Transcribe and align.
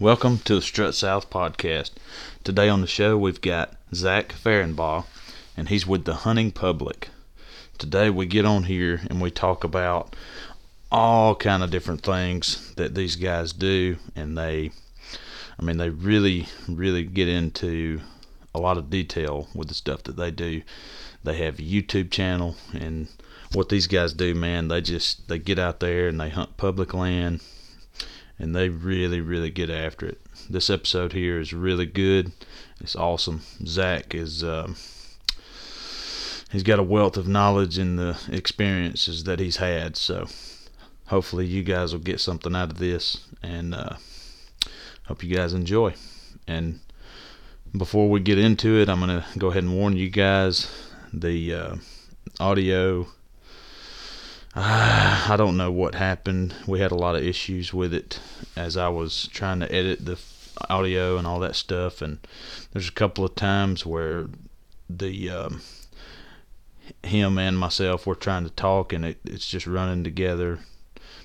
Welcome 0.00 0.38
to 0.46 0.54
the 0.54 0.62
Strut 0.62 0.94
South 0.94 1.28
podcast. 1.28 1.90
Today 2.42 2.70
on 2.70 2.80
the 2.80 2.86
show 2.86 3.18
we've 3.18 3.42
got 3.42 3.76
Zach 3.92 4.32
Fehrenbaugh, 4.32 5.04
and 5.58 5.68
he's 5.68 5.86
with 5.86 6.06
the 6.06 6.14
Hunting 6.14 6.52
Public. 6.52 7.10
Today 7.76 8.08
we 8.08 8.24
get 8.24 8.46
on 8.46 8.64
here 8.64 9.02
and 9.10 9.20
we 9.20 9.30
talk 9.30 9.62
about 9.62 10.16
all 10.90 11.34
kind 11.34 11.62
of 11.62 11.70
different 11.70 12.00
things 12.00 12.74
that 12.76 12.94
these 12.94 13.14
guys 13.14 13.52
do, 13.52 13.98
and 14.16 14.38
they, 14.38 14.70
I 15.58 15.62
mean, 15.62 15.76
they 15.76 15.90
really, 15.90 16.46
really 16.66 17.04
get 17.04 17.28
into 17.28 18.00
a 18.54 18.58
lot 18.58 18.78
of 18.78 18.88
detail 18.88 19.48
with 19.54 19.68
the 19.68 19.74
stuff 19.74 20.04
that 20.04 20.16
they 20.16 20.30
do. 20.30 20.62
They 21.24 21.36
have 21.44 21.58
a 21.58 21.62
YouTube 21.62 22.10
channel, 22.10 22.56
and 22.72 23.08
what 23.52 23.68
these 23.68 23.86
guys 23.86 24.14
do, 24.14 24.34
man, 24.34 24.68
they 24.68 24.80
just 24.80 25.28
they 25.28 25.38
get 25.38 25.58
out 25.58 25.80
there 25.80 26.08
and 26.08 26.18
they 26.18 26.30
hunt 26.30 26.56
public 26.56 26.94
land 26.94 27.42
and 28.40 28.56
they 28.56 28.70
really, 28.70 29.20
really 29.20 29.50
get 29.50 29.68
after 29.68 30.06
it. 30.06 30.20
This 30.48 30.70
episode 30.70 31.12
here 31.12 31.38
is 31.38 31.52
really 31.52 31.84
good. 31.84 32.32
It's 32.80 32.96
awesome. 32.96 33.42
Zach 33.66 34.14
is 34.14 34.42
um, 34.42 34.76
he's 36.50 36.62
got 36.62 36.78
a 36.78 36.82
wealth 36.82 37.18
of 37.18 37.28
knowledge 37.28 37.78
in 37.78 37.96
the 37.96 38.18
experiences 38.32 39.24
that 39.24 39.40
he's 39.40 39.58
had. 39.58 39.96
So 39.96 40.26
hopefully 41.06 41.44
you 41.44 41.62
guys 41.62 41.92
will 41.92 42.00
get 42.00 42.18
something 42.18 42.56
out 42.56 42.72
of 42.72 42.78
this, 42.78 43.28
and 43.42 43.74
uh, 43.74 43.96
hope 45.06 45.22
you 45.22 45.36
guys 45.36 45.52
enjoy. 45.52 45.94
And 46.48 46.80
before 47.76 48.08
we 48.08 48.20
get 48.20 48.38
into 48.38 48.80
it, 48.80 48.88
I'm 48.88 49.00
gonna 49.00 49.26
go 49.36 49.48
ahead 49.50 49.64
and 49.64 49.76
warn 49.76 49.98
you 49.98 50.08
guys 50.08 50.66
the 51.12 51.54
uh, 51.54 51.76
audio 52.40 53.06
I 54.54 55.34
don't 55.36 55.56
know 55.56 55.70
what 55.70 55.94
happened. 55.94 56.54
We 56.66 56.80
had 56.80 56.90
a 56.90 56.96
lot 56.96 57.14
of 57.14 57.22
issues 57.22 57.72
with 57.72 57.94
it 57.94 58.18
as 58.56 58.76
I 58.76 58.88
was 58.88 59.28
trying 59.28 59.60
to 59.60 59.72
edit 59.72 60.04
the 60.04 60.18
audio 60.68 61.16
and 61.16 61.26
all 61.26 61.38
that 61.40 61.54
stuff. 61.54 62.02
And 62.02 62.18
there's 62.72 62.88
a 62.88 62.92
couple 62.92 63.24
of 63.24 63.36
times 63.36 63.86
where 63.86 64.26
the 64.88 65.30
um, 65.30 65.62
him 67.04 67.38
and 67.38 67.56
myself 67.56 68.06
were 68.06 68.16
trying 68.16 68.44
to 68.44 68.50
talk, 68.50 68.92
and 68.92 69.04
it, 69.04 69.20
it's 69.24 69.48
just 69.48 69.66
running 69.66 70.02
together. 70.02 70.58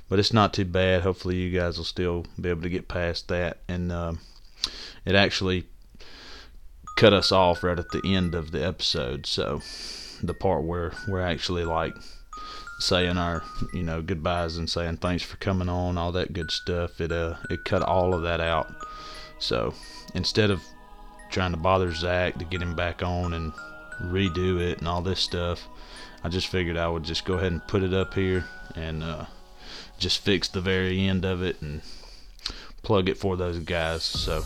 But 0.08 0.20
it's 0.20 0.34
not 0.34 0.54
too 0.54 0.66
bad. 0.66 1.02
Hopefully, 1.02 1.38
you 1.38 1.58
guys 1.58 1.78
will 1.78 1.86
still 1.86 2.28
be 2.40 2.50
able 2.50 2.62
to 2.62 2.70
get 2.70 2.88
past 2.88 3.28
that. 3.30 3.58
And 3.68 3.92
um, 3.92 4.20
it 5.04 5.16
actually 5.16 5.66
cut 6.96 7.12
us 7.12 7.32
off 7.32 7.64
right 7.64 7.80
at 7.80 7.90
the 7.90 8.02
end 8.06 8.36
of 8.36 8.52
the 8.52 8.64
episode. 8.64 9.26
So 9.26 9.62
the 10.22 10.36
part 10.36 10.64
where 10.64 10.94
we're 11.08 11.22
actually 11.22 11.66
like 11.66 11.96
saying 12.80 13.18
our 13.18 13.44
you 13.74 13.84
know 13.84 14.02
goodbyes 14.02 14.58
and 14.58 14.70
saying 14.70 14.98
thanks 14.98 15.24
for 15.24 15.38
coming 15.38 15.70
on 15.70 15.98
all 15.98 16.12
that 16.12 16.34
good 16.34 16.52
stuff 16.52 17.00
it 17.00 17.12
uh 17.12 17.36
it 17.50 17.64
cut 17.64 17.82
all 17.82 18.14
of 18.14 18.24
that 18.24 18.42
out 18.42 18.74
so 19.40 19.74
instead 20.14 20.52
of 20.52 20.62
trying 21.30 21.52
to 21.52 21.58
bother 21.58 21.92
zach 21.94 22.38
to 22.38 22.46
get 22.46 22.62
him 22.62 22.76
back 22.76 23.02
on 23.02 23.34
and 23.34 23.54
redo 24.02 24.60
it 24.60 24.80
and 24.80 24.88
all 24.88 25.02
this 25.02 25.20
stuff 25.20 25.68
i 26.24 26.30
just 26.30 26.48
figured 26.48 26.76
i 26.78 26.88
would 26.88 27.04
just 27.04 27.24
go 27.26 27.36
ahead 27.36 27.52
and 27.52 27.66
put 27.68 27.82
it 27.82 27.94
up 27.94 28.14
here 28.14 28.46
and 28.76 29.04
uh 29.04 29.26
just 29.98 30.20
fix 30.20 30.50
the 30.50 30.62
very 30.62 31.08
end 31.08 31.24
of 31.24 31.42
it 31.42 31.62
and 31.62 31.82
plug 32.84 33.08
it 33.08 33.18
for 33.18 33.38
those 33.38 33.60
guys 33.60 34.04
so 34.04 34.44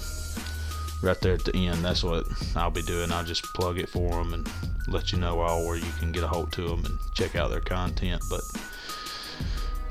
right 1.01 1.19
there 1.21 1.33
at 1.33 1.45
the 1.45 1.55
end. 1.55 1.83
That's 1.83 2.03
what 2.03 2.25
I'll 2.55 2.71
be 2.71 2.81
doing. 2.81 3.11
I'll 3.11 3.23
just 3.23 3.43
plug 3.53 3.79
it 3.79 3.89
for 3.89 4.09
them 4.09 4.33
and 4.33 4.49
let 4.91 5.11
you 5.11 5.19
know 5.19 5.39
all 5.39 5.65
where 5.65 5.77
you 5.77 5.91
can 5.99 6.11
get 6.11 6.23
a 6.23 6.27
hold 6.27 6.51
to 6.53 6.67
them 6.67 6.85
and 6.85 6.97
check 7.13 7.35
out 7.35 7.49
their 7.49 7.61
content. 7.61 8.21
But 8.29 8.41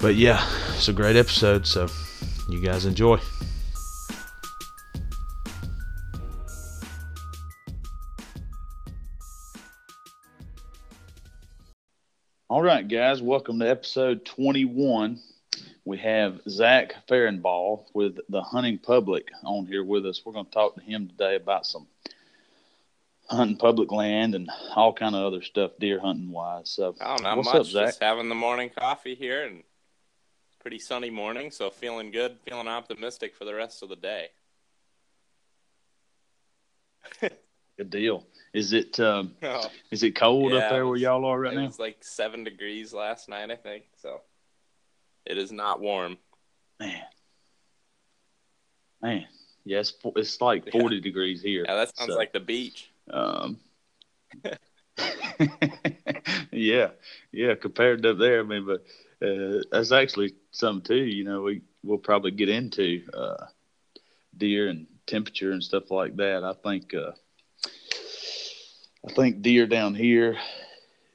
but 0.01 0.15
yeah, 0.17 0.45
it's 0.75 0.89
a 0.89 0.93
great 0.93 1.17
episode. 1.17 1.67
So 1.67 1.89
you 2.49 2.61
guys 2.61 2.87
enjoy. 2.87 3.19
All 12.51 12.63
right, 12.63 12.87
guys, 12.87 13.23
welcome 13.23 13.59
to 13.61 13.69
episode 13.69 14.25
21 14.25 15.21
we 15.89 15.97
have 15.97 16.43
Zach 16.47 16.95
Fehrenbaugh 17.09 17.83
with 17.95 18.19
the 18.29 18.43
Hunting 18.43 18.77
Public 18.77 19.31
on 19.43 19.65
here 19.65 19.83
with 19.83 20.05
us. 20.05 20.21
We're 20.23 20.35
going 20.35 20.45
to 20.45 20.51
talk 20.51 20.75
to 20.75 20.83
him 20.83 21.09
today 21.09 21.35
about 21.37 21.65
some 21.65 21.87
hunting 23.29 23.57
public 23.57 23.93
land 23.93 24.35
and 24.35 24.51
all 24.75 24.93
kind 24.93 25.15
of 25.15 25.25
other 25.25 25.43
stuff, 25.43 25.73
deer 25.79 26.01
hunting 26.01 26.31
wise. 26.31 26.71
So, 26.71 26.95
oh, 27.01 27.17
not 27.17 27.37
what's 27.37 27.49
much. 27.49 27.61
Up, 27.61 27.67
Zach? 27.67 27.87
Just 27.87 28.03
having 28.03 28.29
the 28.29 28.35
morning 28.35 28.71
coffee 28.77 29.15
here 29.15 29.45
and 29.45 29.63
pretty 30.61 30.79
sunny 30.79 31.11
morning, 31.11 31.51
so 31.51 31.71
feeling 31.71 32.11
good, 32.11 32.37
feeling 32.45 32.69
optimistic 32.69 33.35
for 33.35 33.45
the 33.45 33.55
rest 33.55 33.83
of 33.83 33.89
the 33.89 33.97
day. 33.97 34.29
good 37.77 37.91
deal. 37.91 38.27
Is 38.53 38.73
it 38.73 38.99
um, 38.99 39.35
oh, 39.43 39.71
is 39.91 40.03
it 40.03 40.17
cold 40.17 40.53
yeah, 40.53 40.59
up 40.59 40.71
there 40.71 40.87
where 40.87 40.97
y'all 40.97 41.25
are 41.25 41.39
right 41.39 41.53
it 41.53 41.57
now? 41.57 41.67
It's 41.67 41.79
like 41.79 41.99
seven 42.01 42.45
degrees 42.45 42.93
last 42.93 43.29
night, 43.29 43.51
I 43.51 43.57
think. 43.57 43.85
So 44.01 44.21
it 45.25 45.39
is 45.39 45.53
not 45.53 45.81
warm. 45.81 46.19
Man. 46.81 47.03
Man. 49.03 49.27
Yes, 49.65 49.93
yeah, 50.03 50.11
it's, 50.17 50.33
it's, 50.33 50.41
like 50.41 50.71
40 50.71 50.97
yeah. 50.97 51.03
degrees 51.03 51.43
here. 51.43 51.65
Yeah, 51.69 51.75
that 51.75 51.95
sounds 51.97 52.13
so, 52.13 52.17
like 52.17 52.33
the 52.33 52.41
beach. 52.41 52.88
Um, 53.11 53.59
yeah, 56.53 56.91
yeah, 57.33 57.55
compared 57.55 58.03
to 58.03 58.11
up 58.11 58.19
there, 58.19 58.41
I 58.41 58.43
mean, 58.43 58.67
but 58.67 58.85
uh, 59.27 59.63
that's 59.71 59.93
actually 59.93 60.35
something 60.51 60.85
too. 60.85 61.05
You 61.05 61.25
know, 61.25 61.43
we 61.43 61.63
we'll 61.83 61.99
probably 61.99 62.31
get 62.31 62.49
into 62.49 63.03
uh, 63.13 63.47
deer 64.37 64.69
and 64.69 64.87
temperature 65.07 65.53
and 65.53 65.63
stuff 65.63 65.91
like 65.91 66.17
that. 66.17 66.45
I 66.45 66.53
think 66.53 66.95
uh, 66.95 67.13
I 69.09 69.13
think 69.13 69.43
deer 69.43 69.67
down 69.67 69.95
here 69.95 70.37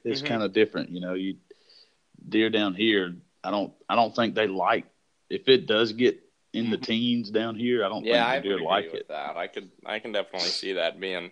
is 0.03 0.19
mm-hmm. 0.19 0.27
kind 0.27 0.43
of 0.43 0.53
different. 0.53 0.89
You 0.89 1.01
know, 1.01 1.13
you 1.13 1.37
deer 2.29 2.49
down 2.49 2.73
here 2.73 3.13
I 3.43 3.51
don't 3.51 3.73
I 3.89 3.95
don't 3.95 4.15
think 4.15 4.35
they 4.35 4.47
like 4.47 4.85
if 5.29 5.47
it 5.47 5.67
does 5.67 5.93
get 5.93 6.19
in 6.53 6.69
the 6.69 6.77
mm-hmm. 6.77 6.83
teens 6.83 7.31
down 7.31 7.55
here. 7.55 7.83
I 7.83 7.89
don't 7.89 8.05
yeah, 8.05 8.31
think 8.31 8.43
they 8.43 8.49
do 8.49 8.63
like 8.63 8.93
it. 8.93 9.07
That 9.09 9.35
I 9.35 9.47
could 9.47 9.69
I 9.85 9.99
can 9.99 10.11
definitely 10.11 10.47
see 10.47 10.73
that 10.73 10.99
being 10.99 11.31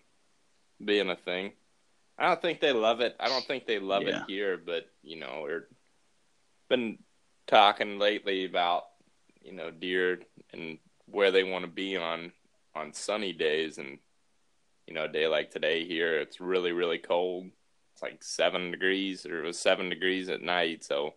being 0.83 1.09
a 1.09 1.15
thing. 1.15 1.53
I 2.17 2.27
don't 2.27 2.41
think 2.41 2.59
they 2.59 2.73
love 2.73 3.01
it. 3.01 3.15
I 3.19 3.27
don't 3.27 3.45
think 3.45 3.65
they 3.65 3.79
love 3.79 4.03
yeah. 4.03 4.21
it 4.21 4.23
here, 4.27 4.57
but 4.63 4.85
you 5.01 5.19
know, 5.19 5.41
we're 5.43 5.67
been 6.69 6.99
talking 7.47 7.99
lately 7.99 8.45
about 8.45 8.83
you 9.41 9.51
know 9.51 9.71
deer 9.71 10.19
and 10.53 10.77
where 11.05 11.31
they 11.31 11.43
want 11.43 11.65
to 11.65 11.71
be 11.71 11.97
on 11.97 12.31
on 12.75 12.93
sunny 12.93 13.33
days 13.33 13.77
and 13.77 13.97
you 14.87 14.93
know 14.93 15.05
a 15.05 15.09
day 15.09 15.27
like 15.27 15.51
today 15.51 15.83
here 15.85 16.19
it's 16.21 16.39
really 16.39 16.71
really 16.71 16.97
cold 16.97 17.47
it's 17.91 18.01
like 18.01 18.23
seven 18.23 18.71
degrees 18.71 19.25
or 19.25 19.43
it 19.43 19.45
was 19.45 19.59
seven 19.59 19.89
degrees 19.89 20.29
at 20.29 20.41
night 20.41 20.81
so 20.81 21.13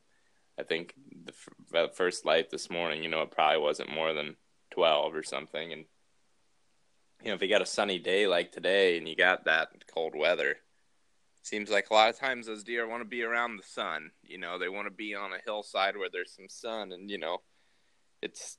I 0.59 0.63
think 0.63 0.95
the, 1.25 1.33
the 1.73 1.89
first 1.95 2.25
light 2.25 2.51
this 2.51 2.71
morning, 2.71 3.03
you 3.03 3.09
know, 3.09 3.23
it 3.23 3.31
probably 3.31 3.61
wasn't 3.61 3.95
more 3.95 4.13
than 4.13 4.37
12 4.73 5.15
or 5.15 5.23
something. 5.23 5.73
And, 5.73 5.85
you 7.25 7.31
know, 7.31 7.37
if 7.37 7.43
you 7.43 7.49
got 7.49 7.63
a 7.63 7.67
sunny 7.67 7.99
day 7.99 8.27
like 8.27 8.53
today 8.53 8.99
and 8.99 9.09
you 9.09 9.17
got 9.17 9.47
that 9.47 9.69
cold 9.93 10.15
weather, 10.15 10.57
seems 11.43 11.71
like 11.71 11.89
a 11.91 11.95
lot 11.95 12.11
of 12.11 12.19
times 12.19 12.47
those 12.47 12.63
deer 12.63 12.87
want 12.87 13.01
to 13.01 13.09
be 13.09 13.23
around 13.23 13.57
the 13.57 13.63
sun. 13.63 14.11
You 14.23 14.37
know, 14.37 14.59
they 14.59 14.69
want 14.69 14.87
to 14.87 14.93
be 14.93 15.15
on 15.15 15.33
a 15.33 15.43
hillside 15.45 15.97
where 15.97 16.11
there's 16.13 16.35
some 16.35 16.49
sun. 16.51 16.93
And, 16.93 17.11
you 17.11 17.19
know, 17.19 17.39
it's 18.21 18.59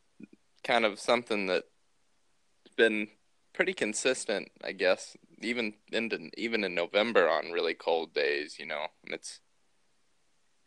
kind 0.64 0.84
of 0.84 1.00
something 1.00 1.46
that's 1.46 1.64
been 2.76 3.08
pretty 3.54 3.74
consistent, 3.74 4.50
I 4.64 4.72
guess, 4.72 5.16
even 5.42 5.74
in 5.92 6.32
even 6.36 6.64
in 6.64 6.74
November 6.74 7.30
on 7.30 7.52
really 7.52 7.76
cold 7.76 8.14
days, 8.14 8.58
you 8.60 8.66
know. 8.66 8.88
And 9.06 9.14
it's 9.14 9.42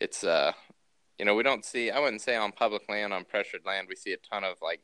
it's 0.00 0.22
uh 0.22 0.52
you 1.18 1.24
know, 1.24 1.34
we 1.34 1.42
don't 1.42 1.64
see. 1.64 1.90
I 1.90 1.98
wouldn't 1.98 2.22
say 2.22 2.36
on 2.36 2.52
public 2.52 2.88
land, 2.88 3.12
on 3.12 3.24
pressured 3.24 3.62
land, 3.66 3.88
we 3.88 3.96
see 3.96 4.12
a 4.12 4.16
ton 4.16 4.44
of 4.44 4.56
like, 4.62 4.80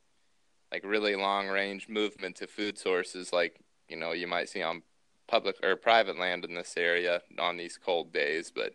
like 0.75 0.85
really 0.85 1.15
long 1.15 1.47
range 1.47 1.89
movement 1.89 2.35
to 2.35 2.49
food 2.49 2.76
sources, 2.76 3.32
like 3.32 3.61
you 3.88 3.97
know 3.97 4.11
you 4.11 4.26
might 4.26 4.49
see 4.49 4.61
on 4.61 4.82
public 5.29 5.55
or 5.62 5.76
private 5.76 6.19
land 6.19 6.44
in 6.44 6.55
this 6.55 6.75
area 6.76 7.23
on 7.38 7.56
these 7.56 7.79
cold 7.79 8.12
days. 8.12 8.50
But 8.53 8.73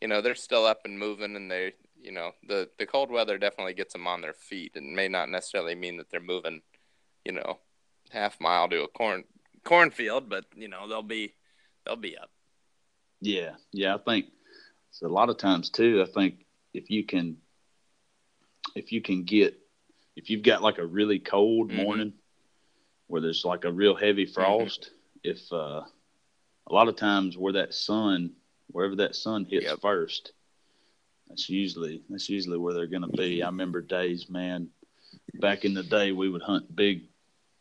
you 0.00 0.06
know 0.06 0.20
they're 0.20 0.36
still 0.36 0.64
up 0.64 0.82
and 0.84 0.96
moving, 0.96 1.34
and 1.34 1.50
they, 1.50 1.72
you 2.00 2.12
know, 2.12 2.30
the 2.46 2.70
the 2.78 2.86
cold 2.86 3.10
weather 3.10 3.38
definitely 3.38 3.74
gets 3.74 3.92
them 3.92 4.06
on 4.06 4.20
their 4.20 4.32
feet, 4.32 4.76
and 4.76 4.94
may 4.94 5.08
not 5.08 5.28
necessarily 5.28 5.74
mean 5.74 5.96
that 5.96 6.10
they're 6.10 6.20
moving, 6.20 6.62
you 7.24 7.32
know, 7.32 7.58
half 8.10 8.40
mile 8.40 8.68
to 8.68 8.84
a 8.84 8.88
corn 8.88 9.24
cornfield, 9.64 10.28
but 10.28 10.44
you 10.54 10.68
know 10.68 10.86
they'll 10.86 11.02
be 11.02 11.34
they'll 11.84 11.96
be 11.96 12.16
up. 12.16 12.30
Yeah, 13.20 13.56
yeah, 13.72 13.96
I 13.96 13.98
think 13.98 14.26
so. 14.92 15.08
A 15.08 15.08
lot 15.08 15.28
of 15.28 15.38
times 15.38 15.70
too, 15.70 16.06
I 16.06 16.12
think 16.12 16.46
if 16.72 16.88
you 16.88 17.04
can 17.04 17.36
if 18.76 18.92
you 18.92 19.02
can 19.02 19.24
get 19.24 19.60
if 20.16 20.30
you've 20.30 20.42
got 20.42 20.62
like 20.62 20.78
a 20.78 20.86
really 20.86 21.18
cold 21.18 21.70
mm-hmm. 21.70 21.82
morning 21.82 22.12
where 23.06 23.20
there's 23.20 23.44
like 23.44 23.64
a 23.64 23.72
real 23.72 23.94
heavy 23.94 24.24
mm-hmm. 24.24 24.34
frost, 24.34 24.90
mm-hmm. 25.24 25.30
if 25.30 25.52
uh, 25.52 25.82
a 26.66 26.72
lot 26.72 26.88
of 26.88 26.96
times 26.96 27.36
where 27.36 27.54
that 27.54 27.74
sun 27.74 28.32
wherever 28.72 28.96
that 28.96 29.16
sun 29.16 29.44
hits 29.44 29.66
yep. 29.66 29.80
first, 29.80 30.32
that's 31.28 31.48
usually 31.48 32.02
that's 32.08 32.28
usually 32.28 32.58
where 32.58 32.74
they're 32.74 32.86
going 32.86 33.02
to 33.02 33.16
be. 33.16 33.42
I 33.42 33.46
remember 33.46 33.80
days, 33.80 34.28
man, 34.28 34.68
back 35.34 35.64
in 35.64 35.74
the 35.74 35.82
day, 35.82 36.12
we 36.12 36.28
would 36.28 36.42
hunt 36.42 36.74
big, 36.74 37.04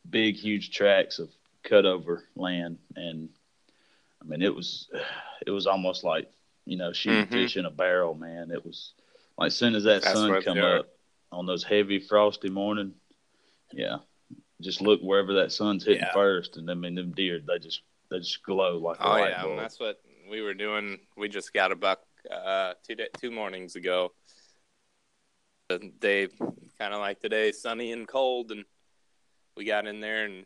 big, 0.09 0.35
huge 0.35 0.71
tracts 0.71 1.19
of 1.19 1.29
cutover 1.63 2.21
land, 2.35 2.77
and 2.95 3.29
I 4.21 4.25
mean, 4.25 4.41
it 4.41 4.53
was, 4.53 4.89
it 5.45 5.51
was 5.51 5.67
almost 5.67 6.03
like 6.03 6.31
you 6.65 6.77
know 6.77 6.93
shooting 6.93 7.25
mm-hmm. 7.25 7.33
fish 7.33 7.57
in 7.57 7.65
a 7.65 7.71
barrel, 7.71 8.13
man. 8.13 8.51
It 8.51 8.65
was 8.65 8.93
like 9.37 9.47
as 9.47 9.55
soon 9.55 9.75
as 9.75 9.83
that 9.85 10.03
That's 10.03 10.13
sun 10.13 10.41
come 10.41 10.59
up 10.59 10.87
on 11.31 11.45
those 11.45 11.63
heavy 11.63 11.99
frosty 11.99 12.49
morning, 12.49 12.93
yeah, 13.71 13.97
just 14.61 14.81
look 14.81 15.01
wherever 15.01 15.33
that 15.35 15.51
sun's 15.51 15.85
hitting 15.85 16.01
yeah. 16.01 16.13
first, 16.13 16.57
and 16.57 16.69
I 16.69 16.73
mean 16.73 16.95
them 16.95 17.11
deer, 17.11 17.39
they 17.45 17.59
just 17.59 17.81
they 18.09 18.19
just 18.19 18.43
glow 18.43 18.77
like 18.77 18.97
oh 18.99 19.17
yeah, 19.17 19.43
bulb. 19.43 19.57
that's 19.57 19.79
what 19.79 19.99
we 20.29 20.41
were 20.41 20.53
doing. 20.53 20.99
We 21.17 21.29
just 21.29 21.53
got 21.53 21.71
a 21.71 21.75
buck 21.75 21.99
uh, 22.29 22.73
two 22.85 22.95
day, 22.95 23.07
two 23.19 23.31
mornings 23.31 23.75
ago. 23.75 24.13
The 25.69 25.91
day 25.99 26.27
kind 26.79 26.93
of 26.93 26.99
like 26.99 27.19
today, 27.19 27.51
sunny 27.51 27.91
and 27.91 28.07
cold, 28.07 28.51
and 28.51 28.65
we 29.55 29.65
got 29.65 29.87
in 29.87 29.99
there, 29.99 30.25
and 30.25 30.45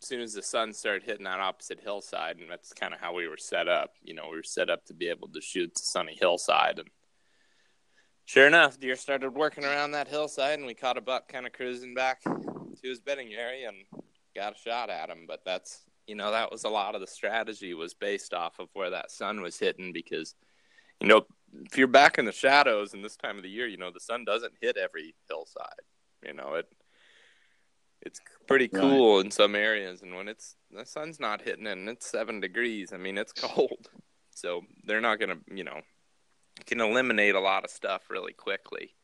as 0.00 0.08
soon 0.08 0.20
as 0.20 0.34
the 0.34 0.42
sun 0.42 0.72
started 0.72 1.04
hitting 1.04 1.24
that 1.24 1.40
opposite 1.40 1.80
hillside, 1.80 2.38
and 2.38 2.50
that's 2.50 2.72
kind 2.72 2.92
of 2.92 3.00
how 3.00 3.14
we 3.14 3.28
were 3.28 3.36
set 3.36 3.68
up. 3.68 3.94
You 4.02 4.14
know, 4.14 4.28
we 4.30 4.36
were 4.36 4.42
set 4.42 4.70
up 4.70 4.84
to 4.86 4.94
be 4.94 5.08
able 5.08 5.28
to 5.28 5.40
shoot 5.40 5.72
the 5.74 5.82
sunny 5.82 6.16
hillside, 6.18 6.78
and 6.78 6.88
sure 8.26 8.46
enough, 8.46 8.78
deer 8.78 8.96
started 8.96 9.34
working 9.34 9.64
around 9.64 9.92
that 9.92 10.08
hillside, 10.08 10.58
and 10.58 10.66
we 10.66 10.74
caught 10.74 10.98
a 10.98 11.00
buck 11.00 11.28
kind 11.28 11.46
of 11.46 11.52
cruising 11.52 11.94
back 11.94 12.22
to 12.22 12.66
his 12.82 13.00
bedding 13.00 13.32
area 13.32 13.68
and 13.68 13.78
got 14.34 14.54
a 14.54 14.58
shot 14.58 14.90
at 14.90 15.08
him. 15.08 15.24
But 15.26 15.40
that's 15.44 15.84
you 16.06 16.14
know 16.14 16.30
that 16.30 16.52
was 16.52 16.64
a 16.64 16.68
lot 16.68 16.94
of 16.94 17.00
the 17.00 17.06
strategy 17.06 17.74
was 17.74 17.94
based 17.94 18.34
off 18.34 18.58
of 18.58 18.68
where 18.74 18.90
that 18.90 19.10
sun 19.10 19.40
was 19.40 19.58
hitting 19.58 19.92
because 19.92 20.34
you 21.00 21.08
know 21.08 21.24
if 21.64 21.78
you're 21.78 21.86
back 21.86 22.18
in 22.18 22.26
the 22.26 22.32
shadows 22.32 22.92
in 22.92 23.00
this 23.00 23.16
time 23.16 23.38
of 23.38 23.42
the 23.42 23.48
year, 23.48 23.66
you 23.66 23.78
know 23.78 23.90
the 23.90 24.00
sun 24.00 24.24
doesn't 24.24 24.52
hit 24.60 24.76
every 24.76 25.14
hillside. 25.28 25.82
You 26.24 26.34
know 26.34 26.54
it 26.54 26.66
it's 28.02 28.20
pretty 28.46 28.68
cool 28.68 29.16
right. 29.16 29.24
in 29.24 29.30
some 29.30 29.54
areas 29.56 30.02
and 30.02 30.14
when 30.14 30.28
it's 30.28 30.56
the 30.70 30.84
sun's 30.86 31.18
not 31.18 31.42
hitting 31.42 31.66
it 31.66 31.72
and 31.72 31.88
it's 31.88 32.06
seven 32.06 32.40
degrees 32.40 32.92
i 32.92 32.96
mean 32.96 33.18
it's 33.18 33.32
cold 33.36 33.88
so 34.30 34.62
they're 34.84 35.00
not 35.00 35.18
gonna 35.18 35.38
you 35.52 35.64
know 35.64 35.80
can 36.66 36.80
eliminate 36.80 37.34
a 37.34 37.40
lot 37.40 37.64
of 37.64 37.70
stuff 37.70 38.10
really 38.10 38.32
quickly. 38.32 38.94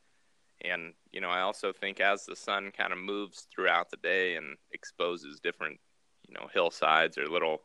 And 0.61 0.93
you 1.11 1.19
know 1.19 1.29
i 1.29 1.41
also 1.41 1.73
think 1.73 1.99
as 1.99 2.25
the 2.25 2.35
sun 2.35 2.71
kind 2.71 2.93
of 2.93 2.99
moves 2.99 3.47
throughout 3.53 3.91
the 3.91 3.97
day 3.97 4.35
and 4.35 4.55
exposes 4.71 5.39
different 5.41 5.77
you 6.27 6.33
know 6.33 6.47
hillsides 6.53 7.17
or 7.17 7.27
little 7.27 7.63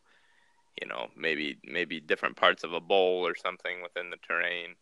you 0.81 0.89
know 0.89 1.07
maybe 1.17 1.59
maybe 1.65 2.01
different 2.01 2.37
parts 2.37 2.65
of 2.65 2.73
a 2.73 2.81
bowl 2.81 3.27
or 3.27 3.37
something 3.37 3.83
within 3.83 4.11
the 4.11 4.17
terrain 4.17 4.75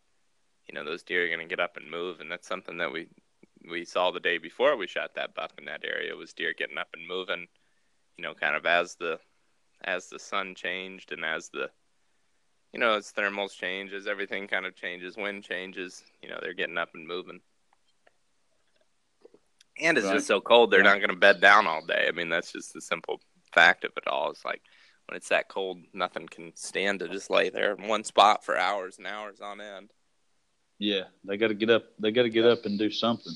you 0.67 0.75
know 0.75 0.83
those 0.83 1.03
deer 1.03 1.25
are 1.25 1.27
going 1.27 1.39
to 1.39 1.45
get 1.45 1.59
up 1.59 1.77
and 1.77 1.89
move. 1.89 2.19
And 2.19 2.31
that's 2.31 2.47
something 2.47 2.77
that 2.77 2.91
we 2.91 3.07
we 3.69 3.85
saw 3.85 4.11
the 4.11 4.19
day 4.19 4.37
before 4.37 4.77
we 4.77 4.87
shot 4.87 5.15
that 5.15 5.35
buck 5.35 5.51
in 5.57 5.65
that 5.65 5.83
area 5.83 6.15
was 6.15 6.33
deer 6.33 6.53
getting 6.57 6.77
up 6.77 6.89
and 6.93 7.07
moving 7.07 7.47
you 8.17 8.23
know 8.23 8.33
kind 8.33 8.55
of 8.55 8.65
as 8.65 8.95
the 8.95 9.19
as 9.83 10.09
the 10.09 10.19
sun 10.19 10.55
changed 10.55 11.11
and 11.11 11.25
as 11.25 11.49
the 11.49 11.69
you 12.73 12.79
know 12.79 12.93
as 12.93 13.11
thermals 13.11 13.55
changes 13.55 14.07
everything 14.07 14.47
kind 14.47 14.65
of 14.65 14.75
changes. 14.75 15.17
Wind 15.17 15.43
changes 15.43 16.03
you 16.21 16.29
know 16.29 16.39
they're 16.41 16.53
getting 16.53 16.77
up 16.77 16.89
and 16.93 17.07
moving. 17.07 17.39
And 19.79 19.97
it's 19.97 20.07
right. 20.07 20.15
just 20.15 20.27
so 20.27 20.41
cold 20.41 20.71
they're 20.71 20.83
not 20.83 20.97
going 20.97 21.09
to 21.09 21.15
bed 21.15 21.41
down 21.41 21.67
all 21.67 21.85
day. 21.85 22.05
I 22.07 22.11
mean 22.11 22.29
that's 22.29 22.51
just 22.51 22.73
the 22.73 22.81
simple 22.81 23.21
fact 23.53 23.83
of 23.83 23.91
it 23.97 24.07
all. 24.07 24.31
It's 24.31 24.45
like 24.45 24.61
when 25.07 25.17
it's 25.17 25.29
that 25.29 25.49
cold 25.49 25.79
nothing 25.93 26.27
can 26.27 26.55
stand 26.55 26.99
to 26.99 27.07
just 27.07 27.29
lay 27.29 27.49
there 27.49 27.73
in 27.73 27.87
one 27.87 28.03
spot 28.03 28.43
for 28.43 28.57
hours 28.57 28.97
and 28.97 29.07
hours 29.07 29.39
on 29.41 29.61
end. 29.61 29.91
Yeah 30.79 31.03
they 31.23 31.37
got 31.37 31.47
to 31.47 31.53
get 31.53 31.69
up 31.69 31.83
they 31.99 32.11
got 32.11 32.23
to 32.23 32.29
get 32.29 32.45
up 32.45 32.65
and 32.65 32.77
do 32.77 32.91
something 32.91 33.33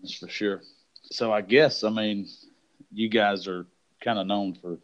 that's 0.00 0.14
for 0.14 0.28
sure. 0.28 0.62
So 1.10 1.32
I 1.32 1.40
guess 1.40 1.84
I 1.84 1.90
mean, 1.90 2.28
you 2.92 3.08
guys 3.08 3.46
are 3.48 3.66
kind 4.02 4.18
of 4.18 4.26
known 4.26 4.54
for 4.54 4.78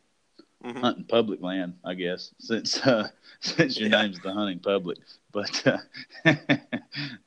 mm-hmm. 0.65 0.81
hunting 0.81 1.05
public 1.05 1.43
land, 1.43 1.75
I 1.85 1.95
guess, 1.95 2.35
since 2.39 2.79
uh, 2.87 3.09
since 3.41 3.79
your 3.79 3.91
yeah. 3.91 4.03
name's 4.03 4.21
the 4.21 4.33
hunting 4.33 4.61
public. 4.61 4.99
But 5.33 5.67
uh, 5.67 6.33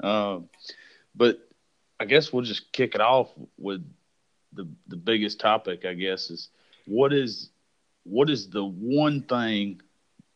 um, 0.06 0.50
but 1.16 1.40
I 2.00 2.06
guess 2.06 2.32
we'll 2.32 2.44
just 2.44 2.72
kick 2.72 2.96
it 2.96 3.02
off 3.02 3.30
with 3.58 3.86
the 4.54 4.68
the 4.88 4.98
biggest 4.98 5.40
topic. 5.40 5.86
I 5.86 5.94
guess 5.94 6.30
is 6.30 6.50
what 6.86 7.14
is 7.14 7.50
what 8.04 8.30
is 8.30 8.50
the 8.50 8.64
one 8.64 9.22
thing, 9.24 9.82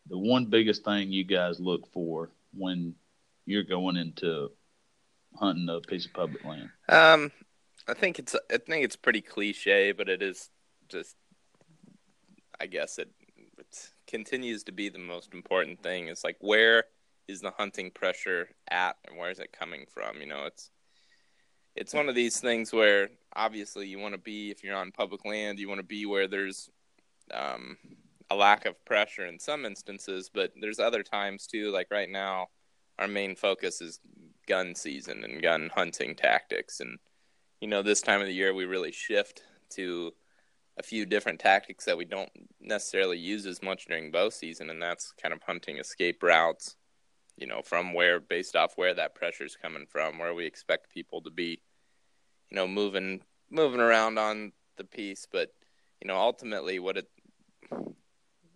the 0.07 0.18
one 0.18 0.45
biggest 0.45 0.83
thing 0.83 1.12
you 1.12 1.24
guys 1.24 1.59
look 1.59 1.92
for 1.92 2.30
when 2.53 2.95
you're 3.45 3.63
going 3.63 3.98
into 3.98 4.51
hunting 5.39 5.69
a 5.69 5.80
piece 5.80 6.06
of 6.06 6.13
public 6.13 6.44
land? 6.44 6.69
Um, 6.89 7.31
I 7.88 7.94
think 7.94 8.19
it's 8.19 8.36
I 8.51 8.57
think 8.57 8.83
it's 8.86 8.95
pretty 8.95 9.21
cliche, 9.21 9.92
but 9.92 10.09
it 10.09 10.21
is 10.21 10.50
just 10.89 11.15
I 12.62 12.68
guess 12.68 13.00
it 13.00 13.10
it 13.58 13.90
continues 14.08 14.63
to 14.66 14.72
be 14.72 14.90
the 14.90 15.00
most 15.00 15.34
important 15.34 15.81
thing. 15.81 16.08
It's 16.08 16.24
like 16.24 16.38
where 16.40 16.86
is 17.28 17.42
the 17.42 17.52
hunting 17.52 17.92
pressure 17.92 18.50
at 18.69 18.98
and 19.08 19.18
where 19.18 19.31
is 19.31 19.40
it 19.40 19.52
coming 19.52 19.86
from? 19.92 20.19
You 20.19 20.28
know, 20.28 20.46
it's 20.46 20.69
it's 21.75 21.94
one 21.94 22.08
of 22.08 22.16
these 22.16 22.40
things 22.40 22.72
where 22.72 23.10
obviously 23.36 23.88
you 23.88 23.98
want 23.98 24.13
to 24.13 24.19
be 24.19 24.52
if 24.52 24.63
you're 24.63 24.75
on 24.75 24.92
public 24.92 25.25
land, 25.25 25.60
you 25.60 25.68
want 25.68 25.80
to 25.80 25.86
be 25.86 26.06
where 26.06 26.28
there's 26.28 26.69
um, 27.34 27.78
a 28.30 28.36
lack 28.36 28.66
of 28.66 28.84
pressure 28.86 29.25
in 29.25 29.40
some 29.40 29.66
instances, 29.66 30.30
but 30.31 30.52
there's 30.60 30.80
other 30.80 31.02
times 31.02 31.48
too. 31.48 31.72
Like 31.72 31.88
right 31.90 32.10
now, 32.10 32.48
our 33.00 33.08
main 33.08 33.36
focus 33.36 33.81
is 33.81 34.00
gun 34.48 34.75
season 34.75 35.24
and 35.24 35.42
gun 35.42 35.72
hunting 35.74 36.16
tactics 36.16 36.80
and 36.80 37.00
you 37.62 37.68
know, 37.68 37.84
this 37.84 38.02
time 38.02 38.22
of 38.22 38.28
the 38.28 38.34
year 38.34 38.54
we 38.54 38.66
really 38.66 38.92
shift 38.92 39.44
to 39.69 40.12
a 40.81 40.83
few 40.83 41.06
different 41.06 41.39
tactics 41.39 41.86
that 41.86 41.98
we 41.98 42.06
don't 42.06 42.31
necessarily 42.60 43.19
use 43.19 43.45
as 43.45 43.62
much 43.62 43.86
during 43.86 44.10
bow 44.10 44.30
season, 44.30 44.72
and 44.72 44.81
that's 44.81 45.13
kind 45.22 45.31
of 45.31 45.44
hunting 45.44 45.78
escape 45.78 46.24
routes, 46.24 46.75
you 47.38 47.45
know, 47.45 47.62
from 47.62 47.94
where, 47.94 48.19
based 48.19 48.56
off 48.56 48.74
where 48.78 48.95
that 48.95 49.13
pressure 49.13 49.45
is 49.45 49.56
coming 49.56 49.86
from, 49.88 50.18
where 50.18 50.33
we 50.33 50.48
expect 50.48 50.92
people 50.92 51.22
to 51.22 51.30
be, 51.30 51.62
you 52.50 52.56
know, 52.56 52.68
moving 52.68 53.22
moving 53.51 53.80
around 53.80 54.18
on 54.18 54.54
the 54.78 54.83
piece, 54.83 55.28
but 55.31 55.54
you 56.01 56.07
know, 56.07 56.18
ultimately, 56.18 56.80
what 56.80 56.98
it 56.98 57.07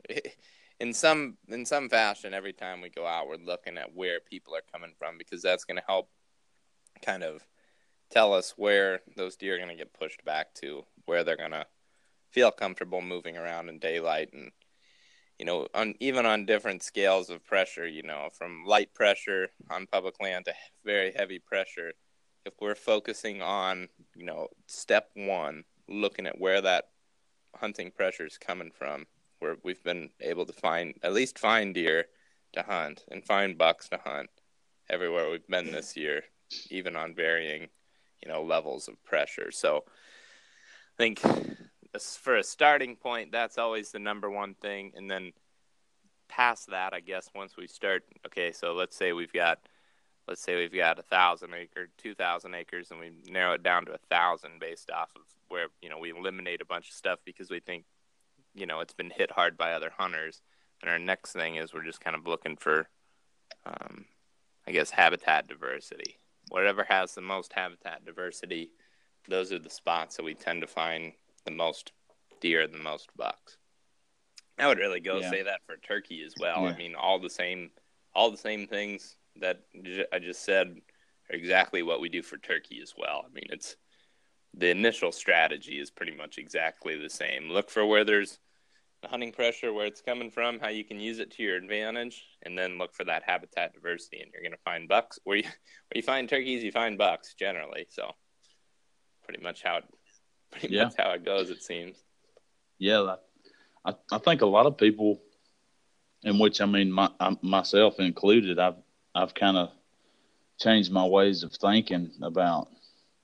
in 0.80 0.94
some 0.94 1.38
in 1.50 1.64
some 1.64 1.90
fashion, 1.90 2.34
every 2.34 2.54
time 2.54 2.82
we 2.82 2.90
go 2.90 3.06
out, 3.06 3.28
we're 3.28 3.36
looking 3.36 3.78
at 3.78 3.94
where 3.94 4.20
people 4.20 4.56
are 4.56 4.64
coming 4.74 4.94
from 4.98 5.20
because 5.20 5.44
that's 5.44 5.64
going 5.64 5.78
to 5.78 5.84
help 5.88 6.10
kind 7.04 7.24
of 7.24 7.46
tell 8.10 8.34
us 8.34 8.56
where 8.58 9.02
those 9.16 9.36
deer 9.36 9.56
are 9.56 9.60
going 9.60 9.70
to 9.70 9.76
get 9.76 9.94
pushed 9.94 10.26
back 10.26 10.56
to, 10.56 10.86
where 11.06 11.24
they're 11.24 11.38
going 11.38 11.52
to 11.52 11.68
feel 12.36 12.52
comfortable 12.52 13.02
moving 13.02 13.38
around 13.38 13.70
in 13.70 13.80
daylight 13.80 14.28
and 14.34 14.52
you 15.40 15.46
know 15.46 15.68
on 15.74 15.96
even 16.02 16.26
on 16.26 16.46
different 16.46 16.84
scales 16.84 17.30
of 17.30 17.46
pressure 17.46 17.88
you 17.88 18.04
know 18.04 18.28
from 18.38 18.66
light 18.66 18.94
pressure 18.94 19.48
on 19.70 19.88
public 19.88 20.16
land 20.22 20.44
to 20.44 20.54
very 20.84 21.14
heavy 21.16 21.40
pressure 21.40 21.94
if 22.46 22.54
we're 22.60 22.76
focusing 22.76 23.42
on 23.42 23.88
you 24.18 24.26
know 24.26 24.50
step 24.68 25.10
1 25.16 25.64
looking 25.88 26.28
at 26.28 26.38
where 26.38 26.60
that 26.60 26.90
hunting 27.56 27.90
pressure 27.90 28.26
is 28.26 28.38
coming 28.38 28.70
from 28.70 29.06
where 29.40 29.56
we've 29.64 29.84
been 29.86 30.10
able 30.20 30.46
to 30.46 30.52
find 30.52 30.94
at 31.04 31.14
least 31.14 31.40
find 31.40 31.74
deer 31.74 32.04
to 32.52 32.62
hunt 32.64 33.06
and 33.10 33.24
find 33.24 33.58
bucks 33.58 33.88
to 33.88 33.98
hunt 34.04 34.30
everywhere 34.90 35.32
we've 35.32 35.48
been 35.48 35.72
this 35.72 35.96
year 35.96 36.22
even 36.70 36.98
on 36.98 37.16
varying 37.16 37.70
you 38.22 38.30
know 38.30 38.44
levels 38.44 38.90
of 38.90 39.02
pressure. 39.06 39.52
So 39.52 39.86
I 39.88 40.98
think 40.98 41.22
for 42.00 42.38
a 42.38 42.44
starting 42.44 42.96
point, 42.96 43.32
that's 43.32 43.58
always 43.58 43.92
the 43.92 44.00
number 44.00 44.30
one 44.30 44.56
thing, 44.56 44.92
and 44.96 45.10
then 45.10 45.34
past 46.28 46.70
that, 46.72 46.94
I 46.94 47.00
guess 47.00 47.30
once 47.36 47.58
we 47.58 47.68
start, 47.68 48.04
okay, 48.26 48.52
so 48.52 48.74
let's 48.74 48.96
say 48.96 49.14
we've 49.14 49.34
got 49.34 49.60
let's 50.28 50.42
say 50.42 50.56
we've 50.56 50.74
got 50.74 50.98
a 50.98 51.04
thousand 51.04 51.54
acre, 51.54 51.88
two 51.98 52.16
thousand 52.16 52.56
acres, 52.56 52.92
and 52.92 53.00
we 53.00 53.12
narrow 53.32 53.54
it 53.54 53.64
down 53.64 53.86
to 53.86 53.94
a 53.94 54.00
thousand 54.10 54.60
based 54.60 54.90
off 54.90 55.12
of 55.16 55.22
where 55.50 55.68
you 55.82 55.90
know 55.90 56.00
we 56.00 56.12
eliminate 56.12 56.62
a 56.62 56.66
bunch 56.66 56.90
of 56.90 56.96
stuff 56.96 57.20
because 57.26 57.50
we 57.50 57.60
think 57.60 57.86
you 58.56 58.66
know 58.66 58.80
it's 58.80 58.94
been 58.94 59.12
hit 59.12 59.32
hard 59.32 59.58
by 59.58 59.74
other 59.74 59.92
hunters. 59.98 60.42
And 60.82 60.92
our 60.92 61.00
next 61.00 61.32
thing 61.32 61.56
is 61.56 61.74
we're 61.74 61.86
just 61.86 62.02
kind 62.02 62.16
of 62.16 62.28
looking 62.28 62.58
for, 62.58 62.90
um, 63.66 64.06
I 64.68 64.72
guess, 64.72 64.92
habitat 64.92 65.48
diversity 65.48 66.20
whatever 66.50 66.86
has 66.88 67.14
the 67.14 67.22
most 67.22 67.54
habitat 67.54 68.06
diversity, 68.06 68.72
those 69.28 69.52
are 69.52 69.60
the 69.60 69.70
spots 69.70 70.18
that 70.18 70.24
we 70.24 70.34
tend 70.34 70.62
to 70.62 70.68
find 70.68 71.14
the 71.46 71.52
most 71.52 71.92
deer, 72.42 72.68
the 72.68 72.78
most 72.78 73.10
bucks. 73.16 73.58
I 74.58 74.68
would 74.68 74.78
really 74.78 75.00
go 75.00 75.20
yeah. 75.20 75.30
say 75.30 75.44
that 75.44 75.62
for 75.66 75.78
turkey 75.78 76.24
as 76.26 76.34
well. 76.40 76.62
Yeah. 76.64 76.70
I 76.70 76.78
mean, 76.78 76.96
all 76.96 77.20
the 77.20 77.30
same, 77.30 77.72
all 78.14 78.32
the 78.32 78.38
same 78.38 78.68
things 78.68 79.18
that 79.42 79.62
I 80.14 80.20
just 80.20 80.44
said 80.44 80.76
are 81.30 81.36
exactly 81.36 81.84
what 81.84 82.02
we 82.02 82.10
do 82.10 82.22
for 82.22 82.38
turkey 82.38 82.80
as 82.82 82.94
well. 82.98 83.26
I 83.26 83.34
mean, 83.34 83.48
it's 83.50 83.76
the 84.54 84.70
initial 84.70 85.12
strategy 85.12 85.80
is 85.80 85.92
pretty 85.92 86.16
much 86.16 86.38
exactly 86.38 86.98
the 86.98 87.10
same. 87.10 87.50
Look 87.50 87.70
for 87.70 87.86
where 87.86 88.06
there's 88.06 88.40
the 89.02 89.10
hunting 89.10 89.34
pressure, 89.34 89.74
where 89.74 89.86
it's 89.86 90.02
coming 90.02 90.32
from, 90.32 90.60
how 90.60 90.70
you 90.70 90.86
can 90.86 91.00
use 91.00 91.20
it 91.20 91.32
to 91.32 91.44
your 91.44 91.58
advantage, 91.58 92.24
and 92.44 92.58
then 92.58 92.78
look 92.78 92.94
for 92.94 93.04
that 93.04 93.24
habitat 93.26 93.74
diversity. 93.74 94.22
And 94.22 94.32
you're 94.34 94.42
going 94.42 94.54
to 94.54 94.58
find 94.64 94.88
bucks 94.88 95.20
where 95.26 95.38
you 95.38 95.44
where 95.44 95.96
you 95.96 96.02
find 96.02 96.30
turkeys, 96.30 96.64
you 96.64 96.72
find 96.72 96.98
bucks 96.98 97.34
generally. 97.38 97.88
So 97.90 98.12
pretty 99.26 99.44
much 99.44 99.62
how 99.64 99.78
it, 99.78 99.84
pretty 100.60 100.76
yeah. 100.76 100.86
much 100.86 100.94
how 100.98 101.12
it 101.12 101.26
goes. 101.26 101.50
It 101.50 101.64
seems. 101.64 101.98
Yeah, 102.78 103.16
I 103.86 103.94
I 104.12 104.18
think 104.18 104.42
a 104.42 104.46
lot 104.46 104.66
of 104.66 104.78
people, 104.78 105.22
in 106.24 106.40
which 106.40 106.62
I 106.62 106.66
mean 106.66 106.92
my, 106.92 107.10
I, 107.20 107.38
myself 107.42 108.00
included, 108.00 108.60
I've 108.60 108.78
I've 109.14 109.34
kind 109.34 109.58
of 109.58 109.72
changed 110.60 110.92
my 110.92 111.06
ways 111.06 111.44
of 111.44 111.54
thinking 111.54 112.12
about 112.22 112.70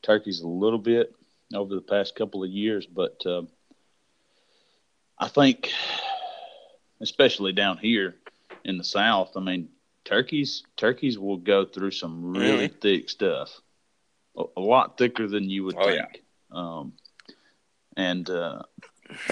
turkeys 0.02 0.42
a 0.42 0.48
little 0.48 0.80
bit 0.80 1.14
over 1.54 1.76
the 1.76 1.82
past 1.82 2.16
couple 2.16 2.44
of 2.44 2.50
years, 2.50 2.86
but 2.86 3.22
uh, 3.26 3.44
I 5.18 5.28
think, 5.28 5.72
especially 7.02 7.54
down 7.54 7.78
here 7.78 8.16
in 8.64 8.78
the 8.78 8.84
South, 8.84 9.32
I 9.36 9.40
mean, 9.40 9.70
turkeys 10.06 10.64
turkeys 10.78 11.20
will 11.20 11.38
go 11.38 11.66
through 11.66 11.92
some 11.92 12.34
really 12.34 12.70
mm-hmm. 12.70 12.80
thick 12.80 13.10
stuff, 13.10 13.60
a, 14.38 14.44
a, 14.58 14.62
lot 14.62 14.98
thicker 14.98 15.28
than 15.28 15.50
you 15.50 15.64
would 15.66 15.78
oh, 15.78 15.86
think. 15.86 15.98
Yeah. 15.98 16.10
Um, 16.52 16.94
and 18.02 18.30
uh, 18.30 18.64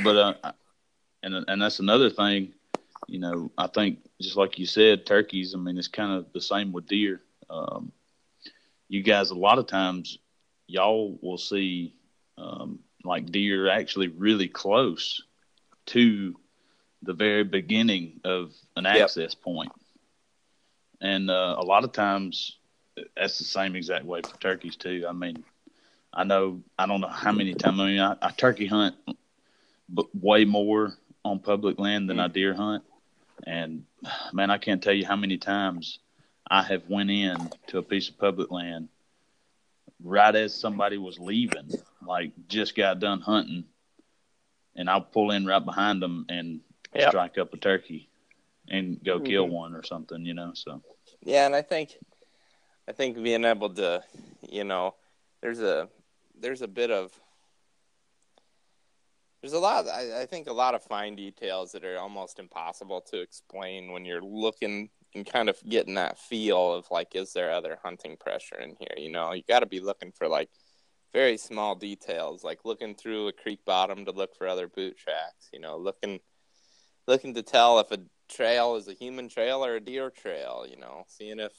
but 0.03 0.15
uh, 0.15 0.51
and 1.23 1.45
and 1.47 1.61
that's 1.61 1.79
another 1.79 2.09
thing. 2.09 2.53
You 3.07 3.19
know, 3.19 3.51
I 3.57 3.67
think 3.67 3.99
just 4.21 4.37
like 4.37 4.59
you 4.59 4.65
said, 4.65 5.05
turkeys. 5.05 5.55
I 5.55 5.57
mean, 5.57 5.77
it's 5.77 5.87
kind 5.87 6.11
of 6.11 6.31
the 6.33 6.41
same 6.41 6.71
with 6.71 6.87
deer. 6.87 7.21
Um, 7.49 7.91
you 8.87 9.01
guys, 9.03 9.31
a 9.31 9.35
lot 9.35 9.57
of 9.57 9.67
times, 9.67 10.19
y'all 10.67 11.17
will 11.21 11.37
see 11.37 11.95
um, 12.37 12.79
like 13.03 13.31
deer 13.31 13.69
actually 13.69 14.07
really 14.09 14.47
close 14.47 15.23
to 15.87 16.35
the 17.01 17.13
very 17.13 17.43
beginning 17.43 18.19
of 18.23 18.51
an 18.75 18.85
access 18.85 19.33
point. 19.33 19.71
And 21.01 21.29
uh, 21.29 21.55
a 21.57 21.63
lot 21.63 21.83
of 21.83 21.93
times, 21.93 22.57
that's 23.15 23.37
the 23.37 23.45
same 23.45 23.75
exact 23.75 24.05
way 24.05 24.21
for 24.21 24.37
turkeys 24.39 24.75
too. 24.75 25.05
I 25.07 25.13
mean, 25.13 25.43
I 26.13 26.23
know 26.23 26.61
I 26.77 26.85
don't 26.85 27.01
know 27.01 27.07
how 27.07 27.31
many 27.31 27.53
times. 27.53 27.79
I 27.79 27.85
mean, 27.85 27.99
I, 27.99 28.15
I 28.21 28.31
turkey 28.31 28.67
hunt, 28.67 28.95
but 29.87 30.07
way 30.15 30.45
more 30.45 30.93
on 31.23 31.39
public 31.39 31.79
land 31.79 32.09
than 32.09 32.17
mm. 32.17 32.23
I 32.23 32.27
deer 32.27 32.53
hunt. 32.53 32.83
And 33.45 33.83
man, 34.33 34.49
I 34.49 34.57
can't 34.57 34.81
tell 34.81 34.93
you 34.93 35.05
how 35.05 35.15
many 35.15 35.37
times 35.37 35.99
I 36.49 36.63
have 36.63 36.89
went 36.89 37.11
in 37.11 37.37
to 37.67 37.77
a 37.77 37.83
piece 37.83 38.09
of 38.09 38.17
public 38.17 38.51
land 38.51 38.89
right 40.03 40.35
as 40.35 40.55
somebody 40.55 40.97
was 40.97 41.19
leaving, 41.19 41.69
like 42.05 42.31
just 42.47 42.75
got 42.75 42.99
done 42.99 43.21
hunting, 43.21 43.65
and 44.75 44.89
I'll 44.89 45.01
pull 45.01 45.31
in 45.31 45.45
right 45.45 45.63
behind 45.63 46.01
them 46.01 46.25
and 46.29 46.61
yep. 46.93 47.09
strike 47.09 47.37
up 47.37 47.53
a 47.53 47.57
turkey 47.57 48.09
and 48.67 49.03
go 49.03 49.17
mm-hmm. 49.17 49.25
kill 49.25 49.47
one 49.47 49.75
or 49.75 49.83
something, 49.83 50.25
you 50.25 50.33
know. 50.33 50.51
So 50.53 50.81
yeah, 51.21 51.45
and 51.45 51.55
I 51.55 51.61
think 51.61 51.97
I 52.87 52.91
think 52.91 53.21
being 53.21 53.45
able 53.45 53.69
to, 53.75 54.03
you 54.49 54.63
know, 54.63 54.95
there's 55.41 55.61
a 55.61 55.89
there's 56.39 56.61
a 56.61 56.67
bit 56.67 56.91
of 56.91 57.11
there's 59.41 59.53
a 59.53 59.59
lot 59.59 59.87
I, 59.87 60.21
I 60.21 60.25
think 60.25 60.47
a 60.47 60.53
lot 60.53 60.75
of 60.75 60.83
fine 60.83 61.15
details 61.15 61.71
that 61.71 61.85
are 61.85 61.97
almost 61.97 62.39
impossible 62.39 63.01
to 63.11 63.21
explain 63.21 63.91
when 63.91 64.05
you're 64.05 64.21
looking 64.21 64.89
and 65.15 65.25
kind 65.25 65.49
of 65.49 65.57
getting 65.67 65.95
that 65.95 66.19
feel 66.19 66.73
of 66.73 66.85
like 66.91 67.15
is 67.15 67.33
there 67.33 67.51
other 67.51 67.79
hunting 67.83 68.15
pressure 68.17 68.59
in 68.59 68.75
here? 68.79 68.95
You 68.97 69.11
know 69.11 69.33
you 69.33 69.43
got 69.47 69.61
to 69.61 69.65
be 69.65 69.79
looking 69.79 70.11
for 70.11 70.27
like 70.27 70.49
very 71.13 71.37
small 71.37 71.75
details 71.75 72.43
like 72.43 72.59
looking 72.65 72.95
through 72.95 73.27
a 73.27 73.33
creek 73.33 73.59
bottom 73.65 74.05
to 74.05 74.11
look 74.11 74.35
for 74.35 74.47
other 74.47 74.67
boot 74.67 74.97
tracks 74.97 75.49
you 75.51 75.59
know 75.59 75.77
looking 75.77 76.19
looking 77.07 77.33
to 77.33 77.41
tell 77.41 77.79
if 77.79 77.91
a 77.91 77.97
trail 78.29 78.75
is 78.75 78.87
a 78.87 78.93
human 78.93 79.27
trail 79.27 79.65
or 79.65 79.75
a 79.75 79.79
deer 79.79 80.11
trail 80.11 80.67
you 80.69 80.77
know 80.77 81.03
seeing 81.07 81.39
if 81.39 81.51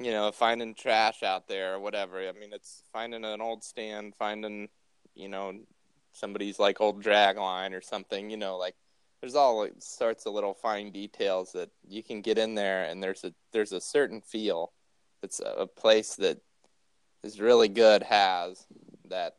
you 0.00 0.10
know 0.10 0.32
finding 0.32 0.74
trash 0.74 1.22
out 1.22 1.48
there 1.48 1.74
or 1.74 1.80
whatever. 1.80 2.18
I 2.18 2.32
mean 2.32 2.52
it's 2.52 2.82
finding 2.92 3.24
an 3.24 3.40
old 3.40 3.62
stand 3.64 4.14
finding 4.18 4.68
you 5.14 5.28
know 5.28 5.58
somebody's 6.12 6.58
like 6.58 6.80
old 6.80 7.02
drag 7.02 7.36
line 7.36 7.72
or 7.72 7.80
something 7.80 8.30
you 8.30 8.36
know 8.36 8.56
like 8.56 8.74
there's 9.20 9.36
all 9.36 9.68
sorts 9.78 10.26
of 10.26 10.34
little 10.34 10.54
fine 10.54 10.90
details 10.90 11.52
that 11.52 11.70
you 11.86 12.02
can 12.02 12.22
get 12.22 12.38
in 12.38 12.54
there 12.54 12.84
and 12.84 13.02
there's 13.02 13.22
a 13.24 13.32
there's 13.52 13.72
a 13.72 13.80
certain 13.80 14.20
feel 14.20 14.72
that's 15.20 15.40
a 15.44 15.66
place 15.66 16.16
that 16.16 16.40
is 17.22 17.40
really 17.40 17.68
good 17.68 18.02
has 18.02 18.66
that 19.08 19.36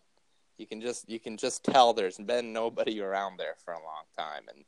you 0.62 0.68
can 0.68 0.80
just 0.80 1.10
you 1.10 1.20
can 1.20 1.38
just 1.38 1.64
tell 1.64 1.92
there's 1.92 2.20
been 2.20 2.54
nobody 2.54 3.02
around 3.02 3.38
there 3.38 3.56
for 3.66 3.74
a 3.74 3.84
long 3.84 4.04
time. 4.16 4.44
And 4.54 4.64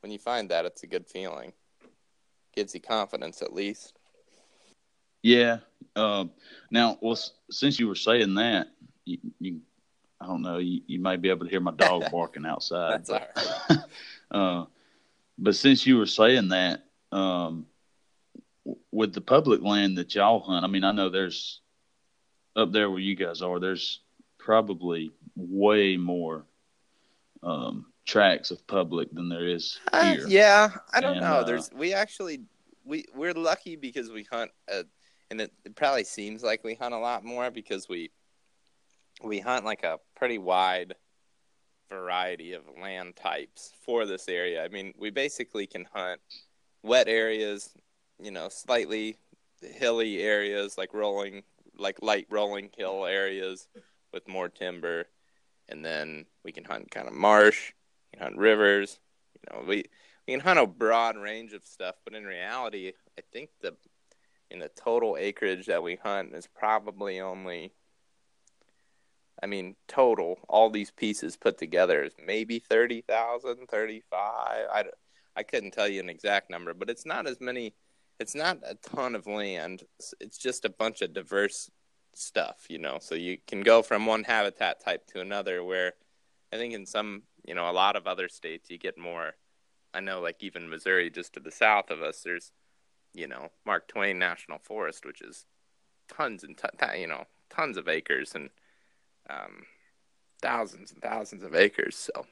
when 0.00 0.10
you 0.10 0.18
find 0.18 0.50
that 0.50 0.64
it's 0.64 0.82
a 0.82 0.86
good 0.86 1.06
feeling. 1.06 1.52
Gives 2.54 2.74
you 2.74 2.80
confidence 2.80 3.42
at 3.42 3.52
least 3.52 3.97
yeah 5.22 5.58
um, 5.96 6.30
now 6.70 6.98
well 7.00 7.18
since 7.50 7.78
you 7.78 7.88
were 7.88 7.94
saying 7.94 8.34
that 8.34 8.68
you, 9.04 9.18
you 9.40 9.60
I 10.20 10.26
don't 10.26 10.42
know. 10.42 10.58
You, 10.58 10.80
you 10.86 11.00
may 11.00 11.16
be 11.16 11.30
able 11.30 11.46
to 11.46 11.50
hear 11.50 11.60
my 11.60 11.72
dog 11.72 12.04
barking 12.12 12.46
outside. 12.46 13.04
That's 13.04 13.10
but, 13.10 13.36
all 13.70 13.76
right. 13.76 13.84
uh, 14.30 14.64
but 15.38 15.56
since 15.56 15.86
you 15.86 15.98
were 15.98 16.06
saying 16.06 16.48
that, 16.48 16.84
um, 17.12 17.66
with 18.90 19.14
the 19.14 19.20
public 19.20 19.62
land 19.62 19.96
that 19.96 20.14
y'all 20.14 20.40
hunt, 20.40 20.64
I 20.64 20.68
mean, 20.68 20.84
I 20.84 20.92
know 20.92 21.08
there's 21.08 21.60
up 22.56 22.72
there 22.72 22.90
where 22.90 22.98
you 22.98 23.14
guys 23.14 23.40
are. 23.40 23.60
There's 23.60 24.00
probably 24.38 25.12
way 25.36 25.96
more 25.96 26.44
um, 27.42 27.86
tracks 28.04 28.50
of 28.50 28.66
public 28.66 29.12
than 29.12 29.28
there 29.28 29.46
is 29.46 29.78
uh, 29.92 30.12
here. 30.12 30.24
Uh, 30.24 30.28
yeah, 30.28 30.70
I 30.92 31.00
don't 31.00 31.12
and, 31.12 31.20
know. 31.20 31.34
Uh, 31.34 31.44
there's 31.44 31.70
we 31.72 31.94
actually 31.94 32.40
we 32.84 33.06
we're 33.14 33.32
lucky 33.32 33.76
because 33.76 34.10
we 34.10 34.26
hunt, 34.30 34.50
a, 34.68 34.84
and 35.30 35.40
it, 35.40 35.52
it 35.64 35.76
probably 35.76 36.04
seems 36.04 36.42
like 36.42 36.64
we 36.64 36.74
hunt 36.74 36.94
a 36.94 36.98
lot 36.98 37.24
more 37.24 37.50
because 37.50 37.88
we 37.88 38.10
we 39.22 39.40
hunt 39.40 39.64
like 39.64 39.82
a 39.82 39.98
pretty 40.16 40.38
wide 40.38 40.94
variety 41.90 42.52
of 42.52 42.62
land 42.80 43.16
types 43.16 43.72
for 43.84 44.06
this 44.06 44.28
area. 44.28 44.64
I 44.64 44.68
mean, 44.68 44.92
we 44.96 45.10
basically 45.10 45.66
can 45.66 45.86
hunt 45.92 46.20
wet 46.82 47.08
areas, 47.08 47.70
you 48.22 48.30
know, 48.30 48.48
slightly 48.48 49.18
hilly 49.60 50.20
areas 50.22 50.78
like 50.78 50.94
rolling 50.94 51.42
like 51.76 52.00
light 52.00 52.26
rolling 52.30 52.70
hill 52.76 53.04
areas 53.06 53.66
with 54.12 54.28
more 54.28 54.48
timber 54.48 55.06
and 55.68 55.84
then 55.84 56.24
we 56.44 56.52
can 56.52 56.64
hunt 56.64 56.90
kind 56.90 57.08
of 57.08 57.14
marsh, 57.14 57.72
we 58.12 58.18
can 58.18 58.26
hunt 58.26 58.38
rivers, 58.38 59.00
you 59.34 59.40
know, 59.52 59.64
we 59.66 59.84
we 60.26 60.34
can 60.34 60.40
hunt 60.40 60.58
a 60.58 60.66
broad 60.66 61.16
range 61.16 61.52
of 61.52 61.64
stuff, 61.64 61.96
but 62.04 62.14
in 62.14 62.24
reality, 62.24 62.92
I 63.18 63.22
think 63.32 63.50
the 63.60 63.74
in 64.50 64.58
the 64.58 64.70
total 64.70 65.16
acreage 65.18 65.66
that 65.66 65.82
we 65.82 65.96
hunt 65.96 66.34
is 66.34 66.46
probably 66.46 67.20
only 67.20 67.72
I 69.42 69.46
mean, 69.46 69.76
total, 69.86 70.38
all 70.48 70.70
these 70.70 70.90
pieces 70.90 71.36
put 71.36 71.58
together 71.58 72.02
is 72.02 72.12
maybe 72.24 72.58
30,000, 72.58 73.68
35. 73.68 74.06
I, 74.20 74.84
I 75.36 75.42
couldn't 75.44 75.70
tell 75.72 75.86
you 75.86 76.00
an 76.00 76.10
exact 76.10 76.50
number, 76.50 76.74
but 76.74 76.90
it's 76.90 77.06
not 77.06 77.28
as 77.28 77.40
many, 77.40 77.74
it's 78.18 78.34
not 78.34 78.58
a 78.64 78.74
ton 78.74 79.14
of 79.14 79.26
land. 79.26 79.84
It's 80.20 80.38
just 80.38 80.64
a 80.64 80.70
bunch 80.70 81.02
of 81.02 81.12
diverse 81.12 81.70
stuff, 82.14 82.66
you 82.68 82.78
know. 82.78 82.98
So 83.00 83.14
you 83.14 83.38
can 83.46 83.60
go 83.60 83.82
from 83.82 84.06
one 84.06 84.24
habitat 84.24 84.84
type 84.84 85.06
to 85.08 85.20
another 85.20 85.62
where 85.62 85.92
I 86.52 86.56
think 86.56 86.74
in 86.74 86.84
some, 86.84 87.22
you 87.46 87.54
know, 87.54 87.70
a 87.70 87.72
lot 87.72 87.94
of 87.94 88.08
other 88.08 88.28
states 88.28 88.70
you 88.70 88.78
get 88.78 88.98
more. 88.98 89.34
I 89.94 90.00
know, 90.00 90.20
like 90.20 90.42
even 90.42 90.68
Missouri, 90.68 91.10
just 91.10 91.34
to 91.34 91.40
the 91.40 91.52
south 91.52 91.90
of 91.90 92.02
us, 92.02 92.22
there's, 92.24 92.50
you 93.14 93.26
know, 93.26 93.50
Mark 93.64 93.88
Twain 93.88 94.18
National 94.18 94.58
Forest, 94.58 95.04
which 95.04 95.22
is 95.22 95.46
tons 96.08 96.44
and, 96.44 96.56
t- 96.56 97.00
you 97.00 97.06
know, 97.06 97.24
tons 97.50 97.76
of 97.76 97.88
acres. 97.88 98.34
And, 98.34 98.50
um, 99.28 99.64
thousands 100.40 100.92
and 100.92 101.02
thousands 101.02 101.42
of 101.42 101.54
acres. 101.54 101.96
So, 101.96 102.24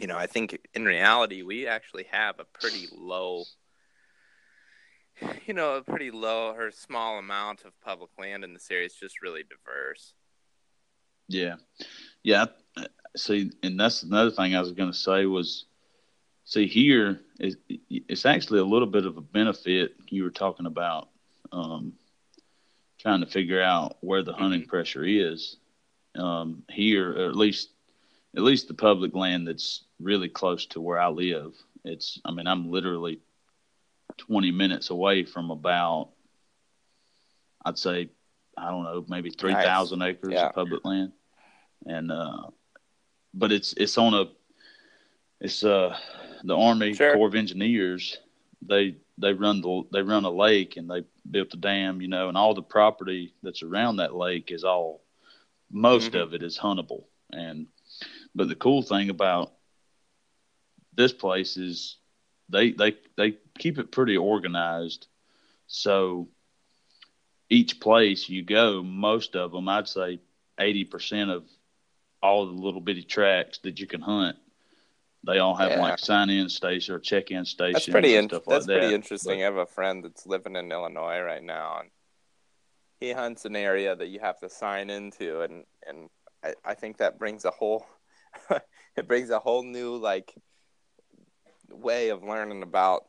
you 0.00 0.06
know, 0.06 0.16
I 0.16 0.26
think 0.26 0.58
in 0.74 0.84
reality, 0.84 1.42
we 1.42 1.66
actually 1.66 2.04
have 2.10 2.38
a 2.38 2.44
pretty 2.44 2.86
low, 2.94 3.44
you 5.46 5.54
know, 5.54 5.76
a 5.76 5.82
pretty 5.82 6.10
low 6.10 6.52
or 6.52 6.70
small 6.70 7.18
amount 7.18 7.64
of 7.64 7.80
public 7.80 8.10
land 8.18 8.44
in 8.44 8.52
this 8.52 8.68
area. 8.70 8.86
It's 8.86 9.00
just 9.00 9.22
really 9.22 9.42
diverse. 9.42 10.12
Yeah. 11.28 11.56
Yeah. 12.22 12.46
See, 13.16 13.52
and 13.62 13.80
that's 13.80 14.02
another 14.02 14.30
thing 14.30 14.54
I 14.54 14.60
was 14.60 14.72
going 14.72 14.92
to 14.92 14.98
say 14.98 15.24
was, 15.24 15.66
see, 16.44 16.66
here, 16.66 17.20
it's 17.38 18.26
actually 18.26 18.60
a 18.60 18.64
little 18.64 18.88
bit 18.88 19.06
of 19.06 19.16
a 19.16 19.20
benefit 19.20 19.94
you 20.08 20.22
were 20.22 20.30
talking 20.30 20.66
about. 20.66 21.08
Um, 21.52 21.94
trying 23.04 23.20
to 23.20 23.26
figure 23.26 23.60
out 23.60 23.98
where 24.00 24.22
the 24.22 24.32
hunting 24.32 24.62
mm-hmm. 24.62 24.70
pressure 24.70 25.04
is 25.04 25.56
um, 26.16 26.62
here, 26.70 27.10
or 27.12 27.28
at 27.28 27.36
least 27.36 27.70
at 28.36 28.42
least 28.42 28.66
the 28.66 28.74
public 28.74 29.14
land 29.14 29.46
that's 29.46 29.84
really 30.00 30.28
close 30.28 30.66
to 30.66 30.80
where 30.80 30.98
I 30.98 31.08
live. 31.08 31.54
It's 31.84 32.20
I 32.24 32.32
mean 32.32 32.46
I'm 32.46 32.70
literally 32.70 33.20
20 34.18 34.50
minutes 34.52 34.90
away 34.90 35.24
from 35.24 35.50
about 35.50 36.10
I'd 37.64 37.78
say 37.78 38.10
I 38.56 38.70
don't 38.70 38.84
know 38.84 39.04
maybe 39.08 39.30
3,000 39.30 39.98
nice. 39.98 40.10
acres 40.10 40.32
yeah. 40.32 40.46
of 40.46 40.54
public 40.54 40.84
land, 40.84 41.12
and 41.86 42.10
uh, 42.10 42.48
but 43.34 43.52
it's 43.52 43.74
it's 43.74 43.98
on 43.98 44.14
a 44.14 44.26
it's 45.44 45.62
uh 45.62 45.96
the 46.42 46.56
Army 46.56 46.94
sure. 46.94 47.14
Corps 47.14 47.28
of 47.28 47.34
Engineers 47.34 48.18
they 48.60 48.96
they 49.18 49.32
run 49.32 49.60
the 49.60 49.82
they 49.92 50.02
run 50.02 50.24
a 50.24 50.30
lake 50.30 50.76
and 50.76 50.90
they 50.90 51.04
built 51.30 51.54
a 51.54 51.56
dam 51.56 52.00
you 52.00 52.08
know 52.08 52.28
and 52.28 52.36
all 52.36 52.54
the 52.54 52.62
property 52.62 53.34
that's 53.42 53.62
around 53.62 53.96
that 53.96 54.14
lake 54.14 54.50
is 54.50 54.64
all 54.64 55.04
most 55.74 56.12
mm-hmm. 56.12 56.20
of 56.20 56.34
it 56.34 56.42
is 56.42 56.58
huntable. 56.58 57.04
And 57.32 57.66
but 58.34 58.48
the 58.48 58.54
cool 58.54 58.82
thing 58.82 59.10
about 59.10 59.52
this 60.94 61.12
place 61.12 61.56
is 61.56 61.96
they 62.48 62.70
they 62.70 62.96
they 63.16 63.38
keep 63.58 63.78
it 63.78 63.90
pretty 63.90 64.16
organized. 64.16 65.08
So 65.66 66.28
each 67.50 67.80
place 67.80 68.28
you 68.28 68.42
go, 68.42 68.82
most 68.82 69.36
of 69.36 69.52
them, 69.52 69.68
I'd 69.68 69.88
say 69.88 70.20
eighty 70.58 70.84
percent 70.84 71.30
of 71.30 71.44
all 72.22 72.46
the 72.46 72.52
little 72.52 72.80
bitty 72.80 73.02
tracks 73.02 73.58
that 73.58 73.80
you 73.80 73.86
can 73.86 74.00
hunt, 74.00 74.36
they 75.26 75.38
all 75.38 75.54
have 75.54 75.72
yeah. 75.72 75.80
like 75.80 75.98
sign 75.98 76.30
in 76.30 76.48
station 76.48 76.94
or 76.94 76.98
check 76.98 77.30
in 77.30 77.44
station. 77.44 77.72
That's 77.72 77.88
pretty 77.88 78.16
in- 78.16 78.28
That's 78.28 78.46
like 78.46 78.64
pretty 78.64 78.86
that. 78.86 78.92
interesting. 78.92 79.38
But, 79.38 79.42
I 79.42 79.44
have 79.44 79.56
a 79.56 79.66
friend 79.66 80.04
that's 80.04 80.26
living 80.26 80.56
in 80.56 80.70
Illinois 80.70 81.20
right 81.20 81.42
now, 81.42 81.78
and 81.80 81.90
he 83.00 83.12
hunts 83.12 83.44
an 83.44 83.56
area 83.56 83.94
that 83.96 84.08
you 84.08 84.20
have 84.20 84.38
to 84.40 84.48
sign 84.48 84.90
into, 84.90 85.40
and 85.42 85.64
and 85.86 86.08
I, 86.42 86.54
I 86.64 86.74
think 86.74 86.98
that 86.98 87.18
brings 87.18 87.44
a 87.44 87.50
whole 87.50 87.86
it 88.96 89.08
brings 89.08 89.30
a 89.30 89.38
whole 89.38 89.62
new 89.62 89.96
like 89.96 90.34
way 91.70 92.10
of 92.10 92.22
learning 92.22 92.62
about 92.62 93.04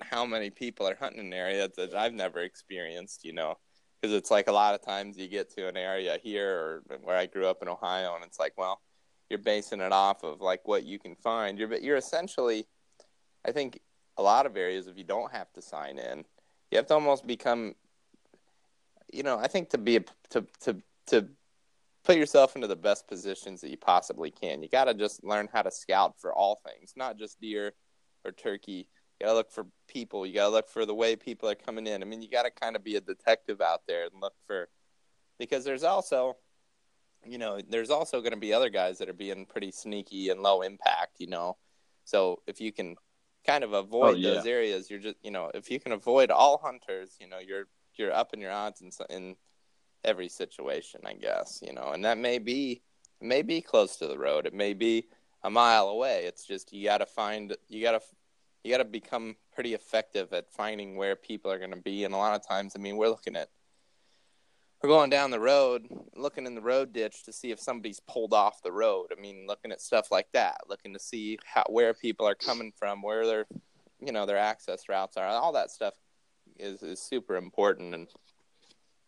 how 0.00 0.24
many 0.24 0.50
people 0.50 0.88
are 0.88 0.96
hunting 0.96 1.20
an 1.20 1.32
area 1.32 1.68
that 1.76 1.94
I've 1.94 2.14
never 2.14 2.40
experienced. 2.40 3.24
You 3.24 3.32
know, 3.32 3.56
because 4.00 4.14
it's 4.14 4.30
like 4.30 4.48
a 4.48 4.52
lot 4.52 4.74
of 4.74 4.82
times 4.82 5.16
you 5.16 5.28
get 5.28 5.54
to 5.56 5.68
an 5.68 5.76
area 5.76 6.18
here 6.22 6.50
or 6.50 6.82
where 7.02 7.16
I 7.16 7.26
grew 7.26 7.46
up 7.46 7.58
in 7.62 7.68
Ohio, 7.68 8.14
and 8.14 8.24
it's 8.24 8.38
like, 8.38 8.54
well, 8.56 8.80
you're 9.30 9.38
basing 9.38 9.80
it 9.80 9.92
off 9.92 10.24
of 10.24 10.40
like 10.40 10.66
what 10.66 10.84
you 10.84 10.98
can 10.98 11.14
find. 11.14 11.58
You're 11.58 11.72
you're 11.76 11.96
essentially, 11.96 12.66
I 13.46 13.52
think, 13.52 13.80
a 14.18 14.22
lot 14.22 14.44
of 14.44 14.56
areas 14.56 14.88
if 14.88 14.98
you 14.98 15.04
don't 15.04 15.32
have 15.32 15.50
to 15.52 15.62
sign 15.62 15.98
in, 15.98 16.24
you 16.70 16.76
have 16.76 16.86
to 16.86 16.94
almost 16.94 17.26
become, 17.26 17.74
you 19.12 19.22
know, 19.22 19.38
I 19.38 19.46
think 19.46 19.70
to 19.70 19.78
be 19.78 19.96
a, 19.96 20.04
to 20.30 20.44
to 20.62 20.82
to 21.06 21.28
put 22.04 22.16
yourself 22.16 22.56
into 22.56 22.66
the 22.66 22.76
best 22.76 23.06
positions 23.06 23.60
that 23.60 23.70
you 23.70 23.76
possibly 23.76 24.30
can. 24.30 24.62
You 24.62 24.68
got 24.68 24.84
to 24.84 24.94
just 24.94 25.22
learn 25.22 25.48
how 25.52 25.62
to 25.62 25.70
scout 25.70 26.14
for 26.18 26.32
all 26.32 26.60
things, 26.66 26.94
not 26.96 27.18
just 27.18 27.40
deer 27.40 27.72
or 28.24 28.32
turkey. 28.32 28.88
You 29.20 29.26
got 29.26 29.32
to 29.32 29.34
look 29.34 29.50
for 29.50 29.66
people. 29.86 30.26
You 30.26 30.34
got 30.34 30.46
to 30.46 30.50
look 30.50 30.68
for 30.68 30.86
the 30.86 30.94
way 30.94 31.14
people 31.14 31.48
are 31.48 31.54
coming 31.54 31.86
in. 31.86 32.02
I 32.02 32.06
mean, 32.06 32.22
you 32.22 32.30
got 32.30 32.44
to 32.44 32.50
kind 32.50 32.74
of 32.74 32.82
be 32.82 32.96
a 32.96 33.00
detective 33.00 33.60
out 33.60 33.82
there 33.86 34.04
and 34.04 34.20
look 34.20 34.34
for 34.46 34.68
because 35.38 35.64
there's 35.64 35.84
also 35.84 36.36
you 37.24 37.38
know, 37.38 37.60
there's 37.68 37.90
also 37.90 38.20
going 38.20 38.32
to 38.32 38.38
be 38.38 38.52
other 38.52 38.70
guys 38.70 38.98
that 38.98 39.08
are 39.08 39.14
being 39.14 39.46
pretty 39.46 39.70
sneaky 39.70 40.30
and 40.30 40.42
low 40.42 40.62
impact, 40.62 41.16
you 41.18 41.26
know. 41.26 41.56
So 42.04 42.40
if 42.46 42.60
you 42.60 42.72
can 42.72 42.96
kind 43.46 43.64
of 43.64 43.72
avoid 43.72 44.14
oh, 44.14 44.18
yeah. 44.18 44.34
those 44.34 44.46
areas, 44.46 44.90
you're 44.90 45.00
just, 45.00 45.16
you 45.22 45.30
know, 45.30 45.50
if 45.54 45.70
you 45.70 45.80
can 45.80 45.92
avoid 45.92 46.30
all 46.30 46.58
hunters, 46.62 47.16
you 47.20 47.28
know, 47.28 47.38
you're 47.38 47.66
you're 47.96 48.12
up 48.12 48.32
in 48.32 48.40
your 48.40 48.52
odds 48.52 48.80
in 48.80 48.90
in 49.14 49.36
every 50.04 50.28
situation, 50.28 51.00
I 51.04 51.14
guess, 51.14 51.62
you 51.66 51.72
know. 51.72 51.90
And 51.92 52.04
that 52.04 52.18
may 52.18 52.38
be 52.38 52.82
may 53.20 53.42
be 53.42 53.60
close 53.60 53.96
to 53.96 54.06
the 54.06 54.18
road. 54.18 54.46
It 54.46 54.54
may 54.54 54.72
be 54.72 55.06
a 55.42 55.50
mile 55.50 55.88
away. 55.88 56.24
It's 56.24 56.44
just 56.44 56.72
you 56.72 56.84
got 56.84 56.98
to 56.98 57.06
find 57.06 57.56
you 57.68 57.82
got 57.82 57.92
to 57.92 58.00
you 58.64 58.70
got 58.70 58.78
to 58.78 58.84
become 58.84 59.36
pretty 59.52 59.74
effective 59.74 60.32
at 60.32 60.50
finding 60.50 60.96
where 60.96 61.16
people 61.16 61.50
are 61.50 61.58
going 61.58 61.70
to 61.70 61.80
be 61.80 62.04
and 62.04 62.14
a 62.14 62.16
lot 62.16 62.34
of 62.34 62.46
times, 62.46 62.74
I 62.76 62.78
mean, 62.78 62.96
we're 62.96 63.08
looking 63.08 63.36
at 63.36 63.48
we're 64.82 64.88
going 64.88 65.10
down 65.10 65.30
the 65.30 65.40
road, 65.40 65.86
looking 66.16 66.46
in 66.46 66.54
the 66.54 66.60
road 66.60 66.92
ditch 66.92 67.24
to 67.24 67.32
see 67.32 67.50
if 67.50 67.60
somebody's 67.60 68.00
pulled 68.00 68.32
off 68.32 68.62
the 68.62 68.72
road. 68.72 69.08
I 69.16 69.20
mean, 69.20 69.44
looking 69.46 69.72
at 69.72 69.80
stuff 69.80 70.10
like 70.10 70.28
that, 70.32 70.58
looking 70.68 70.94
to 70.94 70.98
see 70.98 71.38
how, 71.44 71.64
where 71.68 71.92
people 71.92 72.26
are 72.26 72.34
coming 72.34 72.72
from, 72.76 73.02
where 73.02 73.26
their, 73.26 73.46
you 74.00 74.12
know, 74.12 74.24
their 74.24 74.38
access 74.38 74.88
routes 74.88 75.18
are. 75.18 75.26
All 75.26 75.52
that 75.52 75.70
stuff 75.70 75.94
is 76.58 76.82
is 76.82 77.00
super 77.00 77.36
important, 77.36 77.94
and 77.94 78.08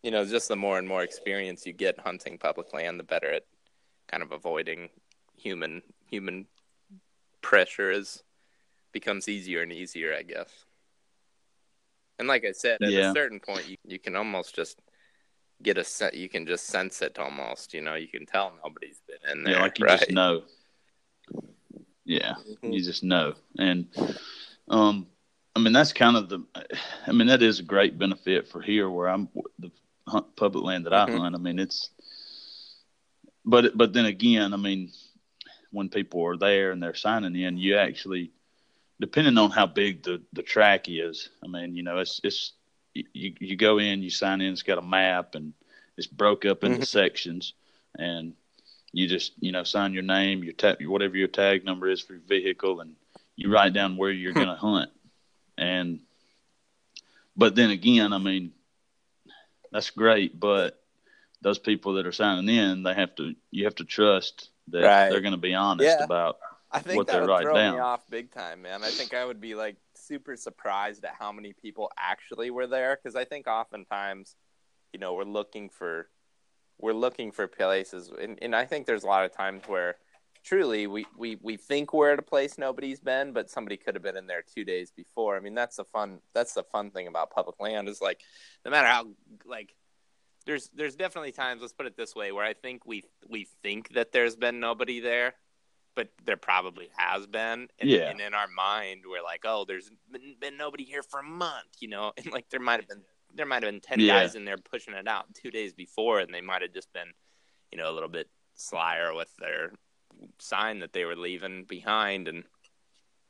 you 0.02 0.10
know, 0.10 0.24
just 0.26 0.48
the 0.48 0.56
more 0.56 0.78
and 0.78 0.86
more 0.86 1.02
experience 1.02 1.66
you 1.66 1.72
get 1.72 1.98
hunting 2.00 2.36
public 2.36 2.74
land, 2.74 3.00
the 3.00 3.04
better 3.04 3.32
at 3.32 3.44
kind 4.08 4.22
of 4.22 4.32
avoiding 4.32 4.90
human 5.36 5.82
human 6.06 6.46
pressure 7.40 7.90
is 7.90 8.22
becomes 8.92 9.26
easier 9.26 9.62
and 9.62 9.72
easier, 9.72 10.14
I 10.14 10.22
guess. 10.22 10.50
And 12.18 12.28
like 12.28 12.44
I 12.44 12.52
said, 12.52 12.78
at 12.82 12.90
yeah. 12.90 13.10
a 13.10 13.14
certain 13.14 13.40
point, 13.40 13.68
you, 13.68 13.76
you 13.86 13.98
can 13.98 14.14
almost 14.14 14.54
just 14.54 14.78
get 15.62 15.78
a 15.78 15.84
set. 15.84 16.14
You 16.14 16.28
can 16.28 16.46
just 16.46 16.66
sense 16.66 17.02
it 17.02 17.18
almost. 17.18 17.74
You 17.74 17.80
know, 17.80 17.94
you 17.94 18.08
can 18.08 18.26
tell 18.26 18.52
nobody's 18.64 19.00
been 19.06 19.30
in 19.30 19.44
there. 19.44 19.54
Yeah, 19.54 19.62
like 19.62 19.78
you 19.78 19.86
right? 19.86 19.98
just 19.98 20.10
know. 20.10 20.42
Yeah, 22.04 22.34
mm-hmm. 22.34 22.72
you 22.72 22.82
just 22.82 23.04
know, 23.04 23.34
and 23.58 23.86
um, 24.68 25.06
I 25.54 25.60
mean 25.60 25.72
that's 25.72 25.92
kind 25.92 26.16
of 26.16 26.28
the. 26.28 26.44
I 27.06 27.12
mean 27.12 27.28
that 27.28 27.42
is 27.42 27.60
a 27.60 27.64
great 27.64 27.98
benefit 27.98 28.48
for 28.48 28.60
here 28.60 28.90
where 28.90 29.08
I'm 29.08 29.28
the 29.58 29.70
hunt 30.06 30.34
public 30.36 30.64
land 30.64 30.86
that 30.86 30.92
mm-hmm. 30.92 31.14
I 31.14 31.18
hunt. 31.18 31.34
I 31.34 31.38
mean 31.38 31.58
it's. 31.58 31.90
But 33.44 33.76
but 33.76 33.92
then 33.92 34.04
again, 34.04 34.54
I 34.54 34.56
mean, 34.56 34.92
when 35.70 35.88
people 35.88 36.24
are 36.24 36.36
there 36.36 36.70
and 36.70 36.80
they're 36.80 36.94
signing 36.94 37.34
in, 37.34 37.56
you 37.56 37.76
actually, 37.76 38.30
depending 39.00 39.36
on 39.36 39.50
how 39.50 39.66
big 39.66 40.04
the 40.04 40.22
the 40.32 40.42
track 40.42 40.86
is, 40.88 41.28
I 41.44 41.48
mean, 41.48 41.74
you 41.74 41.82
know, 41.82 41.98
it's 41.98 42.20
it's 42.22 42.52
you 42.94 43.34
you 43.38 43.56
go 43.56 43.78
in, 43.78 44.02
you 44.02 44.10
sign 44.10 44.40
in. 44.40 44.52
It's 44.52 44.62
got 44.62 44.78
a 44.78 44.82
map 44.82 45.34
and 45.34 45.52
it's 45.96 46.06
broke 46.06 46.44
up 46.44 46.64
into 46.64 46.78
mm-hmm. 46.78 46.84
sections, 46.84 47.54
and 47.96 48.34
you 48.92 49.08
just 49.08 49.32
you 49.40 49.52
know 49.52 49.64
sign 49.64 49.92
your 49.92 50.02
name, 50.02 50.44
your 50.44 50.52
tag, 50.52 50.86
whatever 50.86 51.16
your 51.16 51.28
tag 51.28 51.64
number 51.64 51.88
is 51.88 52.00
for 52.00 52.14
your 52.14 52.22
vehicle, 52.22 52.80
and 52.80 52.94
you 53.36 53.52
write 53.52 53.72
down 53.72 53.96
where 53.96 54.10
you're 54.10 54.32
going 54.32 54.46
to 54.48 54.54
hunt. 54.54 54.90
And 55.58 56.00
but 57.36 57.54
then 57.54 57.70
again, 57.70 58.12
I 58.12 58.18
mean, 58.18 58.52
that's 59.70 59.90
great, 59.90 60.38
but 60.38 60.82
those 61.40 61.58
people 61.58 61.94
that 61.94 62.06
are 62.06 62.12
signing 62.12 62.54
in, 62.54 62.82
they 62.82 62.94
have 62.94 63.14
to 63.16 63.34
you 63.50 63.64
have 63.64 63.74
to 63.76 63.84
trust 63.84 64.50
that 64.68 64.82
right. 64.82 65.10
they're 65.10 65.20
going 65.20 65.32
to 65.32 65.38
be 65.38 65.54
honest 65.54 65.98
yeah. 65.98 66.04
about 66.04 66.38
I 66.70 66.80
think 66.80 66.96
what 66.96 67.06
that 67.08 67.20
would 67.20 67.42
throw 67.42 67.54
down. 67.54 67.74
me 67.74 67.80
off 67.80 68.08
big 68.08 68.30
time, 68.30 68.62
man. 68.62 68.82
I 68.82 68.88
think 68.88 69.12
I 69.12 69.24
would 69.24 69.40
be 69.40 69.54
like 69.54 69.76
super 70.02 70.36
surprised 70.36 71.04
at 71.04 71.14
how 71.18 71.32
many 71.32 71.52
people 71.52 71.90
actually 71.98 72.50
were 72.50 72.66
there 72.66 72.96
because 72.96 73.16
I 73.16 73.24
think 73.24 73.46
oftentimes, 73.46 74.36
you 74.92 75.00
know, 75.00 75.14
we're 75.14 75.24
looking 75.24 75.68
for 75.68 76.08
we're 76.78 76.92
looking 76.92 77.30
for 77.30 77.46
places, 77.46 78.10
and, 78.20 78.38
and 78.42 78.56
I 78.56 78.64
think 78.64 78.86
there's 78.86 79.04
a 79.04 79.06
lot 79.06 79.24
of 79.24 79.32
times 79.32 79.62
where 79.66 79.96
truly 80.44 80.86
we, 80.86 81.06
we 81.16 81.38
we 81.40 81.56
think 81.56 81.92
we're 81.92 82.12
at 82.12 82.18
a 82.18 82.22
place 82.22 82.58
nobody's 82.58 83.00
been, 83.00 83.32
but 83.32 83.50
somebody 83.50 83.76
could 83.76 83.94
have 83.94 84.02
been 84.02 84.16
in 84.16 84.26
there 84.26 84.42
two 84.42 84.64
days 84.64 84.90
before. 84.90 85.36
I 85.36 85.40
mean, 85.40 85.54
that's 85.54 85.76
the 85.76 85.84
fun 85.84 86.20
that's 86.34 86.54
the 86.54 86.64
fun 86.64 86.90
thing 86.90 87.06
about 87.06 87.30
public 87.30 87.60
land 87.60 87.88
is 87.88 88.00
like 88.00 88.20
no 88.64 88.70
matter 88.70 88.88
how 88.88 89.06
like 89.46 89.74
there's 90.46 90.70
there's 90.74 90.96
definitely 90.96 91.32
times 91.32 91.60
let's 91.60 91.72
put 91.72 91.86
it 91.86 91.96
this 91.96 92.14
way 92.14 92.32
where 92.32 92.44
I 92.44 92.54
think 92.54 92.84
we 92.86 93.04
we 93.28 93.46
think 93.62 93.94
that 93.94 94.12
there's 94.12 94.36
been 94.36 94.60
nobody 94.60 95.00
there 95.00 95.34
but 95.94 96.08
there 96.24 96.36
probably 96.36 96.88
has 96.96 97.26
been. 97.26 97.68
And, 97.78 97.90
yeah. 97.90 98.10
and 98.10 98.20
in 98.20 98.34
our 98.34 98.48
mind, 98.48 99.02
we're 99.08 99.22
like, 99.22 99.42
oh, 99.44 99.64
there's 99.66 99.90
been, 100.10 100.36
been, 100.40 100.56
nobody 100.56 100.84
here 100.84 101.02
for 101.02 101.20
a 101.20 101.24
month, 101.24 101.68
you 101.80 101.88
know, 101.88 102.12
and 102.16 102.32
like 102.32 102.48
there 102.50 102.60
might 102.60 102.80
have 102.80 102.88
been 102.88 103.02
there 103.34 103.46
might 103.46 103.62
have 103.62 103.72
been 103.72 103.80
ten 103.80 104.00
yeah. 104.00 104.20
guys 104.20 104.34
in 104.34 104.44
there 104.44 104.58
pushing 104.58 104.94
it 104.94 105.08
out 105.08 105.26
two 105.34 105.50
days 105.50 105.72
before, 105.72 106.20
and 106.20 106.32
they 106.32 106.40
might 106.40 106.62
have 106.62 106.72
just 106.72 106.92
been, 106.92 107.12
you 107.70 107.78
know, 107.78 107.90
a 107.90 107.94
little 107.94 108.08
bit 108.08 108.28
slyer 108.54 109.14
with 109.14 109.34
their 109.38 109.72
sign 110.38 110.80
that 110.80 110.92
they 110.92 111.04
were 111.04 111.16
leaving 111.16 111.64
behind, 111.64 112.28
and 112.28 112.44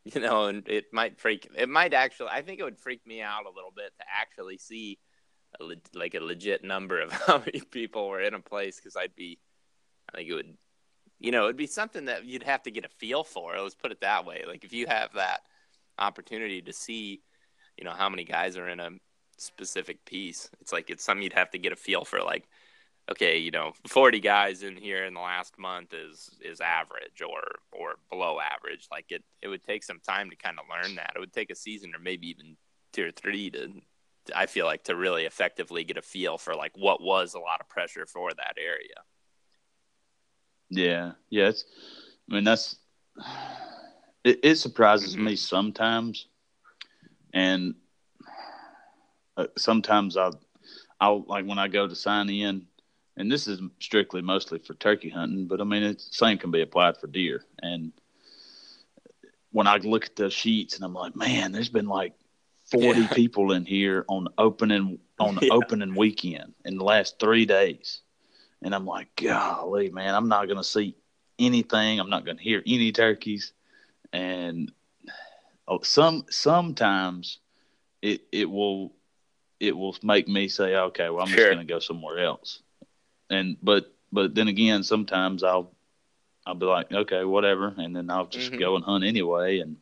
you 0.05 0.20
know, 0.20 0.46
and 0.46 0.68
it 0.68 0.87
might 0.92 1.20
freak. 1.20 1.48
It 1.57 1.68
might 1.68 1.94
actually. 1.94 2.31
I 2.31 2.42
think 2.42 2.59
it 2.59 2.64
would 2.64 2.81
freak 2.81 3.07
me 3.07 3.22
out 3.22 3.46
a 3.46 3.55
little 3.55 3.72
bit 3.75 3.92
to 3.98 4.05
actually 4.20 4.59
see. 4.59 4.98
A 5.61 5.64
like 5.92 6.14
a 6.14 6.20
legit 6.20 6.64
number 6.64 6.98
of 6.98 7.12
how 7.27 7.40
many 7.40 7.61
people 7.61 8.09
were 8.09 8.22
in 8.22 8.33
a 8.33 8.40
place 8.40 8.77
because 8.77 8.96
I'd 8.96 9.14
be, 9.14 9.38
I 10.09 10.16
think 10.16 10.31
it 10.31 10.35
would 10.35 10.57
you 11.22 11.30
know, 11.30 11.44
it'd 11.44 11.56
be 11.56 11.68
something 11.68 12.06
that 12.06 12.24
you'd 12.24 12.42
have 12.42 12.64
to 12.64 12.70
get 12.72 12.85
a 12.85 12.88
feel 12.88 13.22
for. 13.22 13.56
Let's 13.56 13.76
put 13.76 13.92
it 13.92 14.00
that 14.00 14.26
way. 14.26 14.42
Like 14.46 14.64
if 14.64 14.72
you 14.72 14.88
have 14.88 15.12
that 15.14 15.42
opportunity 15.96 16.61
to 16.62 16.72
see, 16.72 17.22
you 17.78 17.85
know, 17.85 17.92
how 17.92 18.08
many 18.08 18.24
guys 18.24 18.56
are 18.56 18.68
in 18.68 18.80
a 18.80 18.90
specific 19.38 20.04
piece, 20.04 20.50
it's 20.61 20.72
like 20.72 20.90
it's 20.90 21.04
something 21.04 21.22
you'd 21.22 21.32
have 21.32 21.52
to 21.52 21.58
get 21.58 21.72
a 21.72 21.76
feel 21.76 22.04
for. 22.04 22.20
Like, 22.20 22.48
okay, 23.08 23.38
you 23.38 23.52
know, 23.52 23.72
40 23.87 24.18
guys 24.18 24.64
in 24.64 24.76
here 24.76 25.04
in 25.04 25.14
the 25.14 25.20
last 25.20 25.56
month 25.61 25.94
is 25.94 26.40
is 26.44 26.61
average 26.61 27.22
or 27.22 27.42
or 27.70 27.94
below 28.11 28.40
average. 28.40 28.88
Like 28.90 29.12
it 29.12 29.22
it 29.42 29.46
would 29.46 29.62
take 29.62 29.85
some 29.85 30.00
time 30.00 30.28
to 30.30 30.37
kind 30.37 30.58
of 30.58 30.64
learn 30.68 30.96
that. 30.96 31.12
It 31.14 31.20
would 31.20 31.32
take 31.32 31.50
a 31.52 31.56
season 31.56 31.94
or 31.94 32.00
maybe 32.00 32.30
even 32.30 32.56
two 32.92 33.06
or 33.06 33.12
three 33.12 33.48
to 33.50 33.70
I 34.35 34.46
feel 34.46 34.66
like 34.66 34.82
to 34.85 34.96
really 34.96 35.24
effectively 35.24 35.85
get 35.85 35.96
a 35.98 36.02
feel 36.02 36.37
for 36.37 36.56
like 36.56 36.72
what 36.76 37.00
was 37.00 37.35
a 37.35 37.38
lot 37.38 37.61
of 37.61 37.68
pressure 37.68 38.06
for 38.06 38.32
that 38.35 38.56
area. 38.58 39.04
Yeah, 40.72 41.12
yeah. 41.28 41.48
It's, 41.48 41.64
I 42.30 42.35
mean, 42.35 42.44
that's 42.44 42.76
it. 44.24 44.40
it 44.42 44.56
surprises 44.56 45.14
mm-hmm. 45.14 45.26
me 45.26 45.37
sometimes, 45.37 46.26
and 47.35 47.74
uh, 49.37 49.46
sometimes 49.56 50.16
I'll, 50.16 50.40
I'll 51.00 51.24
like 51.26 51.44
when 51.44 51.58
I 51.58 51.68
go 51.68 51.87
to 51.87 51.94
sign 51.94 52.30
in, 52.30 52.66
and 53.16 53.30
this 53.30 53.46
is 53.46 53.61
strictly 53.80 54.22
mostly 54.22 54.58
for 54.58 54.74
turkey 54.74 55.11
hunting, 55.11 55.46
but 55.46 55.61
I 55.61 55.64
mean, 55.64 55.82
it's 55.82 56.16
same 56.16 56.38
can 56.38 56.50
be 56.50 56.62
applied 56.62 56.96
for 56.96 57.06
deer. 57.06 57.44
And 57.61 57.92
when 59.50 59.66
I 59.66 59.76
look 59.76 60.06
at 60.06 60.16
the 60.16 60.30
sheets, 60.30 60.76
and 60.76 60.85
I'm 60.85 60.94
like, 60.94 61.14
man, 61.14 61.52
there's 61.52 61.68
been 61.68 61.88
like 61.88 62.14
40 62.70 63.00
yeah. 63.00 63.08
people 63.08 63.52
in 63.52 63.66
here 63.66 64.06
on 64.08 64.28
opening 64.38 64.98
on 65.20 65.38
yeah. 65.42 65.52
opening 65.52 65.94
weekend 65.94 66.54
in 66.64 66.78
the 66.78 66.85
last 66.85 67.18
three 67.20 67.44
days 67.44 68.00
and 68.62 68.75
I'm 68.75 68.87
like, 68.87 69.09
golly, 69.16 69.90
man, 69.90 70.14
I'm 70.14 70.29
not 70.29 70.48
gonna 70.48 70.64
see 70.64 70.96
anything. 71.38 72.01
I'm 72.01 72.11
not 72.11 72.25
gonna 72.25 72.40
hear 72.40 72.62
any 72.66 72.92
turkeys, 72.92 73.53
and 74.12 74.70
oh, 75.68 75.81
some 75.83 76.25
sometimes 76.31 77.38
it 78.01 78.22
it 78.33 78.51
will 78.51 78.92
it 79.61 79.77
will 79.77 79.96
make 80.03 80.29
me 80.29 80.48
say, 80.48 80.75
okay, 80.75 81.11
well, 81.11 81.22
I'm 81.22 81.29
sure. 81.29 81.38
just 81.38 81.51
gonna 81.51 81.64
go 81.64 81.79
somewhere 81.79 82.20
else, 82.20 82.62
and 83.31 83.57
but 83.62 83.92
but 84.12 84.35
then 84.35 84.48
again, 84.48 84.83
sometimes 84.83 85.42
I'll 85.42 85.72
I'll 86.46 86.55
be 86.55 86.66
like, 86.66 86.92
okay, 86.92 87.25
whatever, 87.25 87.75
and 87.77 87.94
then 87.94 88.11
I'll 88.11 88.27
just 88.27 88.51
mm-hmm. 88.51 88.61
go 88.61 88.77
and 88.77 88.85
hunt 88.85 89.05
anyway, 89.05 89.59
and 89.59 89.77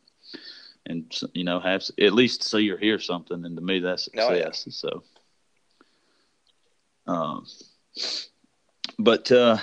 and 0.85 1.11
you 1.33 1.43
know 1.43 1.59
have 1.59 1.83
at 1.99 2.13
least 2.13 2.43
see 2.43 2.69
or 2.69 2.77
hear 2.77 2.99
something, 2.99 3.45
and 3.45 3.55
to 3.55 3.61
me 3.61 3.79
that's 3.79 4.05
success. 4.05 4.29
Oh, 4.29 4.33
yeah. 4.33 4.49
So, 4.51 5.03
um, 7.07 7.45
but 9.03 9.31
uh, 9.31 9.57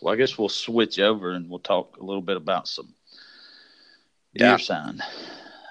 well, 0.00 0.14
I 0.14 0.16
guess 0.16 0.38
we'll 0.38 0.48
switch 0.48 0.98
over 0.98 1.32
and 1.32 1.48
we'll 1.48 1.58
talk 1.58 1.96
a 1.96 2.04
little 2.04 2.22
bit 2.22 2.36
about 2.36 2.68
some 2.68 2.94
deer 4.34 4.48
yeah. 4.48 4.56
sign, 4.56 5.02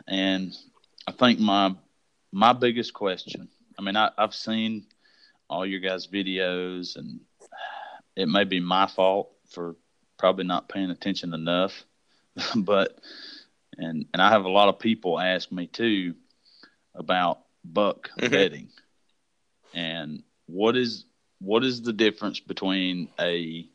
and 0.07 0.55
I 1.07 1.11
think 1.11 1.39
my 1.39 1.75
my 2.31 2.53
biggest 2.53 2.93
question. 2.93 3.49
I 3.77 3.81
mean, 3.81 3.95
I, 3.95 4.11
I've 4.17 4.35
seen 4.35 4.85
all 5.49 5.65
your 5.65 5.79
guys' 5.79 6.07
videos, 6.07 6.97
and 6.97 7.21
it 8.15 8.27
may 8.27 8.43
be 8.43 8.59
my 8.59 8.87
fault 8.87 9.31
for 9.49 9.75
probably 10.17 10.43
not 10.43 10.69
paying 10.69 10.91
attention 10.91 11.33
enough, 11.33 11.85
but 12.55 12.99
and 13.77 14.05
and 14.13 14.21
I 14.21 14.29
have 14.29 14.45
a 14.45 14.49
lot 14.49 14.69
of 14.69 14.79
people 14.79 15.19
ask 15.19 15.51
me 15.51 15.67
too 15.67 16.15
about 16.95 17.39
buck 17.63 18.09
mm-hmm. 18.17 18.31
bedding 18.31 18.69
and 19.73 20.23
what 20.47 20.75
is 20.75 21.05
what 21.39 21.63
is 21.63 21.81
the 21.81 21.93
difference 21.93 22.39
between 22.39 23.09
a 23.19 23.67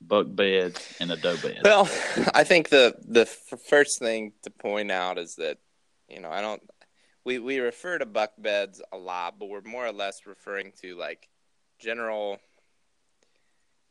buck 0.00 0.26
bed 0.28 0.80
and 1.00 1.10
a 1.10 1.16
doe 1.16 1.36
bed? 1.36 1.60
Well, 1.64 1.88
I 2.34 2.44
think 2.44 2.68
the 2.68 2.94
the 3.06 3.26
first 3.26 3.98
thing 3.98 4.32
to 4.42 4.50
point 4.50 4.90
out 4.90 5.18
is 5.18 5.36
that 5.36 5.58
you 6.08 6.20
know 6.20 6.30
I 6.30 6.40
don't 6.40 6.62
we 7.24 7.38
we 7.38 7.58
refer 7.58 7.98
to 7.98 8.06
buck 8.06 8.32
beds 8.38 8.80
a 8.92 8.96
lot, 8.96 9.38
but 9.38 9.48
we're 9.48 9.62
more 9.62 9.86
or 9.86 9.92
less 9.92 10.26
referring 10.26 10.72
to 10.82 10.96
like 10.96 11.28
general 11.78 12.38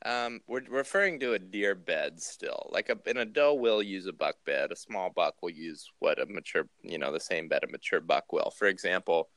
um, 0.05 0.41
we're 0.47 0.61
referring 0.69 1.19
to 1.21 1.33
a 1.33 1.39
deer 1.39 1.73
bed 1.73 2.21
still. 2.21 2.69
Like 2.71 2.89
a, 2.89 3.09
in 3.09 3.17
a 3.17 3.25
doe 3.25 3.55
will 3.55 3.81
use 3.81 4.05
a 4.05 4.13
buck 4.13 4.35
bed. 4.45 4.71
A 4.71 4.75
small 4.75 5.09
buck 5.09 5.41
will 5.41 5.49
use 5.49 5.89
what 5.97 6.21
a 6.21 6.27
mature, 6.27 6.65
you 6.83 6.99
know, 6.99 7.11
the 7.11 7.19
same 7.19 7.47
bed 7.47 7.63
a 7.63 7.71
mature 7.71 8.01
buck 8.01 8.31
will. 8.31 8.51
For 8.55 8.67
example, 8.67 9.29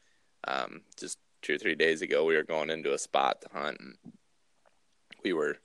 um, 0.47 0.83
just 0.99 1.19
two 1.43 1.55
or 1.55 1.59
three 1.59 1.75
days 1.75 2.03
ago, 2.03 2.25
we 2.25 2.37
were 2.37 2.43
going 2.43 2.71
into 2.71 2.95
a 2.95 2.99
spot 2.99 3.41
to 3.43 3.49
hunt, 3.53 3.79
and 3.81 3.95
we 5.25 5.33
were 5.33 5.59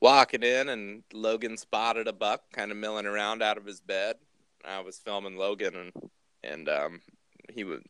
walking 0.00 0.42
in, 0.42 0.68
and 0.68 1.02
Logan 1.12 1.56
spotted 1.56 2.08
a 2.08 2.12
buck 2.12 2.42
kind 2.52 2.70
of 2.70 2.76
milling 2.76 3.06
around 3.06 3.42
out 3.42 3.58
of 3.58 3.64
his 3.64 3.80
bed. 3.80 4.16
I 4.64 4.80
was 4.80 4.98
filming 4.98 5.36
Logan, 5.36 5.74
and 5.76 6.10
and 6.42 6.68
um, 6.68 7.00
he 7.52 7.64
was 7.64 7.80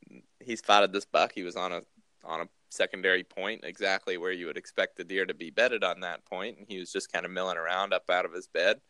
he 0.40 0.56
spotted 0.56 0.92
this 0.92 1.04
buck. 1.04 1.32
He 1.34 1.42
was 1.42 1.56
on 1.56 1.72
a 1.72 1.82
on 2.24 2.42
a 2.42 2.48
secondary 2.70 3.24
point, 3.24 3.64
exactly 3.64 4.16
where 4.16 4.32
you 4.32 4.46
would 4.46 4.56
expect 4.56 4.96
the 4.96 5.04
deer 5.04 5.26
to 5.26 5.34
be 5.34 5.50
bedded 5.50 5.84
on 5.84 6.00
that 6.00 6.24
point, 6.24 6.58
and 6.58 6.66
he 6.68 6.78
was 6.78 6.92
just 6.92 7.12
kind 7.12 7.26
of 7.26 7.32
milling 7.32 7.58
around 7.58 7.92
up 7.92 8.08
out 8.10 8.24
of 8.24 8.32
his 8.32 8.46
bed, 8.46 8.80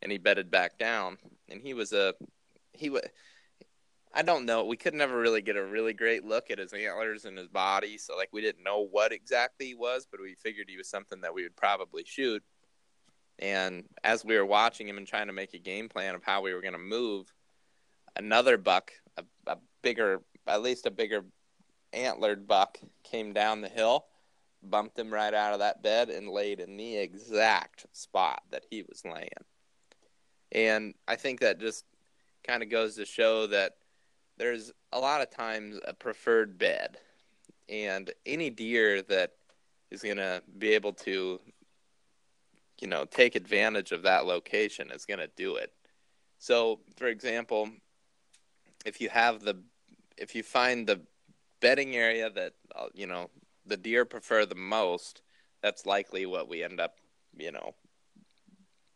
and 0.00 0.12
he 0.12 0.18
bedded 0.18 0.50
back 0.50 0.78
down, 0.78 1.18
and 1.48 1.62
he 1.62 1.74
was 1.74 1.92
a 1.92 2.14
he 2.72 2.90
was. 2.90 3.02
I 4.14 4.22
don't 4.22 4.44
know. 4.44 4.64
We 4.64 4.76
could 4.76 4.94
never 4.94 5.18
really 5.18 5.40
get 5.40 5.56
a 5.56 5.64
really 5.64 5.94
great 5.94 6.24
look 6.24 6.50
at 6.50 6.58
his 6.58 6.72
antlers 6.74 7.24
and 7.24 7.38
his 7.38 7.48
body, 7.48 7.96
so 7.96 8.16
like 8.16 8.28
we 8.32 8.42
didn't 8.42 8.64
know 8.64 8.86
what 8.90 9.12
exactly 9.12 9.66
he 9.66 9.74
was, 9.74 10.06
but 10.10 10.20
we 10.20 10.34
figured 10.34 10.68
he 10.68 10.76
was 10.76 10.88
something 10.88 11.22
that 11.22 11.32
we 11.32 11.44
would 11.44 11.56
probably 11.56 12.04
shoot. 12.04 12.42
And 13.38 13.84
as 14.04 14.24
we 14.24 14.36
were 14.36 14.44
watching 14.44 14.86
him 14.86 14.98
and 14.98 15.06
trying 15.06 15.28
to 15.28 15.32
make 15.32 15.54
a 15.54 15.58
game 15.58 15.88
plan 15.88 16.14
of 16.14 16.22
how 16.22 16.42
we 16.42 16.52
were 16.52 16.60
going 16.60 16.74
to 16.74 16.78
move, 16.78 17.32
another 18.14 18.58
buck, 18.58 18.92
a, 19.16 19.24
a 19.46 19.56
bigger, 19.82 20.20
at 20.46 20.62
least 20.62 20.86
a 20.86 20.90
bigger 20.90 21.24
antlered 21.94 22.46
buck 22.46 22.78
came 23.04 23.32
down 23.32 23.62
the 23.62 23.68
hill, 23.68 24.04
bumped 24.62 24.98
him 24.98 25.12
right 25.12 25.32
out 25.32 25.54
of 25.54 25.60
that 25.60 25.82
bed, 25.82 26.10
and 26.10 26.28
laid 26.28 26.60
in 26.60 26.76
the 26.76 26.98
exact 26.98 27.86
spot 27.92 28.42
that 28.50 28.64
he 28.68 28.82
was 28.82 29.02
laying. 29.04 29.28
And 30.52 30.94
I 31.08 31.16
think 31.16 31.40
that 31.40 31.58
just 31.58 31.86
kind 32.46 32.62
of 32.62 32.68
goes 32.68 32.96
to 32.96 33.06
show 33.06 33.46
that 33.46 33.72
there's 34.42 34.72
a 34.92 34.98
lot 34.98 35.20
of 35.20 35.30
times 35.30 35.78
a 35.86 35.94
preferred 35.94 36.58
bed. 36.58 36.98
And 37.68 38.10
any 38.26 38.50
deer 38.50 39.00
that 39.02 39.34
is 39.92 40.02
going 40.02 40.16
to 40.16 40.42
be 40.58 40.70
able 40.70 40.94
to, 40.94 41.38
you 42.80 42.88
know, 42.88 43.04
take 43.04 43.36
advantage 43.36 43.92
of 43.92 44.02
that 44.02 44.26
location 44.26 44.90
is 44.90 45.06
going 45.06 45.20
to 45.20 45.30
do 45.36 45.54
it. 45.54 45.72
So, 46.40 46.80
for 46.96 47.06
example, 47.06 47.70
if 48.84 49.00
you 49.00 49.10
have 49.10 49.42
the, 49.42 49.58
if 50.16 50.34
you 50.34 50.42
find 50.42 50.88
the 50.88 51.00
bedding 51.60 51.94
area 51.94 52.28
that 52.28 52.54
uh, 52.74 52.86
you 52.94 53.06
know 53.06 53.30
the 53.64 53.76
deer 53.76 54.04
prefer 54.04 54.44
the 54.44 54.56
most, 54.56 55.22
that's 55.62 55.86
likely 55.86 56.26
what 56.26 56.48
we 56.48 56.64
end 56.64 56.80
up, 56.80 56.96
you 57.38 57.52
know, 57.52 57.76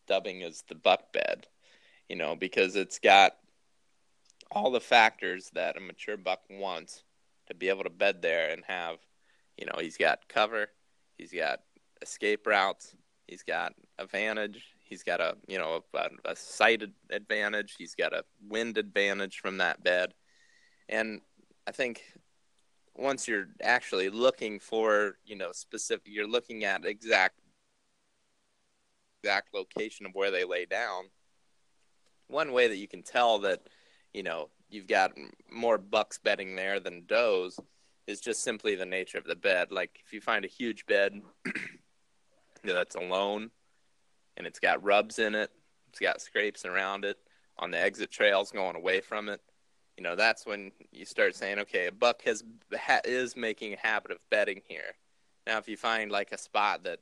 dubbing 0.09 0.43
as 0.43 0.65
the 0.69 0.75
buck 0.75 1.13
bed. 1.13 1.47
You 2.09 2.17
know, 2.17 2.35
because 2.35 2.75
it's 2.75 2.99
got 2.99 3.37
all 4.51 4.71
the 4.71 4.81
factors 4.81 5.51
that 5.55 5.77
a 5.77 5.81
mature 5.81 6.17
buck 6.17 6.41
wants 6.51 7.03
to 7.47 7.55
be 7.55 7.69
able 7.69 7.85
to 7.85 7.91
bed 7.91 8.23
there 8.23 8.51
and 8.51 8.65
have, 8.67 8.97
you 9.57 9.67
know, 9.67 9.79
he's 9.81 9.97
got 9.97 10.29
cover, 10.29 10.69
he's 11.17 11.33
got 11.33 11.61
escape 12.03 12.47
routes, 12.47 12.95
he's 13.27 13.43
got 13.43 13.75
advantage, 13.99 14.65
he's 14.85 15.03
got 15.03 15.21
a, 15.21 15.37
you 15.47 15.59
know, 15.59 15.83
a, 15.95 16.09
a 16.25 16.37
sight 16.37 16.83
advantage, 17.11 17.75
he's 17.79 17.95
got 17.95 18.13
a 18.13 18.25
wind 18.49 18.79
advantage 18.79 19.39
from 19.39 19.59
that 19.59 19.83
bed. 19.83 20.15
And 20.89 21.21
I 21.67 21.73
think 21.73 22.03
once 22.97 23.29
you're 23.29 23.49
actually 23.63 24.09
looking 24.09 24.59
for 24.59 25.19
you 25.25 25.37
know 25.37 25.53
specific 25.53 26.07
you're 26.07 26.27
looking 26.27 26.65
at 26.65 26.85
exact 26.85 27.39
exact 29.23 29.53
location 29.55 30.07
of 30.07 30.15
where 30.15 30.31
they 30.31 30.45
lay 30.45 30.65
down 30.65 31.05
one 32.29 32.53
way 32.53 32.69
that 32.69 32.77
you 32.77 32.89
can 32.89 33.03
tell 33.03 33.39
that 33.39 33.61
you 34.17 34.23
know 34.23 34.49
you've 34.69 34.89
got 34.89 35.13
more 35.51 35.79
bucks 35.79 36.19
bedding 36.19 36.57
there 36.57 36.81
than 36.81 37.05
does 37.07 37.61
is 38.07 38.21
just 38.21 38.43
simply 38.43 38.75
the 38.75 38.87
nature 38.87 39.19
of 39.19 39.25
the 39.25 39.37
bed 39.37 39.71
like 39.71 40.01
if 40.05 40.13
you 40.13 40.21
find 40.21 40.45
a 40.45 40.49
huge 40.49 40.87
bed 40.87 41.21
that's 42.65 42.97
alone 42.97 43.51
and 44.37 44.47
it's 44.47 44.59
got 44.59 44.83
rubs 44.83 45.19
in 45.19 45.35
it 45.35 45.51
it's 45.91 46.01
got 46.01 46.21
scrapes 46.21 46.65
around 46.65 47.05
it 47.05 47.19
on 47.59 47.71
the 47.71 47.81
exit 47.81 48.11
trails 48.11 48.51
going 48.51 48.75
away 48.75 49.01
from 49.01 49.29
it 49.29 49.41
you 49.97 50.03
know 50.03 50.15
that's 50.15 50.47
when 50.47 50.71
you 50.93 51.05
start 51.05 51.35
saying 51.35 51.59
okay 51.59 51.87
a 51.87 51.93
buck 51.93 52.23
has 52.23 52.45
ha, 52.75 53.01
is 53.05 53.37
making 53.37 53.73
a 53.73 53.79
habit 53.79 54.11
of 54.11 54.19
bedding 54.31 54.61
here. 54.69 54.95
Now 55.47 55.59
if 55.59 55.69
you 55.69 55.77
find 55.77 56.11
like 56.11 56.33
a 56.33 56.39
spot 56.39 56.85
that 56.85 57.01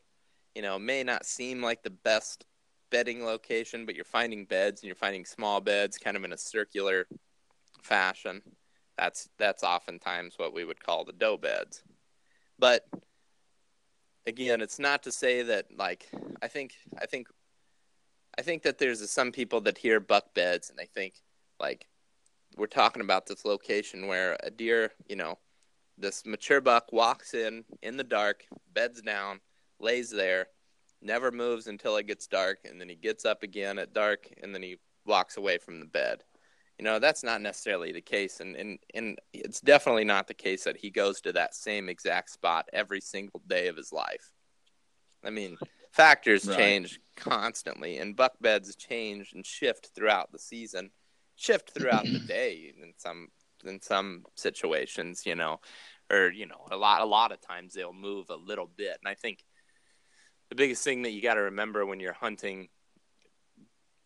you 0.55 0.62
know 0.62 0.79
may 0.79 1.03
not 1.03 1.27
seem 1.27 1.62
like 1.62 1.83
the 1.83 1.90
best 1.90 2.44
bedding 2.94 3.24
location 3.24 3.85
but 3.85 3.96
you're 3.96 4.04
finding 4.04 4.44
beds 4.44 4.80
and 4.80 4.87
you're 4.87 4.94
finding 4.94 5.24
small 5.24 5.61
beds 5.61 5.98
kind 5.98 6.16
of 6.16 6.22
in 6.22 6.33
a 6.33 6.38
circular 6.38 7.09
fashion. 7.83 8.40
That's 8.96 9.28
that's 9.37 9.64
oftentimes 9.64 10.35
what 10.37 10.54
we 10.54 10.64
would 10.64 10.80
call 10.80 11.04
the 11.04 11.12
doe 11.12 11.37
beds. 11.37 11.83
But 12.57 12.87
again 14.26 14.61
it's 14.61 14.78
not 14.78 15.02
to 15.02 15.12
say 15.12 15.42
that 15.42 15.66
like 15.76 16.09
i 16.40 16.48
think 16.48 16.72
i 16.98 17.04
think 17.04 17.28
i 18.38 18.42
think 18.42 18.62
that 18.62 18.78
there's 18.78 19.11
some 19.11 19.30
people 19.30 19.61
that 19.61 19.76
hear 19.76 20.00
buck 20.00 20.33
beds 20.33 20.70
and 20.70 20.78
they 20.78 20.87
think 20.87 21.12
like 21.61 21.87
we're 22.57 22.66
talking 22.66 23.02
about 23.02 23.26
this 23.26 23.44
location 23.44 24.07
where 24.07 24.37
a 24.42 24.50
deer, 24.50 24.92
you 25.09 25.16
know, 25.16 25.38
this 25.98 26.24
mature 26.24 26.61
buck 26.61 26.92
walks 26.92 27.35
in 27.35 27.64
in 27.83 27.96
the 27.96 28.04
dark, 28.04 28.44
beds 28.72 29.02
down, 29.02 29.40
lays 29.80 30.11
there, 30.11 30.46
never 31.04 31.30
moves 31.30 31.66
until 31.66 31.96
it 31.96 32.06
gets 32.06 32.26
dark, 32.26 32.60
and 32.64 32.80
then 32.80 32.88
he 32.88 32.94
gets 32.94 33.24
up 33.24 33.42
again 33.42 33.78
at 33.78 33.92
dark, 33.92 34.28
and 34.42 34.54
then 34.54 34.62
he 34.62 34.76
walks 35.06 35.36
away 35.36 35.58
from 35.58 35.80
the 35.80 35.86
bed. 35.86 36.22
You 36.78 36.84
know, 36.84 36.98
that's 36.98 37.22
not 37.22 37.40
necessarily 37.40 37.92
the 37.92 38.00
case, 38.00 38.40
and, 38.40 38.56
and, 38.56 38.78
and 38.94 39.18
it's 39.32 39.60
definitely 39.60 40.04
not 40.04 40.26
the 40.26 40.34
case 40.34 40.64
that 40.64 40.76
he 40.76 40.90
goes 40.90 41.20
to 41.20 41.32
that 41.32 41.54
same 41.54 41.88
exact 41.88 42.30
spot 42.30 42.68
every 42.72 43.00
single 43.00 43.42
day 43.46 43.68
of 43.68 43.76
his 43.76 43.92
life. 43.92 44.32
I 45.24 45.30
mean, 45.30 45.56
factors 45.92 46.46
right. 46.46 46.56
change 46.56 47.00
constantly, 47.16 47.98
and 47.98 48.16
buck 48.16 48.34
beds 48.40 48.74
change 48.74 49.32
and 49.34 49.46
shift 49.46 49.90
throughout 49.94 50.32
the 50.32 50.38
season 50.38 50.90
shift 51.36 51.70
throughout 51.70 52.04
the 52.04 52.18
day 52.26 52.72
in 52.80 52.92
some 52.96 53.28
in 53.64 53.80
some 53.80 54.24
situations, 54.36 55.24
you 55.24 55.34
know, 55.34 55.60
or 56.10 56.30
you 56.30 56.46
know, 56.46 56.66
a 56.70 56.76
lot 56.76 57.00
a 57.00 57.06
lot 57.06 57.32
of 57.32 57.40
times 57.40 57.74
they'll 57.74 57.92
move 57.92 58.30
a 58.30 58.36
little 58.36 58.70
bit. 58.76 58.98
And 59.02 59.08
I 59.08 59.14
think 59.14 59.44
the 60.54 60.62
biggest 60.62 60.84
thing 60.84 61.02
that 61.02 61.10
you 61.10 61.20
got 61.20 61.34
to 61.34 61.40
remember 61.40 61.84
when 61.84 61.98
you're 61.98 62.12
hunting 62.12 62.68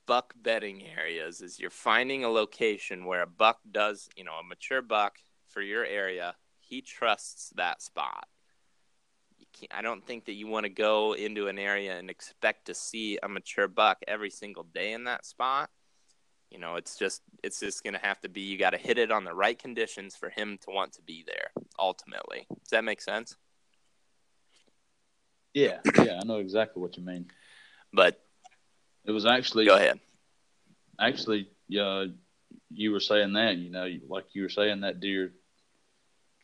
buck 0.07 0.33
bedding 0.43 0.83
areas 0.83 1.43
is 1.43 1.61
you're 1.61 1.69
finding 1.69 2.25
a 2.25 2.29
location 2.31 3.05
where 3.05 3.21
a 3.21 3.27
buck 3.27 3.59
does, 3.71 4.09
you 4.17 4.25
know, 4.25 4.33
a 4.33 4.43
mature 4.43 4.81
buck 4.81 5.19
for 5.49 5.61
your 5.61 5.85
area, 5.85 6.35
he 6.59 6.81
trusts 6.81 7.53
that 7.57 7.83
spot. 7.83 8.27
I 9.71 9.83
don't 9.83 10.03
think 10.07 10.25
that 10.25 10.33
you 10.33 10.47
want 10.47 10.65
to 10.65 10.71
go 10.71 11.13
into 11.13 11.49
an 11.49 11.59
area 11.59 11.99
and 11.99 12.09
expect 12.09 12.65
to 12.67 12.75
see 12.75 13.19
a 13.23 13.29
mature 13.29 13.69
buck 13.69 13.99
every 14.09 14.31
single 14.31 14.63
day 14.63 14.93
in 14.93 15.05
that 15.05 15.27
spot. 15.27 15.69
You 16.51 16.59
know, 16.59 16.77
it's 16.77 16.97
just 16.97 17.21
it's 17.45 17.61
just 17.61 17.85
going 17.85 17.93
to 17.93 18.01
have 18.01 18.21
to 18.21 18.31
be 18.31 18.41
you 18.41 18.57
got 18.57 18.71
to 18.71 18.79
hit 18.79 18.97
it 18.97 19.11
on 19.11 19.25
the 19.25 19.35
right 19.35 19.59
conditions 19.59 20.17
for 20.17 20.31
him 20.31 20.59
to 20.63 20.71
want 20.71 20.95
to 20.95 21.03
be 21.03 21.25
there 21.27 21.51
ultimately. 21.79 22.47
Does 22.49 22.71
that 22.71 22.85
make 22.85 23.03
sense? 23.03 23.37
Yeah, 25.59 25.81
yeah, 26.05 26.21
I 26.21 26.25
know 26.25 26.39
exactly 26.39 26.81
what 26.81 26.97
you 26.97 27.05
mean. 27.05 27.27
But 27.93 28.21
it 29.05 29.11
was 29.11 29.27
actually 29.27 29.67
Go 29.67 29.77
ahead. 29.77 29.99
Actually, 31.01 31.49
uh, 31.81 32.07
you 32.71 32.93
were 32.93 33.01
saying 33.01 33.33
that, 33.33 33.57
you 33.57 33.71
know, 33.71 33.89
like 34.09 34.27
you 34.33 34.43
were 34.43 34.49
saying 34.49 34.83
that 34.83 35.01
deer 35.01 35.33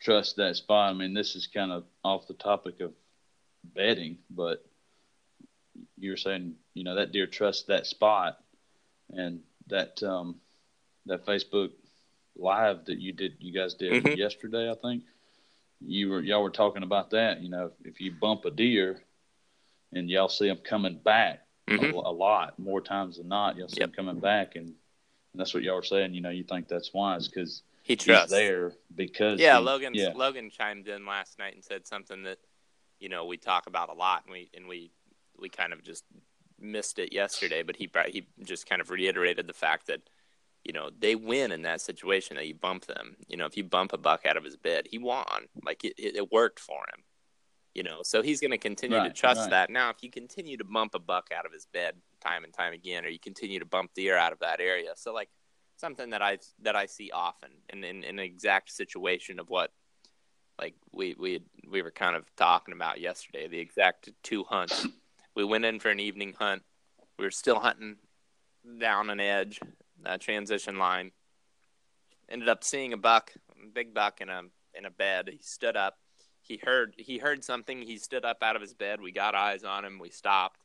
trust 0.01 0.37
that 0.37 0.57
spot. 0.57 0.91
I 0.91 0.93
mean, 0.95 1.15
this 1.15 1.35
is 1.37 1.47
kind 1.47 1.73
of 1.73 1.85
off 2.03 2.27
the 2.27 2.35
topic 2.35 2.81
of 2.81 2.93
bedding, 3.65 4.19
but 4.31 4.65
you 5.99 6.11
were 6.11 6.17
saying, 6.17 6.55
you 6.75 6.85
know, 6.85 6.97
that 6.97 7.13
deer 7.13 7.27
trusts 7.27 7.65
that 7.65 7.87
spot, 7.87 8.39
and 9.11 9.41
that 9.69 10.03
um, 10.03 10.37
that 11.07 11.27
Facebook 11.27 11.71
live 12.37 12.85
that 12.87 12.99
you 12.99 13.13
did, 13.13 13.35
you 13.39 13.53
guys 13.53 13.75
did 13.75 14.05
mm-hmm. 14.05 14.19
yesterday, 14.19 14.71
I 14.71 14.75
think. 14.75 15.05
You 15.87 16.11
were 16.11 16.21
y'all 16.21 16.43
were 16.43 16.51
talking 16.51 16.83
about 16.83 17.11
that. 17.11 17.43
You 17.43 17.51
know, 17.51 17.71
if 17.85 18.01
you 18.01 18.13
bump 18.13 18.45
a 18.45 18.51
deer, 18.51 19.03
and 19.93 20.11
y'all 20.11 20.29
see 20.29 20.49
them 20.49 20.59
coming 20.65 20.99
back 20.99 21.41
mm-hmm. 21.69 21.97
a, 21.97 21.99
a, 21.99 22.13
lot 22.13 22.59
more 22.59 22.81
times 22.81 23.19
than 23.19 23.29
not, 23.29 23.57
y'all 23.57 23.69
see 23.69 23.81
yep. 23.81 23.95
them 23.95 24.07
coming 24.07 24.21
back, 24.21 24.57
and, 24.57 24.67
and 24.67 24.75
that's 25.35 25.55
what 25.55 25.63
y'all 25.63 25.77
were 25.77 25.83
saying. 25.83 26.15
You 26.15 26.21
know, 26.21 26.31
you 26.31 26.45
think 26.45 26.69
that's 26.69 26.93
wise 26.93 27.29
because 27.29 27.63
he 27.83 27.97
trusts 27.97 28.31
there 28.31 28.73
because 28.95 29.39
yeah, 29.39 29.59
he, 29.59 29.65
Logan 29.65 29.93
yeah. 29.95 30.13
Logan 30.15 30.51
chimed 30.51 30.89
in 30.89 31.07
last 31.07 31.39
night 31.39 31.55
and 31.55 31.65
said 31.65 31.87
something 31.87 32.25
that 32.25 32.39
you 32.99 33.09
know 33.09 33.27
we 33.27 33.37
talk 33.37 33.67
about 33.67 33.91
a 33.91 33.95
lot, 33.95 34.25
and 34.25 34.33
we 34.33 34.51
and 34.55 34.67
we 34.67 34.91
we 35.39 35.49
kind 35.49 35.73
of 35.73 35.83
just 35.83 36.05
missed 36.61 36.99
it 36.99 37.13
yesterday, 37.13 37.63
but 37.63 37.77
he 37.77 37.91
he 38.09 38.27
just 38.43 38.69
kind 38.69 38.81
of 38.81 38.91
reiterated 38.91 39.47
the 39.47 39.53
fact 39.53 39.87
that 39.89 40.01
you 40.65 40.73
know 40.73 40.91
they 40.99 41.15
win 41.15 41.53
in 41.53 41.63
that 41.63 41.81
situation 41.81 42.37
that 42.37 42.47
you 42.47 42.55
bump 42.55 42.87
them. 42.87 43.17
You 43.29 43.37
know, 43.37 43.47
if 43.47 43.57
you 43.57 43.65
bump 43.65 43.93
a 43.93 43.99
buck 43.99 44.27
out 44.27 44.37
of 44.37 44.45
his 44.45 44.57
bed, 44.57 44.87
he 44.91 44.99
won. 44.99 45.25
Like 45.65 45.85
it, 45.85 45.95
it, 45.99 46.33
worked 46.33 46.59
for 46.59 46.79
him. 46.95 47.05
You 47.75 47.83
know, 47.83 47.99
so 48.03 48.23
he's 48.23 48.41
going 48.41 48.53
to 48.53 48.59
continue 48.59 48.97
right, 48.97 49.15
to 49.15 49.21
trust 49.21 49.43
right. 49.43 49.51
that. 49.51 49.71
Now, 49.71 49.91
if 49.91 49.97
you 50.03 50.11
continue 50.11 50.57
to 50.57 50.65
bump 50.65 50.95
a 50.95 50.99
buck 50.99 51.29
out 51.37 51.45
of 51.45 51.53
his 51.53 51.67
bed 51.67 51.97
time 52.25 52.45
and 52.45 52.53
time 52.53 52.73
again, 52.73 53.05
or 53.05 53.09
you 53.09 53.19
continue 53.19 53.59
to 53.59 53.67
bump 53.67 53.93
deer 53.95 54.17
out 54.17 54.33
of 54.33 54.39
that 54.41 54.61
area, 54.61 54.93
so 54.97 55.13
like 55.13 55.29
something 55.77 56.11
that 56.11 56.23
I 56.23 56.39
that 56.63 56.77
I 56.77 56.87
see 56.87 57.11
often 57.13 57.51
in, 57.73 57.85
in, 57.85 58.05
in 58.05 58.19
an 58.19 58.25
exact 58.25 58.73
situation 58.73 59.39
of 59.41 59.51
what 59.51 59.71
like 60.59 60.75
we 60.93 61.15
we 61.19 61.41
we 61.69 61.83
were 61.83 61.91
kind 61.91 62.17
of 62.17 62.25
talking 62.37 62.75
about 62.75 63.01
yesterday 63.01 63.49
the 63.49 63.59
exact 63.59 64.09
two 64.23 64.45
hunts 64.45 64.87
we 65.35 65.45
went 65.45 65.65
in 65.65 65.81
for 65.81 65.91
an 65.91 66.01
evening 66.01 66.35
hunt 66.39 66.63
we 67.19 67.25
were 67.25 67.31
still 67.31 67.59
hunting 67.59 67.97
down 68.79 69.11
an 69.11 69.21
edge 69.21 69.61
a 70.05 70.19
transition 70.19 70.79
line. 70.79 71.13
Ended 72.29 72.49
up 72.49 72.65
seeing 72.65 72.93
a 72.93 72.97
buck 72.97 73.33
big 73.73 73.95
buck 73.95 74.21
in 74.21 74.29
a 74.29 74.43
in 74.75 74.85
a 74.85 74.91
bed. 74.91 75.29
He 75.31 75.43
stood 75.43 75.77
up. 75.77 75.99
He 76.41 76.61
heard 76.63 76.95
he 76.97 77.19
heard 77.19 77.45
something. 77.45 77.83
He 77.83 77.99
stood 77.99 78.25
up 78.25 78.39
out 78.43 78.57
of 78.57 78.63
his 78.63 78.75
bed. 78.75 79.01
We 79.01 79.13
got 79.13 79.35
eyes 79.35 79.65
on 79.65 79.85
him. 79.85 79.99
We 79.99 80.11
stopped. 80.11 80.61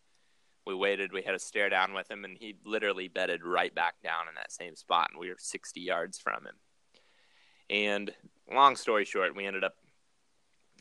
We 0.66 0.76
waited. 0.76 1.12
We 1.12 1.22
had 1.22 1.36
a 1.36 1.40
stare 1.40 1.70
down 1.70 1.94
with 1.94 2.10
him, 2.12 2.26
and 2.26 2.38
he 2.38 2.56
literally 2.66 3.08
bedded 3.08 3.44
right 3.44 3.74
back 3.74 3.96
down 4.04 4.28
in 4.28 4.36
that 4.36 4.52
same 4.52 4.76
spot, 4.76 5.10
and 5.10 5.20
we 5.20 5.30
were 5.30 5.38
60 5.40 5.80
yards 5.80 6.20
from 6.20 6.46
him. 6.46 6.56
And 7.70 8.14
long 8.54 8.76
story 8.76 9.06
short, 9.06 9.36
we 9.36 9.46
ended 9.46 9.64
up 9.64 9.76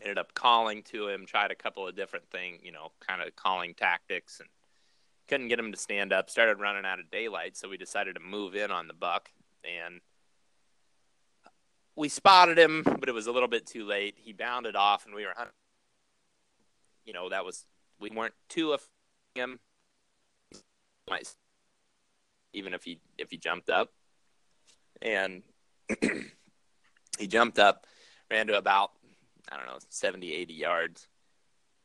ended 0.01 0.19
up 0.19 0.35
calling 0.35 0.83
to 0.85 1.09
him, 1.09 1.27
tried 1.27 1.51
a 1.51 1.57
couple 1.57 1.87
of 1.87 1.97
different 1.97 2.29
things, 2.31 2.61
you 2.63 2.73
know, 2.73 2.93
kind 3.01 3.23
of 3.23 3.35
calling 3.37 3.75
tactics, 3.75 4.41
and 4.41 4.49
couldn't 5.29 5.49
get 5.49 5.59
him 5.59 5.73
to 5.73 5.79
stand 5.79 6.13
up. 6.13 6.31
Started 6.31 6.61
running 6.61 6.85
out 6.85 7.01
of 7.01 7.11
daylight, 7.11 7.57
so 7.57 7.69
we 7.69 7.77
decided 7.77 8.15
to 8.15 8.21
move 8.21 8.55
in 8.55 8.71
on 8.71 8.89
the 8.89 8.95
buck, 8.95 9.31
and 9.65 10.01
we 11.95 12.09
spotted 12.09 12.59
him, 12.59 12.83
but 12.85 13.09
it 13.09 13.15
was 13.15 13.27
a 13.27 13.33
little 13.33 13.49
bit 13.49 13.67
too 13.67 13.85
late. 13.85 14.15
He 14.17 14.33
bounded 14.33 14.77
off, 14.77 15.07
and 15.07 15.15
we 15.15 15.25
were 15.25 15.35
hunting. 15.37 15.53
You 17.05 17.13
know, 17.13 17.29
that 17.29 17.45
was 17.45 17.65
we 18.01 18.11
weren't 18.11 18.35
too 18.49 18.73
afraid 18.73 18.89
him 19.39 19.61
even 22.53 22.75
if 22.75 22.85
he 22.85 23.01
if 23.17 23.31
he 23.31 23.37
jumped 23.37 23.71
up 23.71 23.91
and 25.01 25.43
he 27.19 27.27
jumped 27.27 27.59
up 27.59 27.87
ran 28.31 28.47
to 28.47 28.59
about 28.59 28.91
i 29.51 29.57
don't 29.57 29.67
know 29.67 29.79
70 29.89 30.33
80 30.33 30.55
yards 30.55 31.09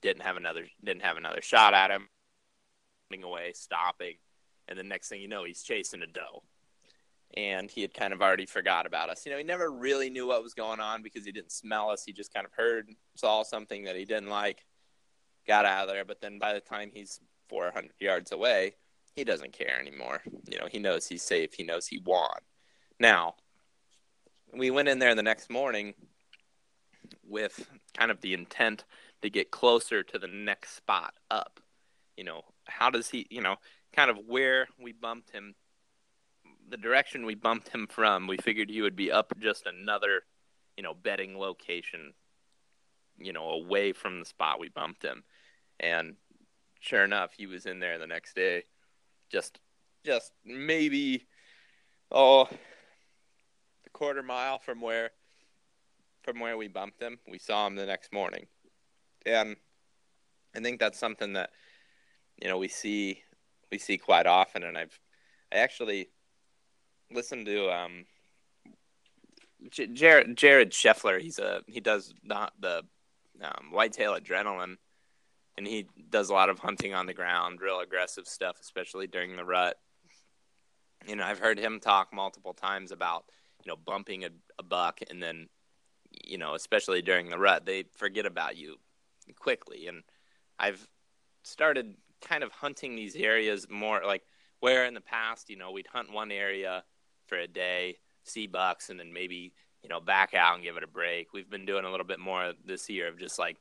didn't 0.01 0.23
have 0.23 0.35
another 0.35 0.65
didn't 0.83 1.03
have 1.03 1.17
another 1.17 1.41
shot 1.41 1.73
at 1.73 1.91
him 1.91 2.09
running 3.13 3.23
away 3.23 3.51
stopping 3.53 4.15
and 4.67 4.77
the 4.77 4.83
next 4.83 5.09
thing 5.09 5.21
you 5.21 5.27
know 5.27 5.43
he's 5.43 5.63
chasing 5.63 6.01
a 6.01 6.07
doe 6.07 6.43
and 7.35 7.69
he 7.69 7.81
had 7.81 7.93
kind 7.93 8.13
of 8.13 8.21
already 8.21 8.45
forgot 8.45 8.85
about 8.85 9.09
us 9.09 9.25
you 9.25 9.31
know 9.31 9.37
he 9.37 9.43
never 9.43 9.71
really 9.71 10.09
knew 10.09 10.27
what 10.27 10.43
was 10.43 10.53
going 10.53 10.79
on 10.79 11.01
because 11.01 11.25
he 11.25 11.31
didn't 11.31 11.51
smell 11.51 11.89
us 11.89 12.03
he 12.03 12.13
just 12.13 12.33
kind 12.33 12.45
of 12.45 12.51
heard 12.53 12.89
saw 13.15 13.43
something 13.43 13.83
that 13.83 13.95
he 13.95 14.05
didn't 14.05 14.29
like 14.29 14.65
got 15.47 15.65
out 15.65 15.87
of 15.87 15.93
there 15.93 16.05
but 16.05 16.21
then 16.21 16.39
by 16.39 16.53
the 16.53 16.59
time 16.59 16.91
he's 16.93 17.19
400 17.49 17.91
yards 17.99 18.31
away 18.31 18.73
he 19.15 19.23
doesn't 19.23 19.53
care 19.53 19.79
anymore. 19.79 20.21
You 20.49 20.59
know, 20.59 20.67
he 20.69 20.79
knows 20.79 21.07
he's 21.07 21.23
safe. 21.23 21.53
He 21.53 21.63
knows 21.63 21.87
he 21.87 21.99
won. 21.99 22.39
Now, 22.99 23.35
we 24.53 24.71
went 24.71 24.87
in 24.87 24.99
there 24.99 25.15
the 25.15 25.23
next 25.23 25.49
morning 25.49 25.93
with 27.23 27.69
kind 27.95 28.11
of 28.11 28.21
the 28.21 28.33
intent 28.33 28.85
to 29.21 29.29
get 29.29 29.51
closer 29.51 30.03
to 30.03 30.19
the 30.19 30.27
next 30.27 30.75
spot 30.75 31.13
up. 31.29 31.59
You 32.17 32.23
know, 32.23 32.41
how 32.65 32.89
does 32.89 33.09
he, 33.09 33.27
you 33.29 33.41
know, 33.41 33.55
kind 33.95 34.09
of 34.09 34.17
where 34.27 34.67
we 34.81 34.91
bumped 34.91 35.31
him, 35.31 35.55
the 36.69 36.77
direction 36.77 37.25
we 37.25 37.35
bumped 37.35 37.69
him 37.69 37.87
from, 37.87 38.27
we 38.27 38.37
figured 38.37 38.69
he 38.69 38.81
would 38.81 38.95
be 38.95 39.11
up 39.11 39.33
just 39.39 39.65
another, 39.65 40.21
you 40.77 40.83
know, 40.83 40.93
bedding 40.93 41.37
location, 41.37 42.13
you 43.17 43.33
know, 43.33 43.49
away 43.49 43.91
from 43.91 44.19
the 44.19 44.25
spot 44.25 44.59
we 44.59 44.69
bumped 44.69 45.03
him. 45.03 45.23
And 45.79 46.15
sure 46.79 47.03
enough, 47.03 47.31
he 47.37 47.45
was 47.45 47.65
in 47.65 47.79
there 47.79 47.99
the 47.99 48.07
next 48.07 48.35
day 48.35 48.63
just 49.33 49.59
just 50.05 50.31
maybe 50.45 51.25
oh 52.11 52.45
the 53.83 53.89
quarter 53.91 54.21
mile 54.21 54.59
from 54.59 54.79
where 54.79 55.09
from 56.23 56.39
where 56.39 56.55
we 56.55 56.67
bumped 56.67 57.01
him. 57.01 57.19
We 57.27 57.39
saw 57.39 57.67
him 57.67 57.75
the 57.75 57.85
next 57.85 58.13
morning. 58.13 58.45
And 59.25 59.57
I 60.55 60.59
think 60.59 60.79
that's 60.79 60.99
something 60.99 61.33
that 61.33 61.49
you 62.43 62.49
know 62.49 62.57
we 62.57 62.67
see 62.67 63.23
we 63.71 63.79
see 63.79 63.97
quite 63.97 64.27
often 64.27 64.63
and 64.63 64.77
I've 64.77 64.99
I 65.51 65.57
actually 65.57 66.09
listened 67.09 67.45
to 67.45 67.71
um 67.71 68.05
J- 69.71 69.87
Jared 69.87 70.35
Jared 70.35 70.71
Scheffler. 70.71 71.21
He's 71.21 71.39
a 71.39 71.61
he 71.67 71.79
does 71.79 72.13
not 72.21 72.51
the 72.59 72.83
um, 73.41 73.71
whitetail 73.71 74.19
adrenaline 74.19 74.75
and 75.57 75.65
he 75.65 75.87
does 76.09 76.29
a 76.29 76.33
lot 76.33 76.49
of 76.49 76.59
hunting 76.59 76.93
on 76.93 77.05
the 77.05 77.13
ground, 77.13 77.61
real 77.61 77.79
aggressive 77.79 78.27
stuff, 78.27 78.57
especially 78.59 79.07
during 79.07 79.35
the 79.35 79.45
rut. 79.45 79.77
You 81.07 81.15
know, 81.15 81.23
I've 81.23 81.39
heard 81.39 81.59
him 81.59 81.79
talk 81.79 82.13
multiple 82.13 82.53
times 82.53 82.91
about 82.91 83.23
you 83.63 83.71
know 83.71 83.77
bumping 83.77 84.25
a, 84.25 84.29
a 84.59 84.63
buck, 84.63 84.99
and 85.09 85.23
then 85.23 85.47
you 86.25 86.37
know, 86.37 86.55
especially 86.55 87.01
during 87.01 87.29
the 87.29 87.39
rut, 87.39 87.65
they 87.65 87.85
forget 87.95 88.25
about 88.25 88.57
you 88.57 88.75
quickly. 89.39 89.87
And 89.87 90.03
I've 90.59 90.85
started 91.43 91.95
kind 92.23 92.43
of 92.43 92.51
hunting 92.51 92.95
these 92.95 93.15
areas 93.15 93.67
more 93.69 94.01
like 94.05 94.23
where 94.59 94.85
in 94.85 94.93
the 94.93 95.01
past, 95.01 95.49
you 95.49 95.57
know, 95.57 95.71
we'd 95.71 95.87
hunt 95.87 96.11
one 96.11 96.31
area 96.31 96.83
for 97.27 97.37
a 97.37 97.47
day, 97.47 97.97
see 98.23 98.47
bucks, 98.47 98.89
and 98.89 98.99
then 98.99 99.11
maybe 99.13 99.53
you 99.81 99.89
know 99.89 99.99
back 99.99 100.33
out 100.33 100.55
and 100.55 100.63
give 100.63 100.77
it 100.77 100.83
a 100.83 100.87
break. 100.87 101.33
We've 101.33 101.49
been 101.49 101.65
doing 101.65 101.85
a 101.85 101.91
little 101.91 102.05
bit 102.05 102.19
more 102.19 102.53
this 102.65 102.89
year 102.89 103.07
of 103.07 103.19
just 103.19 103.37
like 103.37 103.57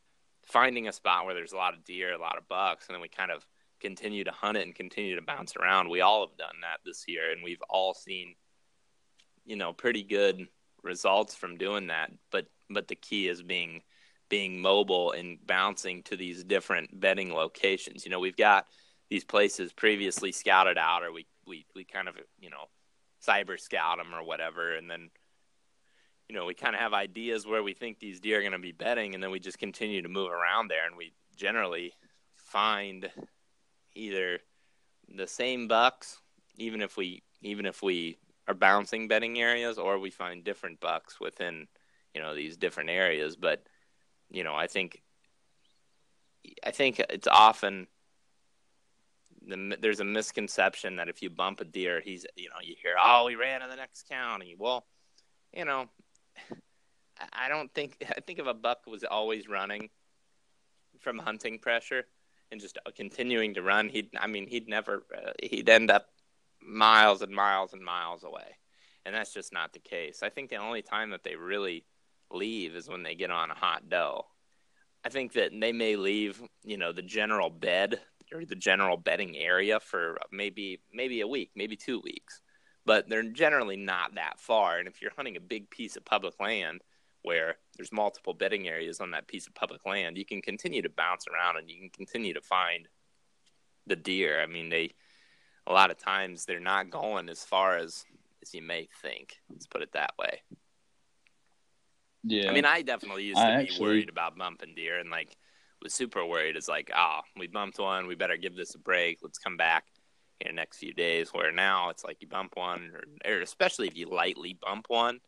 finding 0.46 0.88
a 0.88 0.92
spot 0.92 1.24
where 1.24 1.34
there's 1.34 1.52
a 1.52 1.56
lot 1.56 1.74
of 1.74 1.84
deer, 1.84 2.12
a 2.12 2.18
lot 2.18 2.38
of 2.38 2.48
bucks, 2.48 2.86
and 2.86 2.94
then 2.94 3.02
we 3.02 3.08
kind 3.08 3.30
of 3.30 3.46
continue 3.80 4.24
to 4.24 4.30
hunt 4.30 4.56
it 4.56 4.62
and 4.66 4.74
continue 4.74 5.16
to 5.16 5.22
bounce 5.22 5.56
around. 5.56 5.88
We 5.88 6.00
all 6.00 6.26
have 6.26 6.36
done 6.36 6.60
that 6.62 6.78
this 6.84 7.04
year, 7.08 7.32
and 7.32 7.42
we've 7.42 7.62
all 7.68 7.94
seen, 7.94 8.34
you 9.44 9.56
know, 9.56 9.72
pretty 9.72 10.04
good 10.04 10.46
results 10.82 11.34
from 11.34 11.58
doing 11.58 11.88
that. 11.88 12.12
But 12.30 12.46
but 12.70 12.88
the 12.88 12.94
key 12.94 13.28
is 13.28 13.42
being 13.42 13.82
being 14.32 14.62
mobile 14.62 15.12
and 15.12 15.36
bouncing 15.46 16.02
to 16.02 16.16
these 16.16 16.42
different 16.42 16.98
bedding 16.98 17.34
locations. 17.34 18.06
You 18.06 18.10
know, 18.10 18.18
we've 18.18 18.34
got 18.34 18.66
these 19.10 19.24
places 19.24 19.74
previously 19.74 20.32
scouted 20.32 20.78
out, 20.78 21.02
or 21.02 21.12
we 21.12 21.26
we 21.46 21.66
we 21.76 21.84
kind 21.84 22.08
of 22.08 22.16
you 22.40 22.48
know 22.48 22.64
cyber 23.22 23.60
scout 23.60 23.98
them 23.98 24.14
or 24.14 24.24
whatever, 24.24 24.74
and 24.74 24.90
then 24.90 25.10
you 26.30 26.34
know, 26.34 26.46
we 26.46 26.54
kind 26.54 26.74
of 26.74 26.80
have 26.80 26.94
ideas 26.94 27.46
where 27.46 27.62
we 27.62 27.74
think 27.74 27.98
these 27.98 28.20
deer 28.20 28.38
are 28.38 28.40
going 28.40 28.52
to 28.52 28.58
be 28.58 28.72
bedding, 28.72 29.12
and 29.14 29.22
then 29.22 29.30
we 29.30 29.38
just 29.38 29.58
continue 29.58 30.00
to 30.00 30.08
move 30.08 30.30
around 30.30 30.68
there, 30.68 30.86
and 30.86 30.96
we 30.96 31.12
generally 31.36 31.92
find 32.34 33.10
either 33.94 34.38
the 35.14 35.26
same 35.26 35.68
bucks, 35.68 36.22
even 36.56 36.80
if 36.80 36.96
we 36.96 37.22
even 37.42 37.66
if 37.66 37.82
we 37.82 38.16
are 38.48 38.54
bouncing 38.54 39.08
bedding 39.08 39.38
areas, 39.42 39.76
or 39.76 39.98
we 39.98 40.08
find 40.08 40.42
different 40.42 40.80
bucks 40.80 41.20
within 41.20 41.68
you 42.14 42.22
know 42.22 42.34
these 42.34 42.56
different 42.56 42.88
areas. 42.88 43.36
But 43.36 43.66
you 44.32 44.44
know, 44.44 44.54
I 44.54 44.66
think 44.66 45.02
I 46.64 46.70
think 46.70 46.98
it's 46.98 47.28
often 47.28 47.86
the, 49.46 49.76
there's 49.80 50.00
a 50.00 50.04
misconception 50.04 50.96
that 50.96 51.08
if 51.08 51.22
you 51.22 51.30
bump 51.30 51.60
a 51.60 51.64
deer, 51.64 52.00
he's 52.00 52.26
you 52.36 52.48
know 52.48 52.56
you 52.62 52.74
hear 52.82 52.94
oh 53.02 53.28
he 53.28 53.36
ran 53.36 53.62
in 53.62 53.68
the 53.68 53.76
next 53.76 54.08
county. 54.08 54.56
Well, 54.58 54.86
you 55.52 55.64
know, 55.64 55.88
I 57.32 57.48
don't 57.48 57.72
think 57.74 58.04
I 58.16 58.20
think 58.20 58.38
if 58.38 58.46
a 58.46 58.54
buck 58.54 58.86
was 58.86 59.04
always 59.04 59.48
running 59.48 59.90
from 61.00 61.18
hunting 61.18 61.58
pressure 61.58 62.04
and 62.50 62.60
just 62.60 62.78
continuing 62.96 63.54
to 63.54 63.62
run, 63.62 63.90
he'd 63.90 64.10
I 64.18 64.26
mean 64.26 64.46
he'd 64.46 64.68
never 64.68 65.04
uh, 65.14 65.32
he'd 65.42 65.68
end 65.68 65.90
up 65.90 66.08
miles 66.60 67.20
and 67.20 67.32
miles 67.32 67.74
and 67.74 67.84
miles 67.84 68.24
away, 68.24 68.56
and 69.04 69.14
that's 69.14 69.34
just 69.34 69.52
not 69.52 69.74
the 69.74 69.78
case. 69.78 70.22
I 70.22 70.30
think 70.30 70.48
the 70.48 70.56
only 70.56 70.80
time 70.80 71.10
that 71.10 71.22
they 71.22 71.36
really 71.36 71.84
leave 72.32 72.74
is 72.74 72.88
when 72.88 73.02
they 73.02 73.14
get 73.14 73.30
on 73.30 73.50
a 73.50 73.54
hot 73.54 73.88
doe. 73.88 74.26
I 75.04 75.08
think 75.08 75.32
that 75.32 75.50
they 75.58 75.72
may 75.72 75.96
leave, 75.96 76.40
you 76.64 76.76
know, 76.76 76.92
the 76.92 77.02
general 77.02 77.50
bed 77.50 78.00
or 78.32 78.44
the 78.44 78.54
general 78.54 78.96
bedding 78.96 79.36
area 79.36 79.80
for 79.80 80.18
maybe 80.30 80.80
maybe 80.92 81.20
a 81.20 81.26
week, 81.26 81.50
maybe 81.54 81.76
two 81.76 82.00
weeks, 82.00 82.40
but 82.86 83.08
they're 83.08 83.22
generally 83.22 83.76
not 83.76 84.14
that 84.14 84.38
far. 84.38 84.78
And 84.78 84.88
if 84.88 85.02
you're 85.02 85.12
hunting 85.16 85.36
a 85.36 85.40
big 85.40 85.70
piece 85.70 85.96
of 85.96 86.04
public 86.04 86.40
land 86.40 86.82
where 87.22 87.56
there's 87.76 87.92
multiple 87.92 88.34
bedding 88.34 88.68
areas 88.68 89.00
on 89.00 89.10
that 89.12 89.28
piece 89.28 89.46
of 89.46 89.54
public 89.54 89.84
land, 89.86 90.16
you 90.16 90.24
can 90.24 90.42
continue 90.42 90.82
to 90.82 90.88
bounce 90.88 91.26
around 91.28 91.56
and 91.56 91.70
you 91.70 91.78
can 91.78 91.90
continue 91.90 92.34
to 92.34 92.40
find 92.40 92.88
the 93.86 93.96
deer. 93.96 94.40
I 94.40 94.46
mean, 94.46 94.68
they 94.68 94.94
a 95.66 95.72
lot 95.72 95.90
of 95.90 95.98
times 95.98 96.44
they're 96.44 96.60
not 96.60 96.90
going 96.90 97.28
as 97.28 97.44
far 97.44 97.76
as 97.76 98.04
as 98.42 98.54
you 98.54 98.62
may 98.62 98.88
think. 99.02 99.36
Let's 99.50 99.66
put 99.66 99.82
it 99.82 99.92
that 99.92 100.12
way. 100.18 100.42
Yeah. 102.24 102.50
I 102.50 102.54
mean, 102.54 102.64
I 102.64 102.82
definitely 102.82 103.24
used 103.24 103.38
to 103.38 103.44
I 103.44 103.56
be 103.56 103.62
actually... 103.62 103.86
worried 103.86 104.08
about 104.08 104.36
bumping 104.36 104.74
deer 104.74 104.98
and 104.98 105.10
like 105.10 105.36
was 105.82 105.92
super 105.92 106.24
worried. 106.24 106.56
It's 106.56 106.68
like, 106.68 106.90
oh, 106.96 107.20
we 107.36 107.46
bumped 107.48 107.78
one. 107.78 108.06
We 108.06 108.14
better 108.14 108.36
give 108.36 108.56
this 108.56 108.74
a 108.74 108.78
break. 108.78 109.18
Let's 109.22 109.38
come 109.38 109.56
back 109.56 109.84
in 110.40 110.48
the 110.48 110.54
next 110.54 110.78
few 110.78 110.92
days. 110.92 111.30
Where 111.32 111.52
now 111.52 111.90
it's 111.90 112.04
like 112.04 112.18
you 112.20 112.28
bump 112.28 112.52
one, 112.56 112.92
or, 112.94 113.32
or 113.32 113.40
especially 113.40 113.88
if 113.88 113.96
you 113.96 114.06
lightly 114.06 114.58
bump 114.60 114.86
one, 114.88 115.18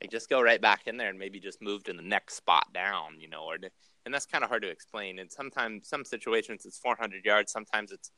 like 0.00 0.10
just 0.10 0.28
go 0.28 0.40
right 0.42 0.60
back 0.60 0.86
in 0.86 0.96
there 0.96 1.10
and 1.10 1.18
maybe 1.18 1.40
just 1.40 1.62
move 1.62 1.84
to 1.84 1.92
the 1.92 2.02
next 2.02 2.34
spot 2.34 2.72
down, 2.72 3.20
you 3.20 3.28
know, 3.28 3.44
or 3.44 3.56
and 4.04 4.14
that's 4.14 4.26
kind 4.26 4.42
of 4.42 4.50
hard 4.50 4.62
to 4.62 4.68
explain. 4.68 5.18
And 5.18 5.30
sometimes 5.30 5.88
some 5.88 6.04
situations 6.04 6.64
it's 6.64 6.78
400 6.78 7.24
yards, 7.24 7.52
sometimes 7.52 7.92
it's 7.92 8.10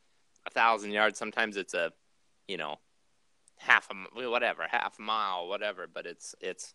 a 0.47 0.49
thousand 0.49 0.91
yards, 0.91 1.19
sometimes 1.19 1.57
it's 1.57 1.73
a, 1.73 1.91
you 2.47 2.57
know, 2.57 2.77
half 3.57 3.89
a 3.91 4.29
whatever, 4.29 4.65
half 4.69 4.97
a 4.97 5.01
mile, 5.01 5.47
whatever. 5.47 5.87
But 5.93 6.05
it's 6.05 6.35
it's 6.39 6.73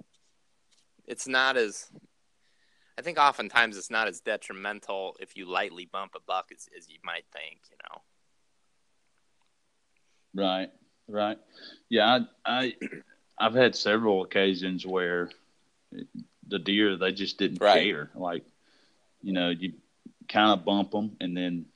it's 1.08 1.26
not 1.26 1.56
as 1.56 1.90
I 2.96 3.02
think 3.02 3.18
oftentimes 3.18 3.76
it's 3.76 3.90
not 3.90 4.08
as 4.08 4.20
detrimental 4.20 5.16
if 5.20 5.36
you 5.36 5.48
lightly 5.48 5.88
bump 5.90 6.12
a 6.16 6.20
buck 6.20 6.50
as, 6.52 6.68
as 6.76 6.88
you 6.88 6.98
might 7.04 7.24
think, 7.32 7.60
you 7.70 7.76
know. 7.84 8.02
Right, 10.34 10.70
right. 11.08 11.38
Yeah, 11.88 12.20
I, 12.44 12.74
I 12.74 12.74
I've 13.38 13.54
had 13.54 13.76
several 13.76 14.24
occasions 14.24 14.84
where 14.84 15.30
the 16.48 16.58
deer 16.58 16.96
they 16.96 17.12
just 17.12 17.38
didn't 17.38 17.60
right. 17.60 17.82
care. 17.82 18.10
Like, 18.14 18.44
you 19.22 19.32
know, 19.32 19.50
you 19.50 19.74
kind 20.28 20.50
of 20.50 20.64
bump 20.64 20.90
them 20.90 21.16
and 21.20 21.36
then 21.36 21.66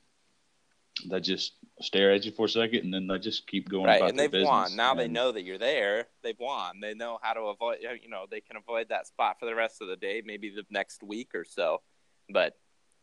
they 1.09 1.21
just 1.21 1.53
stare 1.83 2.11
at 2.11 2.25
you 2.25 2.31
for 2.31 2.45
a 2.45 2.49
second, 2.49 2.85
and 2.85 2.93
then 2.93 3.07
they 3.07 3.19
just 3.19 3.47
keep 3.47 3.69
going. 3.69 3.85
Right, 3.85 4.01
and 4.01 4.17
they've 4.17 4.31
business. 4.31 4.49
won. 4.49 4.75
Now 4.75 4.91
and... 4.91 4.99
they 4.99 5.07
know 5.07 5.31
that 5.31 5.43
you're 5.43 5.57
there. 5.57 6.07
They've 6.23 6.39
won. 6.39 6.79
They 6.81 6.93
know 6.93 7.19
how 7.21 7.33
to 7.33 7.41
avoid. 7.41 7.79
You 7.81 8.09
know, 8.09 8.25
they 8.29 8.41
can 8.41 8.57
avoid 8.57 8.89
that 8.89 9.07
spot 9.07 9.39
for 9.39 9.45
the 9.45 9.55
rest 9.55 9.81
of 9.81 9.87
the 9.87 9.95
day, 9.95 10.21
maybe 10.25 10.49
the 10.49 10.65
next 10.69 11.03
week 11.03 11.35
or 11.35 11.45
so. 11.45 11.81
But 12.29 12.57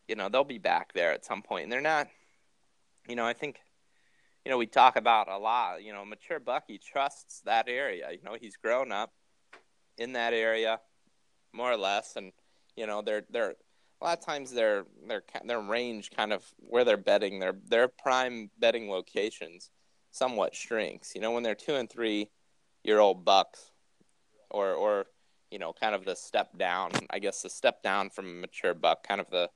you 0.07 0.15
know, 0.15 0.29
they'll 0.29 0.43
be 0.43 0.57
back 0.57 0.93
there 0.93 1.11
at 1.11 1.25
some 1.25 1.41
point. 1.41 1.47
point, 1.47 1.63
and 1.63 1.71
they're 1.71 1.81
not. 1.81 2.07
You 3.07 3.15
know, 3.15 3.25
I 3.25 3.33
think. 3.33 3.57
You 4.45 4.49
know, 4.49 4.57
we 4.57 4.65
talk 4.65 4.95
about 4.95 5.27
a 5.29 5.37
lot. 5.37 5.83
You 5.83 5.93
know, 5.93 6.03
mature 6.03 6.39
Bucky 6.39 6.79
trusts 6.79 7.41
that 7.45 7.69
area. 7.69 8.09
You 8.11 8.23
know, 8.23 8.35
he's 8.39 8.57
grown 8.57 8.91
up 8.91 9.13
in 9.99 10.13
that 10.13 10.33
area, 10.33 10.79
more 11.53 11.71
or 11.71 11.77
less, 11.77 12.15
and 12.15 12.31
you 12.75 12.87
know, 12.87 13.01
they're 13.01 13.23
they're 13.29 13.55
a 14.01 14.05
lot 14.05 14.17
of 14.17 14.25
times 14.25 14.51
their 14.51 14.85
their 15.07 15.23
their 15.45 15.61
range 15.61 16.11
kind 16.11 16.33
of 16.33 16.43
where 16.57 16.83
they're 16.83 16.97
bedding 16.97 17.39
their 17.39 17.53
their 17.67 17.87
prime 17.87 18.49
bedding 18.57 18.89
locations 18.89 19.69
somewhat 20.11 20.55
shrinks. 20.55 21.13
You 21.15 21.21
know, 21.21 21.31
when 21.31 21.43
they're 21.43 21.55
two 21.55 21.75
and 21.75 21.89
three 21.89 22.29
year 22.83 22.99
old 22.99 23.23
bucks, 23.23 23.71
or 24.49 24.71
or 24.73 25.05
you 25.51 25.59
know, 25.59 25.73
kind 25.73 25.93
of 25.93 26.05
the 26.05 26.15
step 26.15 26.57
down. 26.57 26.91
I 27.09 27.19
guess 27.19 27.41
the 27.41 27.49
step 27.49 27.83
down 27.83 28.09
from 28.09 28.25
a 28.25 28.41
mature 28.41 28.73
buck, 28.73 29.05
kind 29.05 29.19
of 29.19 29.29
the 29.29 29.49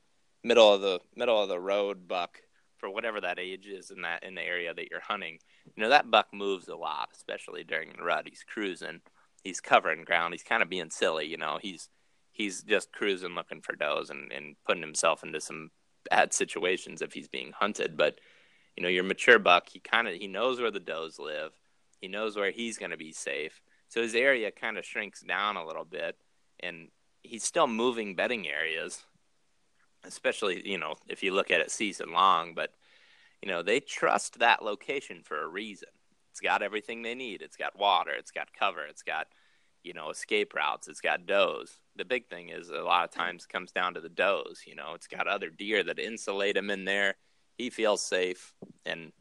middle 0.44 0.74
of 0.74 0.82
the 0.82 1.00
middle 1.16 1.42
of 1.42 1.50
the 1.50 1.60
road 1.60 2.08
buck 2.08 2.42
for 2.78 2.90
whatever 2.90 3.22
that 3.22 3.40
age 3.40 3.68
is 3.68 3.90
in 3.90 4.02
that 4.02 4.24
in 4.24 4.36
the 4.36 4.42
area 4.42 4.74
that 4.74 4.90
you're 4.92 5.00
hunting. 5.00 5.40
You 5.76 5.84
know, 5.84 5.90
that 5.90 6.12
buck 6.12 6.28
moves 6.34 6.68
a 6.68 6.76
lot, 6.76 7.10
especially 7.16 7.64
during 7.64 7.94
the 7.94 8.04
rut. 8.04 8.28
He's 8.28 8.44
cruising, 8.44 9.02
he's 9.44 9.62
covering 9.62 10.04
ground, 10.04 10.34
he's 10.34 10.44
kind 10.44 10.62
of 10.62 10.70
being 10.70 10.90
silly. 10.90 11.26
You 11.26 11.38
know, 11.38 11.60
he's 11.62 11.90
he's 12.36 12.63
just 12.63 12.91
cruising 12.91 13.34
looking 13.34 13.62
for 13.62 13.76
does 13.76 14.10
and, 14.10 14.30
and 14.30 14.58
putting 14.65 14.84
himself 14.84 15.24
into 15.24 15.39
some 15.39 15.71
bad 16.10 16.34
situations 16.34 17.02
if 17.02 17.13
he's 17.13 17.30
being 17.30 17.54
hunted. 17.58 17.95
But 17.95 18.19
you 18.76 18.84
know, 18.84 18.89
your 18.89 19.06
mature 19.06 19.39
buck, 19.39 19.69
he 19.69 19.80
kind 19.80 20.06
of 20.08 20.15
he 20.15 20.28
knows 20.28 20.60
where 20.60 20.69
the 20.69 20.82
does 20.82 21.17
live. 21.17 21.54
He 22.02 22.10
knows 22.10 22.36
where 22.36 22.52
he's 22.52 22.78
going 22.78 22.91
to 22.91 22.98
be 22.98 23.13
safe. 23.13 23.62
So 23.88 24.02
his 24.02 24.15
area 24.15 24.52
kind 24.52 24.78
of 24.78 24.84
shrinks 24.86 25.21
down 25.21 25.56
a 25.56 25.65
little 25.65 25.86
bit, 25.86 26.17
and 26.60 26.89
he's 27.24 27.45
still 27.45 27.67
moving 27.67 28.15
bedding 28.15 28.50
areas, 28.50 29.06
especially 30.04 30.62
you 30.69 30.78
know 30.78 30.95
if 31.08 31.24
you 31.24 31.34
look 31.34 31.52
at 31.52 31.62
it 31.62 31.71
season 31.71 32.12
long. 32.12 32.54
But 32.54 32.74
you 33.41 33.48
know 33.48 33.63
they 33.63 33.80
trust 33.80 34.39
that 34.39 34.62
location 34.62 35.21
for 35.24 35.41
a 35.41 35.48
reason. 35.48 35.89
It's 36.32 36.41
got 36.41 36.62
everything 36.62 37.02
they 37.02 37.15
need. 37.15 37.41
It's 37.41 37.56
got 37.56 37.80
water. 37.80 38.12
It's 38.12 38.32
got 38.32 38.50
cover. 38.52 38.86
It's 38.86 39.04
got 39.04 39.28
you 39.86 39.93
know 39.93 40.10
escape 40.10 40.54
routes. 40.54 40.88
It's 40.88 41.02
got 41.02 41.26
does 41.26 41.80
the 41.95 42.06
big 42.06 42.28
thing 42.28 42.50
is 42.50 42.69
a 42.69 42.80
lot 42.80 43.06
of 43.06 43.12
mm-hmm. 43.12 43.21
times 43.21 43.45
comes 43.45 43.71
down 43.71 43.93
to 43.93 44.02
the 44.02 44.10
does. 44.10 44.63
You 44.65 44.76
know, 44.76 44.93
it's 44.93 45.08
got 45.08 45.28
other 45.28 45.50
deer 45.50 45.84
that 45.84 46.00
insulate 46.00 46.58
him 46.58 46.69
in 46.69 46.86
there. 46.86 47.15
He 47.58 47.69
feels 47.69 48.02
safe, 48.02 48.54
and 48.86 49.12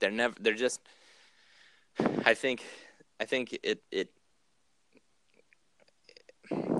they're 0.00 0.10
never. 0.10 0.34
They're 0.40 0.54
just. 0.54 0.80
I 2.24 2.34
think, 2.34 2.62
I 3.18 3.24
think 3.24 3.58
it 3.62 3.82
it. 3.90 4.10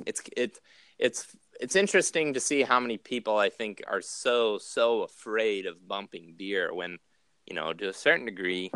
It's 0.07 0.23
it 0.37 0.59
it's 0.99 1.37
it's 1.61 1.77
interesting 1.77 2.35
to 2.35 2.41
see 2.41 2.63
how 2.63 2.79
many 2.79 2.99
people 2.99 3.37
I 3.37 3.49
think 3.49 3.83
are 3.87 4.03
so 4.03 4.59
so 4.59 5.03
afraid 5.03 5.67
of 5.67 5.89
bumping 5.89 6.35
deer 6.39 6.75
when, 6.75 6.99
you 7.47 7.55
know, 7.55 7.73
to 7.73 7.89
a 7.89 7.95
certain 7.95 8.27
degree, 8.27 8.71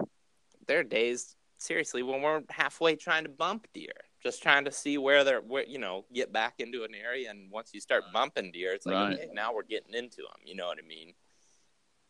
there 0.66 0.80
are 0.80 0.84
days 0.84 1.36
seriously 1.58 2.02
when 2.02 2.22
we're 2.22 2.42
halfway 2.50 2.96
trying 2.96 3.24
to 3.24 3.30
bump 3.30 3.68
deer 3.72 3.92
just 4.22 4.42
trying 4.42 4.64
to 4.64 4.72
see 4.72 4.98
where 4.98 5.24
they're 5.24 5.40
where 5.40 5.64
you 5.64 5.78
know 5.78 6.04
get 6.12 6.32
back 6.32 6.54
into 6.58 6.84
an 6.84 6.94
area 6.94 7.30
and 7.30 7.50
once 7.50 7.70
you 7.72 7.80
start 7.80 8.04
bumping 8.12 8.52
deer 8.52 8.72
it's 8.72 8.86
like 8.86 8.94
right. 8.94 9.14
okay 9.14 9.28
now 9.32 9.52
we're 9.52 9.62
getting 9.62 9.94
into 9.94 10.18
them 10.18 10.40
you 10.44 10.54
know 10.54 10.66
what 10.66 10.78
i 10.78 10.86
mean? 10.86 11.12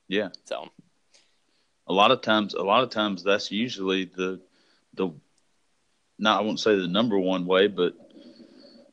Yeah. 0.09 0.29
So. 0.44 0.68
A 1.87 1.92
lot 1.92 2.11
of 2.11 2.20
times 2.20 2.55
a 2.55 2.62
lot 2.62 2.85
of 2.85 2.90
times 2.90 3.25
that's 3.25 3.51
usually 3.51 4.05
the 4.05 4.40
the 4.94 5.11
not 6.18 6.38
i 6.38 6.42
won't 6.42 6.61
say 6.61 6.77
the 6.77 6.87
number 6.87 7.18
one 7.18 7.46
way 7.46 7.66
but 7.66 7.94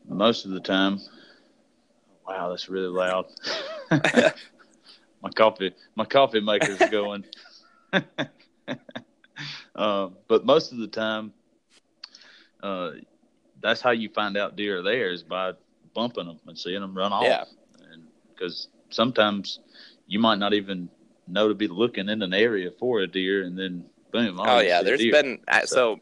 most 0.07 0.45
of 0.45 0.51
the 0.51 0.59
time 0.59 0.99
wow 2.27 2.49
that's 2.49 2.69
really 2.69 2.87
loud. 2.87 3.25
My 5.21 5.29
coffee 5.35 5.73
my 5.95 6.05
coffee 6.05 6.41
maker's 6.41 6.79
going. 6.89 7.25
Uh, 9.73 10.09
but 10.27 10.45
most 10.45 10.73
of 10.73 10.77
the 10.79 10.87
time 10.87 11.31
uh, 12.61 12.91
that's 13.61 13.81
how 13.81 13.91
you 13.91 14.09
find 14.09 14.37
out 14.37 14.55
deer 14.55 14.79
are 14.79 14.81
there 14.81 15.11
is 15.11 15.23
by 15.23 15.53
bumping 15.93 16.27
them 16.27 16.39
and 16.47 16.57
seeing 16.57 16.81
them 16.81 16.95
run 16.95 17.13
off. 17.13 17.23
Yeah. 17.23 17.43
And 17.91 18.03
because 18.29 18.67
sometimes 18.89 19.59
you 20.07 20.19
might 20.19 20.39
not 20.39 20.53
even 20.53 20.89
know 21.27 21.47
to 21.47 21.53
be 21.53 21.67
looking 21.67 22.09
in 22.09 22.21
an 22.21 22.33
area 22.33 22.71
for 22.71 22.99
a 23.01 23.07
deer, 23.07 23.43
and 23.43 23.57
then 23.57 23.85
boom. 24.11 24.39
Oh, 24.39 24.59
yeah, 24.59 24.81
there's 24.81 25.05
been 25.05 25.39
so. 25.65 25.65
so. 25.65 25.99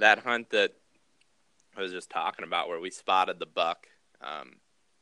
that 0.00 0.20
hunt 0.20 0.50
that 0.50 0.72
I 1.76 1.82
was 1.82 1.92
just 1.92 2.10
talking 2.10 2.44
about 2.44 2.68
where 2.68 2.80
we 2.80 2.90
spotted 2.90 3.38
the 3.38 3.46
buck. 3.46 3.86
Um, 4.20 4.56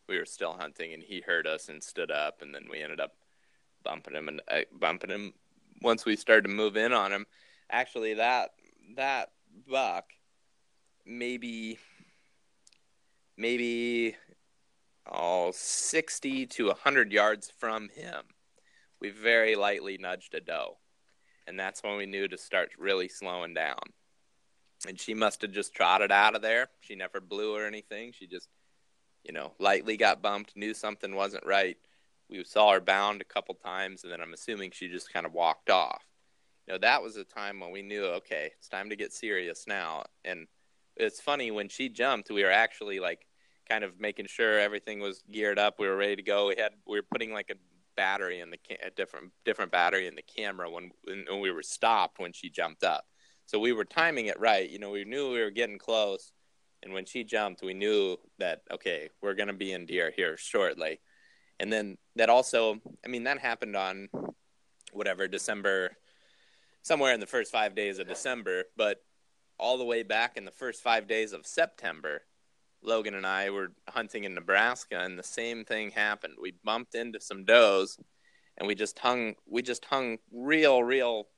we 0.08 0.18
were 0.18 0.26
still 0.26 0.52
hunting, 0.52 0.92
and 0.92 1.02
he 1.02 1.20
heard 1.20 1.46
us 1.46 1.68
and 1.68 1.82
stood 1.82 2.10
up, 2.10 2.42
and 2.42 2.54
then 2.54 2.66
we 2.70 2.82
ended 2.82 3.00
up 3.00 3.14
bumping 3.84 4.14
him 4.14 4.28
and 4.28 4.42
uh, 4.48 4.60
bumping 4.78 5.10
him 5.10 5.32
once 5.82 6.04
we 6.04 6.16
started 6.16 6.42
to 6.42 6.54
move 6.54 6.76
in 6.76 6.92
on 6.92 7.12
him. 7.12 7.26
Actually, 7.70 8.14
that 8.14 8.50
that 8.96 9.30
buck 9.68 10.06
maybe 11.06 11.78
maybe 13.36 14.16
oh, 15.10 15.50
60 15.54 16.46
to 16.46 16.66
100 16.68 17.12
yards 17.12 17.50
from 17.58 17.88
him, 17.90 18.22
we 19.00 19.10
very 19.10 19.56
lightly 19.56 19.98
nudged 19.98 20.34
a 20.34 20.40
doe. 20.40 20.78
And 21.46 21.58
that's 21.58 21.82
when 21.82 21.96
we 21.96 22.06
knew 22.06 22.26
to 22.28 22.38
start 22.38 22.70
really 22.78 23.08
slowing 23.08 23.52
down. 23.52 23.80
And 24.88 24.98
she 24.98 25.14
must 25.14 25.42
have 25.42 25.52
just 25.52 25.74
trotted 25.74 26.10
out 26.10 26.34
of 26.34 26.42
there. 26.42 26.68
She 26.80 26.94
never 26.94 27.20
blew 27.20 27.54
or 27.54 27.66
anything. 27.66 28.12
She 28.12 28.26
just, 28.26 28.48
you 29.24 29.32
know, 29.32 29.52
lightly 29.58 29.96
got 29.96 30.22
bumped, 30.22 30.56
knew 30.56 30.72
something 30.72 31.14
wasn't 31.14 31.44
right, 31.44 31.76
we 32.28 32.42
saw 32.44 32.72
her 32.72 32.80
bound 32.80 33.20
a 33.20 33.24
couple 33.24 33.54
times, 33.54 34.02
and 34.02 34.12
then 34.12 34.20
I'm 34.20 34.32
assuming 34.32 34.70
she 34.70 34.88
just 34.88 35.12
kind 35.12 35.26
of 35.26 35.32
walked 35.32 35.70
off. 35.70 36.04
You 36.66 36.74
know, 36.74 36.78
that 36.78 37.02
was 37.02 37.16
a 37.16 37.24
time 37.24 37.60
when 37.60 37.70
we 37.70 37.82
knew, 37.82 38.04
okay, 38.04 38.50
it's 38.56 38.68
time 38.68 38.90
to 38.90 38.96
get 38.96 39.12
serious 39.12 39.66
now. 39.66 40.04
And 40.24 40.46
it's 40.96 41.20
funny 41.20 41.50
when 41.50 41.68
she 41.68 41.88
jumped, 41.88 42.30
we 42.30 42.44
were 42.44 42.50
actually 42.50 43.00
like 43.00 43.26
kind 43.68 43.84
of 43.84 43.98
making 43.98 44.26
sure 44.26 44.58
everything 44.58 45.00
was 45.00 45.22
geared 45.30 45.58
up. 45.58 45.76
We 45.78 45.88
were 45.88 45.96
ready 45.96 46.16
to 46.16 46.22
go. 46.22 46.48
We 46.48 46.56
had 46.56 46.72
we 46.86 46.98
were 46.98 47.06
putting 47.10 47.32
like 47.32 47.50
a 47.50 47.54
battery 47.96 48.40
in 48.40 48.50
the 48.50 48.58
a 48.84 48.90
different 48.90 49.32
different 49.44 49.72
battery 49.72 50.06
in 50.06 50.14
the 50.14 50.22
camera 50.22 50.70
when 50.70 50.90
when 51.04 51.40
we 51.40 51.50
were 51.50 51.62
stopped 51.62 52.18
when 52.18 52.32
she 52.32 52.50
jumped 52.50 52.84
up. 52.84 53.06
So 53.46 53.58
we 53.58 53.72
were 53.72 53.84
timing 53.84 54.26
it 54.26 54.40
right. 54.40 54.68
You 54.68 54.78
know, 54.78 54.90
we 54.90 55.04
knew 55.04 55.32
we 55.32 55.42
were 55.42 55.50
getting 55.50 55.78
close, 55.78 56.32
and 56.82 56.92
when 56.92 57.04
she 57.04 57.24
jumped, 57.24 57.62
we 57.62 57.74
knew 57.74 58.16
that 58.38 58.62
okay, 58.72 59.10
we're 59.22 59.34
gonna 59.34 59.52
be 59.52 59.72
in 59.72 59.86
deer 59.86 60.12
here 60.14 60.36
shortly. 60.36 61.00
And 61.60 61.72
then 61.72 61.98
that 62.16 62.30
also, 62.30 62.80
I 63.04 63.08
mean, 63.08 63.24
that 63.24 63.38
happened 63.38 63.76
on 63.76 64.08
whatever 64.92 65.28
December, 65.28 65.96
somewhere 66.82 67.14
in 67.14 67.20
the 67.20 67.26
first 67.26 67.52
five 67.52 67.74
days 67.74 67.98
of 67.98 68.08
December, 68.08 68.64
but 68.76 69.02
all 69.58 69.78
the 69.78 69.84
way 69.84 70.02
back 70.02 70.36
in 70.36 70.44
the 70.44 70.50
first 70.50 70.82
five 70.82 71.06
days 71.06 71.32
of 71.32 71.46
September, 71.46 72.22
Logan 72.82 73.14
and 73.14 73.26
I 73.26 73.50
were 73.50 73.72
hunting 73.88 74.24
in 74.24 74.34
Nebraska, 74.34 75.00
and 75.00 75.18
the 75.18 75.22
same 75.22 75.64
thing 75.64 75.90
happened. 75.90 76.34
We 76.40 76.54
bumped 76.64 76.94
into 76.94 77.20
some 77.20 77.44
does, 77.44 77.98
and 78.58 78.68
we 78.68 78.74
just 78.74 78.98
hung. 78.98 79.34
We 79.46 79.62
just 79.62 79.84
hung 79.86 80.18
real, 80.32 80.82
real 80.82 81.28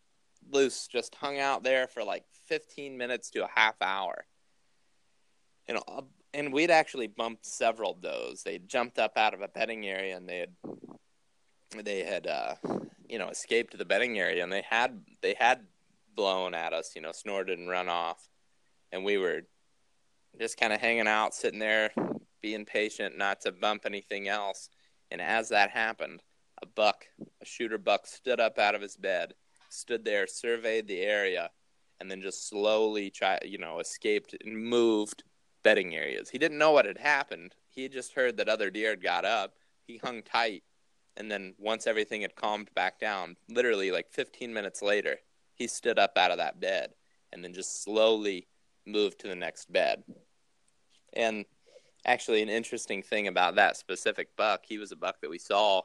loose. 0.50 0.88
Just 0.88 1.14
hung 1.14 1.38
out 1.38 1.62
there 1.62 1.86
for 1.86 2.02
like 2.04 2.24
15 2.46 2.96
minutes 2.96 3.30
to 3.30 3.44
a 3.44 3.50
half 3.54 3.80
hour. 3.80 4.26
And 5.68 5.78
uh, 5.88 6.02
and 6.34 6.52
we'd 6.52 6.70
actually 6.70 7.06
bumped 7.06 7.46
several 7.46 7.94
does. 7.94 8.42
They 8.42 8.58
jumped 8.58 8.98
up 8.98 9.16
out 9.16 9.34
of 9.34 9.40
a 9.40 9.48
bedding 9.48 9.86
area, 9.86 10.16
and 10.16 10.28
they 10.28 10.38
had 10.38 11.84
they 11.84 12.04
had 12.04 12.26
uh, 12.26 12.54
you 13.08 13.18
know 13.18 13.28
escaped 13.28 13.76
the 13.76 13.84
bedding 13.84 14.18
area, 14.18 14.42
and 14.42 14.52
they 14.52 14.64
had 14.68 15.02
they 15.22 15.34
had 15.38 15.66
blown 16.16 16.54
at 16.54 16.72
us, 16.72 16.92
you 16.96 17.02
know, 17.02 17.12
snorted 17.12 17.58
and 17.58 17.68
run 17.68 17.88
off, 17.88 18.28
and 18.92 19.04
we 19.04 19.18
were 19.18 19.42
just 20.40 20.58
kind 20.58 20.72
of 20.72 20.80
hanging 20.80 21.08
out, 21.08 21.34
sitting 21.34 21.58
there, 21.60 21.90
being 22.42 22.64
patient, 22.64 23.16
not 23.16 23.40
to 23.42 23.52
bump 23.52 23.82
anything 23.86 24.28
else. 24.28 24.68
And 25.10 25.20
as 25.20 25.48
that 25.50 25.70
happened, 25.70 26.22
a 26.62 26.66
buck, 26.66 27.06
a 27.40 27.44
shooter 27.44 27.78
buck, 27.78 28.06
stood 28.06 28.40
up 28.40 28.58
out 28.58 28.74
of 28.74 28.82
his 28.82 28.96
bed, 28.96 29.34
stood 29.68 30.04
there, 30.04 30.26
surveyed 30.26 30.88
the 30.88 31.00
area, 31.00 31.50
and 32.00 32.10
then 32.10 32.20
just 32.20 32.48
slowly, 32.48 33.10
try, 33.10 33.38
you 33.44 33.58
know, 33.58 33.78
escaped 33.78 34.34
and 34.44 34.56
moved 34.56 35.24
bedding 35.62 35.94
areas. 35.94 36.30
He 36.30 36.38
didn't 36.38 36.58
know 36.58 36.72
what 36.72 36.86
had 36.86 36.98
happened. 36.98 37.54
He 37.70 37.82
had 37.82 37.92
just 37.92 38.14
heard 38.14 38.36
that 38.36 38.48
other 38.48 38.70
deer 38.70 38.90
had 38.90 39.02
got 39.02 39.24
up. 39.24 39.54
He 39.86 39.98
hung 39.98 40.22
tight, 40.22 40.62
and 41.16 41.30
then 41.30 41.54
once 41.58 41.86
everything 41.86 42.22
had 42.22 42.36
calmed 42.36 42.70
back 42.74 42.98
down, 42.98 43.36
literally 43.48 43.90
like 43.90 44.10
15 44.10 44.52
minutes 44.52 44.82
later, 44.82 45.16
he 45.56 45.66
stood 45.66 45.98
up 45.98 46.12
out 46.16 46.30
of 46.30 46.38
that 46.38 46.60
bed 46.60 46.90
and 47.32 47.42
then 47.42 47.52
just 47.52 47.82
slowly 47.82 48.46
moved 48.86 49.20
to 49.20 49.28
the 49.28 49.34
next 49.34 49.72
bed. 49.72 50.04
And 51.12 51.44
actually, 52.04 52.42
an 52.42 52.48
interesting 52.48 53.02
thing 53.02 53.26
about 53.26 53.56
that 53.56 53.76
specific 53.76 54.36
buck, 54.36 54.64
he 54.66 54.78
was 54.78 54.92
a 54.92 54.96
buck 54.96 55.20
that 55.20 55.30
we 55.30 55.38
saw. 55.38 55.82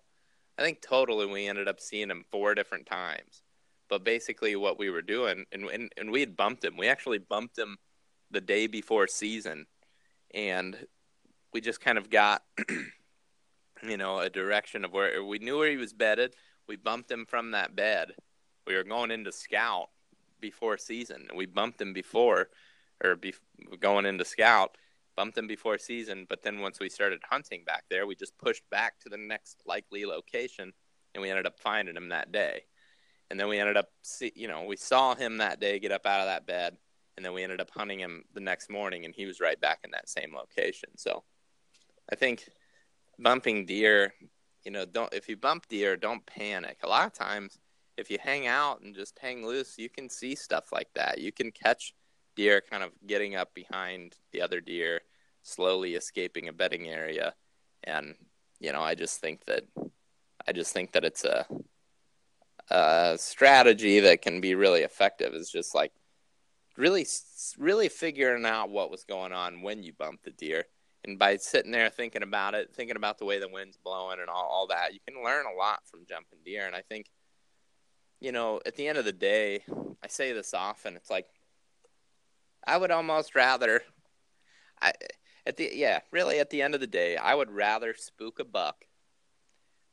I 0.58 0.62
think 0.62 0.82
totally 0.82 1.26
we 1.26 1.48
ended 1.48 1.68
up 1.68 1.80
seeing 1.80 2.10
him 2.10 2.26
four 2.32 2.54
different 2.54 2.86
times. 2.86 3.44
But 3.90 4.04
basically, 4.04 4.56
what 4.56 4.80
we 4.80 4.90
were 4.90 5.02
doing, 5.02 5.46
and, 5.52 5.66
and, 5.66 5.92
and 5.98 6.12
we 6.12 6.20
had 6.20 6.38
bumped 6.38 6.64
him. 6.64 6.78
We 6.78 6.88
actually 6.88 7.18
bumped 7.18 7.58
him 7.58 7.78
the 8.30 8.42
day 8.42 8.68
before 8.68 9.08
season. 9.08 9.66
And 10.34 10.78
we 11.54 11.60
just 11.60 11.82
kind 11.82 11.98
of 11.98 12.10
got, 12.10 12.44
you 13.84 13.98
know, 13.98 14.20
a 14.20 14.30
direction 14.30 14.86
of 14.86 14.94
where 14.94 15.24
we 15.24 15.40
knew 15.40 15.58
where 15.58 15.70
he 15.70 15.78
was 15.78 15.94
bedded. 15.94 16.36
We 16.68 16.78
bumped 16.78 17.12
him 17.12 17.26
from 17.26 17.52
that 17.52 17.76
bed. 17.76 18.14
We 18.68 18.76
were 18.76 18.84
going 18.84 19.12
into 19.12 19.32
scout 19.32 19.89
before 20.39 20.78
season. 20.78 21.28
and 21.30 21.38
We 21.38 21.45
bumped 21.45 21.82
him 21.82 21.93
before, 21.93 22.49
or 23.03 23.16
be, 23.16 23.34
going 23.80 24.05
into 24.05 24.26
scout 24.26 24.78
bumped 25.16 25.38
him 25.38 25.47
before 25.47 25.78
season, 25.78 26.26
but 26.30 26.41
then 26.41 26.62
once 26.62 26.80
we 26.80 26.89
started 26.89 27.20
hunting 27.30 27.64
back 27.66 27.84
there, 27.89 28.07
we 28.07 28.16
just 28.16 28.38
pushed 28.38 28.68
back 28.70 28.99
to 28.99 29.09
the 29.09 29.18
next 29.18 29.62
likely 29.66 30.05
location, 30.05 30.74
and 31.14 31.22
we 31.22 31.30
ended 31.30 31.45
up 31.45 31.59
finding 31.59 31.95
him 31.95 32.09
that 32.09 32.32
day. 32.32 32.64
And 33.30 33.39
then 33.39 33.47
we 33.47 33.59
ended 33.59 33.78
up, 33.78 33.89
see, 34.01 34.32
you 34.36 34.47
know, 34.47 34.64
we 34.64 34.76
saw 34.78 35.16
him 35.16 35.38
that 35.38 35.59
day 35.59 35.80
get 35.80 35.91
up 35.91 36.05
out 36.05 36.22
of 36.22 36.28
that 36.28 36.45
bed, 36.45 36.78
and 37.16 37.26
then 37.26 37.34
we 37.34 37.43
ended 37.43 37.62
up 37.62 37.70
hunting 37.72 37.99
him 37.99 38.24
the 38.34 38.39
next 38.39 38.70
morning, 38.70 39.05
and 39.05 39.14
he 39.14 39.26
was 39.26 39.39
right 39.39 39.59
back 39.59 39.80
in 39.84 39.91
that 39.91 40.09
same 40.09 40.34
location. 40.34 40.89
So, 40.97 41.24
I 42.12 42.16
think 42.16 42.49
bumping 43.20 43.66
deer, 43.66 44.14
you 44.64 44.72
know, 44.72 44.86
don't 44.86 45.14
if 45.14 45.30
you 45.30 45.38
bump 45.38 45.68
deer, 45.68 45.95
don't 45.95 46.26
panic. 46.26 46.80
A 46.84 46.88
lot 46.88 47.05
of 47.05 47.14
times, 47.14 47.59
if 48.02 48.12
you 48.12 48.18
hang 48.22 48.47
out 48.47 48.82
and 48.82 48.93
just 48.93 49.18
hang 49.20 49.45
loose, 49.45 49.78
you 49.78 49.89
can 49.89 50.10
see 50.10 50.36
stuff 50.36 50.72
like 50.72 50.89
that. 50.95 51.20
You 51.20 51.32
can 51.32 51.52
catch 51.52 51.93
deer 52.36 52.62
kind 52.62 52.84
of 52.84 52.91
getting 53.08 53.36
up 53.36 53.54
behind 53.54 54.16
the 54.32 54.41
other 54.41 54.60
deer, 54.62 55.02
slowly 55.43 55.95
escaping 55.95 56.47
a 56.47 56.54
bedding 56.54 56.88
area, 56.88 57.34
and 57.84 58.16
you 58.60 58.72
know, 58.72 58.82
I 58.82 58.95
just 58.95 59.20
think 59.20 59.45
that 59.45 59.64
I 60.47 60.52
just 60.52 60.74
think 60.74 60.91
that 60.91 61.04
it's 61.04 61.24
a, 61.24 61.45
a 62.70 63.16
strategy 63.18 63.99
that 64.02 64.22
can 64.22 64.41
be 64.41 64.56
really 64.56 64.82
effective. 64.82 65.34
Is 65.34 65.49
just 65.49 65.74
like 65.74 65.91
really, 66.78 67.06
really 67.58 67.89
figuring 67.89 68.45
out 68.45 68.70
what 68.70 68.91
was 68.91 69.04
going 69.04 69.34
on 69.34 69.62
when 69.62 69.84
you 69.84 69.93
bumped 69.93 70.26
the 70.26 70.32
deer. 70.32 70.66
And 71.04 71.18
by 71.18 71.38
sitting 71.38 71.72
there 71.72 71.89
thinking 71.89 72.22
about 72.22 72.54
it, 72.54 72.76
thinking 72.76 72.95
about 72.95 73.18
the 73.18 73.26
way 73.26 73.39
the 73.39 73.49
wind's 73.49 73.78
blowing 73.78 74.20
and 74.20 74.30
all, 74.30 74.47
all 74.47 74.68
that, 74.68 74.93
you 74.93 74.99
can 75.08 75.24
learn 75.24 75.45
a 75.47 75.58
lot 75.58 75.80
from 75.89 76.06
jumping 76.08 76.39
deer. 76.45 76.68
And 76.68 76.76
I 76.76 76.82
think, 76.82 77.08
you 78.22 78.32
know, 78.32 78.62
at 78.66 78.76
the 78.76 78.88
end 78.88 78.98
of 79.00 79.04
the 79.04 79.12
day, 79.12 79.64
I 80.02 80.08
say 80.08 80.32
this 80.32 80.54
often. 80.54 80.96
It's 80.96 81.10
like 81.10 81.28
I 82.66 82.78
would 82.78 82.92
almost 82.92 83.36
rather, 83.36 83.82
I 84.82 84.94
at 85.46 85.58
the 85.58 85.72
yeah, 85.74 86.00
really 86.12 86.40
at 86.40 86.52
the 86.52 86.62
end 86.62 86.76
of 86.76 86.80
the 86.80 86.88
day, 86.88 87.18
I 87.18 87.34
would 87.34 87.52
rather 87.52 87.96
spook 87.98 88.40
a 88.40 88.46
buck 88.46 88.86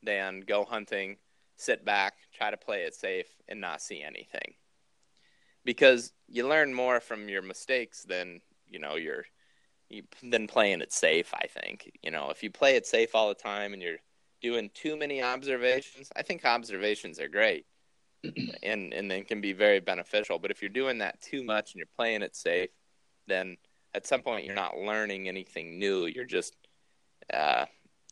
than 0.02 0.40
go 0.40 0.64
hunting, 0.64 1.16
sit 1.56 1.84
back, 1.84 2.14
try 2.32 2.50
to 2.50 2.58
play 2.58 2.82
it 2.82 2.94
safe, 2.94 3.26
and 3.48 3.60
not 3.60 3.80
see 3.80 4.02
anything. 4.02 4.54
Because 5.64 6.12
you 6.28 6.46
learn 6.46 6.72
more 6.72 7.00
from 7.00 7.30
your 7.30 7.42
mistakes 7.42 8.02
than 8.02 8.42
you 8.66 8.78
know 8.78 8.96
your 8.96 9.24
you, 9.88 10.02
than 10.22 10.46
playing 10.46 10.82
it 10.82 10.92
safe. 10.92 11.32
I 11.32 11.46
think 11.46 11.90
you 12.02 12.10
know 12.10 12.28
if 12.28 12.42
you 12.42 12.50
play 12.50 12.76
it 12.76 12.86
safe 12.86 13.14
all 13.14 13.28
the 13.28 13.34
time 13.34 13.72
and 13.72 13.80
you're 13.80 13.96
doing 14.42 14.70
too 14.74 14.98
many 14.98 15.22
observations, 15.22 16.10
I 16.14 16.20
think 16.20 16.44
observations 16.44 17.18
are 17.18 17.28
great 17.28 17.64
and 18.62 18.92
and 18.92 19.10
then 19.10 19.24
can 19.24 19.40
be 19.40 19.52
very 19.52 19.80
beneficial. 19.80 20.38
But 20.38 20.50
if 20.50 20.62
you're 20.62 20.68
doing 20.68 20.98
that 20.98 21.20
too 21.20 21.44
much 21.44 21.72
and 21.72 21.78
you're 21.78 21.86
playing 21.96 22.22
it 22.22 22.34
safe, 22.36 22.70
then 23.26 23.56
at 23.94 24.06
some 24.06 24.22
point 24.22 24.44
you're 24.44 24.54
not 24.54 24.78
learning 24.78 25.28
anything 25.28 25.78
new. 25.78 26.06
You're 26.06 26.24
just, 26.24 26.56
uh, 27.32 27.66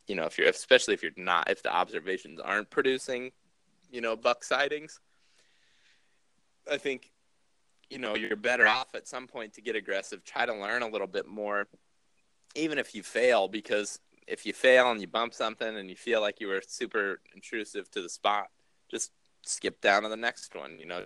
you 0.07 0.15
know, 0.15 0.25
if 0.25 0.37
you're 0.37 0.47
especially 0.47 0.93
if 0.93 1.03
you're 1.03 1.11
not 1.17 1.49
if 1.49 1.63
the 1.63 1.73
observations 1.73 2.39
aren't 2.39 2.69
producing, 2.69 3.31
you 3.91 4.01
know, 4.01 4.15
buck 4.15 4.43
sightings. 4.43 4.99
I 6.69 6.77
think, 6.77 7.11
you 7.89 7.97
know, 7.97 8.15
you're 8.15 8.35
better 8.35 8.67
off 8.67 8.93
at 8.93 9.07
some 9.07 9.27
point 9.27 9.53
to 9.53 9.61
get 9.61 9.75
aggressive. 9.75 10.23
Try 10.25 10.45
to 10.45 10.53
learn 10.53 10.81
a 10.81 10.89
little 10.89 11.07
bit 11.07 11.25
more, 11.25 11.67
even 12.55 12.77
if 12.77 12.93
you 12.93 13.03
fail, 13.03 13.47
because 13.47 13.99
if 14.27 14.45
you 14.45 14.51
fail 14.51 14.91
and 14.91 14.99
you 14.99 15.07
bump 15.07 15.33
something 15.33 15.77
and 15.77 15.89
you 15.89 15.95
feel 15.95 16.19
like 16.19 16.41
you 16.41 16.47
were 16.47 16.61
super 16.67 17.21
intrusive 17.33 17.89
to 17.91 18.01
the 18.01 18.09
spot, 18.09 18.47
just 18.91 19.11
skip 19.49 19.81
down 19.81 20.03
to 20.03 20.09
the 20.09 20.17
next 20.17 20.55
one, 20.55 20.77
you 20.79 20.85
know, 20.85 21.05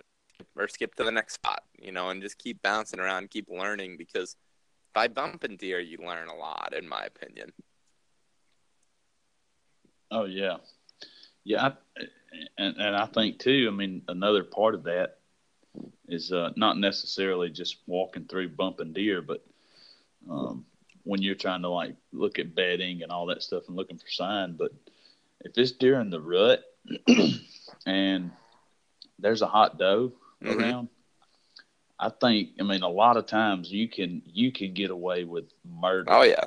or 0.56 0.68
skip 0.68 0.94
to 0.96 1.04
the 1.04 1.12
next 1.12 1.34
spot, 1.34 1.62
you 1.80 1.92
know, 1.92 2.10
and 2.10 2.22
just 2.22 2.38
keep 2.38 2.62
bouncing 2.62 3.00
around, 3.00 3.30
keep 3.30 3.48
learning 3.48 3.96
because 3.96 4.36
by 4.94 5.08
bumping 5.08 5.56
deer, 5.56 5.80
you 5.80 5.98
learn 5.98 6.28
a 6.28 6.34
lot, 6.34 6.74
in 6.76 6.88
my 6.88 7.04
opinion. 7.04 7.52
Oh 10.10 10.26
yeah, 10.26 10.56
yeah, 11.44 11.68
I, 11.68 11.72
and 12.58 12.76
and 12.76 12.96
I 12.96 13.06
think 13.06 13.38
too. 13.38 13.66
I 13.70 13.74
mean, 13.74 14.02
another 14.08 14.44
part 14.44 14.74
of 14.74 14.84
that 14.84 15.18
is 16.08 16.32
uh, 16.32 16.50
not 16.56 16.78
necessarily 16.78 17.48
just 17.48 17.78
walking 17.86 18.26
through 18.26 18.50
bumping 18.50 18.92
deer, 18.92 19.22
but 19.22 19.42
um, 20.30 20.66
when 21.04 21.22
you're 21.22 21.34
trying 21.34 21.62
to 21.62 21.68
like 21.68 21.96
look 22.12 22.38
at 22.38 22.54
bedding 22.54 23.02
and 23.02 23.10
all 23.10 23.26
that 23.26 23.42
stuff 23.42 23.64
and 23.68 23.76
looking 23.76 23.98
for 23.98 24.08
sign. 24.08 24.56
But 24.56 24.72
if 25.40 25.56
it's 25.56 25.72
during 25.72 26.10
the 26.10 26.20
rut, 26.20 26.62
and 27.86 28.30
there's 29.18 29.42
a 29.42 29.46
hot 29.46 29.78
doe 29.78 30.12
mm-hmm. 30.42 30.60
around, 30.60 30.88
I 31.98 32.08
think 32.08 32.50
I 32.58 32.64
mean 32.64 32.82
a 32.82 32.88
lot 32.88 33.16
of 33.16 33.26
times 33.26 33.70
you 33.70 33.88
can 33.88 34.22
you 34.26 34.50
can 34.50 34.74
get 34.74 34.90
away 34.90 35.24
with 35.24 35.44
murder. 35.64 36.12
Oh 36.12 36.22
yeah. 36.22 36.44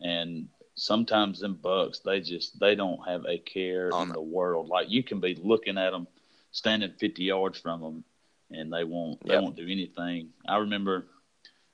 And 0.00 0.48
sometimes 0.74 1.40
them 1.40 1.54
bucks 1.54 2.00
they 2.00 2.20
just 2.20 2.60
they 2.60 2.74
don't 2.74 3.00
have 3.08 3.24
a 3.26 3.38
care 3.38 3.90
oh, 3.92 4.02
in 4.02 4.08
no. 4.08 4.14
the 4.14 4.20
world. 4.20 4.68
Like 4.68 4.90
you 4.90 5.02
can 5.02 5.20
be 5.20 5.38
looking 5.42 5.78
at 5.78 5.90
them 5.90 6.06
standing 6.52 6.92
50 6.98 7.24
yards 7.24 7.58
from 7.58 7.80
them 7.80 8.04
and 8.50 8.72
they 8.72 8.84
won't 8.84 9.24
they 9.26 9.34
yep. 9.34 9.42
won't 9.42 9.56
do 9.56 9.66
anything. 9.66 10.28
I 10.46 10.58
remember 10.58 11.06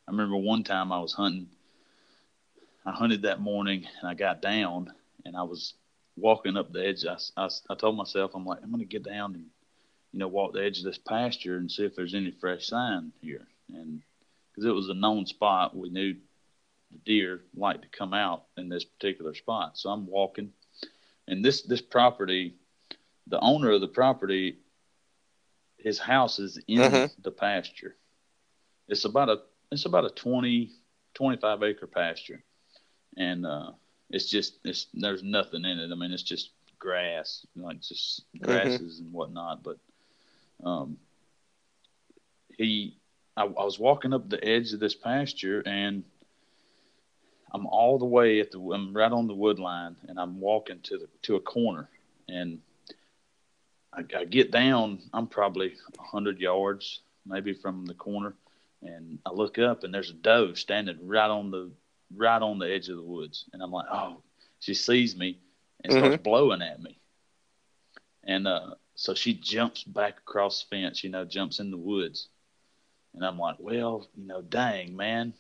I 0.06 0.12
remember 0.12 0.36
one 0.36 0.62
time 0.62 0.92
I 0.92 1.00
was 1.00 1.12
hunting 1.12 1.48
I 2.86 2.92
hunted 2.92 3.22
that 3.22 3.40
morning 3.40 3.86
and 4.00 4.08
I 4.08 4.14
got 4.14 4.40
down 4.40 4.92
and 5.24 5.36
I 5.36 5.42
was 5.42 5.74
walking 6.16 6.56
up 6.56 6.72
the 6.72 6.86
edge, 6.86 7.04
I, 7.06 7.16
I, 7.36 7.48
I 7.70 7.74
told 7.74 7.96
myself, 7.96 8.32
I'm 8.34 8.46
like, 8.46 8.60
I'm 8.62 8.70
going 8.70 8.80
to 8.80 8.86
get 8.86 9.04
down 9.04 9.34
and, 9.34 9.46
you 10.12 10.18
know, 10.18 10.28
walk 10.28 10.52
the 10.52 10.64
edge 10.64 10.78
of 10.78 10.84
this 10.84 10.98
pasture 10.98 11.56
and 11.56 11.70
see 11.70 11.84
if 11.84 11.96
there's 11.96 12.14
any 12.14 12.30
fresh 12.30 12.66
sign 12.66 13.12
here. 13.20 13.46
And 13.72 14.02
because 14.50 14.64
it 14.64 14.74
was 14.74 14.88
a 14.88 14.94
known 14.94 15.26
spot, 15.26 15.76
we 15.76 15.90
knew 15.90 16.14
the 16.92 16.98
deer 17.04 17.40
like 17.56 17.82
to 17.82 17.88
come 17.88 18.14
out 18.14 18.44
in 18.56 18.68
this 18.68 18.84
particular 18.84 19.34
spot. 19.34 19.76
So 19.76 19.90
I'm 19.90 20.06
walking, 20.06 20.52
and 21.26 21.44
this 21.44 21.62
this 21.62 21.82
property, 21.82 22.54
the 23.26 23.40
owner 23.40 23.72
of 23.72 23.80
the 23.80 23.88
property, 23.88 24.58
his 25.78 25.98
house 25.98 26.38
is 26.38 26.58
in 26.68 26.78
mm-hmm. 26.78 27.22
the 27.22 27.30
pasture. 27.30 27.96
It's 28.88 29.04
about 29.04 29.28
a 29.28 29.38
it's 29.72 29.86
about 29.86 30.04
a 30.04 30.10
20, 30.10 30.70
25 31.14 31.62
acre 31.62 31.86
pasture, 31.86 32.44
and 33.16 33.44
uh, 33.44 33.72
it's 34.14 34.30
just 34.30 34.58
it's 34.64 34.86
there's 34.94 35.24
nothing 35.24 35.64
in 35.64 35.80
it. 35.80 35.90
I 35.90 35.94
mean, 35.96 36.12
it's 36.12 36.22
just 36.22 36.50
grass, 36.78 37.44
like 37.56 37.80
just 37.80 38.22
mm-hmm. 38.36 38.44
grasses 38.44 38.96
mm-hmm. 38.96 39.06
and 39.06 39.12
whatnot. 39.12 39.64
But 39.64 39.78
um, 40.62 40.98
he, 42.56 42.96
I, 43.36 43.42
I 43.42 43.64
was 43.64 43.78
walking 43.78 44.12
up 44.12 44.30
the 44.30 44.42
edge 44.42 44.72
of 44.72 44.78
this 44.78 44.94
pasture, 44.94 45.64
and 45.66 46.04
I'm 47.52 47.66
all 47.66 47.98
the 47.98 48.04
way 48.04 48.38
at 48.38 48.52
the 48.52 48.60
I'm 48.60 48.96
right 48.96 49.10
on 49.10 49.26
the 49.26 49.34
wood 49.34 49.58
line, 49.58 49.96
and 50.08 50.18
I'm 50.20 50.38
walking 50.38 50.78
to 50.84 50.98
the 50.98 51.08
to 51.22 51.34
a 51.34 51.40
corner, 51.40 51.88
and 52.28 52.60
I, 53.92 54.04
I 54.16 54.24
get 54.26 54.52
down. 54.52 55.00
I'm 55.12 55.26
probably 55.26 55.74
a 55.98 56.02
hundred 56.02 56.38
yards 56.38 57.00
maybe 57.26 57.52
from 57.52 57.84
the 57.86 57.94
corner, 57.94 58.34
and 58.80 59.18
I 59.26 59.32
look 59.32 59.58
up, 59.58 59.82
and 59.82 59.92
there's 59.92 60.10
a 60.10 60.14
doe 60.14 60.54
standing 60.54 60.98
right 61.04 61.30
on 61.30 61.50
the 61.50 61.72
right 62.16 62.40
on 62.40 62.58
the 62.58 62.72
edge 62.72 62.88
of 62.88 62.96
the 62.96 63.02
woods, 63.02 63.44
and 63.52 63.62
I'm 63.62 63.72
like, 63.72 63.86
oh, 63.90 64.22
she 64.60 64.74
sees 64.74 65.16
me 65.16 65.38
and 65.82 65.92
mm-hmm. 65.92 66.04
starts 66.04 66.22
blowing 66.22 66.62
at 66.62 66.82
me, 66.82 66.98
and 68.24 68.46
uh, 68.46 68.74
so 68.94 69.14
she 69.14 69.34
jumps 69.34 69.84
back 69.84 70.18
across 70.18 70.62
the 70.62 70.76
fence, 70.76 71.04
you 71.04 71.10
know, 71.10 71.24
jumps 71.24 71.60
in 71.60 71.70
the 71.70 71.76
woods, 71.76 72.28
and 73.14 73.24
I'm 73.24 73.38
like, 73.38 73.56
well, 73.58 74.08
you 74.16 74.26
know, 74.26 74.42
dang 74.42 74.96
man, 74.96 75.34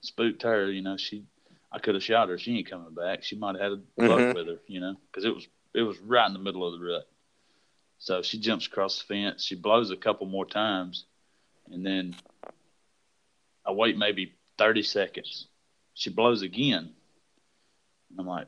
spooked 0.00 0.42
her, 0.42 0.70
you 0.70 0.82
know, 0.82 0.96
she, 0.96 1.24
I 1.72 1.78
could 1.78 1.94
have 1.94 2.04
shot 2.04 2.28
her, 2.28 2.38
she 2.38 2.56
ain't 2.58 2.70
coming 2.70 2.94
back, 2.94 3.22
she 3.22 3.36
might 3.36 3.56
have 3.56 3.62
had 3.62 3.72
a 3.72 3.76
buck 3.76 4.18
mm-hmm. 4.18 4.34
with 4.36 4.46
her, 4.46 4.58
you 4.66 4.80
know, 4.80 4.96
because 5.10 5.24
it 5.24 5.34
was 5.34 5.46
it 5.74 5.82
was 5.82 5.98
right 6.00 6.26
in 6.26 6.32
the 6.32 6.38
middle 6.38 6.66
of 6.66 6.78
the 6.78 6.84
rut. 6.84 7.08
So 7.98 8.22
she 8.22 8.38
jumps 8.38 8.66
across 8.66 9.00
the 9.00 9.06
fence. 9.06 9.44
She 9.44 9.54
blows 9.54 9.90
a 9.90 9.96
couple 9.96 10.26
more 10.26 10.46
times, 10.46 11.04
and 11.70 11.84
then 11.84 12.14
I 13.66 13.72
wait 13.72 13.98
maybe 13.98 14.34
30 14.56 14.82
seconds 14.82 15.46
she 15.98 16.10
blows 16.10 16.42
again. 16.42 16.92
And 18.10 18.20
I'm 18.20 18.26
like, 18.26 18.46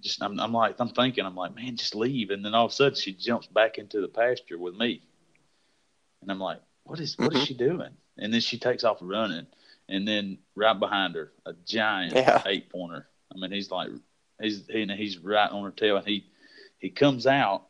just 0.00 0.22
I'm, 0.22 0.38
I'm 0.38 0.52
like 0.52 0.76
I'm 0.78 0.88
thinking 0.88 1.26
I'm 1.26 1.34
like 1.34 1.54
man 1.54 1.76
just 1.76 1.94
leave. 1.94 2.30
And 2.30 2.44
then 2.44 2.54
all 2.54 2.66
of 2.66 2.72
a 2.72 2.74
sudden 2.74 2.94
she 2.94 3.12
jumps 3.12 3.48
back 3.48 3.78
into 3.78 4.00
the 4.00 4.08
pasture 4.08 4.58
with 4.58 4.74
me. 4.74 5.02
And 6.22 6.30
I'm 6.30 6.38
like 6.38 6.60
what 6.84 7.00
is 7.00 7.18
what 7.18 7.32
is 7.32 7.40
mm-hmm. 7.40 7.44
she 7.44 7.54
doing? 7.54 7.90
And 8.18 8.32
then 8.32 8.40
she 8.40 8.58
takes 8.58 8.84
off 8.84 8.98
running. 9.00 9.46
And 9.88 10.06
then 10.06 10.38
right 10.54 10.78
behind 10.78 11.16
her 11.16 11.32
a 11.44 11.54
giant 11.66 12.14
yeah. 12.14 12.42
eight 12.46 12.70
pointer. 12.70 13.08
I 13.34 13.38
mean 13.38 13.50
he's 13.50 13.70
like 13.70 13.90
he's 14.40 14.64
he, 14.68 14.86
he's 14.86 15.18
right 15.18 15.50
on 15.50 15.64
her 15.64 15.72
tail. 15.72 15.96
And 15.96 16.06
he 16.06 16.26
he 16.78 16.88
comes 16.88 17.26
out. 17.26 17.66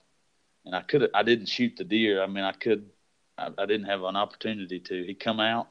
And 0.67 0.77
I 0.77 0.83
could 0.83 1.11
I 1.15 1.23
didn't 1.23 1.47
shoot 1.47 1.77
the 1.79 1.85
deer. 1.85 2.23
I 2.23 2.27
mean 2.27 2.45
I 2.45 2.53
could 2.53 2.91
I, 3.39 3.49
I 3.57 3.67
didn't 3.67 3.87
have 3.87 4.03
an 4.03 4.17
opportunity 4.17 4.79
to. 4.79 5.05
He 5.05 5.15
come 5.15 5.41
out 5.41 5.69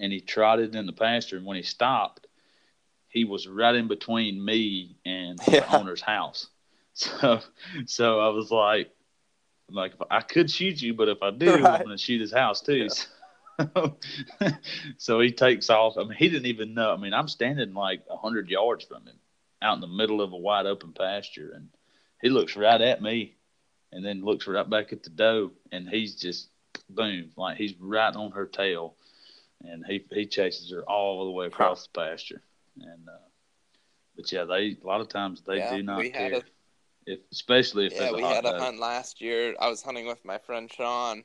and 0.00 0.12
he 0.12 0.20
trotted 0.20 0.74
in 0.74 0.86
the 0.86 0.92
pasture. 0.92 1.36
And 1.36 1.46
when 1.46 1.56
he 1.56 1.62
stopped, 1.62 2.26
he 3.08 3.24
was 3.24 3.46
right 3.46 3.74
in 3.74 3.86
between 3.86 4.44
me 4.44 4.96
and 5.04 5.38
yeah. 5.46 5.60
the 5.60 5.76
owner's 5.76 6.00
house. 6.02 6.48
So, 6.92 7.40
so 7.86 8.20
I 8.20 8.28
was 8.28 8.50
like, 8.50 8.90
like 9.70 9.92
I 10.10 10.20
could 10.20 10.50
shoot 10.50 10.82
you, 10.82 10.92
but 10.92 11.08
if 11.08 11.22
I 11.22 11.30
do, 11.30 11.54
right. 11.54 11.64
I'm 11.64 11.84
going 11.84 11.96
to 11.96 12.02
shoot 12.02 12.20
his 12.20 12.32
house 12.32 12.60
too. 12.60 12.88
Yeah. 12.88 13.66
So, 13.74 13.96
so 14.98 15.20
he 15.20 15.30
takes 15.30 15.70
off. 15.70 15.96
I 15.96 16.02
mean, 16.02 16.18
he 16.18 16.28
didn't 16.28 16.46
even 16.46 16.74
know. 16.74 16.92
I 16.92 16.96
mean, 16.96 17.14
I'm 17.14 17.28
standing 17.28 17.74
like 17.74 18.02
a 18.10 18.16
hundred 18.16 18.50
yards 18.50 18.84
from 18.84 19.06
him, 19.06 19.16
out 19.62 19.76
in 19.76 19.80
the 19.80 19.86
middle 19.86 20.20
of 20.20 20.32
a 20.32 20.36
wide 20.36 20.66
open 20.66 20.92
pasture, 20.92 21.52
and 21.54 21.68
he 22.20 22.28
looks 22.28 22.56
right 22.56 22.80
at 22.80 23.00
me, 23.00 23.36
and 23.92 24.04
then 24.04 24.24
looks 24.24 24.46
right 24.46 24.68
back 24.68 24.92
at 24.92 25.02
the 25.02 25.10
doe, 25.10 25.52
and 25.72 25.88
he's 25.88 26.16
just 26.16 26.48
boom, 26.88 27.30
like 27.36 27.56
he's 27.56 27.74
right 27.80 28.14
on 28.14 28.32
her 28.32 28.46
tail, 28.46 28.96
and 29.64 29.84
he 29.86 30.04
he 30.12 30.26
chases 30.26 30.70
her 30.70 30.82
all 30.82 31.24
the 31.24 31.30
way 31.30 31.46
across 31.46 31.86
the 31.86 32.00
pasture. 32.00 32.42
And 32.80 33.08
uh, 33.08 33.28
but 34.16 34.30
yeah, 34.32 34.44
they 34.44 34.76
a 34.82 34.86
lot 34.86 35.00
of 35.00 35.08
times 35.08 35.42
they 35.46 35.58
yeah, 35.58 35.76
do 35.76 35.82
not 35.82 36.04
care. 36.12 36.34
A, 36.34 36.42
if 37.06 37.20
especially 37.32 37.86
if 37.86 37.94
yeah, 37.94 38.12
we 38.12 38.22
had 38.22 38.44
a 38.44 38.58
hunt 38.58 38.78
last 38.78 39.20
year. 39.20 39.54
I 39.60 39.68
was 39.68 39.82
hunting 39.82 40.06
with 40.06 40.24
my 40.24 40.38
friend 40.38 40.70
Sean. 40.72 41.24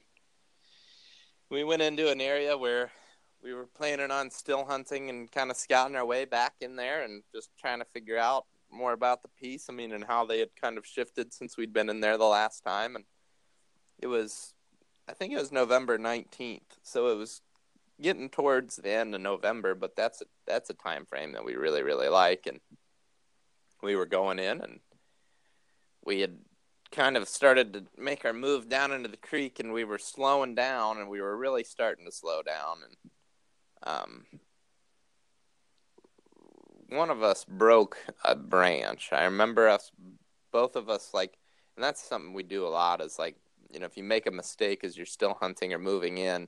We 1.49 1.63
went 1.63 1.81
into 1.81 2.09
an 2.11 2.21
area 2.21 2.57
where 2.57 2.91
we 3.43 3.53
were 3.53 3.67
planning 3.67 4.09
on 4.09 4.31
still 4.31 4.65
hunting 4.65 5.09
and 5.09 5.31
kind 5.31 5.51
of 5.51 5.57
scouting 5.57 5.95
our 5.95 6.05
way 6.05 6.25
back 6.25 6.53
in 6.61 6.75
there 6.75 7.03
and 7.03 7.21
just 7.33 7.49
trying 7.59 7.79
to 7.79 7.85
figure 7.85 8.17
out 8.17 8.45
more 8.71 8.93
about 8.93 9.21
the 9.21 9.27
piece. 9.39 9.67
I 9.69 9.73
mean, 9.73 9.91
and 9.91 10.03
how 10.03 10.25
they 10.25 10.39
had 10.39 10.49
kind 10.59 10.77
of 10.77 10.85
shifted 10.85 11.31
since 11.31 11.55
we'd 11.55 11.71
been 11.71 11.89
in 11.89 11.99
there 11.99 12.17
the 12.17 12.25
last 12.25 12.63
time. 12.63 12.95
And 12.95 13.05
it 13.99 14.07
was, 14.07 14.55
I 15.07 15.13
think 15.13 15.31
it 15.31 15.37
was 15.37 15.51
November 15.51 15.99
19th. 15.99 16.79
So 16.81 17.09
it 17.09 17.17
was 17.17 17.41
getting 18.01 18.29
towards 18.29 18.75
the 18.75 18.91
end 18.91 19.15
of 19.15 19.21
November, 19.21 19.75
but 19.75 19.95
that's 19.95 20.21
a, 20.21 20.25
that's 20.45 20.69
a 20.69 20.73
time 20.73 21.05
frame 21.05 21.33
that 21.33 21.45
we 21.45 21.55
really 21.55 21.83
really 21.83 22.09
like, 22.09 22.45
and 22.47 22.59
we 23.81 23.95
were 23.95 24.05
going 24.05 24.39
in, 24.39 24.61
and 24.61 24.79
we 26.03 26.21
had 26.21 26.37
kind 26.91 27.17
of 27.17 27.27
started 27.27 27.73
to 27.73 27.83
make 27.97 28.25
our 28.25 28.33
move 28.33 28.69
down 28.69 28.91
into 28.91 29.09
the 29.09 29.17
creek, 29.17 29.59
and 29.59 29.73
we 29.73 29.83
were 29.83 29.97
slowing 29.97 30.55
down, 30.55 30.97
and 30.97 31.09
we 31.09 31.21
were 31.21 31.37
really 31.37 31.63
starting 31.63 32.05
to 32.05 32.11
slow 32.11 32.41
down, 32.41 32.77
and 32.83 33.11
um, 33.83 34.25
one 36.89 37.09
of 37.09 37.23
us 37.23 37.45
broke 37.45 37.97
a 38.23 38.35
branch. 38.35 39.09
I 39.11 39.25
remember 39.25 39.67
us, 39.67 39.91
both 40.51 40.75
of 40.75 40.89
us, 40.89 41.11
like, 41.13 41.37
and 41.75 41.83
that's 41.83 42.03
something 42.03 42.33
we 42.33 42.43
do 42.43 42.65
a 42.65 42.69
lot. 42.69 43.01
Is 43.01 43.19
like, 43.19 43.35
you 43.71 43.79
know, 43.79 43.85
if 43.85 43.97
you 43.97 44.03
make 44.03 44.27
a 44.27 44.31
mistake 44.31 44.83
as 44.83 44.95
you're 44.95 45.05
still 45.05 45.35
hunting 45.39 45.73
or 45.73 45.79
moving 45.79 46.17
in 46.17 46.47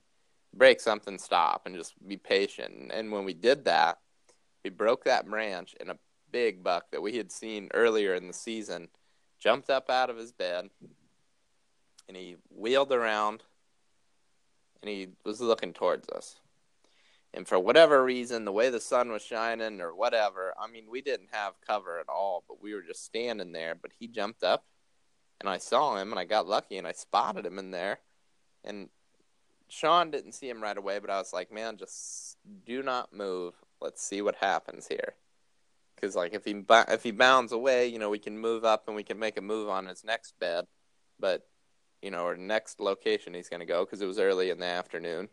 break 0.57 0.79
something, 0.79 1.17
stop, 1.17 1.63
and 1.65 1.75
just 1.75 1.93
be 2.07 2.17
patient. 2.17 2.91
And 2.93 3.11
when 3.11 3.25
we 3.25 3.33
did 3.33 3.65
that, 3.65 3.99
we 4.63 4.69
broke 4.69 5.05
that 5.05 5.27
branch, 5.27 5.75
and 5.79 5.89
a 5.89 5.97
big 6.31 6.63
buck 6.63 6.91
that 6.91 7.01
we 7.01 7.17
had 7.17 7.31
seen 7.31 7.69
earlier 7.73 8.13
in 8.15 8.27
the 8.27 8.33
season 8.33 8.89
jumped 9.39 9.69
up 9.69 9.89
out 9.89 10.09
of 10.09 10.17
his 10.17 10.31
bed, 10.31 10.69
and 12.07 12.17
he 12.17 12.35
wheeled 12.49 12.91
around, 12.91 13.43
and 14.81 14.89
he 14.89 15.09
was 15.23 15.39
looking 15.39 15.73
towards 15.73 16.09
us. 16.09 16.39
And 17.33 17.47
for 17.47 17.59
whatever 17.59 18.03
reason, 18.03 18.45
the 18.45 18.51
way 18.51 18.69
the 18.69 18.79
sun 18.79 19.11
was 19.11 19.21
shining 19.21 19.79
or 19.79 19.93
whatever, 19.93 20.53
I 20.59 20.67
mean, 20.67 20.85
we 20.89 21.01
didn't 21.01 21.29
have 21.31 21.53
cover 21.65 21.99
at 21.99 22.09
all, 22.09 22.43
but 22.47 22.61
we 22.61 22.73
were 22.73 22.81
just 22.81 23.05
standing 23.05 23.51
there. 23.51 23.75
But 23.75 23.91
he 23.99 24.07
jumped 24.07 24.43
up, 24.43 24.65
and 25.39 25.49
I 25.49 25.57
saw 25.57 25.97
him, 25.97 26.11
and 26.11 26.19
I 26.19 26.25
got 26.25 26.47
lucky, 26.47 26.77
and 26.77 26.87
I 26.87 26.93
spotted 26.93 27.45
him 27.45 27.59
in 27.59 27.71
there. 27.71 27.99
And 28.63 28.89
Sean 29.69 30.11
didn't 30.11 30.33
see 30.33 30.49
him 30.49 30.61
right 30.61 30.77
away, 30.77 30.99
but 30.99 31.09
I 31.09 31.17
was 31.17 31.33
like, 31.33 31.51
man, 31.51 31.77
just 31.77 32.37
do 32.65 32.81
not 32.81 33.13
move. 33.13 33.53
Let's 33.81 34.01
see 34.01 34.21
what 34.21 34.35
happens 34.35 34.87
here. 34.87 35.15
Because 35.95 36.15
like 36.15 36.33
if 36.33 36.45
he 36.45 36.63
if 36.69 37.03
he 37.03 37.11
bounds 37.11 37.51
away, 37.51 37.87
you 37.87 37.99
know, 37.99 38.09
we 38.09 38.19
can 38.19 38.37
move 38.37 38.63
up 38.63 38.83
and 38.87 38.95
we 38.95 39.03
can 39.03 39.19
make 39.19 39.37
a 39.37 39.41
move 39.41 39.69
on 39.69 39.87
his 39.87 40.03
next 40.03 40.39
bed, 40.39 40.65
but 41.19 41.47
you 42.01 42.11
know, 42.11 42.25
or 42.25 42.37
next 42.37 42.79
location 42.79 43.33
he's 43.33 43.49
going 43.49 43.59
to 43.59 43.65
go 43.65 43.83
because 43.83 44.01
it 44.01 44.05
was 44.05 44.19
early 44.19 44.51
in 44.51 44.59
the 44.59 44.65
afternoon, 44.65 45.29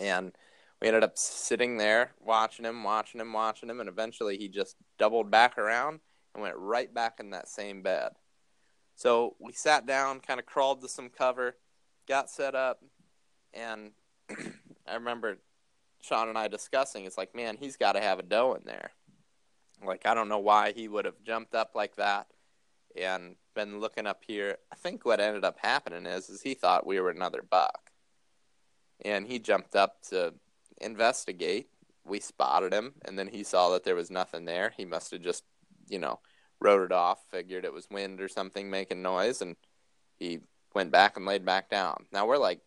and 0.00 0.32
we 0.80 0.88
ended 0.88 1.04
up 1.04 1.18
sitting 1.18 1.76
there 1.76 2.12
watching 2.18 2.64
him, 2.64 2.82
watching 2.82 3.20
him, 3.20 3.32
watching 3.32 3.68
him, 3.68 3.78
and 3.78 3.88
eventually 3.88 4.38
he 4.38 4.48
just 4.48 4.76
doubled 4.98 5.30
back 5.30 5.58
around 5.58 6.00
and 6.34 6.42
went 6.42 6.56
right 6.56 6.92
back 6.92 7.20
in 7.20 7.30
that 7.30 7.48
same 7.48 7.82
bed. 7.82 8.12
So 8.96 9.36
we 9.38 9.52
sat 9.52 9.86
down, 9.86 10.20
kind 10.20 10.40
of 10.40 10.46
crawled 10.46 10.80
to 10.80 10.88
some 10.88 11.10
cover, 11.10 11.56
got 12.08 12.30
set 12.30 12.54
up, 12.54 12.82
and 13.54 13.92
I 14.86 14.94
remember 14.94 15.38
Sean 16.02 16.28
and 16.28 16.38
I 16.38 16.48
discussing, 16.48 17.04
it's 17.04 17.18
like, 17.18 17.34
man, 17.34 17.56
he's 17.58 17.76
got 17.76 17.92
to 17.92 18.00
have 18.00 18.18
a 18.18 18.22
doe 18.24 18.54
in 18.54 18.62
there. 18.64 18.90
Like, 19.84 20.06
I 20.06 20.14
don't 20.14 20.28
know 20.28 20.38
why 20.38 20.72
he 20.72 20.88
would 20.88 21.04
have 21.04 21.22
jumped 21.24 21.54
up 21.54 21.72
like 21.74 21.96
that 21.96 22.26
and 22.96 23.36
been 23.54 23.80
looking 23.80 24.06
up 24.06 24.22
here. 24.26 24.58
I 24.72 24.76
think 24.76 25.04
what 25.04 25.20
ended 25.20 25.44
up 25.44 25.58
happening 25.58 26.06
is, 26.06 26.28
is 26.28 26.42
he 26.42 26.54
thought 26.54 26.86
we 26.86 27.00
were 27.00 27.10
another 27.10 27.42
buck. 27.48 27.90
And 29.04 29.26
he 29.26 29.38
jumped 29.38 29.74
up 29.74 30.02
to 30.10 30.34
investigate. 30.80 31.68
We 32.04 32.20
spotted 32.20 32.72
him, 32.72 32.94
and 33.04 33.18
then 33.18 33.28
he 33.28 33.44
saw 33.44 33.70
that 33.70 33.84
there 33.84 33.94
was 33.94 34.10
nothing 34.10 34.44
there. 34.44 34.72
He 34.76 34.84
must 34.84 35.10
have 35.12 35.22
just, 35.22 35.44
you 35.88 35.98
know, 35.98 36.20
wrote 36.60 36.82
it 36.82 36.92
off, 36.92 37.20
figured 37.30 37.64
it 37.64 37.72
was 37.72 37.88
wind 37.90 38.20
or 38.20 38.28
something 38.28 38.70
making 38.70 39.02
noise, 39.02 39.40
and 39.40 39.56
he 40.16 40.40
went 40.74 40.90
back 40.90 41.16
and 41.16 41.26
laid 41.26 41.44
back 41.44 41.70
down. 41.70 42.06
Now 42.12 42.26
we're 42.26 42.38
like 42.38 42.60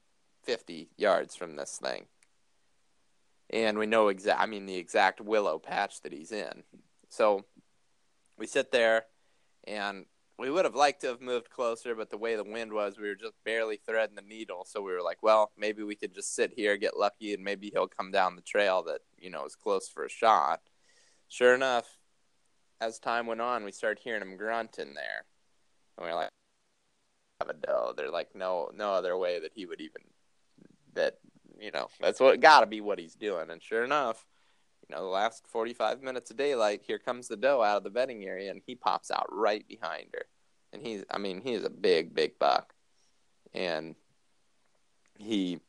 50 0.45 0.89
yards 0.97 1.35
from 1.35 1.55
this 1.55 1.79
thing. 1.81 2.05
And 3.49 3.77
we 3.77 3.85
know 3.85 4.07
exact 4.07 4.41
I 4.41 4.45
mean 4.45 4.65
the 4.65 4.77
exact 4.77 5.21
willow 5.21 5.59
patch 5.59 6.01
that 6.01 6.13
he's 6.13 6.31
in. 6.31 6.63
So 7.09 7.45
we 8.37 8.47
sit 8.47 8.71
there, 8.71 9.05
and 9.65 10.05
we 10.37 10.49
would 10.49 10.65
have 10.65 10.75
liked 10.75 11.01
to 11.01 11.07
have 11.07 11.21
moved 11.21 11.49
closer, 11.49 11.95
but 11.95 12.09
the 12.09 12.17
way 12.17 12.35
the 12.35 12.43
wind 12.43 12.73
was, 12.73 12.97
we 12.97 13.07
were 13.07 13.15
just 13.15 13.35
barely 13.45 13.77
threading 13.77 14.15
the 14.15 14.21
needle. 14.21 14.65
So 14.65 14.81
we 14.81 14.91
were 14.91 15.01
like, 15.01 15.23
well, 15.23 15.51
maybe 15.57 15.83
we 15.83 15.95
could 15.95 16.13
just 16.13 16.35
sit 16.35 16.53
here, 16.55 16.75
get 16.75 16.97
lucky, 16.97 17.33
and 17.33 17.43
maybe 17.43 17.69
he'll 17.71 17.87
come 17.87 18.11
down 18.11 18.35
the 18.35 18.41
trail 18.41 18.83
that 18.83 19.01
you 19.17 19.29
know 19.29 19.45
is 19.45 19.55
close 19.55 19.87
for 19.87 20.03
a 20.05 20.09
shot. 20.09 20.61
Sure 21.29 21.55
enough, 21.55 21.97
as 22.81 22.99
time 22.99 23.27
went 23.27 23.41
on, 23.41 23.63
we 23.63 23.71
started 23.71 24.01
hearing 24.03 24.21
him 24.21 24.37
grunt 24.37 24.77
in 24.79 24.93
there, 24.93 25.25
and 25.97 26.05
we 26.05 26.11
are 26.11 26.15
like, 26.15 26.29
"Have 27.39 27.49
a 27.49 27.53
doe." 27.53 27.93
They're 27.95 28.11
like, 28.11 28.35
no, 28.35 28.69
no 28.75 28.93
other 28.93 29.17
way 29.17 29.39
that 29.39 29.53
he 29.55 29.65
would 29.65 29.81
even 29.81 30.01
that 30.95 31.17
you 31.59 31.71
know 31.71 31.87
that's 31.99 32.19
what 32.19 32.39
got 32.39 32.61
to 32.61 32.65
be 32.65 32.81
what 32.81 32.99
he's 32.99 33.15
doing. 33.15 33.49
And 33.49 33.61
sure 33.61 33.83
enough, 33.83 34.25
you 34.87 34.95
know, 34.95 35.01
the 35.01 35.09
last 35.09 35.47
45 35.47 36.01
minutes 36.03 36.31
of 36.31 36.37
daylight, 36.37 36.81
here 36.85 36.99
comes 36.99 37.27
the 37.27 37.37
doe 37.37 37.61
out 37.61 37.77
of 37.77 37.83
the 37.83 37.89
bedding 37.89 38.23
area, 38.23 38.51
and 38.51 38.61
he 38.65 38.75
pops 38.75 39.09
out 39.09 39.27
right 39.31 39.67
behind 39.67 40.07
her. 40.13 40.25
And 40.73 40.85
he's, 40.85 41.03
I 41.09 41.17
mean, 41.17 41.41
he's 41.41 41.63
a 41.63 41.69
big, 41.69 42.13
big 42.13 42.37
buck. 42.37 42.73
And 43.53 43.95
he 45.17 45.59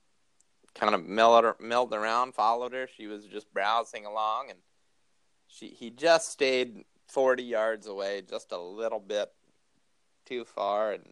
kind 0.74 0.94
of 0.94 1.06
mellowed 1.06 1.92
around, 1.94 2.34
followed 2.34 2.72
her. 2.72 2.88
She 2.94 3.06
was 3.06 3.24
just 3.26 3.52
browsing 3.54 4.04
along, 4.04 4.50
and 4.50 4.58
she 5.46 5.68
he 5.68 5.90
just 5.90 6.30
stayed 6.30 6.84
40 7.08 7.42
yards 7.42 7.86
away, 7.86 8.22
just 8.28 8.52
a 8.52 8.58
little 8.58 9.00
bit 9.00 9.32
too 10.26 10.44
far, 10.44 10.92
and 10.92 11.04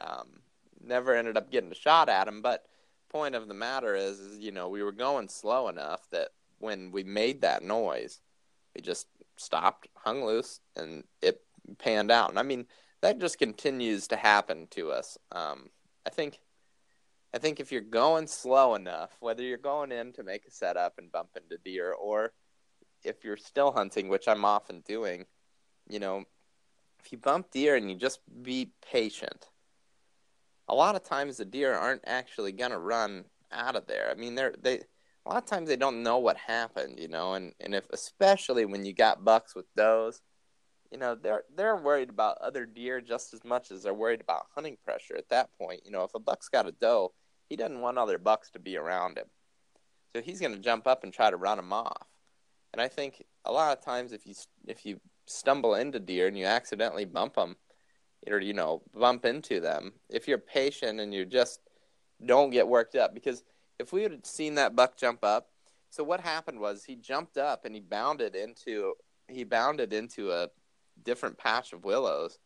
um, 0.00 0.40
never 0.84 1.14
ended 1.14 1.36
up 1.36 1.50
getting 1.50 1.70
a 1.70 1.76
shot 1.76 2.08
at 2.08 2.28
him. 2.28 2.42
But 2.42 2.66
point 3.08 3.34
of 3.34 3.48
the 3.48 3.54
matter 3.54 3.94
is, 3.94 4.18
is, 4.18 4.38
you 4.38 4.52
know, 4.52 4.68
we 4.68 4.82
were 4.82 4.92
going 4.92 5.28
slow 5.28 5.68
enough 5.68 6.08
that 6.10 6.28
when 6.58 6.90
we 6.92 7.04
made 7.04 7.42
that 7.42 7.62
noise, 7.62 8.20
we 8.74 8.82
just 8.82 9.06
stopped, 9.36 9.88
hung 9.94 10.24
loose, 10.24 10.60
and 10.76 11.04
it 11.22 11.42
panned 11.78 12.10
out. 12.10 12.30
And 12.30 12.38
I 12.38 12.42
mean, 12.42 12.66
that 13.02 13.18
just 13.18 13.38
continues 13.38 14.08
to 14.08 14.16
happen 14.16 14.66
to 14.70 14.90
us. 14.90 15.18
Um, 15.32 15.70
I 16.06 16.10
think, 16.10 16.38
I 17.34 17.38
think 17.38 17.60
if 17.60 17.70
you're 17.72 17.80
going 17.80 18.26
slow 18.26 18.74
enough, 18.74 19.10
whether 19.20 19.42
you're 19.42 19.58
going 19.58 19.92
in 19.92 20.12
to 20.14 20.22
make 20.22 20.46
a 20.46 20.50
setup 20.50 20.94
and 20.98 21.12
bump 21.12 21.30
into 21.36 21.58
deer, 21.62 21.92
or 21.92 22.32
if 23.04 23.24
you're 23.24 23.36
still 23.36 23.72
hunting, 23.72 24.08
which 24.08 24.28
I'm 24.28 24.44
often 24.44 24.80
doing, 24.80 25.26
you 25.88 25.98
know, 25.98 26.24
if 27.04 27.12
you 27.12 27.18
bump 27.18 27.50
deer 27.50 27.76
and 27.76 27.90
you 27.90 27.96
just 27.96 28.20
be 28.42 28.72
patient, 28.90 29.46
a 30.68 30.74
lot 30.74 30.96
of 30.96 31.04
times 31.04 31.36
the 31.36 31.44
deer 31.44 31.74
aren't 31.74 32.02
actually 32.06 32.52
gonna 32.52 32.78
run 32.78 33.24
out 33.52 33.76
of 33.76 33.86
there. 33.86 34.10
I 34.10 34.14
mean, 34.14 34.34
they're 34.34 34.54
they 34.60 34.80
a 35.26 35.28
lot 35.30 35.42
of 35.42 35.46
times 35.46 35.68
they 35.68 35.76
don't 35.76 36.02
know 36.02 36.18
what 36.18 36.36
happened, 36.36 37.00
you 37.00 37.08
know, 37.08 37.34
and, 37.34 37.52
and 37.60 37.74
if 37.74 37.84
especially 37.90 38.64
when 38.64 38.84
you 38.84 38.92
got 38.92 39.24
bucks 39.24 39.56
with 39.56 39.66
does, 39.74 40.22
you 40.92 40.98
know, 40.98 41.14
they're 41.14 41.42
they're 41.54 41.76
worried 41.76 42.10
about 42.10 42.38
other 42.38 42.64
deer 42.64 43.00
just 43.00 43.34
as 43.34 43.44
much 43.44 43.70
as 43.70 43.82
they're 43.82 43.94
worried 43.94 44.20
about 44.20 44.46
hunting 44.54 44.76
pressure 44.84 45.16
at 45.16 45.28
that 45.30 45.50
point. 45.58 45.80
You 45.84 45.90
know, 45.90 46.04
if 46.04 46.14
a 46.14 46.20
buck's 46.20 46.48
got 46.48 46.68
a 46.68 46.72
doe, 46.72 47.12
he 47.48 47.56
doesn't 47.56 47.80
want 47.80 47.98
other 47.98 48.18
bucks 48.18 48.50
to 48.52 48.58
be 48.58 48.76
around 48.76 49.18
him. 49.18 49.26
So 50.14 50.22
he's 50.22 50.40
to 50.40 50.56
jump 50.58 50.86
up 50.86 51.04
and 51.04 51.12
try 51.12 51.30
to 51.30 51.36
run 51.36 51.58
them 51.58 51.72
off. 51.72 52.06
And 52.72 52.80
I 52.80 52.88
think 52.88 53.24
a 53.44 53.52
lot 53.52 53.76
of 53.76 53.84
times 53.84 54.12
if 54.12 54.26
you 54.26 54.34
if 54.66 54.86
you 54.86 55.00
stumble 55.26 55.74
into 55.74 55.98
deer 55.98 56.28
and 56.28 56.38
you 56.38 56.44
accidentally 56.44 57.04
bump 57.04 57.34
them 57.34 57.56
or 58.28 58.40
you 58.40 58.54
know, 58.54 58.82
bump 58.94 59.24
into 59.24 59.60
them, 59.60 59.92
if 60.10 60.28
you're 60.28 60.38
patient 60.38 61.00
and 61.00 61.12
you 61.14 61.24
just 61.24 61.60
don't 62.24 62.50
get 62.50 62.68
worked 62.68 62.94
up 62.94 63.14
because– 63.14 63.42
if 63.78 63.92
we 63.92 64.02
had 64.02 64.26
seen 64.26 64.54
that 64.54 64.76
buck 64.76 64.96
jump 64.96 65.24
up, 65.24 65.50
so 65.90 66.04
what 66.04 66.20
happened 66.20 66.60
was 66.60 66.84
he 66.84 66.96
jumped 66.96 67.38
up 67.38 67.64
and 67.64 67.74
he 67.74 67.80
bounded 67.80 68.34
into 68.34 68.94
he 69.28 69.44
bounded 69.44 69.92
into 69.92 70.30
a 70.30 70.48
different 71.02 71.36
patch 71.36 71.72
of 71.72 71.84
willows. 71.84 72.38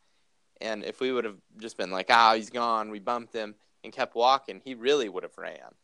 And 0.63 0.83
if 0.85 1.01
we 1.01 1.13
would 1.13 1.25
have 1.25 1.39
just 1.59 1.77
been 1.77 1.91
like, 1.91 2.07
ah, 2.11 2.33
oh, 2.33 2.37
he's 2.37 2.51
gone, 2.51 2.91
we 2.91 2.99
bumped 2.99 3.35
him 3.35 3.55
and 3.85 3.93
kept 3.93 4.15
walking, 4.15 4.61
he 4.65 4.75
really 4.75 5.09
would 5.09 5.23
have 5.23 5.37
ran. 5.37 5.75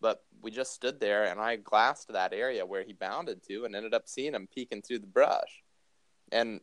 But 0.00 0.22
we 0.42 0.50
just 0.50 0.72
stood 0.72 1.00
there 1.00 1.24
and 1.24 1.40
I 1.40 1.56
glassed 1.56 2.12
that 2.12 2.32
area 2.32 2.66
where 2.66 2.84
he 2.84 2.92
bounded 2.92 3.42
to 3.48 3.64
and 3.64 3.74
ended 3.74 3.94
up 3.94 4.08
seeing 4.08 4.34
him 4.34 4.48
peeking 4.52 4.82
through 4.82 5.00
the 5.00 5.06
brush. 5.06 5.62
And 6.30 6.60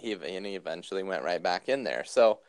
he, 0.00 0.12
and 0.12 0.46
he 0.46 0.54
eventually 0.54 1.02
went 1.02 1.24
right 1.24 1.42
back 1.42 1.68
in 1.68 1.84
there. 1.84 2.04
So 2.04 2.40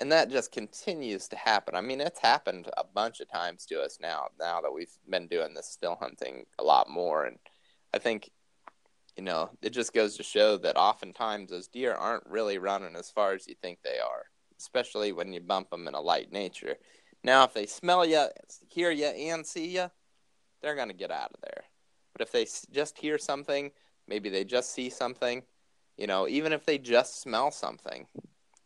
and 0.00 0.10
that 0.12 0.30
just 0.30 0.50
continues 0.50 1.28
to 1.28 1.36
happen. 1.36 1.74
I 1.74 1.82
mean, 1.82 2.00
it's 2.00 2.20
happened 2.20 2.70
a 2.76 2.84
bunch 2.84 3.20
of 3.20 3.30
times 3.30 3.66
to 3.66 3.82
us 3.82 3.98
now. 4.00 4.28
Now 4.38 4.62
that 4.62 4.72
we've 4.72 4.96
been 5.08 5.28
doing 5.28 5.52
this 5.52 5.66
still 5.66 5.96
hunting 6.00 6.46
a 6.58 6.64
lot 6.64 6.88
more, 6.88 7.26
and 7.26 7.36
I 7.92 7.98
think, 7.98 8.30
you 9.14 9.22
know, 9.22 9.50
it 9.60 9.70
just 9.70 9.92
goes 9.92 10.16
to 10.16 10.22
show 10.22 10.56
that 10.58 10.78
oftentimes 10.78 11.50
those 11.50 11.68
deer 11.68 11.92
aren't 11.92 12.26
really 12.26 12.56
running 12.56 12.96
as 12.96 13.10
far 13.10 13.34
as 13.34 13.46
you 13.46 13.54
think 13.60 13.80
they 13.82 13.98
are, 13.98 14.24
especially 14.58 15.12
when 15.12 15.34
you 15.34 15.40
bump 15.40 15.68
them 15.68 15.86
in 15.86 15.94
a 15.94 16.00
light 16.00 16.32
nature. 16.32 16.76
Now, 17.22 17.44
if 17.44 17.52
they 17.52 17.66
smell 17.66 18.06
you, 18.06 18.26
hear 18.68 18.90
you, 18.90 19.06
and 19.06 19.46
see 19.46 19.68
you, 19.68 19.90
they're 20.62 20.74
to 20.74 20.94
get 20.94 21.10
out 21.10 21.32
of 21.34 21.42
there. 21.42 21.64
But 22.14 22.22
if 22.22 22.32
they 22.32 22.46
just 22.72 22.96
hear 22.96 23.18
something, 23.18 23.70
maybe 24.08 24.30
they 24.30 24.44
just 24.44 24.72
see 24.72 24.88
something, 24.88 25.42
you 26.00 26.06
know, 26.06 26.26
even 26.26 26.54
if 26.54 26.64
they 26.64 26.78
just 26.78 27.20
smell 27.20 27.50
something, 27.50 28.06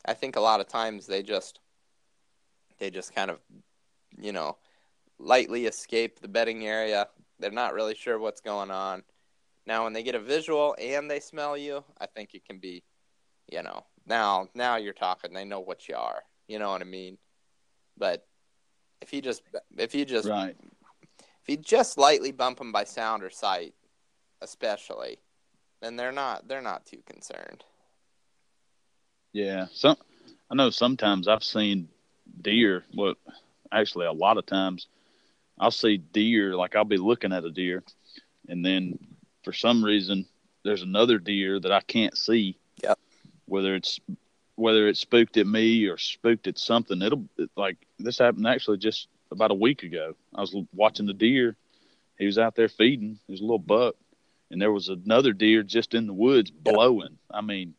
I 0.07 0.15
think 0.15 0.37
a 0.37 0.41
lot 0.41 0.61
of 0.61 0.69
times 0.69 1.09
they 1.09 1.21
just 1.25 1.59
they 2.79 2.91
just 2.91 3.13
kind 3.13 3.29
of 3.29 3.41
you 4.17 4.31
know 4.31 4.57
lightly 5.19 5.67
escape 5.67 6.21
the 6.21 6.29
bedding 6.29 6.65
area. 6.65 7.09
They're 7.41 7.51
not 7.51 7.75
really 7.75 7.97
sure 7.97 8.21
what's 8.21 8.41
going 8.41 8.71
on. 8.71 9.03
Now 9.67 9.83
when 9.83 9.93
they 9.93 10.05
get 10.05 10.15
a 10.15 10.21
visual 10.21 10.77
and 10.81 11.11
they 11.11 11.19
smell 11.19 11.57
you, 11.57 11.83
I 12.01 12.07
think 12.07 12.35
it 12.35 12.45
can 12.45 12.61
be 12.61 12.85
you 13.51 13.65
know, 13.65 13.85
now 14.07 14.49
now 14.55 14.77
you're 14.77 14.93
talking, 14.93 15.33
they 15.33 15.45
know 15.45 15.61
what 15.61 15.89
you 15.89 15.97
are. 15.97 16.23
You 16.47 16.61
know 16.61 16.71
what 16.71 16.83
I 16.83 16.85
mean? 16.85 17.19
But 17.99 18.25
if 19.01 19.13
you 19.13 19.21
just 19.21 19.43
if 19.77 19.93
you 19.93 20.05
just 20.05 20.29
right. 20.29 20.57
if 21.43 21.49
you 21.49 21.57
just 21.57 21.99
lightly 21.99 22.31
bump 22.31 22.59
them 22.59 22.71
by 22.71 22.85
sound 22.85 23.25
or 23.25 23.31
sight, 23.31 23.75
especially, 24.41 25.19
then 25.85 25.97
they're 25.97 26.13
not 26.13 26.49
they're 26.49 26.63
not 26.63 26.87
too 26.87 27.03
concerned. 27.07 27.63
Yeah, 29.33 29.67
some 29.73 29.97
I 30.51 30.55
know 30.55 30.71
sometimes 30.71 31.29
I've 31.29 31.45
seen 31.45 31.89
deer. 32.41 32.85
Well, 32.95 33.15
actually, 33.71 34.07
a 34.07 34.13
lot 34.13 34.39
of 34.39 34.47
times 34.47 34.87
I'll 35.59 35.71
see 35.71 35.99
deer. 35.99 36.57
Like 36.57 36.75
I'll 36.75 36.85
be 36.85 36.97
looking 36.97 37.33
at 37.33 37.45
a 37.45 37.51
deer, 37.51 37.83
and 38.49 38.65
then 38.65 38.99
for 39.45 39.53
some 39.53 39.85
reason 39.85 40.25
there's 40.65 40.83
another 40.83 41.19
deer 41.19 41.61
that 41.61 41.73
I 41.73 41.81
can't 41.81 42.17
see. 42.17 42.57
Yeah. 42.83 42.95
Whether 43.47 43.75
it's 43.75 44.01
whether 44.57 44.89
it's 44.89 45.01
spooked 45.01 45.37
at 45.37 45.47
me 45.47 45.87
or 45.87 45.99
spooked 45.99 46.47
at 46.47 46.59
something, 46.59 47.03
it'll 47.03 47.27
like 47.57 47.77
this 47.99 48.19
happened 48.19 48.47
actually 48.47 48.79
just 48.79 49.09
about 49.31 49.51
a 49.51 49.55
week 49.55 49.83
ago. 49.83 50.15
I 50.35 50.41
was 50.41 50.57
watching 50.73 51.07
the 51.07 51.13
deer. 51.13 51.57
He 52.19 52.27
was 52.27 52.39
out 52.39 52.55
there 52.55 52.69
feeding. 52.69 53.19
He 53.27 53.33
was 53.33 53.41
a 53.41 53.45
little 53.45 53.59
buck, 53.59 53.97
and 54.51 54.61
there 54.61 54.73
was 54.73 54.89
another 54.89 55.33
deer 55.33 55.63
just 55.63 55.95
in 55.95 56.07
the 56.07 56.13
woods 56.13 56.51
blowing. 56.51 57.19
I 57.31 57.41
mean, 57.41 57.75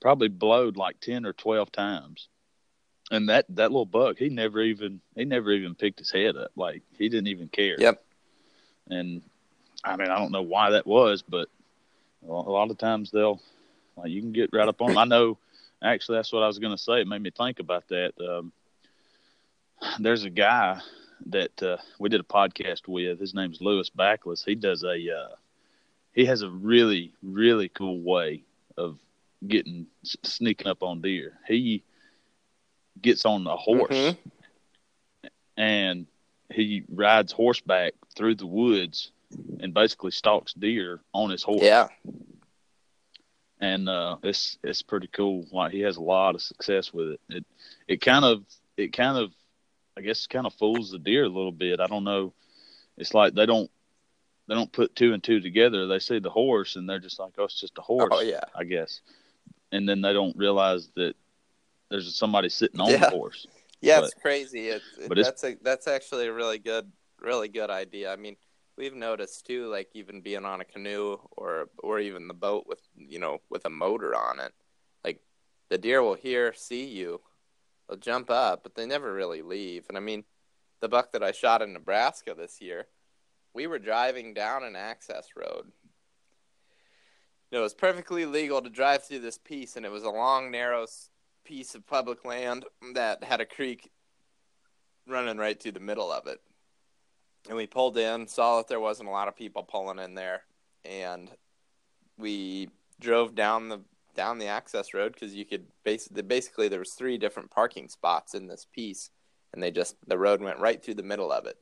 probably 0.00 0.28
blowed 0.28 0.76
like 0.76 1.00
10 1.00 1.26
or 1.26 1.32
12 1.32 1.70
times. 1.72 2.28
And 3.10 3.28
that, 3.30 3.46
that 3.50 3.70
little 3.70 3.86
buck, 3.86 4.18
he 4.18 4.28
never 4.28 4.60
even, 4.60 5.00
he 5.14 5.24
never 5.24 5.50
even 5.52 5.74
picked 5.74 5.98
his 5.98 6.10
head 6.10 6.36
up. 6.36 6.50
Like 6.56 6.82
he 6.98 7.08
didn't 7.08 7.28
even 7.28 7.48
care. 7.48 7.76
Yep. 7.78 8.04
And 8.88 9.22
I 9.84 9.96
mean, 9.96 10.08
I 10.08 10.18
don't 10.18 10.32
know 10.32 10.42
why 10.42 10.70
that 10.70 10.86
was, 10.86 11.22
but 11.22 11.48
a 12.26 12.32
lot 12.32 12.70
of 12.70 12.78
times 12.78 13.10
they'll, 13.10 13.40
like, 13.96 14.10
you 14.10 14.20
can 14.20 14.32
get 14.32 14.50
right 14.52 14.68
up 14.68 14.80
on 14.82 14.88
them. 14.88 14.98
I 14.98 15.04
know, 15.04 15.38
actually, 15.82 16.18
that's 16.18 16.32
what 16.32 16.42
I 16.42 16.46
was 16.46 16.58
going 16.58 16.76
to 16.76 16.82
say. 16.82 17.00
It 17.00 17.08
made 17.08 17.22
me 17.22 17.30
think 17.30 17.60
about 17.60 17.88
that. 17.88 18.12
Um, 18.20 18.52
there's 19.98 20.24
a 20.24 20.30
guy 20.30 20.80
that 21.26 21.62
uh, 21.62 21.76
we 21.98 22.08
did 22.08 22.20
a 22.20 22.24
podcast 22.24 22.88
with. 22.88 23.20
His 23.20 23.34
name's 23.34 23.60
Lewis 23.60 23.90
Backless. 23.90 24.44
He 24.44 24.54
does 24.54 24.82
a, 24.82 24.94
uh, 24.94 25.34
he 26.18 26.24
has 26.24 26.42
a 26.42 26.50
really, 26.50 27.12
really 27.22 27.68
cool 27.68 28.00
way 28.00 28.42
of 28.76 28.98
getting 29.46 29.86
sneaking 30.24 30.66
up 30.66 30.82
on 30.82 31.00
deer. 31.00 31.34
He 31.46 31.84
gets 33.00 33.24
on 33.24 33.46
a 33.46 33.54
horse 33.54 33.94
mm-hmm. 33.94 35.28
and 35.56 36.08
he 36.50 36.82
rides 36.92 37.30
horseback 37.30 37.92
through 38.16 38.34
the 38.34 38.48
woods 38.48 39.12
and 39.60 39.72
basically 39.72 40.10
stalks 40.10 40.54
deer 40.54 40.98
on 41.14 41.30
his 41.30 41.44
horse. 41.44 41.62
Yeah. 41.62 41.86
And 43.60 43.88
uh, 43.88 44.16
it's 44.24 44.58
it's 44.64 44.82
pretty 44.82 45.06
cool. 45.12 45.46
Like 45.52 45.70
he 45.70 45.82
has 45.82 45.98
a 45.98 46.02
lot 46.02 46.34
of 46.34 46.42
success 46.42 46.92
with 46.92 47.10
it. 47.10 47.20
It 47.28 47.46
it 47.86 48.00
kind 48.00 48.24
of 48.24 48.42
it 48.76 48.92
kind 48.92 49.18
of 49.18 49.30
I 49.96 50.00
guess 50.00 50.26
kind 50.26 50.46
of 50.46 50.54
fools 50.54 50.90
the 50.90 50.98
deer 50.98 51.22
a 51.22 51.28
little 51.28 51.52
bit. 51.52 51.78
I 51.78 51.86
don't 51.86 52.02
know. 52.02 52.32
It's 52.96 53.14
like 53.14 53.34
they 53.34 53.46
don't 53.46 53.70
they 54.48 54.54
don't 54.54 54.72
put 54.72 54.96
two 54.96 55.12
and 55.12 55.22
two 55.22 55.40
together. 55.40 55.86
They 55.86 55.98
see 55.98 56.18
the 56.18 56.30
horse 56.30 56.76
and 56.76 56.88
they're 56.88 56.98
just 56.98 57.18
like, 57.18 57.34
oh, 57.38 57.44
it's 57.44 57.60
just 57.60 57.78
a 57.78 57.82
horse. 57.82 58.08
Oh 58.10 58.20
yeah, 58.20 58.44
I 58.54 58.64
guess 58.64 59.00
and 59.72 59.88
then 59.88 60.00
they 60.00 60.12
don't 60.12 60.36
realize 60.36 60.90
that 60.96 61.14
there's 61.90 62.14
somebody 62.14 62.48
sitting 62.48 62.80
on 62.80 62.90
yeah. 62.90 62.98
the 62.98 63.10
horse. 63.10 63.46
Yeah, 63.80 64.00
but, 64.00 64.06
it's 64.06 64.20
crazy. 64.20 64.70
It's, 64.70 64.84
but 65.06 65.16
that's 65.16 65.44
a, 65.44 65.56
that's 65.62 65.86
actually 65.86 66.26
a 66.26 66.32
really 66.32 66.58
good, 66.58 66.90
really 67.20 67.46
good 67.46 67.70
idea. 67.70 68.12
I 68.12 68.16
mean, 68.16 68.34
we've 68.76 68.92
noticed 68.92 69.46
too, 69.46 69.68
like 69.68 69.88
even 69.94 70.20
being 70.20 70.44
on 70.44 70.60
a 70.60 70.64
canoe 70.64 71.18
or 71.36 71.68
or 71.78 72.00
even 72.00 72.26
the 72.26 72.34
boat 72.34 72.64
with 72.66 72.80
you 72.96 73.20
know 73.20 73.38
with 73.50 73.64
a 73.66 73.70
motor 73.70 74.16
on 74.16 74.40
it, 74.40 74.52
like 75.04 75.20
the 75.68 75.78
deer 75.78 76.02
will 76.02 76.16
hear, 76.16 76.52
see 76.54 76.86
you, 76.86 77.20
they'll 77.88 77.98
jump 77.98 78.30
up, 78.30 78.64
but 78.64 78.74
they 78.74 78.84
never 78.84 79.14
really 79.14 79.42
leave. 79.42 79.84
And 79.88 79.96
I 79.96 80.00
mean, 80.00 80.24
the 80.80 80.88
buck 80.88 81.12
that 81.12 81.22
I 81.22 81.30
shot 81.30 81.62
in 81.62 81.72
Nebraska 81.72 82.34
this 82.36 82.60
year, 82.60 82.88
we 83.54 83.66
were 83.66 83.78
driving 83.78 84.34
down 84.34 84.62
an 84.62 84.76
access 84.76 85.28
road. 85.36 85.72
it 87.50 87.58
was 87.58 87.74
perfectly 87.74 88.26
legal 88.26 88.60
to 88.60 88.70
drive 88.70 89.04
through 89.04 89.20
this 89.20 89.38
piece, 89.38 89.76
and 89.76 89.86
it 89.86 89.92
was 89.92 90.04
a 90.04 90.10
long, 90.10 90.50
narrow 90.50 90.86
piece 91.44 91.74
of 91.74 91.86
public 91.86 92.24
land 92.24 92.64
that 92.94 93.24
had 93.24 93.40
a 93.40 93.46
creek 93.46 93.90
running 95.06 95.38
right 95.38 95.60
through 95.60 95.72
the 95.72 95.80
middle 95.80 96.12
of 96.12 96.26
it 96.26 96.40
and 97.48 97.56
we 97.56 97.66
pulled 97.66 97.96
in, 97.96 98.26
saw 98.26 98.58
that 98.58 98.68
there 98.68 98.80
wasn't 98.80 99.08
a 99.08 99.12
lot 99.12 99.28
of 99.28 99.36
people 99.36 99.62
pulling 99.62 99.98
in 99.98 100.14
there, 100.14 100.42
and 100.84 101.30
we 102.16 102.68
drove 103.00 103.34
down 103.34 103.68
the 103.68 103.80
down 104.14 104.38
the 104.38 104.46
access 104.46 104.94
road 104.94 105.12
because 105.12 105.34
you 105.34 105.44
could 105.44 105.64
basically 105.84 106.22
basically 106.22 106.68
there 106.68 106.80
was 106.80 106.92
three 106.92 107.18
different 107.18 107.50
parking 107.50 107.88
spots 107.88 108.34
in 108.34 108.46
this 108.46 108.66
piece, 108.72 109.10
and 109.52 109.62
they 109.62 109.70
just 109.70 109.96
the 110.06 110.18
road 110.18 110.42
went 110.42 110.58
right 110.58 110.82
through 110.82 110.94
the 110.94 111.02
middle 111.02 111.32
of 111.32 111.46
it. 111.46 111.56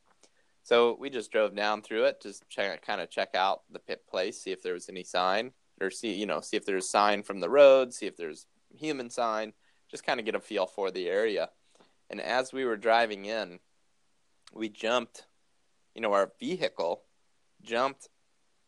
So 0.66 0.96
we 0.98 1.10
just 1.10 1.30
drove 1.30 1.54
down 1.54 1.82
through 1.82 2.04
it, 2.04 2.20
just 2.20 2.48
check, 2.48 2.84
kind 2.84 3.00
of 3.00 3.08
check 3.08 3.34
out 3.34 3.62
the 3.70 3.78
pit 3.78 4.02
place, 4.10 4.42
see 4.42 4.50
if 4.50 4.62
there 4.62 4.74
was 4.74 4.88
any 4.88 5.04
sign, 5.04 5.52
or 5.80 5.90
see 5.90 6.12
you 6.12 6.26
know 6.26 6.40
see 6.40 6.56
if 6.56 6.66
there's 6.66 6.90
sign 6.90 7.22
from 7.22 7.40
the 7.40 7.48
road, 7.48 7.94
see 7.94 8.06
if 8.06 8.16
there's 8.16 8.46
human 8.76 9.08
sign, 9.08 9.52
just 9.88 10.04
kind 10.04 10.18
of 10.18 10.26
get 10.26 10.34
a 10.34 10.40
feel 10.40 10.66
for 10.66 10.90
the 10.90 11.08
area. 11.08 11.50
And 12.10 12.20
as 12.20 12.52
we 12.52 12.64
were 12.64 12.76
driving 12.76 13.24
in, 13.26 13.60
we 14.52 14.68
jumped 14.68 15.26
you 15.96 16.02
know, 16.02 16.12
our 16.12 16.30
vehicle 16.38 17.02
jumped 17.62 18.10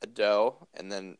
a 0.03 0.07
doe 0.07 0.67
and 0.73 0.91
then 0.91 1.19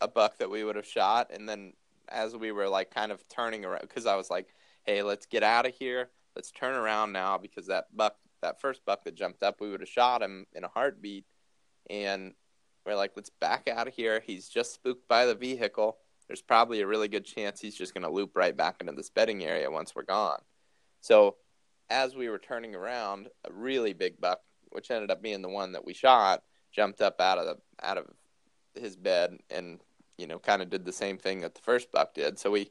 a 0.00 0.08
buck 0.08 0.38
that 0.38 0.50
we 0.50 0.64
would 0.64 0.74
have 0.74 0.86
shot. 0.86 1.30
And 1.32 1.46
then 1.46 1.74
as 2.08 2.34
we 2.34 2.50
were 2.50 2.66
like 2.66 2.90
kind 2.92 3.12
of 3.12 3.22
turning 3.28 3.66
around, 3.66 3.82
because 3.82 4.06
I 4.06 4.16
was 4.16 4.30
like, 4.30 4.48
hey, 4.84 5.02
let's 5.02 5.26
get 5.26 5.42
out 5.42 5.66
of 5.66 5.74
here. 5.74 6.08
Let's 6.34 6.50
turn 6.50 6.74
around 6.74 7.12
now 7.12 7.36
because 7.36 7.66
that 7.66 7.94
buck, 7.94 8.16
that 8.42 8.60
first 8.60 8.84
buck 8.84 9.04
that 9.04 9.14
jumped 9.14 9.42
up, 9.42 9.60
we 9.60 9.70
would 9.70 9.80
have 9.80 9.88
shot 9.88 10.22
him 10.22 10.46
in 10.52 10.64
a 10.64 10.68
heartbeat. 10.68 11.24
And 11.90 12.34
we're 12.84 12.96
like, 12.96 13.12
let's 13.16 13.30
back 13.30 13.68
out 13.68 13.88
of 13.88 13.94
here. 13.94 14.22
He's 14.24 14.48
just 14.48 14.74
spooked 14.74 15.08
by 15.08 15.26
the 15.26 15.34
vehicle. 15.34 15.98
There's 16.26 16.42
probably 16.42 16.80
a 16.80 16.86
really 16.86 17.08
good 17.08 17.24
chance 17.24 17.60
he's 17.60 17.76
just 17.76 17.94
going 17.94 18.04
to 18.04 18.10
loop 18.10 18.36
right 18.36 18.56
back 18.56 18.76
into 18.80 18.92
this 18.92 19.10
bedding 19.10 19.44
area 19.44 19.70
once 19.70 19.94
we're 19.94 20.02
gone. 20.02 20.40
So 21.00 21.36
as 21.88 22.14
we 22.14 22.28
were 22.28 22.38
turning 22.38 22.74
around, 22.74 23.28
a 23.48 23.52
really 23.52 23.94
big 23.94 24.20
buck 24.20 24.40
which 24.70 24.90
ended 24.90 25.10
up 25.10 25.22
being 25.22 25.42
the 25.42 25.48
one 25.48 25.72
that 25.72 25.84
we 25.84 25.94
shot, 25.94 26.42
jumped 26.72 27.00
up 27.00 27.20
out 27.20 27.38
of 27.38 27.46
the 27.46 27.56
out 27.82 27.98
of 27.98 28.06
his 28.74 28.96
bed 28.96 29.38
and 29.50 29.80
you 30.16 30.26
know 30.26 30.38
kind 30.38 30.62
of 30.62 30.70
did 30.70 30.84
the 30.84 30.92
same 30.92 31.18
thing 31.18 31.40
that 31.40 31.54
the 31.54 31.60
first 31.60 31.90
buck 31.90 32.14
did. 32.14 32.38
So 32.38 32.50
we 32.50 32.70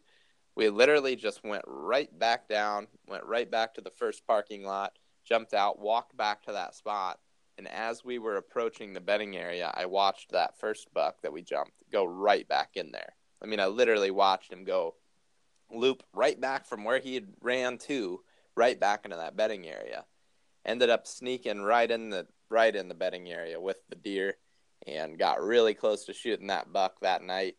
we 0.56 0.70
literally 0.70 1.16
just 1.16 1.44
went 1.44 1.64
right 1.68 2.10
back 2.18 2.48
down, 2.48 2.88
went 3.08 3.24
right 3.26 3.50
back 3.50 3.74
to 3.76 3.82
the 3.82 3.92
first 3.92 4.26
parking 4.26 4.64
lot, 4.64 4.94
jumped 5.28 5.54
out, 5.54 5.80
walked 5.80 6.16
back 6.16 6.44
to 6.44 6.54
that 6.54 6.76
spot, 6.76 7.20
and 7.58 7.68
as 7.68 8.06
we 8.06 8.20
were 8.20 8.38
approaching 8.38 8.94
the 8.94 9.02
bedding 9.02 9.36
area, 9.36 9.72
I 9.76 9.86
watched 9.86 10.32
that 10.32 10.60
first 10.60 10.94
buck 10.94 11.22
that 11.22 11.34
we 11.34 11.42
jumped 11.42 11.74
go 11.92 12.06
right 12.06 12.48
back 12.48 12.72
in 12.76 12.92
there. 12.92 13.14
I 13.42 13.46
mean, 13.46 13.60
I 13.60 13.68
literally 13.68 14.12
watched 14.12 14.52
him 14.52 14.64
go 14.64 14.96
loop 15.72 16.04
right 16.14 16.40
back 16.40 16.66
from 16.66 16.84
where 16.84 17.00
he 17.00 17.16
had 17.16 17.28
ran 17.42 17.78
to 17.78 18.22
right 18.56 18.80
back 18.80 19.06
into 19.06 19.18
that 19.18 19.36
bedding 19.36 19.68
area 19.68 20.06
ended 20.68 20.90
up 20.90 21.08
sneaking 21.08 21.62
right 21.62 21.90
in 21.90 22.10
the 22.10 22.28
right 22.50 22.76
in 22.76 22.90
the 22.90 22.94
bedding 22.94 23.32
area 23.32 23.60
with 23.60 23.78
the 23.90 23.96
deer 23.96 24.38
and 24.86 25.18
got 25.18 25.42
really 25.42 25.74
close 25.74 26.06
to 26.06 26.14
shooting 26.14 26.48
that 26.48 26.72
buck 26.72 27.00
that 27.02 27.24
night, 27.24 27.56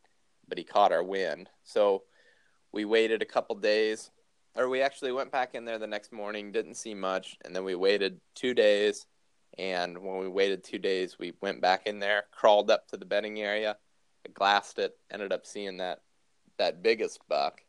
but 0.46 0.56
he 0.56 0.64
caught 0.64 0.92
our 0.92 1.02
wind. 1.02 1.48
So 1.64 2.04
we 2.72 2.84
waited 2.84 3.20
a 3.20 3.26
couple 3.26 3.56
days, 3.56 4.10
or 4.54 4.68
we 4.68 4.82
actually 4.82 5.12
went 5.12 5.30
back 5.30 5.54
in 5.54 5.64
there 5.64 5.78
the 5.78 5.86
next 5.86 6.12
morning, 6.12 6.52
didn't 6.52 6.74
see 6.74 6.94
much, 6.94 7.36
and 7.44 7.54
then 7.54 7.64
we 7.64 7.74
waited 7.74 8.20
two 8.34 8.54
days. 8.54 9.06
And 9.56 9.98
when 9.98 10.18
we 10.18 10.28
waited 10.28 10.62
two 10.62 10.78
days, 10.78 11.18
we 11.18 11.32
went 11.40 11.60
back 11.60 11.86
in 11.86 11.98
there, 11.98 12.24
crawled 12.30 12.70
up 12.70 12.86
to 12.88 12.96
the 12.96 13.04
bedding 13.04 13.40
area, 13.40 13.76
glassed 14.34 14.78
it, 14.78 14.96
ended 15.10 15.32
up 15.32 15.46
seeing 15.46 15.78
that 15.78 16.02
that 16.58 16.82
biggest 16.82 17.20
buck, 17.28 17.62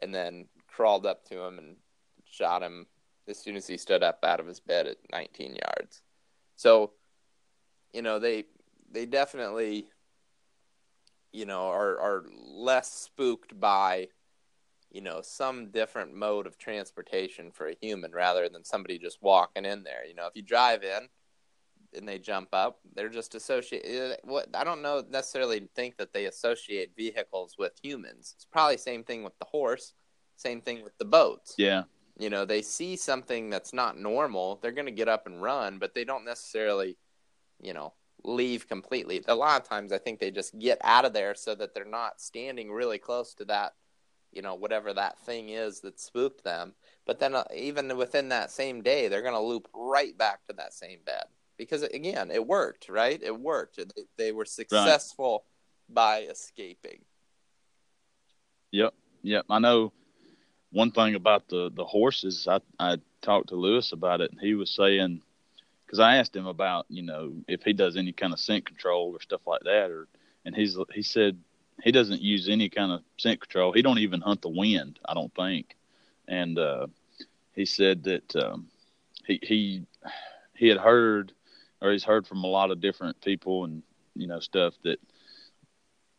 and 0.00 0.14
then 0.14 0.46
crawled 0.68 1.04
up 1.04 1.24
to 1.26 1.40
him 1.40 1.58
and 1.58 1.76
shot 2.24 2.62
him 2.62 2.86
as 3.28 3.38
soon 3.38 3.56
as 3.56 3.66
he 3.66 3.76
stood 3.76 4.02
up 4.02 4.24
out 4.24 4.40
of 4.40 4.46
his 4.46 4.60
bed 4.60 4.86
at 4.86 4.96
19 5.12 5.56
yards. 5.56 6.02
So, 6.56 6.92
you 7.92 8.02
know, 8.02 8.18
they 8.18 8.44
they 8.90 9.06
definitely 9.06 9.86
you 11.32 11.46
know 11.46 11.68
are 11.68 11.98
are 12.00 12.24
less 12.44 12.92
spooked 12.92 13.58
by 13.58 14.08
you 14.90 15.00
know 15.00 15.20
some 15.22 15.70
different 15.70 16.14
mode 16.14 16.46
of 16.46 16.58
transportation 16.58 17.50
for 17.50 17.68
a 17.68 17.76
human 17.80 18.12
rather 18.12 18.48
than 18.48 18.64
somebody 18.64 18.98
just 18.98 19.22
walking 19.22 19.64
in 19.64 19.82
there. 19.82 20.04
You 20.06 20.14
know, 20.14 20.26
if 20.26 20.34
you 20.34 20.42
drive 20.42 20.82
in 20.82 21.08
and 21.94 22.08
they 22.08 22.18
jump 22.18 22.48
up, 22.52 22.80
they're 22.94 23.08
just 23.08 23.34
associated. 23.34 24.12
Eh, 24.12 24.16
what 24.24 24.48
I 24.54 24.64
don't 24.64 24.82
know 24.82 25.04
necessarily 25.08 25.68
think 25.74 25.96
that 25.98 26.12
they 26.12 26.26
associate 26.26 26.92
vehicles 26.96 27.56
with 27.58 27.72
humans. 27.82 28.34
It's 28.36 28.44
probably 28.44 28.76
same 28.76 29.04
thing 29.04 29.24
with 29.24 29.38
the 29.38 29.46
horse, 29.46 29.94
same 30.36 30.60
thing 30.60 30.82
with 30.82 30.96
the 30.98 31.04
boats. 31.04 31.54
Yeah, 31.58 31.84
you 32.20 32.28
know 32.28 32.44
they 32.44 32.62
see 32.62 32.96
something 32.96 33.50
that's 33.50 33.72
not 33.72 33.98
normal 33.98 34.58
they're 34.60 34.72
going 34.72 34.86
to 34.86 34.92
get 34.92 35.08
up 35.08 35.26
and 35.26 35.42
run 35.42 35.78
but 35.78 35.94
they 35.94 36.04
don't 36.04 36.24
necessarily 36.24 36.96
you 37.60 37.72
know 37.72 37.94
leave 38.22 38.68
completely 38.68 39.22
a 39.28 39.34
lot 39.34 39.60
of 39.60 39.66
times 39.66 39.92
i 39.92 39.98
think 39.98 40.20
they 40.20 40.30
just 40.30 40.56
get 40.58 40.78
out 40.84 41.06
of 41.06 41.14
there 41.14 41.34
so 41.34 41.54
that 41.54 41.72
they're 41.74 41.84
not 41.86 42.20
standing 42.20 42.70
really 42.70 42.98
close 42.98 43.32
to 43.32 43.44
that 43.46 43.72
you 44.32 44.42
know 44.42 44.54
whatever 44.54 44.92
that 44.92 45.18
thing 45.20 45.50
is 45.50 45.80
that 45.80 46.00
spooked 46.00 46.44
them. 46.44 46.74
But 47.06 47.18
then 47.18 47.34
uh, 47.34 47.44
even 47.54 47.96
within 47.96 48.28
that 48.30 48.50
same 48.50 48.82
day 48.82 49.08
they're 49.08 49.22
going 49.22 49.34
to 49.34 49.40
loop 49.40 49.68
right 49.74 50.16
back 50.16 50.46
to 50.46 50.52
that 50.54 50.72
same 50.74 51.00
bed. 51.04 51.24
Because 51.56 51.82
again 51.82 52.30
it 52.30 52.46
worked 52.46 52.88
right? 52.88 53.20
It 53.22 53.38
worked. 53.38 53.76
They, 53.76 54.02
they 54.16 54.32
were 54.32 54.44
successful 54.44 55.44
right. 55.88 55.94
by 55.94 56.20
escaping. 56.22 57.00
Yep. 58.72 58.94
Yep. 59.22 59.46
I 59.50 59.58
know 59.58 59.92
one 60.70 60.90
thing 60.90 61.14
about 61.14 61.48
the 61.48 61.70
the 61.74 61.84
horses, 61.84 62.46
I 62.48 62.60
I 62.78 62.98
talked 63.22 63.48
to 63.48 63.56
Lewis 63.56 63.92
about 63.92 64.20
it, 64.20 64.30
and 64.30 64.40
he 64.40 64.54
was 64.54 64.70
saying 64.70 65.20
because 65.84 65.98
I 65.98 66.16
asked 66.16 66.34
him 66.34 66.46
about 66.46 66.86
you 66.88 67.02
know 67.02 67.32
if 67.48 67.62
he 67.62 67.72
does 67.72 67.96
any 67.96 68.12
kind 68.12 68.32
of 68.32 68.40
scent 68.40 68.66
control 68.66 69.12
or 69.12 69.20
stuff 69.20 69.40
like 69.46 69.62
that, 69.64 69.90
or 69.90 70.08
and 70.44 70.54
he's 70.54 70.78
he 70.94 71.02
said 71.02 71.38
he 71.82 71.92
doesn't 71.92 72.20
use 72.20 72.48
any 72.48 72.68
kind 72.68 72.92
of 72.92 73.02
scent 73.18 73.40
control. 73.40 73.72
He 73.72 73.82
don't 73.82 73.98
even 73.98 74.20
hunt 74.20 74.42
the 74.42 74.48
wind, 74.48 74.98
I 75.06 75.14
don't 75.14 75.34
think. 75.34 75.76
And 76.28 76.58
uh, 76.58 76.86
he 77.54 77.66
said 77.66 78.04
that 78.04 78.36
um, 78.36 78.68
he 79.26 79.40
he 79.42 79.82
he 80.54 80.68
had 80.68 80.78
heard 80.78 81.32
or 81.80 81.92
he's 81.92 82.04
heard 82.04 82.26
from 82.26 82.44
a 82.44 82.48
lot 82.48 82.70
of 82.70 82.80
different 82.80 83.20
people 83.20 83.64
and 83.64 83.82
you 84.14 84.26
know 84.26 84.40
stuff 84.40 84.74
that 84.84 84.98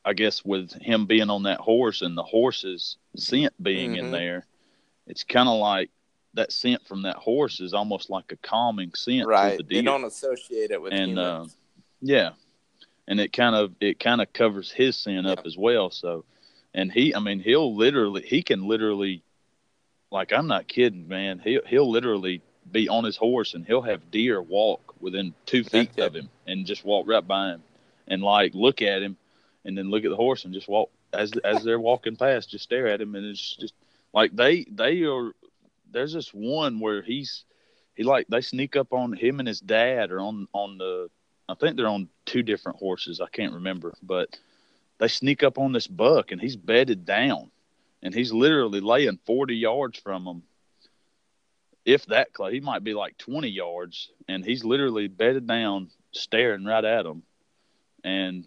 I 0.03 0.14
guess 0.14 0.43
with 0.43 0.74
him 0.74 1.05
being 1.05 1.30
on 1.30 1.43
that 1.43 1.59
horse 1.59 2.01
and 2.01 2.18
the 2.18 2.24
horse's 2.24 2.97
scent 3.16 3.53
being 3.62 3.91
mm-hmm. 3.91 4.05
in 4.05 4.12
there, 4.12 4.45
it's 5.07 5.24
kind 5.24 5.47
of 5.47 5.59
like 5.59 5.91
that 6.34 6.51
scent 6.51 6.86
from 6.88 7.03
that 7.03 7.18
horse 7.18 7.59
is 7.59 7.74
almost 7.74 8.09
like 8.09 8.32
a 8.32 8.38
calming 8.38 8.93
scent. 8.95 9.28
Right. 9.28 9.57
The 9.57 9.64
they 9.64 9.82
don't 9.82 10.05
associate 10.05 10.72
it 10.72 10.82
with 10.82 10.93
and, 10.93 11.20
uh, 11.20 11.45
yeah, 12.01 12.32
and 13.12 13.20
it 13.20 13.34
kind 13.34 13.57
of 13.57 13.76
it 13.82 13.99
kind 13.99 14.22
of 14.22 14.32
covers 14.32 14.72
his 14.72 15.05
yeah. 15.05 15.20
up 15.28 15.45
as 15.45 15.57
well. 15.57 15.91
So, 15.91 16.24
and 16.74 16.89
he, 16.89 17.14
I 17.14 17.20
mean, 17.20 17.41
he'll 17.41 17.76
literally 17.76 18.22
he 18.22 18.41
can 18.41 18.66
literally, 18.66 19.22
like 20.09 20.32
I'm 20.32 20.47
not 20.47 20.70
kidding, 20.70 21.09
man. 21.09 21.41
He 21.43 21.59
he'll 21.68 21.91
literally 21.91 22.41
be 22.72 22.88
on 22.88 23.03
his 23.03 23.18
horse 23.18 23.53
and 23.53 23.66
he'll 23.66 23.82
have 23.82 24.12
deer 24.12 24.41
walk 24.41 24.95
within 25.01 25.34
two 25.45 25.66
feet 25.66 25.99
of 25.99 26.16
him 26.16 26.30
and 26.47 26.66
just 26.66 26.86
walk 26.86 27.05
right 27.05 27.28
by 27.28 27.49
him 27.49 27.64
and 28.07 28.24
like 28.24 28.53
look 28.53 28.82
at 28.82 29.01
him 29.01 29.18
and 29.66 29.78
then 29.78 29.89
look 29.89 30.05
at 30.05 30.09
the 30.09 30.16
horse 30.16 30.45
and 30.45 30.53
just 30.53 30.70
walk 30.70 30.89
as 31.12 31.34
as 31.43 31.66
they're 31.66 31.82
walking 31.82 32.16
past, 32.16 32.51
just 32.51 32.64
stare 32.64 32.88
at 32.88 33.01
him, 33.01 33.16
and 33.16 33.26
it's 33.26 33.57
just 33.57 33.74
like 34.14 34.34
they 34.34 34.64
they 34.72 35.03
are. 35.03 35.34
There's 35.91 36.14
this 36.14 36.34
one 36.34 36.80
where 36.80 37.01
he's 37.01 37.43
he 37.93 38.03
like 38.03 38.28
they 38.30 38.39
sneak 38.39 38.78
up 38.78 38.93
on 38.93 39.12
him 39.12 39.39
and 39.39 39.49
his 39.49 39.59
dad, 39.59 40.12
or 40.12 40.22
on 40.22 40.47
on 40.53 40.78
the 40.78 41.09
I 41.49 41.55
think 41.55 41.75
they're 41.75 41.87
on 41.87 42.09
two 42.25 42.43
different 42.43 42.79
horses. 42.79 43.19
I 43.21 43.27
can't 43.27 43.53
remember, 43.53 43.93
but 44.01 44.37
they 44.99 45.07
sneak 45.07 45.43
up 45.43 45.57
on 45.57 45.73
this 45.73 45.87
buck, 45.87 46.31
and 46.31 46.39
he's 46.39 46.55
bedded 46.55 47.05
down, 47.05 47.51
and 48.01 48.13
he's 48.13 48.31
literally 48.31 48.79
laying 48.79 49.19
forty 49.25 49.55
yards 49.55 49.99
from 49.99 50.25
them. 50.25 50.43
If 51.83 52.05
that 52.07 52.33
close, 52.33 52.53
he 52.53 52.59
might 52.59 52.83
be 52.83 52.93
like 52.93 53.17
twenty 53.17 53.49
yards, 53.49 54.11
and 54.27 54.45
he's 54.45 54.63
literally 54.63 55.07
bedded 55.07 55.47
down, 55.47 55.89
staring 56.11 56.65
right 56.65 56.85
at 56.85 57.03
them, 57.03 57.23
and 58.03 58.45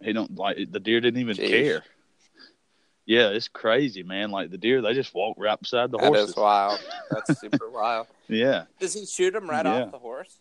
he 0.00 0.12
don't 0.12 0.34
like 0.36 0.56
the 0.70 0.80
deer 0.80 1.00
didn't 1.00 1.20
even 1.20 1.36
Jeez. 1.36 1.48
care. 1.48 1.84
Yeah, 3.04 3.28
it's 3.28 3.48
crazy, 3.48 4.02
man. 4.02 4.30
Like 4.30 4.50
the 4.50 4.58
deer, 4.58 4.80
they 4.80 4.94
just 4.94 5.14
walk 5.14 5.36
right 5.38 5.58
beside 5.58 5.90
the 5.90 5.98
horse. 5.98 6.18
That 6.18 6.28
is 6.28 6.36
wild. 6.36 6.80
That's 7.10 7.40
super 7.40 7.68
wild. 7.68 8.06
Yeah. 8.28 8.64
Does 8.78 8.94
he 8.94 9.06
shoot 9.06 9.34
him 9.34 9.50
right 9.50 9.66
yeah. 9.66 9.82
off 9.82 9.90
the 9.90 9.98
horse? 9.98 10.38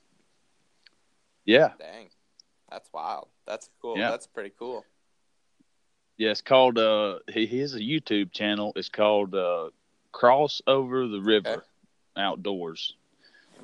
Yeah. 1.52 1.72
Dang. 1.80 2.10
That's 2.70 2.90
wild. 2.94 3.28
That's 3.46 3.70
cool. 3.82 3.98
Yeah. 3.98 4.12
That's 4.12 4.28
pretty 4.28 4.54
cool. 4.58 4.86
Yeah, 6.18 6.32
it's 6.32 6.42
called 6.42 6.78
uh 6.78 7.20
he, 7.32 7.46
he 7.46 7.60
has 7.60 7.76
a 7.76 7.80
YouTube 7.80 8.32
channel. 8.32 8.74
It's 8.76 8.90
called 8.90 9.36
uh 9.36 9.70
Cross 10.12 10.62
Over 10.68 11.08
the 11.08 11.22
River 11.22 11.50
okay. 11.50 11.62
Outdoors. 12.18 12.96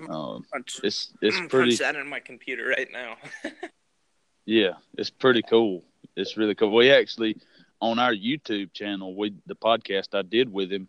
Um, 0.09 0.45
it's 0.83 1.13
it's 1.21 1.37
I'm 1.37 1.49
pretty. 1.49 1.71
Punch 1.71 1.79
that 1.79 1.95
in 1.95 2.07
my 2.07 2.19
computer 2.19 2.67
right 2.67 2.87
now. 2.91 3.17
yeah, 4.45 4.73
it's 4.97 5.09
pretty 5.09 5.41
cool. 5.41 5.83
It's 6.15 6.37
really 6.37 6.55
cool. 6.55 6.73
We 6.73 6.91
actually 6.91 7.37
on 7.81 7.99
our 7.99 8.13
YouTube 8.13 8.73
channel, 8.73 9.15
we 9.15 9.33
the 9.45 9.55
podcast 9.55 10.13
I 10.13 10.21
did 10.21 10.51
with 10.51 10.71
him, 10.71 10.87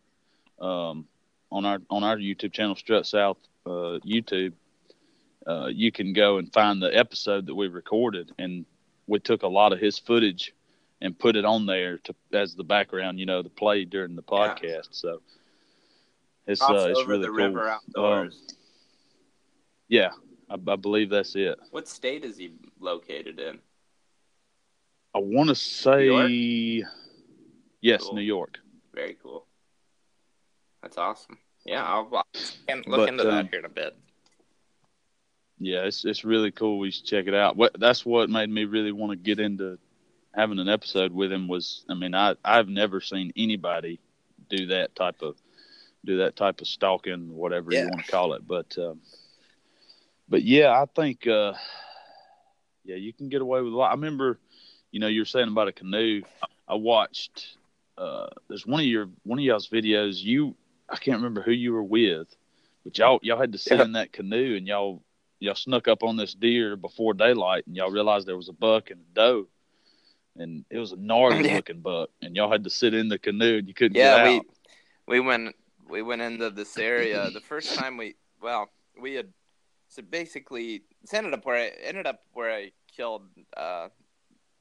um, 0.61 1.07
on 1.51 1.65
our 1.65 1.79
on 1.91 2.05
our 2.05 2.17
YouTube 2.17 2.53
channel, 2.53 2.77
Strut 2.77 3.07
South 3.07 3.39
uh, 3.67 3.99
YouTube. 4.07 4.53
Uh, 5.49 5.69
you 5.69 5.91
can 5.91 6.13
go 6.13 6.37
and 6.37 6.53
find 6.53 6.83
the 6.83 6.95
episode 6.95 7.47
that 7.47 7.55
we 7.55 7.69
recorded, 7.69 8.33
and 8.39 8.67
we 9.07 9.19
took 9.19 9.43
a 9.43 9.49
lot 9.49 9.73
of 9.73 9.81
his 9.81 9.99
footage 9.99 10.53
and 11.01 11.19
put 11.19 11.37
it 11.37 11.45
on 11.45 11.65
there 11.65 11.99
to 11.99 12.15
as 12.33 12.55
the 12.55 12.65
background, 12.65 13.19
you 13.19 13.25
know, 13.25 13.43
to 13.43 13.49
play 13.49 13.85
during 13.87 14.15
the 14.15 14.23
podcast. 14.23 14.63
Yeah. 14.63 14.81
So 14.91 15.23
it's 16.47 16.61
uh, 16.61 16.89
it's 16.91 17.07
really 17.07 17.23
the 17.23 17.29
cool. 17.29 17.37
River 17.37 17.69
outdoors. 17.69 18.35
Um, 18.51 18.57
yeah, 19.89 20.11
I, 20.51 20.55
I, 20.55 20.77
believe 20.77 21.09
that's 21.09 21.35
it. 21.35 21.59
What 21.71 21.89
state 21.89 22.25
is 22.25 22.37
he 22.37 22.53
located 22.79 23.41
in? 23.41 23.59
I 25.15 25.21
want 25.21 25.49
to 25.49 25.55
say 25.55 26.85
yes, 27.81 28.03
cool. 28.03 28.15
New 28.15 28.23
York. 28.23 28.59
Very 28.95 29.17
cool. 29.23 29.47
That's 30.83 30.99
awesome. 30.99 31.39
Yeah, 31.65 31.85
I'll, 31.85 32.11
I'll 32.13 32.77
look 32.87 32.87
but, 32.87 33.09
into 33.09 33.25
that 33.25 33.33
um, 33.33 33.49
here 33.51 33.61
in 33.61 33.65
a 33.65 33.71
bit. 33.71 33.97
Yeah, 35.61 35.85
it's 35.85 36.05
it's 36.05 36.25
really 36.25 36.51
cool. 36.51 36.79
We 36.79 36.91
should 36.91 37.05
check 37.05 37.27
it 37.27 37.35
out. 37.35 37.57
What 37.57 37.79
that's 37.79 38.07
what 38.07 38.31
made 38.31 38.49
me 38.49 38.65
really 38.65 38.93
want 38.93 39.13
to 39.13 39.17
get 39.17 39.41
into 39.41 39.79
having 40.35 40.59
an 40.59 40.69
episode 40.69 41.13
with 41.13 41.33
him. 41.33 41.49
Was 41.49 41.85
I 41.89 41.95
mean 41.95 42.15
I 42.15 42.37
I've 42.45 42.69
never 42.69 43.01
seen 43.01 43.33
anybody 43.37 43.99
do 44.49 44.67
that 44.67 44.95
type 44.95 45.23
of 45.23 45.37
do 46.05 46.19
that 46.19 46.37
type 46.37 46.61
of 46.61 46.67
stalking, 46.67 47.35
whatever 47.35 47.73
yeah. 47.73 47.83
you 47.83 47.89
want 47.89 48.05
to 48.05 48.11
call 48.11 48.33
it. 48.35 48.47
But 48.47 48.77
um, 48.79 49.01
but 50.29 50.43
yeah, 50.43 50.71
I 50.71 50.87
think 50.95 51.27
uh, 51.27 51.55
yeah, 52.85 52.97
you 52.97 53.13
can 53.13 53.29
get 53.29 53.43
away 53.43 53.61
with 53.61 53.73
a 53.73 53.77
lot. 53.77 53.89
I 53.89 53.95
remember, 53.95 54.39
you 54.91 55.01
know, 55.01 55.09
you 55.09 55.23
were 55.23 55.27
saying 55.27 55.49
about 55.49 55.69
a 55.69 55.73
canoe. 55.73 56.23
I 56.69 56.75
watched. 56.75 57.57
Uh, 57.97 58.29
there's 58.49 58.67
one 58.67 58.81
of 58.81 58.87
your 58.87 59.09
one 59.25 59.39
of 59.39 59.45
y'all's 59.45 59.69
videos. 59.69 60.23
You, 60.23 60.55
I 60.89 60.97
can't 60.97 61.17
remember 61.17 61.43
who 61.43 61.51
you 61.51 61.73
were 61.73 61.83
with, 61.83 62.29
but 62.85 62.97
y'all 62.97 63.19
y'all 63.23 63.41
had 63.41 63.53
to 63.53 63.59
sit 63.59 63.79
yeah. 63.79 63.85
in 63.85 63.93
that 63.93 64.13
canoe 64.13 64.57
and 64.57 64.67
y'all 64.67 65.03
y'all 65.41 65.55
snuck 65.55 65.89
up 65.89 66.03
on 66.03 66.17
this 66.17 66.35
deer 66.35 66.77
before 66.77 67.15
daylight 67.15 67.67
and 67.67 67.77
y'all 67.77 67.91
realized 67.91 68.27
there 68.27 68.37
was 68.37 68.49
a 68.49 68.53
buck 68.53 68.91
and 68.91 69.01
a 69.01 69.15
doe, 69.15 69.49
and 70.37 70.65
it 70.71 70.79
was 70.79 70.93
a 70.93 70.97
gnarly 70.97 71.55
looking 71.55 71.81
buck, 71.81 72.11
and 72.23 72.37
y'all 72.37 72.51
had 72.51 72.65
to 72.65 72.71
sit 72.71 72.95
in 72.95 73.09
the 73.09 73.19
canoe 73.19 73.59
and 73.59 73.69
you 73.69 73.75
couldn't 73.75 73.95
get 73.95 74.19
out 74.19 74.27
yeah, 74.27 74.41
we 75.07 75.19
we 75.19 75.21
went 75.21 75.55
we 75.89 76.03
went 76.03 76.23
into 76.23 76.51
this 76.51 76.79
area. 76.79 77.31
The 77.31 77.41
first 77.41 77.79
time 77.79 77.97
we 77.97 78.17
well 78.41 78.69
we 79.01 79.15
had 79.15 79.29
so 79.89 80.03
basically, 80.03 80.83
it's 81.03 81.15
ended 81.15 81.33
up 81.33 81.45
where 81.45 81.57
I 81.57 81.73
ended 81.83 82.07
up 82.07 82.21
where 82.33 82.53
I 82.53 82.73
killed 82.95 83.23
uh, 83.57 83.89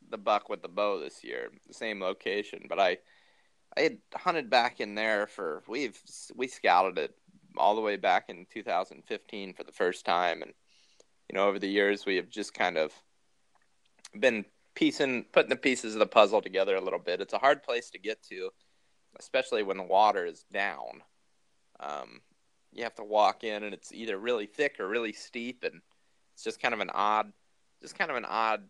the 0.09 0.17
buck 0.17 0.49
with 0.49 0.61
the 0.61 0.69
bow 0.69 0.99
this 0.99 1.23
year, 1.23 1.51
the 1.67 1.73
same 1.73 2.01
location. 2.01 2.65
But 2.67 2.79
I 2.79 2.97
I 3.75 3.81
had 3.81 3.97
hunted 4.15 4.49
back 4.49 4.79
in 4.79 4.95
there 4.95 5.27
for 5.27 5.63
we've 5.67 5.99
we 6.35 6.47
scouted 6.47 6.97
it 6.97 7.15
all 7.57 7.75
the 7.75 7.81
way 7.81 7.97
back 7.97 8.29
in 8.29 8.45
2015 8.53 9.53
for 9.53 9.63
the 9.63 9.71
first 9.71 10.05
time, 10.05 10.41
and 10.41 10.53
you 11.29 11.37
know 11.37 11.47
over 11.47 11.59
the 11.59 11.67
years 11.67 12.05
we 12.05 12.15
have 12.15 12.29
just 12.29 12.53
kind 12.53 12.77
of 12.77 12.91
been 14.19 14.45
piecing 14.75 15.25
putting 15.31 15.49
the 15.49 15.55
pieces 15.55 15.93
of 15.93 15.99
the 15.99 16.05
puzzle 16.05 16.41
together 16.41 16.75
a 16.75 16.81
little 16.81 16.99
bit. 16.99 17.21
It's 17.21 17.33
a 17.33 17.39
hard 17.39 17.63
place 17.63 17.89
to 17.91 17.99
get 17.99 18.21
to, 18.29 18.49
especially 19.19 19.63
when 19.63 19.77
the 19.77 19.83
water 19.83 20.25
is 20.25 20.45
down. 20.51 21.01
Um, 21.79 22.21
you 22.73 22.83
have 22.83 22.95
to 22.95 23.03
walk 23.03 23.43
in 23.43 23.63
and 23.63 23.73
it's 23.73 23.91
either 23.91 24.17
really 24.17 24.45
thick 24.45 24.79
or 24.79 24.87
really 24.87 25.13
steep 25.13 25.63
and 25.63 25.81
it's 26.33 26.43
just 26.43 26.61
kind 26.61 26.73
of 26.73 26.79
an 26.79 26.91
odd 26.93 27.31
just 27.81 27.97
kind 27.97 28.11
of 28.11 28.17
an 28.17 28.25
odd 28.25 28.63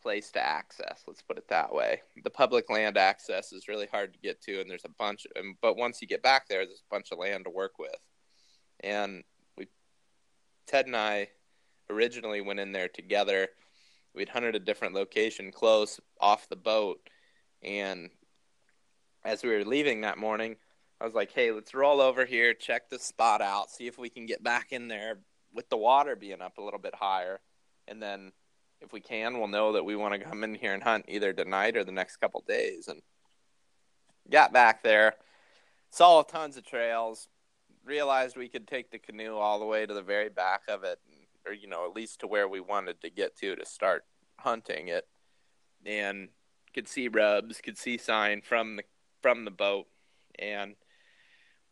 place 0.00 0.32
to 0.32 0.44
access 0.44 1.02
let's 1.06 1.22
put 1.22 1.38
it 1.38 1.46
that 1.48 1.72
way 1.72 2.02
the 2.24 2.30
public 2.30 2.68
land 2.68 2.96
access 2.96 3.52
is 3.52 3.68
really 3.68 3.86
hard 3.86 4.12
to 4.12 4.18
get 4.18 4.40
to 4.42 4.60
and 4.60 4.68
there's 4.68 4.84
a 4.84 4.90
bunch 4.98 5.26
of, 5.36 5.44
but 5.60 5.76
once 5.76 6.02
you 6.02 6.08
get 6.08 6.22
back 6.22 6.48
there 6.48 6.66
there's 6.66 6.82
a 6.90 6.94
bunch 6.94 7.12
of 7.12 7.18
land 7.18 7.44
to 7.44 7.50
work 7.50 7.78
with 7.78 7.94
and 8.80 9.22
we 9.56 9.68
ted 10.66 10.86
and 10.86 10.96
i 10.96 11.28
originally 11.90 12.40
went 12.40 12.60
in 12.60 12.72
there 12.72 12.88
together 12.88 13.48
we'd 14.14 14.28
hunted 14.28 14.54
a 14.54 14.60
different 14.60 14.94
location 14.94 15.50
close 15.50 16.00
off 16.20 16.48
the 16.48 16.56
boat 16.56 17.00
and 17.62 18.10
as 19.24 19.42
we 19.42 19.50
were 19.50 19.64
leaving 19.64 20.00
that 20.00 20.18
morning 20.18 20.56
I 21.02 21.04
was 21.04 21.14
like, 21.14 21.32
hey, 21.32 21.50
let's 21.50 21.74
roll 21.74 22.00
over 22.00 22.24
here, 22.24 22.54
check 22.54 22.88
the 22.88 22.96
spot 22.96 23.42
out, 23.42 23.72
see 23.72 23.88
if 23.88 23.98
we 23.98 24.08
can 24.08 24.24
get 24.24 24.44
back 24.44 24.70
in 24.70 24.86
there 24.86 25.18
with 25.52 25.68
the 25.68 25.76
water 25.76 26.14
being 26.14 26.40
up 26.40 26.58
a 26.58 26.62
little 26.62 26.78
bit 26.78 26.94
higher. 26.94 27.40
And 27.88 28.00
then 28.00 28.30
if 28.80 28.92
we 28.92 29.00
can, 29.00 29.36
we'll 29.36 29.48
know 29.48 29.72
that 29.72 29.84
we 29.84 29.96
want 29.96 30.14
to 30.14 30.20
come 30.20 30.44
in 30.44 30.54
here 30.54 30.74
and 30.74 30.82
hunt 30.82 31.06
either 31.08 31.32
tonight 31.32 31.76
or 31.76 31.82
the 31.82 31.90
next 31.90 32.18
couple 32.18 32.44
days. 32.46 32.86
And 32.86 33.02
got 34.30 34.52
back 34.52 34.84
there, 34.84 35.14
saw 35.90 36.22
tons 36.22 36.56
of 36.56 36.64
trails, 36.64 37.26
realized 37.84 38.36
we 38.36 38.48
could 38.48 38.68
take 38.68 38.92
the 38.92 39.00
canoe 39.00 39.34
all 39.34 39.58
the 39.58 39.66
way 39.66 39.84
to 39.84 39.94
the 39.94 40.02
very 40.02 40.28
back 40.28 40.62
of 40.68 40.84
it, 40.84 41.00
or, 41.46 41.52
you 41.52 41.68
know, 41.68 41.86
at 41.86 41.96
least 41.96 42.20
to 42.20 42.26
where 42.26 42.48
we 42.48 42.60
wanted 42.60 43.00
to 43.00 43.10
get 43.10 43.36
to 43.38 43.56
to 43.56 43.64
start 43.66 44.04
hunting 44.38 44.88
it. 44.88 45.06
And 45.84 46.28
could 46.74 46.88
see 46.88 47.08
rubs, 47.08 47.60
could 47.60 47.76
see 47.76 47.98
sign 47.98 48.40
from 48.42 48.76
the 48.76 48.84
from 49.20 49.44
the 49.44 49.50
boat, 49.50 49.86
and 50.38 50.74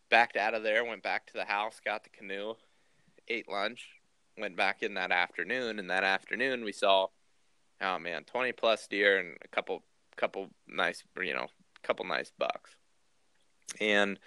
backed 0.08 0.36
out 0.36 0.54
of 0.54 0.62
there, 0.62 0.84
went 0.84 1.02
back 1.02 1.26
to 1.26 1.32
the 1.32 1.44
house, 1.44 1.80
got 1.84 2.04
the 2.04 2.10
canoe, 2.10 2.54
ate 3.28 3.48
lunch, 3.48 3.88
went 4.38 4.56
back 4.56 4.82
in 4.82 4.94
that 4.94 5.10
afternoon, 5.10 5.78
and 5.78 5.90
that 5.90 6.04
afternoon 6.04 6.64
we 6.64 6.72
saw, 6.72 7.06
oh 7.80 7.98
man, 7.98 8.24
twenty 8.24 8.52
plus 8.52 8.86
deer 8.86 9.18
and 9.18 9.36
a 9.44 9.48
couple, 9.48 9.82
couple 10.16 10.50
nice, 10.68 11.02
you 11.20 11.34
know, 11.34 11.46
couple 11.82 12.04
nice 12.04 12.32
bucks, 12.38 12.76
and 13.80 14.18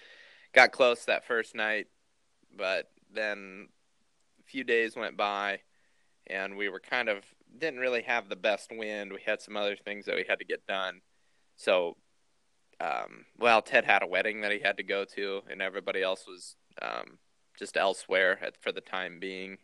got 0.54 0.72
close 0.72 1.06
that 1.06 1.26
first 1.26 1.56
night, 1.56 1.88
but 2.58 2.90
then 3.14 3.68
few 4.54 4.64
days 4.64 4.96
went 4.96 5.18
by, 5.18 5.60
and 6.28 6.56
we 6.56 6.70
were 6.70 6.80
kind 6.80 7.10
of 7.10 7.24
didn't 7.58 7.80
really 7.80 8.04
have 8.04 8.30
the 8.30 8.36
best 8.36 8.72
wind. 8.72 9.12
We 9.12 9.22
had 9.26 9.42
some 9.42 9.58
other 9.58 9.76
things 9.76 10.06
that 10.06 10.16
we 10.16 10.26
had 10.30 10.38
to 10.40 10.46
get 10.46 10.68
done, 10.68 11.02
so 11.58 11.98
um, 12.80 13.26
well, 13.40 13.64
Ted 13.64 13.86
had 13.86 14.04
a 14.04 14.08
wedding 14.08 14.42
that 14.42 14.52
he 14.52 14.60
had 14.60 14.78
to 14.78 14.84
go 14.84 15.06
to, 15.16 15.42
and 15.50 15.60
everybody 15.60 16.04
else 16.04 16.26
was 16.28 16.56
um, 16.82 17.18
just 17.58 17.78
elsewhere 17.78 18.38
at, 18.44 18.62
for 18.62 18.72
the 18.72 18.82
time 18.82 19.20
being 19.20 19.58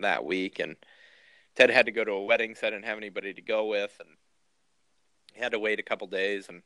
that 0.00 0.24
week. 0.24 0.58
And 0.58 0.76
Ted 1.54 1.70
had 1.70 1.86
to 1.86 1.92
go 1.92 2.04
to 2.04 2.12
a 2.12 2.24
wedding, 2.24 2.54
so 2.54 2.66
I 2.66 2.70
didn't 2.70 2.84
have 2.84 2.98
anybody 2.98 3.32
to 3.32 3.42
go 3.42 3.64
with, 3.64 3.96
and 3.98 4.10
he 5.32 5.40
had 5.40 5.52
to 5.52 5.58
wait 5.58 5.80
a 5.80 5.84
couple 5.84 6.06
days, 6.06 6.48
and 6.50 6.62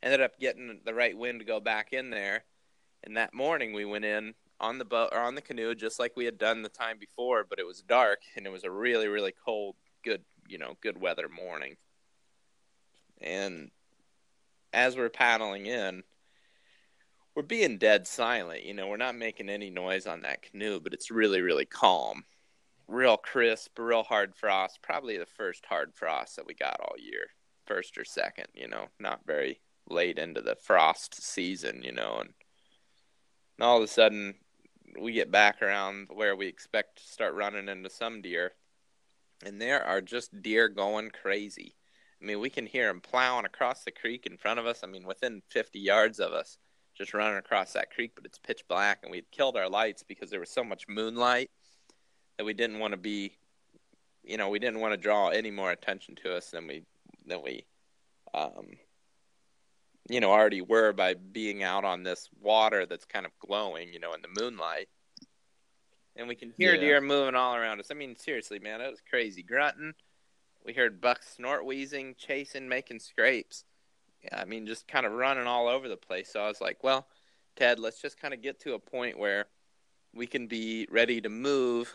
ended 0.00 0.20
up 0.20 0.38
getting 0.38 0.80
the 0.84 0.94
right 0.94 1.16
wind 1.16 1.40
to 1.40 1.44
go 1.44 1.58
back 1.58 1.92
in 1.92 2.10
there. 2.10 2.44
And 3.02 3.16
that 3.16 3.34
morning 3.34 3.72
we 3.72 3.84
went 3.84 4.04
in 4.04 4.34
on 4.60 4.78
the 4.78 4.84
boat 4.84 5.10
or 5.12 5.20
on 5.20 5.34
the 5.34 5.42
canoe, 5.42 5.74
just 5.74 5.98
like 5.98 6.12
we 6.16 6.24
had 6.24 6.38
done 6.38 6.62
the 6.62 6.68
time 6.68 6.98
before, 6.98 7.44
but 7.48 7.58
it 7.58 7.66
was 7.66 7.82
dark 7.82 8.20
and 8.36 8.46
it 8.46 8.50
was 8.50 8.64
a 8.64 8.70
really, 8.70 9.08
really 9.08 9.34
cold, 9.44 9.76
good, 10.04 10.22
you 10.48 10.58
know, 10.58 10.76
good 10.80 11.00
weather 11.00 11.28
morning. 11.28 11.76
And 13.20 13.70
as 14.72 14.96
we're 14.96 15.08
paddling 15.08 15.66
in, 15.66 16.02
we're 17.34 17.42
being 17.42 17.78
dead 17.78 18.06
silent. 18.06 18.64
You 18.64 18.74
know, 18.74 18.86
we're 18.86 18.96
not 18.96 19.16
making 19.16 19.48
any 19.48 19.70
noise 19.70 20.06
on 20.06 20.22
that 20.22 20.42
canoe, 20.42 20.80
but 20.80 20.94
it's 20.94 21.10
really, 21.10 21.40
really 21.40 21.66
calm. 21.66 22.24
Real 22.86 23.16
crisp, 23.16 23.78
real 23.78 24.02
hard 24.02 24.34
frost. 24.36 24.80
Probably 24.82 25.18
the 25.18 25.26
first 25.26 25.64
hard 25.66 25.94
frost 25.94 26.36
that 26.36 26.46
we 26.46 26.54
got 26.54 26.80
all 26.80 26.96
year. 26.98 27.28
First 27.66 27.96
or 27.96 28.04
second, 28.04 28.46
you 28.54 28.68
know, 28.68 28.86
not 29.00 29.20
very 29.26 29.60
late 29.88 30.18
into 30.18 30.42
the 30.42 30.54
frost 30.54 31.22
season, 31.22 31.82
you 31.82 31.92
know, 31.92 32.18
and, 32.20 32.30
and 33.58 33.64
all 33.64 33.78
of 33.78 33.82
a 33.82 33.88
sudden 33.88 34.34
we 34.98 35.12
get 35.12 35.30
back 35.30 35.62
around 35.62 36.08
where 36.12 36.36
we 36.36 36.46
expect 36.46 36.98
to 36.98 37.12
start 37.12 37.34
running 37.34 37.68
into 37.68 37.90
some 37.90 38.22
deer, 38.22 38.52
and 39.44 39.60
there 39.60 39.84
are 39.84 40.00
just 40.00 40.42
deer 40.42 40.68
going 40.68 41.10
crazy. 41.10 41.74
I 42.20 42.26
mean, 42.26 42.40
we 42.40 42.50
can 42.50 42.66
hear 42.66 42.86
them 42.86 43.00
plowing 43.00 43.44
across 43.44 43.84
the 43.84 43.90
creek 43.90 44.26
in 44.26 44.38
front 44.38 44.58
of 44.58 44.66
us. 44.66 44.80
I 44.82 44.86
mean, 44.86 45.06
within 45.06 45.42
50 45.50 45.78
yards 45.78 46.20
of 46.20 46.32
us, 46.32 46.58
just 46.96 47.12
running 47.12 47.38
across 47.38 47.72
that 47.72 47.90
creek, 47.90 48.12
but 48.14 48.24
it's 48.24 48.38
pitch 48.38 48.62
black, 48.68 49.00
and 49.02 49.10
we'd 49.10 49.30
killed 49.30 49.56
our 49.56 49.68
lights 49.68 50.02
because 50.02 50.30
there 50.30 50.40
was 50.40 50.50
so 50.50 50.64
much 50.64 50.88
moonlight 50.88 51.50
that 52.38 52.44
we 52.44 52.54
didn't 52.54 52.78
want 52.78 52.92
to 52.92 52.98
be, 52.98 53.36
you 54.22 54.36
know, 54.36 54.48
we 54.48 54.58
didn't 54.58 54.80
want 54.80 54.92
to 54.92 54.96
draw 54.96 55.28
any 55.28 55.50
more 55.50 55.70
attention 55.70 56.14
to 56.16 56.34
us 56.36 56.50
than 56.50 56.66
we 56.66 56.84
than 57.26 57.42
we, 57.42 57.64
um, 58.32 58.66
you 60.08 60.20
know, 60.20 60.30
already 60.30 60.60
were 60.60 60.92
by 60.92 61.14
being 61.14 61.62
out 61.62 61.84
on 61.84 62.02
this 62.02 62.28
water 62.40 62.86
that's 62.86 63.04
kind 63.06 63.26
of 63.26 63.32
glowing, 63.38 63.92
you 63.92 63.98
know, 64.00 64.12
in 64.12 64.22
the 64.22 64.40
moonlight. 64.40 64.88
and 66.16 66.28
we 66.28 66.34
can 66.34 66.52
hear 66.56 66.74
yeah. 66.74 66.80
deer 66.80 67.00
moving 67.00 67.34
all 67.34 67.56
around 67.56 67.80
us. 67.80 67.90
I 67.90 67.94
mean, 67.94 68.14
seriously, 68.16 68.58
man, 68.58 68.80
it 68.80 68.90
was 68.90 69.02
crazy. 69.08 69.42
Grunting. 69.42 69.94
We 70.64 70.72
heard 70.72 71.00
bucks 71.00 71.34
snort, 71.36 71.66
wheezing, 71.66 72.14
chasing, 72.18 72.68
making 72.68 73.00
scrapes. 73.00 73.64
Yeah, 74.22 74.40
I 74.40 74.44
mean, 74.44 74.66
just 74.66 74.88
kind 74.88 75.04
of 75.04 75.12
running 75.12 75.46
all 75.46 75.68
over 75.68 75.88
the 75.88 75.96
place. 75.96 76.32
So 76.32 76.40
I 76.40 76.48
was 76.48 76.60
like, 76.60 76.82
well, 76.82 77.06
Ted, 77.56 77.78
let's 77.78 78.00
just 78.00 78.18
kind 78.18 78.32
of 78.32 78.40
get 78.40 78.60
to 78.60 78.74
a 78.74 78.78
point 78.78 79.18
where 79.18 79.46
we 80.14 80.26
can 80.26 80.46
be 80.46 80.86
ready 80.90 81.20
to 81.20 81.28
move. 81.28 81.94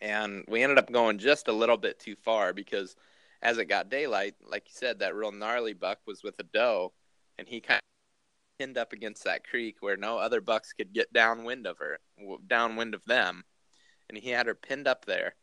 And 0.00 0.44
we 0.48 0.62
ended 0.62 0.78
up 0.78 0.90
going 0.90 1.18
just 1.18 1.48
a 1.48 1.52
little 1.52 1.76
bit 1.76 2.00
too 2.00 2.16
far 2.16 2.52
because 2.52 2.96
as 3.42 3.58
it 3.58 3.66
got 3.66 3.90
daylight, 3.90 4.34
like 4.46 4.64
you 4.66 4.72
said, 4.74 4.98
that 4.98 5.14
real 5.14 5.32
gnarly 5.32 5.72
buck 5.72 5.98
was 6.06 6.22
with 6.22 6.38
a 6.40 6.44
doe, 6.44 6.92
and 7.38 7.46
he 7.46 7.60
kind 7.60 7.78
of 7.78 8.58
pinned 8.58 8.78
up 8.78 8.92
against 8.92 9.24
that 9.24 9.46
creek 9.46 9.76
where 9.80 9.96
no 9.96 10.18
other 10.18 10.40
bucks 10.40 10.72
could 10.72 10.92
get 10.92 11.12
downwind 11.12 11.66
of 11.66 11.78
her, 11.78 11.98
downwind 12.46 12.94
of 12.94 13.04
them, 13.04 13.44
and 14.08 14.18
he 14.18 14.30
had 14.30 14.46
her 14.46 14.54
pinned 14.54 14.88
up 14.88 15.04
there, 15.04 15.34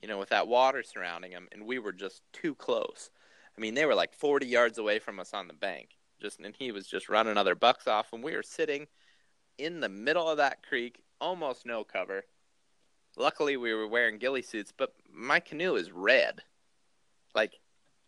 you 0.00 0.08
know, 0.08 0.18
with 0.18 0.28
that 0.28 0.46
water 0.48 0.82
surrounding 0.82 1.32
him, 1.32 1.48
and 1.52 1.66
we 1.66 1.78
were 1.78 1.92
just 1.92 2.22
too 2.32 2.54
close. 2.54 3.10
I 3.56 3.60
mean, 3.60 3.74
they 3.74 3.86
were 3.86 3.94
like 3.94 4.12
40 4.12 4.46
yards 4.46 4.78
away 4.78 4.98
from 4.98 5.18
us 5.18 5.32
on 5.34 5.48
the 5.48 5.54
bank, 5.54 5.96
just 6.20 6.38
and 6.38 6.54
he 6.56 6.70
was 6.70 6.86
just 6.86 7.08
running 7.08 7.36
other 7.36 7.54
bucks 7.54 7.88
off, 7.88 8.12
and 8.12 8.22
we 8.22 8.36
were 8.36 8.42
sitting 8.42 8.86
in 9.58 9.80
the 9.80 9.88
middle 9.88 10.28
of 10.28 10.36
that 10.36 10.62
creek, 10.62 11.02
almost 11.20 11.66
no 11.66 11.82
cover. 11.82 12.24
Luckily, 13.16 13.56
we 13.56 13.72
were 13.72 13.88
wearing 13.88 14.18
ghillie 14.18 14.42
suits, 14.42 14.72
but 14.76 14.92
my 15.10 15.40
canoe 15.40 15.74
is 15.76 15.90
red, 15.90 16.42
like 17.36 17.52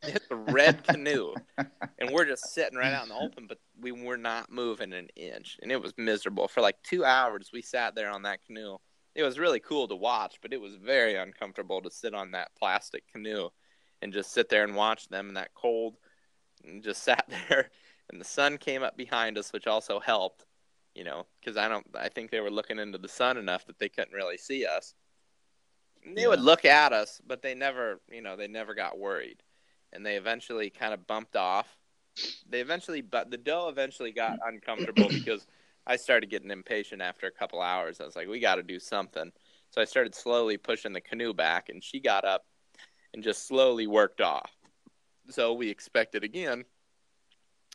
it's 0.02 0.26
a 0.30 0.36
red 0.36 0.84
canoe, 0.84 1.34
and 1.56 2.10
we're 2.10 2.24
just 2.24 2.52
sitting 2.52 2.78
right 2.78 2.92
out 2.92 3.04
in 3.04 3.08
the 3.10 3.16
open, 3.16 3.46
but 3.48 3.58
we 3.80 3.92
were 3.92 4.16
not 4.16 4.50
moving 4.50 4.92
an 4.92 5.08
inch, 5.16 5.58
and 5.62 5.70
it 5.70 5.80
was 5.80 5.92
miserable 5.96 6.48
for 6.48 6.60
like 6.60 6.76
two 6.82 7.04
hours. 7.04 7.50
We 7.52 7.62
sat 7.62 7.94
there 7.94 8.10
on 8.10 8.22
that 8.22 8.44
canoe. 8.44 8.78
It 9.14 9.22
was 9.22 9.38
really 9.38 9.60
cool 9.60 9.88
to 9.88 9.96
watch, 9.96 10.36
but 10.40 10.52
it 10.52 10.60
was 10.60 10.76
very 10.76 11.16
uncomfortable 11.16 11.82
to 11.82 11.90
sit 11.90 12.14
on 12.14 12.30
that 12.32 12.50
plastic 12.58 13.04
canoe 13.12 13.48
and 14.00 14.12
just 14.12 14.32
sit 14.32 14.48
there 14.48 14.62
and 14.62 14.76
watch 14.76 15.08
them 15.08 15.28
in 15.28 15.34
that 15.34 15.54
cold, 15.54 15.96
and 16.64 16.82
just 16.82 17.02
sat 17.04 17.28
there. 17.48 17.70
And 18.10 18.20
the 18.20 18.24
sun 18.24 18.56
came 18.56 18.82
up 18.82 18.96
behind 18.96 19.36
us, 19.36 19.52
which 19.52 19.66
also 19.66 20.00
helped, 20.00 20.46
you 20.94 21.04
know, 21.04 21.26
because 21.40 21.56
I 21.56 21.68
don't. 21.68 21.86
I 21.94 22.08
think 22.08 22.30
they 22.30 22.40
were 22.40 22.50
looking 22.50 22.78
into 22.78 22.98
the 22.98 23.08
sun 23.08 23.36
enough 23.36 23.66
that 23.66 23.78
they 23.78 23.88
couldn't 23.88 24.14
really 24.14 24.38
see 24.38 24.64
us. 24.64 24.94
They 26.14 26.22
yeah. 26.22 26.28
would 26.28 26.40
look 26.40 26.64
at 26.64 26.92
us, 26.92 27.20
but 27.26 27.42
they 27.42 27.54
never, 27.54 28.00
you 28.10 28.22
know, 28.22 28.36
they 28.36 28.48
never 28.48 28.74
got 28.74 28.98
worried 28.98 29.42
and 29.92 30.04
they 30.04 30.16
eventually 30.16 30.70
kind 30.70 30.94
of 30.94 31.06
bumped 31.06 31.36
off. 31.36 31.76
They 32.48 32.60
eventually, 32.60 33.00
but 33.00 33.30
the 33.30 33.36
doe 33.36 33.68
eventually 33.68 34.12
got 34.12 34.38
uncomfortable 34.46 35.08
because 35.08 35.46
I 35.86 35.96
started 35.96 36.30
getting 36.30 36.50
impatient 36.50 37.02
after 37.02 37.26
a 37.26 37.30
couple 37.30 37.60
hours. 37.60 38.00
I 38.00 38.04
was 38.04 38.16
like, 38.16 38.28
we 38.28 38.40
got 38.40 38.56
to 38.56 38.62
do 38.62 38.78
something. 38.78 39.32
So 39.70 39.80
I 39.80 39.84
started 39.84 40.14
slowly 40.14 40.56
pushing 40.56 40.92
the 40.92 41.00
canoe 41.00 41.34
back, 41.34 41.68
and 41.68 41.82
she 41.82 42.00
got 42.00 42.24
up 42.24 42.44
and 43.12 43.22
just 43.22 43.46
slowly 43.46 43.86
worked 43.86 44.20
off. 44.20 44.50
So 45.30 45.52
we 45.52 45.68
expected 45.68 46.24
again, 46.24 46.64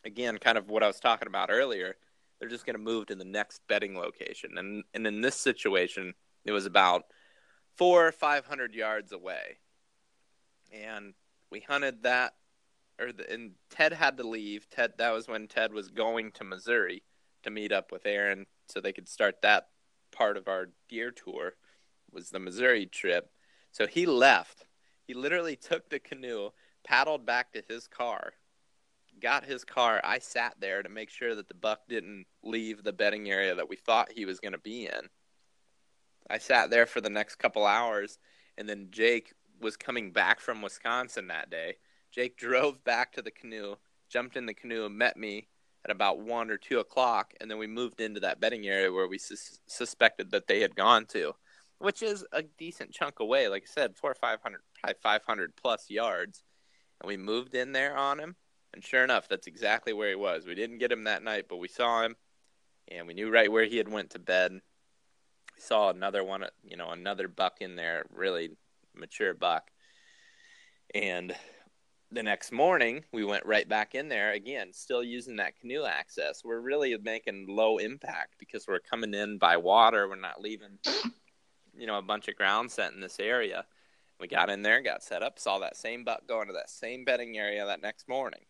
again, 0.04 0.38
kind 0.40 0.58
of 0.58 0.70
what 0.70 0.84
I 0.84 0.88
was 0.88 1.00
talking 1.00 1.28
about 1.28 1.50
earlier. 1.52 1.96
They're 2.40 2.50
just 2.50 2.66
going 2.66 2.76
to 2.76 2.82
move 2.82 3.06
to 3.08 3.16
the 3.16 3.24
next 3.24 3.62
bedding 3.68 3.96
location, 3.96 4.58
and 4.58 4.84
and 4.94 5.08
in 5.08 5.22
this 5.22 5.36
situation, 5.36 6.14
it 6.46 6.52
was 6.52 6.66
about 6.66 7.06
four 7.76 8.08
or 8.08 8.12
five 8.12 8.46
hundred 8.46 8.74
yards 8.74 9.12
away, 9.12 9.58
and 10.72 11.14
we 11.50 11.60
hunted 11.62 12.04
that, 12.04 12.34
or 13.00 13.12
the, 13.12 13.32
and 13.32 13.52
Ted 13.70 13.94
had 13.94 14.18
to 14.18 14.28
leave. 14.28 14.70
Ted 14.70 14.94
that 14.98 15.14
was 15.14 15.28
when 15.28 15.48
Ted 15.48 15.74
was 15.74 15.90
going 15.90 16.32
to 16.34 16.44
Missouri 16.44 17.04
to 17.44 17.50
meet 17.50 17.72
up 17.72 17.92
with 17.92 18.06
Aaron 18.06 18.46
so 18.68 18.80
they 18.80 18.94
could 18.94 19.10
start 19.10 19.42
that 19.42 19.68
part 20.12 20.38
of 20.38 20.48
our 20.48 20.70
deer 20.90 21.12
tour 21.12 21.54
was 22.12 22.30
the 22.30 22.40
Missouri 22.40 22.86
trip. 22.86 23.32
So 23.72 23.88
he 23.88 24.06
left. 24.06 24.66
He 25.08 25.14
literally 25.14 25.56
took 25.56 25.90
the 25.90 26.00
canoe, 26.00 26.52
paddled 26.86 27.26
back 27.26 27.52
to 27.54 27.64
his 27.68 27.88
car, 27.88 28.34
got 29.20 29.44
his 29.44 29.66
car. 29.66 30.00
I 30.04 30.20
sat 30.20 30.56
there 30.60 30.82
to 30.82 30.90
make 30.90 31.10
sure 31.10 31.36
that 31.36 31.48
the 31.48 31.54
buck 31.54 31.82
didn't 31.90 32.26
leave 32.44 32.84
the 32.84 32.94
bedding 32.94 33.30
area 33.30 33.56
that 33.56 33.68
we 33.68 33.76
thought 33.76 34.12
he 34.12 34.26
was 34.26 34.40
going 34.40 34.54
to 34.54 34.60
be 34.60 34.86
in. 34.86 35.10
I 36.30 36.38
sat 36.38 36.70
there 36.70 36.86
for 36.86 37.02
the 37.02 37.10
next 37.10 37.36
couple 37.36 37.66
hours, 37.66 38.18
and 38.58 38.68
then 38.68 38.88
Jake 38.92 39.34
was 39.60 39.78
coming 39.78 40.12
back 40.12 40.40
from 40.40 40.62
Wisconsin 40.62 41.28
that 41.28 41.50
day. 41.50 41.78
Jake 42.12 42.38
drove 42.38 42.84
back 42.84 43.14
to 43.14 43.22
the 43.22 43.32
canoe, 43.32 43.76
jumped 44.10 44.38
in 44.38 44.46
the 44.46 44.54
canoe, 44.54 44.86
and 44.86 44.98
met 44.98 45.18
me 45.18 45.48
at 45.86 45.92
about 45.92 46.20
one 46.20 46.50
or 46.50 46.58
two 46.58 46.80
o'clock, 46.80 47.34
and 47.42 47.52
then 47.52 47.58
we 47.58 47.68
moved 47.68 48.00
into 48.00 48.20
that 48.22 48.40
bedding 48.40 48.68
area 48.68 48.92
where 48.92 49.08
we 49.08 49.18
sus- 49.18 49.60
suspected 49.68 50.32
that 50.32 50.48
they 50.48 50.62
had 50.62 50.76
gone 50.76 51.06
to, 51.08 51.34
which 51.80 52.02
is 52.02 52.26
a 52.32 52.44
decent 52.44 52.92
chunk 52.92 53.20
away. 53.20 53.48
Like 53.50 53.64
I 53.64 53.72
said, 53.72 53.98
four 53.98 54.12
or 54.12 54.16
five 54.16 54.42
hundred, 54.42 54.62
probably 54.82 54.96
five 55.02 55.24
hundred 55.26 55.56
plus 55.56 55.90
yards, 55.90 56.44
and 57.02 57.08
we 57.08 57.18
moved 57.18 57.54
in 57.54 57.74
there 57.74 57.98
on 57.98 58.20
him. 58.20 58.36
And 58.74 58.84
sure 58.84 59.04
enough, 59.04 59.28
that's 59.28 59.48
exactly 59.48 59.94
where 59.94 60.10
he 60.10 60.16
was. 60.16 60.46
We 60.46 60.56
didn't 60.56 60.80
get 60.80 60.92
him 60.92 61.04
that 61.04 61.24
night, 61.24 61.46
but 61.50 61.58
we 61.58 61.68
saw 61.68 62.04
him, 62.04 62.16
and 62.88 63.06
we 63.06 63.14
knew 63.14 63.30
right 63.30 63.52
where 63.52 63.66
he 63.66 63.78
had 63.78 63.92
went 63.92 64.12
to 64.12 64.20
bed. 64.20 64.62
Saw 65.64 65.90
another 65.90 66.26
one, 66.26 66.46
you 66.64 66.76
know, 66.76 66.90
another 66.90 67.30
buck 67.30 67.62
in 67.62 67.78
there, 67.78 68.06
really 68.14 68.50
mature 68.94 69.34
buck. 69.34 69.72
And 70.94 71.34
the 72.12 72.22
next 72.22 72.52
morning, 72.52 73.06
we 73.14 73.24
went 73.24 73.46
right 73.46 73.68
back 73.68 73.96
in 73.96 74.10
there 74.10 74.34
again, 74.34 74.74
still 74.74 75.02
using 75.02 75.38
that 75.38 75.58
canoe 75.58 75.86
access. 75.86 76.44
We're 76.44 76.60
really 76.60 76.98
making 76.98 77.46
low 77.48 77.78
impact 77.78 78.36
because 78.40 78.68
we're 78.68 78.80
coming 78.80 79.14
in 79.14 79.38
by 79.38 79.56
water. 79.56 80.10
We're 80.10 80.16
not 80.16 80.42
leaving, 80.42 80.80
you 81.74 81.88
know, 81.88 81.98
a 81.98 82.04
bunch 82.04 82.28
of 82.28 82.36
ground 82.36 82.70
set 82.70 82.92
in 82.92 83.00
this 83.00 83.20
area. 83.20 83.66
We 84.20 84.28
got 84.28 84.50
in 84.50 84.64
there, 84.64 84.82
got 84.82 85.02
set 85.02 85.24
up, 85.24 85.40
saw 85.40 85.60
that 85.60 85.78
same 85.78 86.04
buck 86.04 86.28
going 86.28 86.48
to 86.48 86.54
that 86.54 86.70
same 86.70 87.06
bedding 87.06 87.38
area 87.38 87.66
that 87.66 87.82
next 87.82 88.10
morning. 88.10 88.42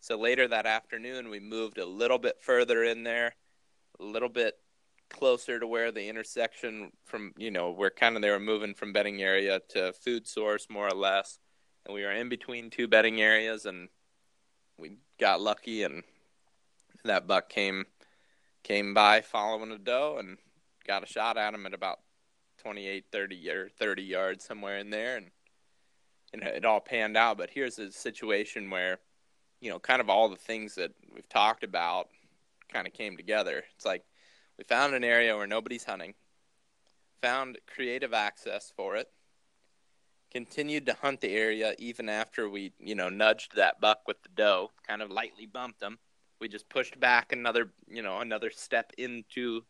So 0.00 0.18
later 0.18 0.48
that 0.48 0.66
afternoon, 0.66 1.30
we 1.30 1.38
moved 1.38 1.78
a 1.78 1.86
little 1.86 2.18
bit 2.18 2.38
further 2.40 2.82
in 2.82 3.04
there, 3.04 3.36
a 4.00 4.02
little 4.02 4.28
bit 4.28 4.58
closer 5.14 5.58
to 5.58 5.66
where 5.66 5.92
the 5.92 6.08
intersection 6.08 6.90
from 7.04 7.32
you 7.38 7.50
know 7.50 7.70
where 7.70 7.90
kind 7.90 8.16
of 8.16 8.22
they 8.22 8.30
were 8.30 8.40
moving 8.40 8.74
from 8.74 8.92
bedding 8.92 9.22
area 9.22 9.60
to 9.70 9.92
food 9.92 10.26
source 10.26 10.66
more 10.68 10.88
or 10.88 10.96
less. 10.96 11.38
And 11.86 11.94
we 11.94 12.02
were 12.02 12.12
in 12.12 12.28
between 12.28 12.70
two 12.70 12.88
bedding 12.88 13.20
areas 13.20 13.66
and 13.66 13.88
we 14.78 14.98
got 15.20 15.40
lucky 15.40 15.82
and 15.82 16.02
that 17.04 17.26
buck 17.26 17.48
came 17.48 17.84
came 18.62 18.94
by 18.94 19.20
following 19.20 19.70
a 19.70 19.78
doe 19.78 20.16
and 20.18 20.38
got 20.86 21.02
a 21.02 21.06
shot 21.06 21.36
at 21.36 21.54
him 21.54 21.66
at 21.66 21.74
about 21.74 22.00
28 22.62 23.04
30 23.12 23.50
or 23.50 23.68
30 23.68 24.02
yards 24.02 24.44
somewhere 24.44 24.78
in 24.78 24.90
there. 24.90 25.16
And 25.16 25.30
and 26.32 26.42
it 26.42 26.64
all 26.64 26.80
panned 26.80 27.16
out. 27.16 27.38
But 27.38 27.50
here's 27.50 27.78
a 27.78 27.92
situation 27.92 28.70
where 28.70 28.98
you 29.60 29.70
know 29.70 29.78
kind 29.78 30.00
of 30.00 30.10
all 30.10 30.28
the 30.28 30.36
things 30.36 30.74
that 30.74 30.92
we've 31.14 31.28
talked 31.28 31.64
about 31.64 32.08
kind 32.72 32.86
of 32.86 32.92
came 32.92 33.16
together. 33.16 33.62
It's 33.76 33.86
like 33.86 34.02
we 34.58 34.64
found 34.64 34.94
an 34.94 35.04
area 35.04 35.36
where 35.36 35.46
nobody's 35.46 35.84
hunting, 35.84 36.14
found 37.22 37.58
creative 37.66 38.12
access 38.12 38.72
for 38.76 38.96
it, 38.96 39.08
continued 40.30 40.86
to 40.86 40.96
hunt 41.00 41.20
the 41.20 41.34
area 41.34 41.74
even 41.78 42.08
after 42.08 42.48
we, 42.48 42.72
you 42.78 42.94
know, 42.94 43.08
nudged 43.08 43.54
that 43.56 43.80
buck 43.80 44.00
with 44.06 44.22
the 44.22 44.28
doe, 44.34 44.70
kind 44.86 45.00
of 45.00 45.10
lightly 45.10 45.46
bumped 45.46 45.82
him. 45.82 45.98
We 46.40 46.48
just 46.48 46.68
pushed 46.68 46.98
back 46.98 47.32
another, 47.32 47.70
you 47.88 48.02
know, 48.02 48.18
another 48.18 48.50
step 48.50 48.92
into 48.98 49.62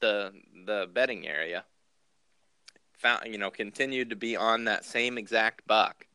the 0.00 0.32
the 0.66 0.88
bedding 0.92 1.26
area. 1.26 1.64
Found, 2.98 3.26
you 3.26 3.38
know, 3.38 3.50
continued 3.50 4.10
to 4.10 4.16
be 4.16 4.36
on 4.36 4.64
that 4.64 4.84
same 4.84 5.18
exact 5.18 5.66
buck, 5.66 6.06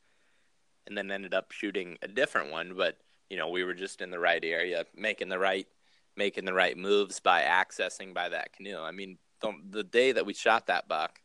and 0.88 0.98
then 0.98 1.12
ended 1.12 1.34
up 1.34 1.52
shooting 1.52 1.98
a 2.02 2.08
different 2.08 2.52
one. 2.52 2.74
But 2.76 2.98
you 3.30 3.38
know, 3.38 3.50
we 3.50 3.64
were 3.64 3.76
just 3.76 4.02
in 4.02 4.10
the 4.10 4.20
right 4.20 4.44
area, 4.44 4.86
making 4.96 5.30
the 5.30 5.40
right 5.40 5.68
making 6.16 6.46
the 6.46 6.54
right 6.54 6.78
moves 6.78 7.20
by 7.20 7.42
accessing 7.44 8.14
by 8.14 8.30
that 8.30 8.54
canoe. 8.54 8.80
I 8.80 8.92
mean, 8.92 9.18
the, 9.42 9.54
the 9.70 9.84
day 9.84 10.12
that 10.12 10.26
we 10.26 10.34
shot 10.34 10.68
that 10.68 10.88
buck, 10.88 11.20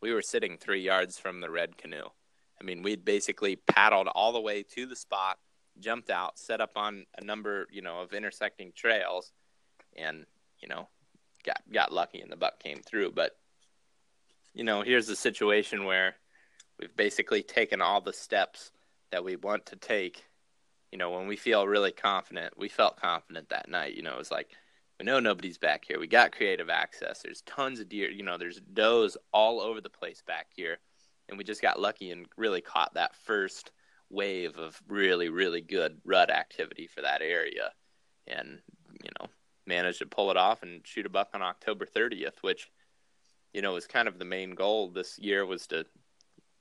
we 0.00 0.12
were 0.12 0.22
sitting 0.22 0.56
three 0.56 0.80
yards 0.80 1.18
from 1.18 1.40
the 1.40 1.50
red 1.50 1.76
canoe. 1.76 2.06
I 2.60 2.64
mean, 2.64 2.82
we'd 2.82 3.04
basically 3.04 3.56
paddled 3.56 4.08
all 4.08 4.32
the 4.32 4.40
way 4.40 4.62
to 4.74 4.86
the 4.86 4.96
spot, 4.96 5.38
jumped 5.78 6.10
out, 6.10 6.38
set 6.38 6.60
up 6.60 6.72
on 6.76 7.06
a 7.16 7.24
number, 7.24 7.66
you 7.70 7.82
know, 7.82 8.00
of 8.00 8.12
intersecting 8.12 8.72
trails, 8.74 9.32
and 9.96 10.26
you 10.60 10.68
know, 10.68 10.88
got 11.44 11.60
got 11.72 11.92
lucky 11.92 12.20
and 12.20 12.30
the 12.30 12.36
buck 12.36 12.62
came 12.62 12.80
through. 12.82 13.12
But 13.12 13.32
you 14.54 14.64
know, 14.64 14.82
here's 14.82 15.06
the 15.06 15.16
situation 15.16 15.84
where 15.84 16.16
we've 16.78 16.94
basically 16.96 17.42
taken 17.42 17.80
all 17.80 18.00
the 18.00 18.12
steps 18.12 18.72
that 19.10 19.24
we 19.24 19.36
want 19.36 19.66
to 19.66 19.76
take 19.76 20.24
you 20.92 20.98
know, 20.98 21.10
when 21.10 21.26
we 21.26 21.36
feel 21.36 21.66
really 21.66 21.92
confident, 21.92 22.58
we 22.58 22.68
felt 22.68 23.00
confident 23.00 23.48
that 23.48 23.68
night. 23.68 23.94
You 23.94 24.02
know, 24.02 24.12
it 24.12 24.18
was 24.18 24.30
like, 24.30 24.50
we 24.98 25.06
know 25.06 25.20
nobody's 25.20 25.58
back 25.58 25.84
here. 25.86 25.98
We 25.98 26.06
got 26.06 26.32
creative 26.32 26.68
access. 26.68 27.22
There's 27.22 27.42
tons 27.42 27.80
of 27.80 27.88
deer. 27.88 28.10
You 28.10 28.22
know, 28.22 28.36
there's 28.36 28.60
does 28.60 29.16
all 29.32 29.60
over 29.60 29.80
the 29.80 29.88
place 29.88 30.22
back 30.26 30.48
here. 30.54 30.78
And 31.28 31.38
we 31.38 31.44
just 31.44 31.62
got 31.62 31.80
lucky 31.80 32.10
and 32.10 32.26
really 32.36 32.60
caught 32.60 32.94
that 32.94 33.14
first 33.14 33.70
wave 34.10 34.58
of 34.58 34.80
really, 34.88 35.28
really 35.28 35.60
good 35.60 36.00
rut 36.04 36.30
activity 36.30 36.86
for 36.86 37.02
that 37.02 37.22
area. 37.22 37.70
And, 38.26 38.60
you 39.02 39.10
know, 39.20 39.28
managed 39.66 40.00
to 40.00 40.06
pull 40.06 40.30
it 40.30 40.36
off 40.36 40.62
and 40.62 40.84
shoot 40.84 41.06
a 41.06 41.08
buck 41.08 41.28
on 41.34 41.42
October 41.42 41.86
30th, 41.86 42.42
which 42.42 42.68
you 43.52 43.62
know, 43.62 43.72
was 43.72 43.86
kind 43.86 44.08
of 44.08 44.18
the 44.18 44.24
main 44.24 44.54
goal 44.54 44.88
this 44.88 45.18
year 45.18 45.44
was 45.44 45.66
to, 45.68 45.84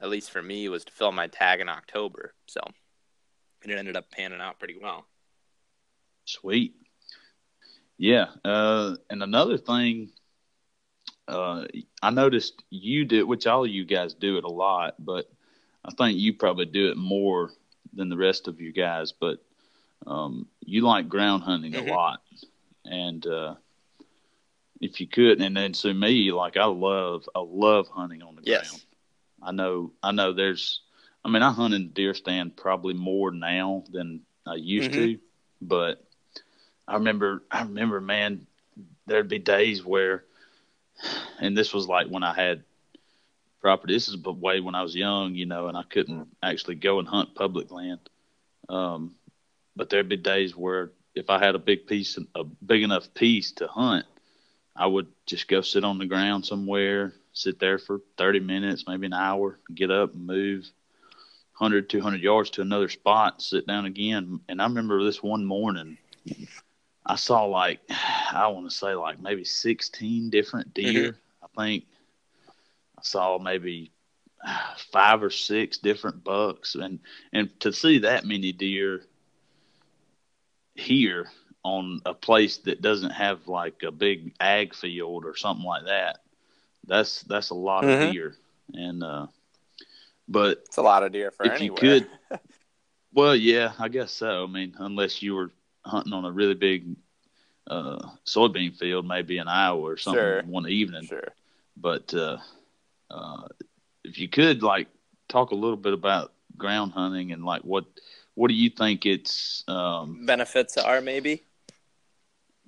at 0.01 0.09
least 0.09 0.31
for 0.31 0.41
me, 0.41 0.69
was 0.69 0.85
to 0.85 0.91
fill 0.91 1.11
my 1.11 1.27
tag 1.27 1.59
in 1.59 1.69
October. 1.69 2.33
So 2.47 2.61
it 3.63 3.77
ended 3.77 3.95
up 3.95 4.09
panning 4.11 4.41
out 4.41 4.59
pretty 4.59 4.77
well. 4.81 5.05
Sweet. 6.25 6.75
Yeah. 7.97 8.27
Uh, 8.45 8.95
and 9.09 9.21
another 9.21 9.57
thing, 9.57 10.11
uh, 11.27 11.65
I 12.01 12.09
noticed 12.09 12.63
you 12.69 13.05
did, 13.05 13.23
which 13.23 13.47
all 13.47 13.65
of 13.65 13.69
you 13.69 13.85
guys 13.85 14.13
do 14.13 14.37
it 14.37 14.43
a 14.43 14.49
lot, 14.51 14.95
but 14.99 15.29
I 15.83 15.91
think 15.91 16.17
you 16.17 16.33
probably 16.33 16.65
do 16.65 16.91
it 16.91 16.97
more 16.97 17.51
than 17.93 18.09
the 18.09 18.17
rest 18.17 18.47
of 18.47 18.61
you 18.61 18.71
guys. 18.71 19.11
But 19.11 19.39
um, 20.07 20.47
you 20.61 20.81
like 20.81 21.09
ground 21.09 21.43
hunting 21.43 21.73
mm-hmm. 21.73 21.89
a 21.89 21.93
lot, 21.93 22.21
and 22.85 23.25
uh, 23.27 23.55
if 24.79 25.01
you 25.01 25.07
could, 25.07 25.41
and 25.41 25.55
then 25.55 25.73
to 25.73 25.93
me, 25.93 26.31
like 26.31 26.57
I 26.57 26.65
love, 26.65 27.27
I 27.35 27.39
love 27.39 27.87
hunting 27.89 28.21
on 28.21 28.35
the 28.35 28.41
yes. 28.45 28.69
ground. 28.69 28.83
I 29.41 29.51
know, 29.51 29.91
I 30.01 30.11
know. 30.11 30.33
There's, 30.33 30.81
I 31.23 31.29
mean, 31.29 31.43
I 31.43 31.51
hunt 31.51 31.73
in 31.73 31.83
the 31.83 31.89
deer 31.89 32.13
stand 32.13 32.55
probably 32.55 32.93
more 32.93 33.31
now 33.31 33.83
than 33.91 34.21
I 34.45 34.55
used 34.55 34.91
mm-hmm. 34.91 35.13
to, 35.13 35.19
but 35.61 36.03
I 36.87 36.95
remember, 36.95 37.43
I 37.51 37.63
remember, 37.63 38.01
man, 38.01 38.47
there'd 39.05 39.27
be 39.27 39.39
days 39.39 39.83
where, 39.83 40.23
and 41.39 41.57
this 41.57 41.73
was 41.73 41.87
like 41.87 42.07
when 42.07 42.23
I 42.23 42.33
had 42.33 42.63
property. 43.61 43.93
This 43.93 44.07
is 44.07 44.17
way 44.17 44.59
when 44.59 44.75
I 44.75 44.81
was 44.81 44.95
young, 44.95 45.35
you 45.35 45.45
know, 45.45 45.67
and 45.67 45.77
I 45.77 45.83
couldn't 45.83 46.27
actually 46.41 46.75
go 46.75 46.99
and 46.99 47.07
hunt 47.07 47.35
public 47.35 47.71
land. 47.71 47.99
Um, 48.69 49.15
but 49.75 49.89
there'd 49.89 50.09
be 50.09 50.17
days 50.17 50.55
where 50.55 50.91
if 51.15 51.29
I 51.29 51.39
had 51.39 51.55
a 51.55 51.59
big 51.59 51.87
piece, 51.87 52.17
a 52.35 52.43
big 52.43 52.83
enough 52.83 53.13
piece 53.13 53.51
to 53.53 53.67
hunt, 53.67 54.05
I 54.75 54.87
would 54.87 55.07
just 55.25 55.47
go 55.47 55.61
sit 55.61 55.83
on 55.83 55.97
the 55.97 56.05
ground 56.05 56.45
somewhere, 56.45 57.13
sit 57.33 57.59
there 57.59 57.77
for 57.77 58.01
30 58.17 58.39
minutes, 58.39 58.85
maybe 58.87 59.07
an 59.07 59.13
hour, 59.13 59.59
get 59.73 59.91
up 59.91 60.13
and 60.13 60.25
move 60.25 60.69
100, 61.59 61.89
200 61.89 62.21
yards 62.21 62.49
to 62.51 62.61
another 62.61 62.87
spot, 62.87 63.41
sit 63.41 63.67
down 63.67 63.85
again. 63.85 64.39
And 64.47 64.61
I 64.61 64.65
remember 64.65 65.03
this 65.03 65.21
one 65.21 65.45
morning, 65.45 65.97
I 67.05 67.15
saw 67.15 67.43
like, 67.43 67.81
I 68.33 68.47
want 68.47 68.69
to 68.69 68.75
say 68.75 68.93
like 68.93 69.21
maybe 69.21 69.43
16 69.43 70.29
different 70.29 70.73
deer. 70.73 71.11
Mm-hmm. 71.11 71.61
I 71.61 71.63
think 71.63 71.85
I 72.97 73.01
saw 73.03 73.37
maybe 73.39 73.91
five 74.93 75.21
or 75.21 75.29
six 75.29 75.77
different 75.77 76.23
bucks. 76.23 76.75
And, 76.75 76.99
and 77.33 77.59
to 77.59 77.73
see 77.73 77.99
that 77.99 78.25
many 78.25 78.53
deer 78.53 79.03
here 80.75 81.29
on 81.63 81.99
a 82.05 82.13
place 82.13 82.57
that 82.59 82.81
doesn't 82.81 83.11
have 83.11 83.49
like 83.49 83.83
a 83.83 83.91
big 83.91 84.33
ag 84.39 84.73
field 84.73 85.25
or 85.25 85.35
something 85.35 85.65
like 85.65 85.85
that, 85.85 86.19
that's 86.87 87.21
that's 87.23 87.49
a 87.49 87.55
lot 87.55 87.83
mm-hmm. 87.83 88.01
of 88.01 88.13
deer. 88.13 88.35
And 88.73 89.03
uh, 89.03 89.27
but 90.29 90.63
it's 90.65 90.77
a 90.77 90.81
lot 90.81 91.03
of 91.03 91.11
deer 91.11 91.31
for 91.31 91.45
if 91.45 91.53
anywhere. 91.53 91.83
you 91.83 92.01
could. 92.01 92.39
well, 93.13 93.35
yeah, 93.35 93.73
I 93.77 93.89
guess 93.89 94.11
so. 94.11 94.43
I 94.43 94.47
mean, 94.47 94.75
unless 94.77 95.21
you 95.21 95.35
were 95.35 95.51
hunting 95.85 96.13
on 96.13 96.23
a 96.23 96.31
really 96.31 96.53
big 96.53 96.95
uh, 97.67 97.99
soybean 98.25 98.77
field, 98.77 99.05
maybe 99.05 99.37
in 99.37 99.47
Iowa 99.47 99.81
or 99.81 99.97
something 99.97 100.21
sure. 100.21 100.43
one 100.43 100.69
evening. 100.69 101.05
Sure. 101.05 101.33
But 101.75 102.13
uh, 102.13 102.37
uh, 103.09 103.47
if 104.03 104.19
you 104.19 104.29
could 104.29 104.63
like 104.63 104.87
talk 105.27 105.51
a 105.51 105.55
little 105.55 105.77
bit 105.77 105.93
about 105.93 106.31
ground 106.57 106.91
hunting 106.91 107.31
and 107.31 107.45
like 107.45 107.61
what 107.61 107.85
what 108.35 108.49
do 108.49 108.53
you 108.53 108.69
think 108.69 109.05
its 109.05 109.63
um, 109.67 110.25
benefits 110.25 110.77
are 110.77 111.01
maybe 111.01 111.41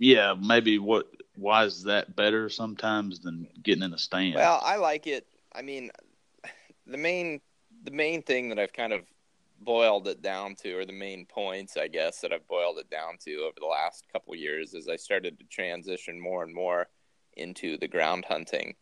yeah, 0.01 0.34
maybe 0.34 0.80
what 0.80 1.07
why 1.36 1.64
is 1.66 1.84
that 1.84 2.16
better 2.16 2.49
sometimes 2.49 3.20
than 3.20 3.47
getting 3.62 3.84
in 3.84 3.93
a 3.93 3.99
stand? 3.99 4.34
Well, 4.34 4.59
I 4.64 4.78
like 4.78 5.05
it. 5.05 5.28
I 5.53 5.62
mean, 5.62 5.91
the 6.88 6.97
main 6.97 7.39
the 7.84 7.91
main 7.91 8.21
thing 8.23 8.49
that 8.49 8.59
I've 8.59 8.73
kind 8.73 8.93
of 8.93 9.01
boiled 9.59 10.07
it 10.07 10.21
down 10.21 10.55
to, 10.55 10.73
or 10.73 10.86
the 10.86 10.93
main 10.93 11.25
points, 11.25 11.77
I 11.77 11.88
guess, 11.88 12.19
that 12.21 12.34
I've 12.34 12.47
boiled 12.47 12.79
it 12.79 12.89
down 12.89 13.17
to 13.25 13.36
over 13.41 13.57
the 13.59 13.65
last 13.65 14.05
couple 14.11 14.36
years, 14.36 14.73
is 14.73 14.88
I 14.88 14.95
started 14.95 15.38
to 15.39 15.45
transition 15.45 16.19
more 16.19 16.43
and 16.43 16.53
more 16.53 16.88
into 17.34 17.77
the 17.77 17.88
ground 17.88 18.25
hunting. 18.27 18.75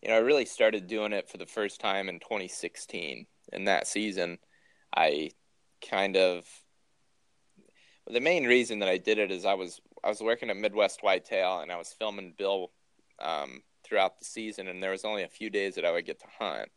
You 0.00 0.08
know, 0.08 0.16
I 0.16 0.20
really 0.20 0.46
started 0.46 0.86
doing 0.86 1.12
it 1.12 1.28
for 1.28 1.38
the 1.38 1.46
first 1.46 1.80
time 1.80 2.08
in 2.08 2.18
2016. 2.18 3.26
In 3.52 3.64
that 3.64 3.86
season, 3.86 4.38
I 4.96 5.30
kind 5.88 6.16
of 6.16 6.46
the 8.10 8.20
main 8.20 8.44
reason 8.44 8.80
that 8.80 8.88
I 8.88 8.98
did 8.98 9.18
it 9.18 9.30
is 9.30 9.44
I 9.44 9.54
was 9.54 9.80
I 10.02 10.08
was 10.08 10.20
working 10.20 10.50
at 10.50 10.56
Midwest 10.56 11.02
Whitetail 11.02 11.60
and 11.60 11.70
I 11.70 11.76
was 11.76 11.94
filming 11.96 12.34
Bill 12.36 12.72
um, 13.20 13.62
throughout 13.84 14.18
the 14.18 14.24
season, 14.24 14.68
and 14.68 14.82
there 14.82 14.90
was 14.90 15.04
only 15.04 15.22
a 15.22 15.28
few 15.28 15.50
days 15.50 15.76
that 15.76 15.84
I 15.84 15.92
would 15.92 16.06
get 16.06 16.20
to 16.20 16.26
hunt, 16.38 16.70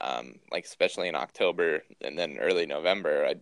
um, 0.00 0.34
like 0.50 0.64
especially 0.64 1.08
in 1.08 1.14
October 1.14 1.82
and 2.00 2.18
then 2.18 2.38
early 2.38 2.66
November. 2.66 3.26
I 3.26 3.34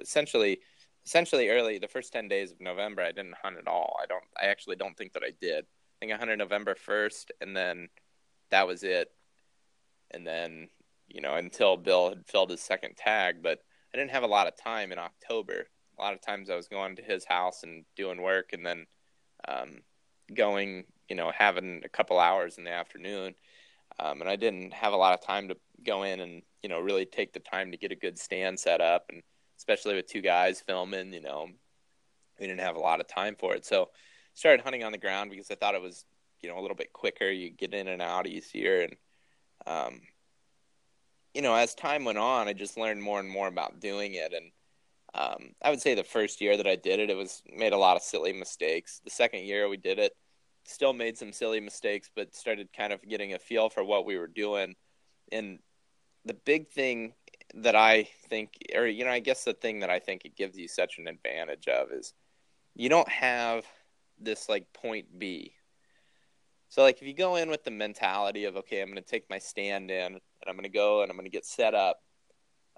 essentially 0.00 0.60
essentially 1.06 1.48
early 1.48 1.78
the 1.78 1.88
first 1.88 2.12
10 2.12 2.28
days 2.28 2.52
of 2.52 2.60
november 2.60 3.02
i 3.02 3.10
didn't 3.10 3.34
hunt 3.42 3.56
at 3.56 3.66
all 3.66 3.98
i 4.02 4.04
don't 4.04 4.24
i 4.40 4.44
actually 4.44 4.76
don't 4.76 4.94
think 4.96 5.12
that 5.14 5.22
i 5.22 5.32
did 5.40 5.64
i 5.64 5.94
think 5.98 6.12
i 6.12 6.16
hunted 6.16 6.38
november 6.38 6.74
1st 6.74 7.30
and 7.40 7.56
then 7.56 7.88
that 8.50 8.66
was 8.66 8.82
it 8.82 9.10
and 10.10 10.26
then 10.26 10.68
you 11.08 11.22
know 11.22 11.34
until 11.34 11.78
bill 11.78 12.10
had 12.10 12.26
filled 12.26 12.50
his 12.50 12.60
second 12.60 12.94
tag 12.94 13.36
but 13.42 13.60
i 13.94 13.96
didn't 13.96 14.10
have 14.10 14.22
a 14.22 14.26
lot 14.26 14.46
of 14.46 14.56
time 14.56 14.92
in 14.92 14.98
october 14.98 15.66
a 15.98 16.02
lot 16.02 16.14
of 16.14 16.20
times 16.20 16.50
I 16.50 16.56
was 16.56 16.68
going 16.68 16.96
to 16.96 17.02
his 17.02 17.24
house 17.24 17.62
and 17.62 17.84
doing 17.96 18.22
work 18.22 18.52
and 18.52 18.64
then 18.64 18.86
um, 19.46 19.82
going, 20.34 20.84
you 21.08 21.16
know, 21.16 21.32
having 21.36 21.82
a 21.84 21.88
couple 21.88 22.18
hours 22.18 22.58
in 22.58 22.64
the 22.64 22.72
afternoon. 22.72 23.34
Um, 24.00 24.20
and 24.20 24.30
I 24.30 24.36
didn't 24.36 24.72
have 24.72 24.92
a 24.92 24.96
lot 24.96 25.14
of 25.14 25.20
time 25.20 25.48
to 25.48 25.56
go 25.84 26.02
in 26.04 26.20
and, 26.20 26.42
you 26.62 26.68
know, 26.68 26.80
really 26.80 27.04
take 27.04 27.32
the 27.32 27.40
time 27.40 27.72
to 27.72 27.76
get 27.76 27.92
a 27.92 27.96
good 27.96 28.18
stand 28.18 28.58
set 28.58 28.80
up. 28.80 29.06
And 29.10 29.22
especially 29.56 29.94
with 29.94 30.06
two 30.06 30.20
guys 30.20 30.60
filming, 30.60 31.12
you 31.12 31.20
know, 31.20 31.48
we 32.38 32.46
didn't 32.46 32.60
have 32.60 32.76
a 32.76 32.80
lot 32.80 33.00
of 33.00 33.08
time 33.08 33.34
for 33.36 33.54
it. 33.54 33.66
So 33.66 33.90
started 34.34 34.62
hunting 34.62 34.84
on 34.84 34.92
the 34.92 34.98
ground 34.98 35.30
because 35.30 35.50
I 35.50 35.56
thought 35.56 35.74
it 35.74 35.82
was, 35.82 36.04
you 36.40 36.48
know, 36.48 36.58
a 36.58 36.62
little 36.62 36.76
bit 36.76 36.92
quicker. 36.92 37.28
You 37.30 37.50
get 37.50 37.74
in 37.74 37.88
and 37.88 38.00
out 38.00 38.28
easier. 38.28 38.82
And, 38.82 38.96
um, 39.66 40.00
you 41.34 41.42
know, 41.42 41.54
as 41.54 41.74
time 41.74 42.04
went 42.04 42.18
on, 42.18 42.46
I 42.46 42.52
just 42.52 42.78
learned 42.78 43.02
more 43.02 43.18
and 43.18 43.28
more 43.28 43.48
about 43.48 43.80
doing 43.80 44.14
it. 44.14 44.32
And, 44.32 44.52
um, 45.14 45.54
I 45.60 45.70
would 45.70 45.80
say 45.80 45.94
the 45.94 46.04
first 46.04 46.40
year 46.40 46.56
that 46.56 46.66
I 46.66 46.76
did 46.76 47.00
it, 47.00 47.10
it 47.10 47.16
was 47.16 47.42
made 47.52 47.72
a 47.72 47.78
lot 47.78 47.96
of 47.96 48.02
silly 48.02 48.32
mistakes. 48.32 49.00
The 49.04 49.10
second 49.10 49.44
year 49.44 49.68
we 49.68 49.76
did 49.76 49.98
it, 49.98 50.12
still 50.68 50.92
made 50.92 51.16
some 51.16 51.32
silly 51.32 51.60
mistakes, 51.60 52.10
but 52.14 52.34
started 52.34 52.68
kind 52.76 52.92
of 52.92 53.02
getting 53.02 53.34
a 53.34 53.38
feel 53.38 53.68
for 53.68 53.82
what 53.82 54.04
we 54.06 54.16
were 54.18 54.26
doing. 54.26 54.74
And 55.32 55.58
the 56.24 56.34
big 56.34 56.68
thing 56.68 57.14
that 57.54 57.74
I 57.74 58.08
think, 58.28 58.52
or 58.74 58.86
you 58.86 59.04
know, 59.04 59.10
I 59.10 59.20
guess 59.20 59.44
the 59.44 59.54
thing 59.54 59.80
that 59.80 59.90
I 59.90 59.98
think 59.98 60.24
it 60.24 60.36
gives 60.36 60.56
you 60.58 60.68
such 60.68 60.98
an 60.98 61.08
advantage 61.08 61.68
of 61.68 61.90
is 61.92 62.12
you 62.74 62.88
don't 62.88 63.08
have 63.08 63.64
this 64.20 64.48
like 64.48 64.72
point 64.72 65.18
B. 65.18 65.52
So 66.68 66.82
like 66.82 67.00
if 67.00 67.08
you 67.08 67.14
go 67.14 67.36
in 67.36 67.48
with 67.48 67.64
the 67.64 67.70
mentality 67.70 68.44
of 68.44 68.56
okay, 68.56 68.82
I'm 68.82 68.88
going 68.88 69.02
to 69.02 69.08
take 69.08 69.30
my 69.30 69.38
stand 69.38 69.90
in 69.90 70.14
and 70.14 70.20
I'm 70.46 70.54
going 70.54 70.64
to 70.64 70.68
go 70.68 71.02
and 71.02 71.10
I'm 71.10 71.16
going 71.16 71.24
to 71.24 71.30
get 71.30 71.46
set 71.46 71.74
up 71.74 72.00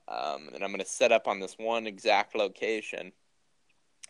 um, 0.07 0.51
and 0.55 0.65
I'm 0.65 0.71
going 0.71 0.81
to 0.81 0.87
set 0.87 1.13
up 1.13 1.29
on 1.29 1.39
this 1.39 1.55
one 1.59 1.87
exact 1.87 2.35
location, 2.35 3.13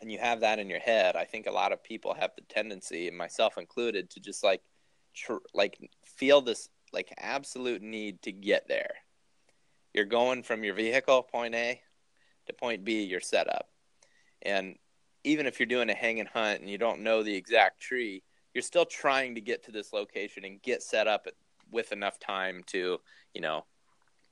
and 0.01 0.11
you 0.11 0.19
have 0.19 0.41
that 0.41 0.59
in 0.59 0.69
your 0.71 0.81
head, 0.81 1.17
I 1.17 1.25
think 1.25 1.47
a 1.47 1.53
lot 1.53 1.73
of 1.73 1.83
people 1.83 2.15
have 2.15 2.31
the 2.37 2.43
tendency, 2.43 3.09
and 3.09 3.17
myself 3.17 3.59
included, 3.59 4.11
to 4.11 4.21
just 4.21 4.43
like, 4.43 4.63
tr- 5.15 5.47
like 5.55 5.79
feel 6.05 6.41
this 6.41 6.69
like 6.93 7.13
absolute 7.19 7.83
need 7.83 8.23
to 8.23 8.33
get 8.33 8.67
there. 8.67 8.95
You're 9.95 10.05
going 10.07 10.43
from 10.43 10.65
your 10.65 10.75
vehicle 10.75 11.23
point 11.23 11.55
A 11.55 11.81
to 12.47 12.53
point 12.53 12.85
B, 12.85 13.05
your 13.05 13.21
setup, 13.21 13.69
and 14.43 14.77
even 15.23 15.47
if 15.47 15.61
you're 15.61 15.67
doing 15.67 15.91
a 15.91 15.95
hang 15.95 16.19
and 16.19 16.29
hunt 16.29 16.61
and 16.61 16.71
you 16.71 16.79
don't 16.79 17.03
know 17.03 17.23
the 17.23 17.35
exact 17.35 17.81
tree, 17.81 18.23
you're 18.55 18.63
still 18.63 18.87
trying 18.87 19.35
to 19.35 19.41
get 19.41 19.65
to 19.65 19.71
this 19.73 19.93
location 19.93 20.45
and 20.45 20.63
get 20.63 20.83
set 20.83 21.07
up 21.07 21.27
with 21.71 21.93
enough 21.93 22.19
time 22.19 22.63
to, 22.67 22.99
you 23.35 23.41
know, 23.41 23.65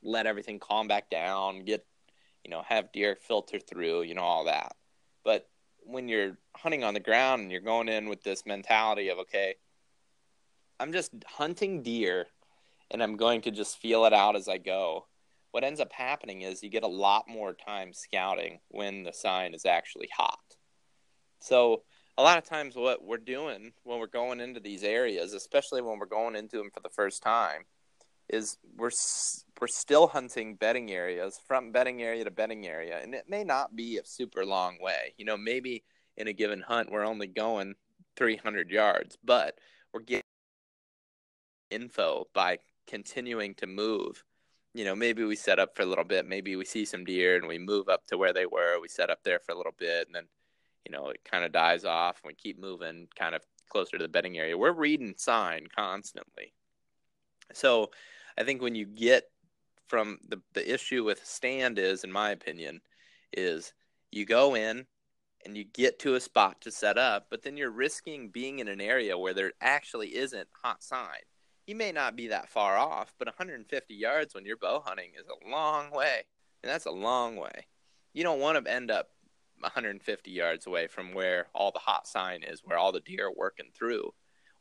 let 0.02 0.26
everything 0.26 0.58
calm 0.58 0.88
back 0.88 1.10
down, 1.10 1.64
get, 1.64 1.84
you 2.42 2.50
know, 2.50 2.62
have 2.66 2.90
deer 2.92 3.16
filter 3.16 3.58
through, 3.58 4.02
you 4.02 4.14
know, 4.14 4.22
all 4.22 4.44
that. 4.44 4.74
But 5.24 5.48
when 5.88 6.08
you're 6.08 6.36
hunting 6.54 6.84
on 6.84 6.94
the 6.94 7.00
ground 7.00 7.42
and 7.42 7.50
you're 7.50 7.60
going 7.60 7.88
in 7.88 8.08
with 8.08 8.22
this 8.22 8.44
mentality 8.44 9.08
of, 9.08 9.18
okay, 9.18 9.54
I'm 10.78 10.92
just 10.92 11.12
hunting 11.26 11.82
deer 11.82 12.26
and 12.90 13.02
I'm 13.02 13.16
going 13.16 13.40
to 13.42 13.50
just 13.50 13.78
feel 13.78 14.04
it 14.04 14.12
out 14.12 14.36
as 14.36 14.48
I 14.48 14.58
go. 14.58 15.06
What 15.50 15.64
ends 15.64 15.80
up 15.80 15.92
happening 15.92 16.42
is 16.42 16.62
you 16.62 16.68
get 16.68 16.82
a 16.82 16.88
lot 16.88 17.24
more 17.26 17.54
time 17.54 17.92
scouting 17.92 18.60
when 18.68 19.02
the 19.02 19.12
sign 19.12 19.54
is 19.54 19.64
actually 19.64 20.08
hot. 20.14 20.38
So, 21.40 21.82
a 22.18 22.22
lot 22.22 22.36
of 22.36 22.44
times, 22.44 22.74
what 22.74 23.04
we're 23.04 23.16
doing 23.16 23.72
when 23.84 24.00
we're 24.00 24.08
going 24.08 24.40
into 24.40 24.58
these 24.58 24.82
areas, 24.82 25.34
especially 25.34 25.80
when 25.80 26.00
we're 26.00 26.06
going 26.06 26.34
into 26.34 26.56
them 26.56 26.70
for 26.74 26.80
the 26.80 26.88
first 26.88 27.22
time, 27.22 27.64
is 28.28 28.58
we're 28.76 28.90
we're 29.60 29.66
still 29.66 30.06
hunting 30.06 30.54
bedding 30.54 30.90
areas 30.90 31.40
from 31.46 31.72
bedding 31.72 32.02
area 32.02 32.24
to 32.24 32.30
bedding 32.30 32.66
area, 32.66 33.00
and 33.02 33.14
it 33.14 33.24
may 33.28 33.44
not 33.44 33.74
be 33.74 33.98
a 33.98 34.04
super 34.04 34.44
long 34.44 34.78
way. 34.80 35.14
You 35.16 35.24
know, 35.24 35.36
maybe 35.36 35.84
in 36.16 36.28
a 36.28 36.32
given 36.32 36.60
hunt 36.60 36.90
we're 36.90 37.06
only 37.06 37.26
going 37.26 37.74
300 38.16 38.70
yards, 38.70 39.16
but 39.24 39.56
we're 39.92 40.00
getting 40.00 40.22
info 41.70 42.26
by 42.34 42.58
continuing 42.86 43.54
to 43.56 43.66
move. 43.66 44.24
You 44.74 44.84
know, 44.84 44.94
maybe 44.94 45.24
we 45.24 45.36
set 45.36 45.58
up 45.58 45.76
for 45.76 45.82
a 45.82 45.86
little 45.86 46.04
bit, 46.04 46.26
maybe 46.26 46.56
we 46.56 46.64
see 46.64 46.84
some 46.84 47.04
deer 47.04 47.36
and 47.36 47.48
we 47.48 47.58
move 47.58 47.88
up 47.88 48.06
to 48.08 48.18
where 48.18 48.32
they 48.32 48.46
were. 48.46 48.80
We 48.80 48.88
set 48.88 49.10
up 49.10 49.22
there 49.24 49.40
for 49.40 49.52
a 49.52 49.56
little 49.56 49.74
bit 49.78 50.06
and 50.06 50.14
then, 50.14 50.24
you 50.84 50.92
know, 50.92 51.08
it 51.08 51.20
kind 51.24 51.44
of 51.44 51.52
dies 51.52 51.84
off 51.84 52.20
and 52.22 52.28
we 52.28 52.34
keep 52.34 52.60
moving 52.60 53.08
kind 53.18 53.34
of 53.34 53.42
closer 53.70 53.96
to 53.98 54.02
the 54.02 54.08
bedding 54.08 54.38
area. 54.38 54.58
We're 54.58 54.72
reading 54.72 55.14
sign 55.16 55.66
constantly. 55.74 56.52
So 57.54 57.90
I 58.38 58.44
think 58.44 58.62
when 58.62 58.76
you 58.76 58.86
get 58.86 59.24
from 59.88 60.18
the, 60.28 60.40
the 60.54 60.72
issue 60.72 61.02
with 61.02 61.26
stand 61.26 61.78
is, 61.78 62.04
in 62.04 62.12
my 62.12 62.30
opinion, 62.30 62.80
is 63.32 63.72
you 64.12 64.24
go 64.24 64.54
in 64.54 64.86
and 65.44 65.56
you 65.56 65.64
get 65.64 65.98
to 66.00 66.14
a 66.14 66.20
spot 66.20 66.60
to 66.60 66.70
set 66.70 66.98
up, 66.98 67.26
but 67.30 67.42
then 67.42 67.56
you're 67.56 67.70
risking 67.70 68.28
being 68.28 68.60
in 68.60 68.68
an 68.68 68.80
area 68.80 69.18
where 69.18 69.34
there 69.34 69.52
actually 69.60 70.14
isn't 70.16 70.48
hot 70.62 70.82
sign. 70.82 71.20
You 71.66 71.74
may 71.74 71.90
not 71.90 72.16
be 72.16 72.28
that 72.28 72.48
far 72.48 72.76
off, 72.76 73.12
but 73.18 73.26
150 73.26 73.94
yards 73.94 74.34
when 74.34 74.44
you're 74.44 74.56
bow 74.56 74.82
hunting 74.84 75.10
is 75.18 75.26
a 75.26 75.50
long 75.50 75.90
way. 75.90 76.22
And 76.62 76.70
that's 76.70 76.86
a 76.86 76.90
long 76.90 77.36
way. 77.36 77.66
You 78.14 78.22
don't 78.22 78.40
want 78.40 78.64
to 78.64 78.72
end 78.72 78.90
up 78.90 79.08
150 79.60 80.30
yards 80.30 80.66
away 80.66 80.86
from 80.86 81.12
where 81.12 81.48
all 81.54 81.72
the 81.72 81.78
hot 81.80 82.06
sign 82.06 82.42
is, 82.42 82.62
where 82.64 82.78
all 82.78 82.92
the 82.92 83.00
deer 83.00 83.26
are 83.26 83.34
working 83.36 83.70
through, 83.74 84.12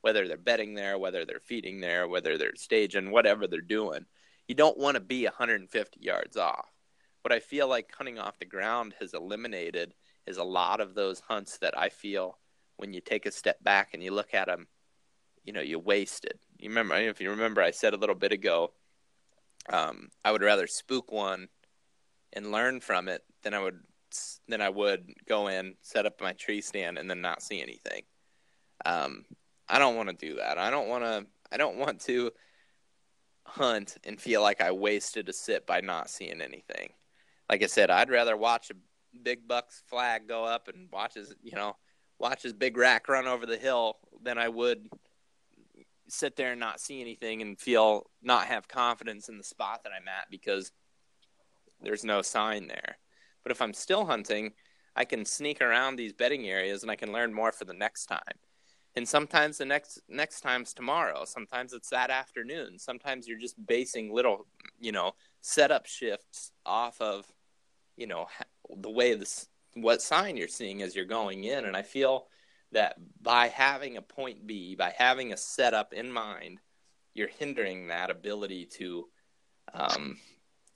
whether 0.01 0.27
they're 0.27 0.37
bedding 0.37 0.73
there, 0.73 0.97
whether 0.97 1.25
they're 1.25 1.39
feeding 1.39 1.79
there, 1.79 2.07
whether 2.07 2.37
they're 2.37 2.55
staging, 2.55 3.11
whatever 3.11 3.47
they're 3.47 3.61
doing. 3.61 4.05
You 4.47 4.55
don't 4.55 4.77
want 4.77 4.95
to 4.95 5.01
be 5.01 5.25
150 5.25 5.99
yards 5.99 6.37
off. 6.37 6.69
What 7.21 7.33
I 7.33 7.39
feel 7.39 7.67
like 7.67 7.91
hunting 7.93 8.19
off 8.19 8.39
the 8.39 8.45
ground 8.45 8.95
has 8.99 9.13
eliminated 9.13 9.93
is 10.25 10.37
a 10.37 10.43
lot 10.43 10.79
of 10.79 10.93
those 10.93 11.19
hunts 11.19 11.57
that 11.59 11.77
I 11.77 11.89
feel 11.89 12.37
when 12.77 12.93
you 12.93 13.01
take 13.01 13.25
a 13.25 13.31
step 13.31 13.61
back 13.63 13.89
and 13.93 14.03
you 14.03 14.11
look 14.11 14.33
at 14.33 14.47
them, 14.47 14.67
you 15.43 15.51
know, 15.51 15.61
you 15.61 15.79
wasted. 15.79 16.39
You 16.57 16.69
remember, 16.69 16.95
if 16.95 17.19
you 17.19 17.31
remember, 17.31 17.61
I 17.61 17.71
said 17.71 17.93
a 17.93 17.97
little 17.97 18.15
bit 18.15 18.31
ago, 18.31 18.71
um, 19.69 20.09
I 20.23 20.31
would 20.31 20.41
rather 20.41 20.67
spook 20.67 21.11
one 21.11 21.49
and 22.33 22.51
learn 22.51 22.79
from 22.79 23.07
it 23.07 23.23
than 23.43 23.53
I 23.53 23.59
would 23.59 23.79
than 24.47 24.61
I 24.61 24.69
would 24.69 25.13
go 25.27 25.47
in, 25.47 25.75
set 25.81 26.05
up 26.05 26.21
my 26.21 26.31
tree 26.33 26.61
stand, 26.61 26.97
and 26.97 27.09
then 27.09 27.19
not 27.19 27.41
see 27.41 27.61
anything. 27.61 28.03
Um, 28.85 29.25
I 29.69 29.79
don't 29.79 29.95
want 29.95 30.09
to 30.09 30.15
do 30.15 30.35
that. 30.35 30.57
I 30.57 30.69
don't 30.69 30.87
want 30.87 31.03
to. 31.03 31.25
I 31.51 31.57
don't 31.57 31.77
want 31.77 32.01
to 32.01 32.31
hunt 33.45 33.97
and 34.03 34.19
feel 34.19 34.41
like 34.41 34.61
I 34.61 34.71
wasted 34.71 35.29
a 35.29 35.33
sit 35.33 35.65
by 35.65 35.81
not 35.81 36.09
seeing 36.09 36.41
anything. 36.41 36.89
Like 37.49 37.63
I 37.63 37.67
said, 37.67 37.89
I'd 37.89 38.09
rather 38.09 38.35
watch 38.35 38.69
a 38.69 38.75
big 39.23 39.47
buck's 39.47 39.81
flag 39.87 40.27
go 40.27 40.43
up 40.43 40.67
and 40.67 40.89
watch 40.91 41.13
his, 41.13 41.33
you 41.41 41.55
know, 41.55 41.77
watch 42.19 42.43
his 42.43 42.53
big 42.53 42.75
rack 42.75 43.07
run 43.07 43.27
over 43.27 43.45
the 43.45 43.57
hill 43.57 43.97
than 44.21 44.37
I 44.37 44.49
would 44.49 44.89
sit 46.09 46.35
there 46.35 46.51
and 46.51 46.59
not 46.59 46.79
see 46.79 47.01
anything 47.01 47.41
and 47.41 47.59
feel 47.59 48.09
not 48.21 48.47
have 48.47 48.67
confidence 48.67 49.29
in 49.29 49.37
the 49.37 49.43
spot 49.43 49.83
that 49.83 49.93
I'm 49.93 50.07
at 50.07 50.29
because 50.29 50.71
there's 51.81 52.03
no 52.03 52.21
sign 52.21 52.67
there. 52.67 52.97
But 53.43 53.51
if 53.51 53.61
I'm 53.61 53.73
still 53.73 54.05
hunting, 54.05 54.53
I 54.95 55.05
can 55.05 55.25
sneak 55.25 55.61
around 55.61 55.95
these 55.95 56.13
bedding 56.13 56.47
areas 56.47 56.81
and 56.81 56.91
I 56.91 56.95
can 56.95 57.11
learn 57.11 57.33
more 57.33 57.51
for 57.51 57.65
the 57.65 57.73
next 57.73 58.07
time. 58.07 58.21
And 58.97 59.07
sometimes 59.07 59.59
the 59.59 59.65
next 59.65 60.01
next 60.09 60.41
time's 60.41 60.73
tomorrow. 60.73 61.23
Sometimes 61.23 61.71
it's 61.71 61.91
that 61.91 62.09
afternoon. 62.09 62.79
Sometimes 62.79 63.27
you're 63.27 63.37
just 63.37 63.63
basing 63.63 64.11
little, 64.11 64.47
you 64.79 64.91
know, 64.91 65.13
setup 65.41 65.85
shifts 65.85 66.51
off 66.65 66.99
of, 66.99 67.31
you 67.95 68.07
know, 68.07 68.25
the 68.75 68.89
way 68.89 69.13
this 69.13 69.47
what 69.75 70.01
sign 70.01 70.35
you're 70.35 70.47
seeing 70.47 70.81
as 70.81 70.95
you're 70.95 71.05
going 71.05 71.43
in. 71.43 71.65
And 71.65 71.77
I 71.77 71.83
feel 71.83 72.25
that 72.71 72.95
by 73.21 73.49
having 73.49 73.97
a 73.97 74.01
point 74.01 74.47
B, 74.47 74.73
by 74.73 74.91
having 74.97 75.31
a 75.31 75.37
setup 75.37 75.93
in 75.93 76.11
mind, 76.11 76.59
you're 77.13 77.27
hindering 77.27 77.89
that 77.89 78.09
ability 78.09 78.65
to, 78.77 79.07
um, 79.75 80.17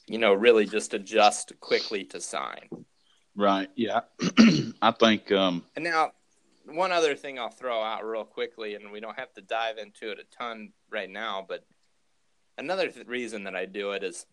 you 0.06 0.19
know, 0.19 0.35
really 0.35 0.68
just 0.68 0.93
adjust 0.93 1.60
quickly 1.60 2.03
to 2.03 2.22
sign. 2.22 2.69
Right. 3.35 3.69
Yeah. 3.76 4.02
I 4.80 4.91
think. 4.91 5.31
Um... 5.31 5.64
And 5.76 5.85
now, 5.85 6.11
one 6.73 6.91
other 6.91 7.15
thing 7.15 7.39
I'll 7.39 7.49
throw 7.49 7.81
out 7.81 8.06
real 8.06 8.23
quickly, 8.23 8.76
and 8.76 8.91
we 8.91 8.99
don't 8.99 9.19
have 9.19 9.34
to 9.34 9.41
dive 9.41 9.77
into 9.77 10.11
it 10.11 10.19
a 10.19 10.35
ton 10.35 10.73
right 10.89 11.10
now, 11.10 11.45
but 11.48 11.65
another 12.57 12.89
th- 12.89 13.07
reason 13.07 13.43
that 13.43 13.56
I 13.56 13.65
do 13.65 13.91
it 13.91 14.03
is 14.03 14.26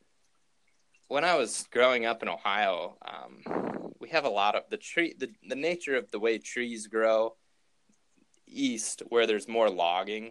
when 1.08 1.24
I 1.24 1.36
was 1.36 1.66
growing 1.70 2.04
up 2.04 2.22
in 2.22 2.28
Ohio, 2.28 2.98
um, 3.06 3.92
we 4.00 4.10
have 4.10 4.24
a 4.24 4.30
lot 4.30 4.54
of 4.54 4.64
the 4.70 4.76
tree, 4.76 5.14
the, 5.18 5.30
the 5.48 5.56
nature 5.56 5.96
of 5.96 6.10
the 6.10 6.18
way 6.18 6.38
trees 6.38 6.86
grow 6.86 7.34
east, 8.46 9.02
where 9.08 9.26
there's 9.26 9.48
more 9.48 9.70
logging, 9.70 10.30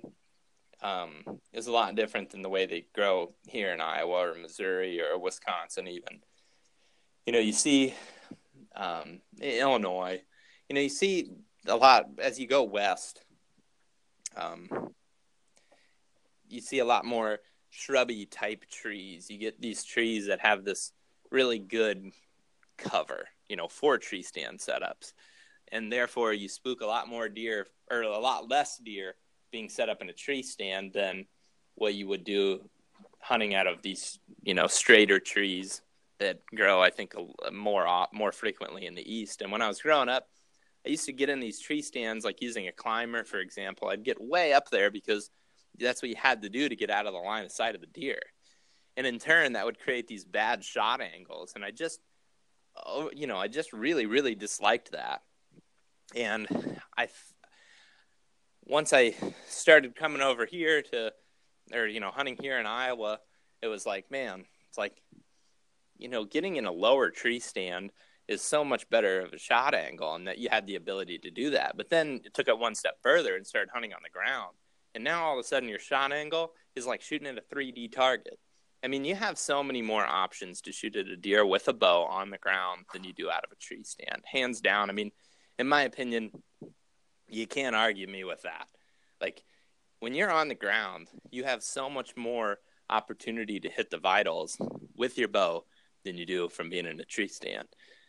um, 0.82 1.40
is 1.54 1.68
a 1.68 1.72
lot 1.72 1.96
different 1.96 2.30
than 2.30 2.42
the 2.42 2.50
way 2.50 2.66
they 2.66 2.86
grow 2.94 3.34
here 3.48 3.72
in 3.72 3.82
Iowa 3.82 4.30
or 4.30 4.36
Missouri 4.36 5.02
or 5.02 5.18
Wisconsin, 5.18 5.88
even. 5.88 6.22
You 7.26 7.34
know, 7.34 7.40
you 7.40 7.54
see 7.54 7.94
um, 8.76 9.22
Illinois, 9.42 10.22
you 10.70 10.76
know, 10.76 10.82
you 10.82 10.90
see 10.90 11.32
a 11.68 11.76
lot 11.76 12.06
as 12.20 12.40
you 12.40 12.48
go 12.48 12.64
west. 12.64 13.22
Um, 14.36 14.70
you 16.48 16.62
see 16.62 16.80
a 16.80 16.86
lot 16.86 17.06
more 17.06 17.40
shrubby 17.70 18.26
type 18.26 18.66
trees. 18.70 19.30
You 19.30 19.38
get 19.38 19.62
these 19.62 19.84
trees 19.84 20.28
that 20.28 20.40
have 20.40 20.64
this 20.64 20.92
really 21.32 21.60
good 21.60 22.12
cover, 22.78 23.28
you 23.50 23.56
know, 23.56 23.68
for 23.68 23.98
tree 23.98 24.24
stand 24.24 24.60
setups. 24.60 25.14
And 25.72 25.92
therefore 25.92 26.34
you 26.34 26.48
spook 26.48 26.82
a 26.82 26.86
lot 26.86 27.10
more 27.10 27.28
deer 27.28 27.68
or 27.92 28.02
a 28.02 28.20
lot 28.20 28.50
less 28.50 28.78
deer 28.78 29.16
being 29.52 29.70
set 29.70 29.90
up 29.90 30.02
in 30.02 30.10
a 30.10 30.14
tree 30.14 30.44
stand 30.44 30.94
than 30.94 31.26
what 31.76 31.94
you 31.94 32.08
would 32.08 32.24
do 32.24 32.70
hunting 33.20 33.56
out 33.56 33.68
of 33.68 33.82
these, 33.82 34.20
you 34.44 34.54
know, 34.54 34.68
straighter 34.68 35.20
trees 35.20 35.82
that 36.20 36.40
grow 36.56 36.82
I 36.82 36.90
think 36.90 37.14
more 37.52 38.08
more 38.12 38.32
frequently 38.32 38.86
in 38.86 38.96
the 38.96 39.14
east. 39.14 39.42
And 39.42 39.52
when 39.52 39.62
I 39.62 39.68
was 39.68 39.82
growing 39.82 40.10
up, 40.10 40.28
I 40.88 40.92
used 40.92 41.06
to 41.08 41.12
get 41.12 41.28
in 41.28 41.42
these 41.42 41.60
tree 41.60 41.82
stands, 41.82 42.24
like 42.24 42.42
using 42.42 42.70
a 42.70 42.72
climber, 42.72 43.26
for 43.26 43.40
example. 43.40 43.90
I'd 43.90 44.06
get 44.06 44.22
way 44.22 44.54
up 44.54 44.70
there 44.70 44.90
because 44.90 45.30
that's 45.78 46.02
what 46.02 46.08
you 46.08 46.16
had 46.16 46.44
to 46.44 46.50
do 46.50 46.70
to 46.70 46.78
get 46.78 46.90
out 46.90 47.06
of 47.06 47.12
the 47.12 47.20
line 47.20 47.44
of 47.44 47.52
sight 47.52 47.76
of 47.76 47.82
the 47.82 47.88
deer. 47.88 48.22
And 48.96 49.06
in 49.06 49.20
turn, 49.20 49.54
that 49.54 49.66
would 49.66 49.82
create 49.82 50.08
these 50.08 50.24
bad 50.24 50.64
shot 50.64 51.02
angles. 51.02 51.52
And 51.56 51.66
I 51.66 51.72
just, 51.72 52.00
oh, 52.86 53.12
you 53.14 53.28
know, 53.28 53.36
I 53.36 53.50
just 53.50 53.74
really, 53.74 54.06
really 54.06 54.34
disliked 54.34 54.94
that. 54.94 55.24
And 56.16 56.48
I, 56.98 57.10
once 58.64 58.94
I 58.94 59.14
started 59.50 59.94
coming 59.94 60.22
over 60.22 60.46
here 60.46 60.82
to, 60.84 61.12
or, 61.74 61.86
you 61.86 62.00
know, 62.00 62.12
hunting 62.12 62.38
here 62.40 62.58
in 62.60 62.66
Iowa, 62.66 63.20
it 63.62 63.68
was 63.68 63.86
like, 63.86 64.10
man, 64.10 64.46
it's 64.70 64.78
like, 64.78 65.02
you 65.98 66.08
know, 66.08 66.24
getting 66.24 66.56
in 66.56 66.66
a 66.66 66.72
lower 66.72 67.10
tree 67.10 67.42
stand 67.42 67.92
is 68.28 68.42
so 68.42 68.64
much 68.64 68.90
better 68.90 69.22
of 69.22 69.34
a 69.34 69.38
shot 69.38 69.74
angle 69.74 70.14
and 70.16 70.28
that 70.28 70.38
you 70.38 70.50
had 70.50 70.68
the 70.68 70.76
ability 70.76 71.18
to 71.20 71.32
do 71.32 71.52
that. 71.52 71.78
But 71.78 71.90
then 71.90 72.22
it 72.26 72.34
took 72.34 72.48
it 72.48 72.58
one 72.58 72.76
step 72.76 72.98
further 73.02 73.36
and 73.36 73.48
started 73.48 73.70
hunting 73.74 73.94
on 73.94 74.02
the 74.04 74.10
ground. 74.10 74.56
And 74.94 75.04
now 75.04 75.26
all 75.26 75.34
of 75.34 75.40
a 75.40 75.48
sudden 75.48 75.70
your 75.70 75.80
shot 75.80 76.12
angle 76.12 76.52
is 76.76 76.86
like 76.86 77.02
shooting 77.02 77.28
at 77.28 77.38
a 77.38 77.56
3D 77.56 77.92
target. 77.92 78.40
I 78.84 78.88
mean, 78.88 79.06
you 79.06 79.16
have 79.16 79.38
so 79.38 79.64
many 79.64 79.82
more 79.82 80.06
options 80.06 80.62
to 80.62 80.72
shoot 80.72 80.96
at 80.96 81.08
a 81.08 81.16
deer 81.16 81.46
with 81.46 81.68
a 81.68 81.74
bow 81.74 82.04
on 82.04 82.30
the 82.30 82.38
ground 82.38 82.86
than 82.94 83.04
you 83.04 83.14
do 83.14 83.30
out 83.30 83.44
of 83.44 83.52
a 83.52 83.56
tree 83.56 83.84
stand. 83.84 84.24
Hands 84.26 84.60
down. 84.60 84.90
I 84.90 84.94
mean, 84.94 85.12
in 85.58 85.68
my 85.68 85.84
opinion, 85.84 86.32
you 87.28 87.48
can't 87.48 87.76
argue 87.76 88.08
me 88.08 88.24
with 88.24 88.44
that. 88.44 88.68
Like 89.22 89.44
when 90.00 90.14
you're 90.14 90.32
on 90.32 90.48
the 90.48 90.56
ground, 90.56 91.08
you 91.32 91.44
have 91.46 91.64
so 91.64 91.90
much 91.90 92.16
more 92.16 92.60
opportunity 92.90 93.60
to 93.60 93.70
hit 93.70 93.90
the 93.90 93.98
vitals 93.98 94.58
with 94.96 95.18
your 95.18 95.28
bow 95.28 95.64
than 96.06 96.18
you 96.18 96.26
do 96.26 96.50
from 96.50 96.70
being 96.70 96.86
in 96.86 97.00
a 97.00 97.06
tree 97.06 97.28
stand 97.28 97.68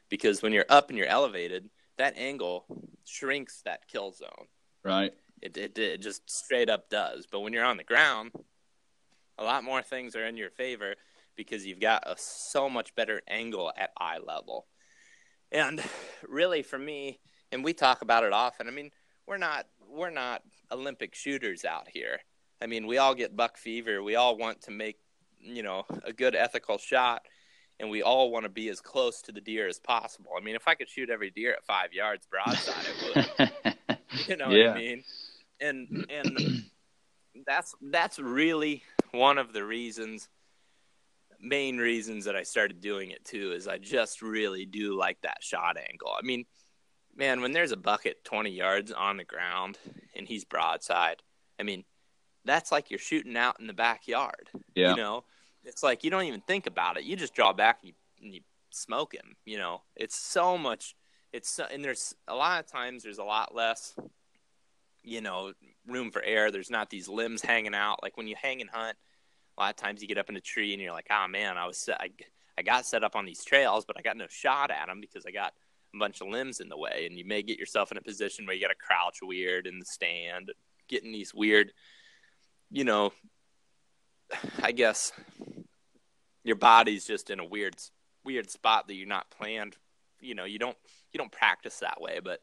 because 0.09 0.43
when 0.43 0.53
you're 0.53 0.67
up 0.69 0.89
and 0.89 0.99
you're 0.99 1.07
elevated, 1.07 1.69
that 1.97 2.17
angle 2.17 2.65
shrinks 3.05 3.63
that 3.65 3.89
kill 3.89 4.13
zone. 4.13 4.47
Right. 4.85 5.13
It, 5.43 5.57
it, 5.57 5.79
it 5.79 6.03
just 6.03 6.29
straight 6.31 6.71
up 6.71 6.91
does. 6.91 7.27
But 7.31 7.41
when 7.41 7.53
you're 7.53 7.65
on 7.65 7.77
the 7.77 7.85
ground, 7.85 8.33
a 9.39 9.45
lot 9.45 9.65
more 9.65 9.83
things 9.83 10.17
are 10.17 10.27
in 10.27 10.37
your 10.37 10.51
favor 10.51 10.95
because 11.37 11.65
you've 11.65 11.81
got 11.81 12.03
a 12.07 12.17
so 12.19 12.69
much 12.69 12.95
better 12.95 13.23
angle 13.29 13.73
at 13.77 13.91
eye 13.99 14.19
level. 14.19 14.67
And 15.53 15.83
really, 16.29 16.63
for 16.63 16.79
me, 16.79 17.21
and 17.53 17.65
we 17.65 17.73
talk 17.73 18.03
about 18.03 18.25
it 18.25 18.33
often. 18.33 18.69
I 18.69 18.71
mean, 18.71 18.91
we're 19.27 19.39
not 19.39 19.67
we're 19.89 20.11
not 20.11 20.43
Olympic 20.71 21.15
shooters 21.15 21.65
out 21.65 21.89
here. 21.93 22.19
I 22.61 22.67
mean, 22.67 22.87
we 22.87 22.99
all 22.99 23.15
get 23.15 23.37
buck 23.37 23.57
fever. 23.57 24.03
We 24.03 24.17
all 24.17 24.37
want 24.37 24.63
to 24.63 24.71
make 24.71 24.99
you 25.41 25.63
know 25.63 25.85
a 26.05 26.13
good 26.13 26.35
ethical 26.35 26.79
shot 26.79 27.23
and 27.81 27.91
we 27.91 28.03
all 28.03 28.31
want 28.31 28.45
to 28.45 28.49
be 28.49 28.69
as 28.69 28.81
close 28.81 29.23
to 29.23 29.33
the 29.33 29.41
deer 29.41 29.69
as 29.69 29.79
possible. 29.79 30.33
I 30.37 30.43
mean, 30.43 30.57
if 30.57 30.67
I 30.67 30.75
could 30.75 30.89
shoot 30.89 31.11
every 31.11 31.31
deer 31.31 31.53
at 31.53 31.65
five 31.65 31.93
yards 31.93 32.27
broadside, 32.27 32.87
I 32.87 33.51
would. 33.89 33.99
you 34.29 34.37
know 34.37 34.51
yeah. 34.51 34.69
what 34.69 34.77
I 34.77 34.81
mean? 34.81 35.05
And 35.61 36.07
and 36.11 36.65
that's 37.47 37.75
that's 37.91 38.19
really 38.19 38.83
one 39.13 39.39
of 39.39 39.53
the 39.53 39.65
reasons, 39.65 40.29
main 41.41 41.79
reasons 41.79 42.25
that 42.25 42.37
I 42.37 42.43
started 42.43 42.81
doing 42.81 43.11
it 43.11 43.25
too. 43.25 43.53
Is 43.53 43.69
I 43.69 43.79
just 43.79 44.23
really 44.23 44.65
do 44.65 44.97
like 44.97 45.21
that 45.23 45.43
shot 45.43 45.77
angle. 45.77 46.13
I 46.17 46.25
mean, 46.25 46.47
man, 47.17 47.41
when 47.41 47.53
there's 47.53 47.73
a 47.73 47.77
bucket 47.77 48.25
twenty 48.25 48.51
yards 48.51 48.93
on 48.93 49.17
the 49.17 49.25
ground 49.25 49.79
and 50.17 50.27
he's 50.27 50.45
broadside, 50.45 51.23
I 51.59 51.63
mean, 51.63 51.85
that's 52.45 52.73
like 52.73 52.91
you're 52.91 52.99
shooting 52.99 53.37
out 53.37 53.61
in 53.61 53.67
the 53.67 53.73
backyard. 53.73 54.51
Yeah. 54.75 54.91
You 54.91 54.97
know, 54.97 55.25
it's 55.65 55.83
like 55.83 56.05
you 56.05 56.11
don't 56.11 56.25
even 56.25 56.41
think 56.41 56.67
about 56.67 56.97
it. 56.97 57.05
You 57.05 57.17
just 57.17 57.35
draw 57.35 57.53
back 57.53 57.79
and 57.83 57.89
you, 57.89 57.95
and 58.23 58.35
you 58.35 58.41
smoke 58.71 59.15
him. 59.15 59.37
You 59.45 59.59
know, 59.59 59.83
it's 59.97 60.17
so 60.17 60.59
much. 60.59 60.95
It's 61.33 61.51
so, 61.51 61.67
and 61.71 61.85
there's 61.85 62.15
a 62.27 62.35
lot 62.35 62.61
of 62.61 62.71
times 62.71 63.03
there's 63.03 63.19
a 63.19 63.25
lot 63.25 63.55
less, 63.55 63.95
you 65.03 65.21
know, 65.21 65.53
room 65.87 66.11
for 66.11 66.23
air. 66.23 66.51
There's 66.51 66.71
not 66.71 66.91
these 66.91 67.09
limbs 67.09 67.43
hanging 67.43 67.75
out. 67.75 68.03
Like 68.03 68.17
when 68.17 68.29
you 68.29 68.37
hang 68.41 68.61
and 68.61 68.71
hunt, 68.71 68.97
a 69.57 69.61
lot 69.61 69.71
of 69.71 69.77
times 69.77 70.01
you 70.01 70.09
get 70.09 70.19
up 70.19 70.31
in 70.31 70.37
a 70.37 70.41
tree 70.41 70.73
and 70.73 70.81
you're 70.81 70.93
like, 70.93 71.09
oh 71.11 71.27
man, 71.29 71.59
I 71.59 71.67
was 71.67 71.77
set, 71.77 72.01
I, 72.01 72.11
I 72.57 72.63
got 72.63 72.87
set 72.87 73.05
up 73.05 73.17
on 73.17 73.27
these 73.27 73.45
trails, 73.45 73.85
but 73.85 73.97
I 73.99 74.03
got 74.03 74.17
no 74.17 74.27
shot 74.29 74.71
at 74.71 74.87
them 74.87 75.01
because 75.01 75.27
I 75.27 75.31
got 75.31 75.53
a 75.95 75.99
bunch 75.99 76.21
of 76.21 76.29
limbs 76.29 76.61
in 76.61 76.69
the 76.69 76.77
way. 76.77 77.05
And 77.07 77.19
you 77.19 77.25
may 77.25 77.43
get 77.43 77.59
yourself 77.59 77.91
in 77.91 77.99
a 77.99 78.03
position 78.03 78.47
where 78.47 78.55
you 78.55 78.63
got 78.63 78.69
to 78.69 78.75
crouch 78.75 79.19
weird 79.23 79.67
in 79.67 79.79
the 79.79 79.85
stand, 79.85 80.53
getting 80.89 81.13
these 81.13 81.35
weird, 81.35 81.73
you 82.71 82.85
know, 82.85 83.13
I 84.63 84.73
guess 84.73 85.13
your 86.45 86.57
body's 86.57 87.07
just 87.07 87.31
in 87.31 87.41
a 87.41 87.45
weird 87.45 87.77
weird 88.25 88.51
spot 88.51 88.89
that 88.89 88.95
you're 88.95 89.07
not 89.07 89.31
planned. 89.31 89.77
You 90.21 90.35
know, 90.35 90.45
you 90.45 90.59
don't 90.59 90.77
you 91.13 91.19
don't 91.19 91.33
practice 91.33 91.79
that 91.79 92.01
way, 92.01 92.21
but 92.23 92.41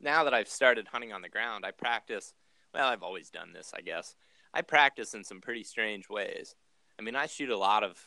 now 0.00 0.24
that 0.24 0.34
I've 0.34 0.48
started 0.48 0.88
hunting 0.88 1.12
on 1.12 1.22
the 1.22 1.28
ground, 1.28 1.64
I 1.64 1.70
practice. 1.70 2.32
Well, 2.72 2.88
I've 2.88 3.02
always 3.02 3.30
done 3.30 3.52
this, 3.52 3.72
I 3.76 3.80
guess. 3.80 4.14
I 4.54 4.62
practice 4.62 5.14
in 5.14 5.24
some 5.24 5.40
pretty 5.40 5.64
strange 5.64 6.08
ways. 6.08 6.54
I 6.98 7.02
mean, 7.02 7.16
I 7.16 7.26
shoot 7.26 7.50
a 7.50 7.58
lot 7.58 7.82
of, 7.82 7.98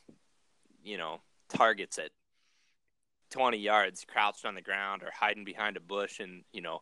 you 0.83 0.97
know, 0.97 1.21
targets 1.49 1.97
at 1.97 2.11
20 3.31 3.57
yards, 3.57 4.05
crouched 4.07 4.45
on 4.45 4.55
the 4.55 4.61
ground 4.61 5.03
or 5.03 5.11
hiding 5.13 5.43
behind 5.43 5.77
a 5.77 5.81
bush, 5.81 6.19
and 6.19 6.43
you 6.51 6.61
know, 6.61 6.79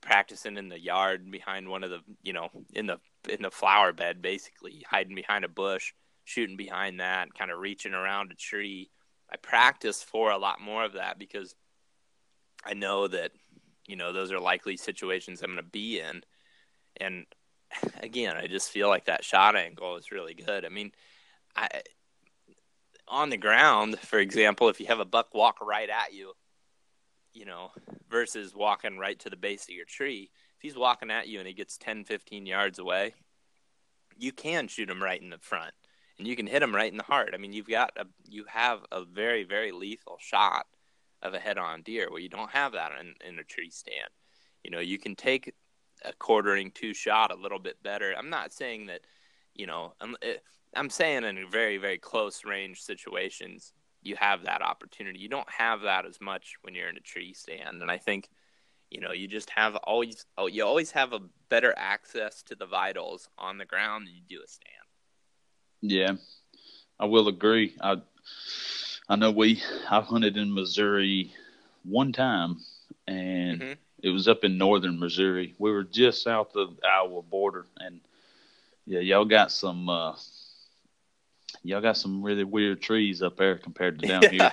practicing 0.00 0.56
in 0.56 0.68
the 0.68 0.80
yard 0.80 1.30
behind 1.30 1.68
one 1.68 1.84
of 1.84 1.90
the, 1.90 2.00
you 2.22 2.32
know, 2.32 2.48
in 2.74 2.86
the 2.86 2.98
in 3.28 3.42
the 3.42 3.50
flower 3.50 3.92
bed, 3.92 4.22
basically 4.22 4.84
hiding 4.88 5.14
behind 5.14 5.44
a 5.44 5.48
bush, 5.48 5.92
shooting 6.24 6.56
behind 6.56 7.00
that, 7.00 7.34
kind 7.34 7.50
of 7.50 7.58
reaching 7.58 7.94
around 7.94 8.32
a 8.32 8.34
tree. 8.34 8.90
I 9.30 9.36
practice 9.36 10.02
for 10.02 10.30
a 10.30 10.38
lot 10.38 10.60
more 10.60 10.84
of 10.84 10.94
that 10.94 11.18
because 11.18 11.54
I 12.64 12.74
know 12.74 13.08
that, 13.08 13.32
you 13.86 13.96
know, 13.96 14.12
those 14.12 14.32
are 14.32 14.40
likely 14.40 14.76
situations 14.76 15.42
I'm 15.42 15.52
going 15.52 15.64
to 15.64 15.70
be 15.70 16.00
in. 16.00 16.22
And 16.98 17.26
again, 18.00 18.36
I 18.36 18.46
just 18.46 18.70
feel 18.70 18.88
like 18.88 19.06
that 19.06 19.24
shot 19.24 19.56
angle 19.56 19.96
is 19.96 20.12
really 20.12 20.34
good. 20.34 20.64
I 20.64 20.68
mean, 20.68 20.92
I 21.54 21.68
on 23.08 23.30
the 23.30 23.36
ground, 23.36 23.98
for 24.00 24.18
example, 24.18 24.68
if 24.68 24.80
you 24.80 24.86
have 24.86 25.00
a 25.00 25.04
buck 25.04 25.34
walk 25.34 25.58
right 25.60 25.88
at 25.88 26.12
you, 26.12 26.32
you 27.32 27.44
know, 27.44 27.70
versus 28.10 28.54
walking 28.54 28.98
right 28.98 29.18
to 29.20 29.30
the 29.30 29.36
base 29.36 29.64
of 29.64 29.74
your 29.74 29.84
tree, 29.84 30.30
if 30.56 30.62
he's 30.62 30.76
walking 30.76 31.10
at 31.10 31.28
you 31.28 31.38
and 31.38 31.48
he 31.48 31.54
gets 31.54 31.76
10, 31.76 32.04
15 32.04 32.46
yards 32.46 32.78
away, 32.78 33.14
you 34.18 34.32
can 34.32 34.68
shoot 34.68 34.88
him 34.88 35.02
right 35.02 35.20
in 35.20 35.30
the 35.30 35.38
front 35.38 35.74
and 36.18 36.26
you 36.26 36.36
can 36.36 36.46
hit 36.46 36.62
him 36.62 36.74
right 36.74 36.90
in 36.90 36.96
the 36.96 37.04
heart. 37.04 37.32
I 37.34 37.36
mean, 37.36 37.52
you've 37.52 37.68
got 37.68 37.92
a, 37.96 38.06
you 38.28 38.44
have 38.48 38.80
a 38.90 39.04
very, 39.04 39.44
very 39.44 39.72
lethal 39.72 40.16
shot 40.18 40.66
of 41.22 41.34
a 41.34 41.38
head 41.38 41.58
on 41.58 41.82
deer 41.82 42.10
where 42.10 42.20
you 42.20 42.28
don't 42.28 42.50
have 42.50 42.72
that 42.72 42.92
in, 43.00 43.14
in 43.26 43.38
a 43.38 43.44
tree 43.44 43.70
stand. 43.70 44.08
You 44.64 44.70
know, 44.70 44.80
you 44.80 44.98
can 44.98 45.14
take 45.14 45.54
a 46.04 46.12
quartering 46.14 46.70
to 46.72 46.94
shot 46.94 47.32
a 47.32 47.40
little 47.40 47.58
bit 47.58 47.82
better. 47.82 48.14
I'm 48.16 48.30
not 48.30 48.52
saying 48.52 48.86
that, 48.86 49.00
you 49.54 49.66
know, 49.66 49.92
I'm, 50.00 50.16
eh, 50.22 50.36
I'm 50.74 50.90
saying 50.90 51.24
in 51.24 51.38
very, 51.50 51.76
very 51.76 51.98
close 51.98 52.44
range 52.44 52.82
situations, 52.82 53.72
you 54.02 54.16
have 54.16 54.44
that 54.44 54.62
opportunity. 54.62 55.18
You 55.18 55.28
don't 55.28 55.50
have 55.50 55.82
that 55.82 56.06
as 56.06 56.20
much 56.20 56.54
when 56.62 56.74
you're 56.74 56.88
in 56.88 56.96
a 56.96 57.00
tree 57.00 57.32
stand. 57.32 57.82
And 57.82 57.90
I 57.90 57.98
think, 57.98 58.28
you 58.90 59.00
know, 59.00 59.12
you 59.12 59.28
just 59.28 59.50
have 59.50 59.76
always, 59.76 60.24
oh, 60.38 60.46
you 60.46 60.64
always 60.64 60.92
have 60.92 61.12
a 61.12 61.20
better 61.48 61.74
access 61.76 62.42
to 62.44 62.54
the 62.54 62.66
vitals 62.66 63.28
on 63.38 63.58
the 63.58 63.64
ground 63.64 64.06
than 64.06 64.14
you 64.14 64.22
do 64.28 64.42
a 64.44 64.48
stand. 64.48 64.74
Yeah, 65.82 66.12
I 66.98 67.06
will 67.06 67.28
agree. 67.28 67.74
I 67.80 67.96
I 69.08 69.16
know 69.16 69.30
we 69.30 69.62
I 69.90 70.00
hunted 70.00 70.36
in 70.36 70.52
Missouri 70.52 71.32
one 71.84 72.12
time, 72.12 72.58
and 73.06 73.60
mm-hmm. 73.60 73.72
it 74.02 74.10
was 74.10 74.26
up 74.28 74.44
in 74.44 74.58
northern 74.58 74.98
Missouri. 74.98 75.54
We 75.58 75.70
were 75.70 75.84
just 75.84 76.22
south 76.22 76.56
of 76.56 76.76
the 76.76 76.86
Iowa 76.86 77.22
border, 77.22 77.66
and 77.78 78.00
yeah, 78.86 79.00
y'all 79.00 79.24
got 79.24 79.52
some 79.52 79.88
uh, 79.88 80.14
y'all 81.62 81.80
got 81.80 81.96
some 81.96 82.22
really 82.22 82.44
weird 82.44 82.82
trees 82.82 83.22
up 83.22 83.36
there 83.36 83.58
compared 83.58 84.00
to 84.00 84.08
down 84.08 84.22
yeah. 84.22 84.30
here. 84.30 84.52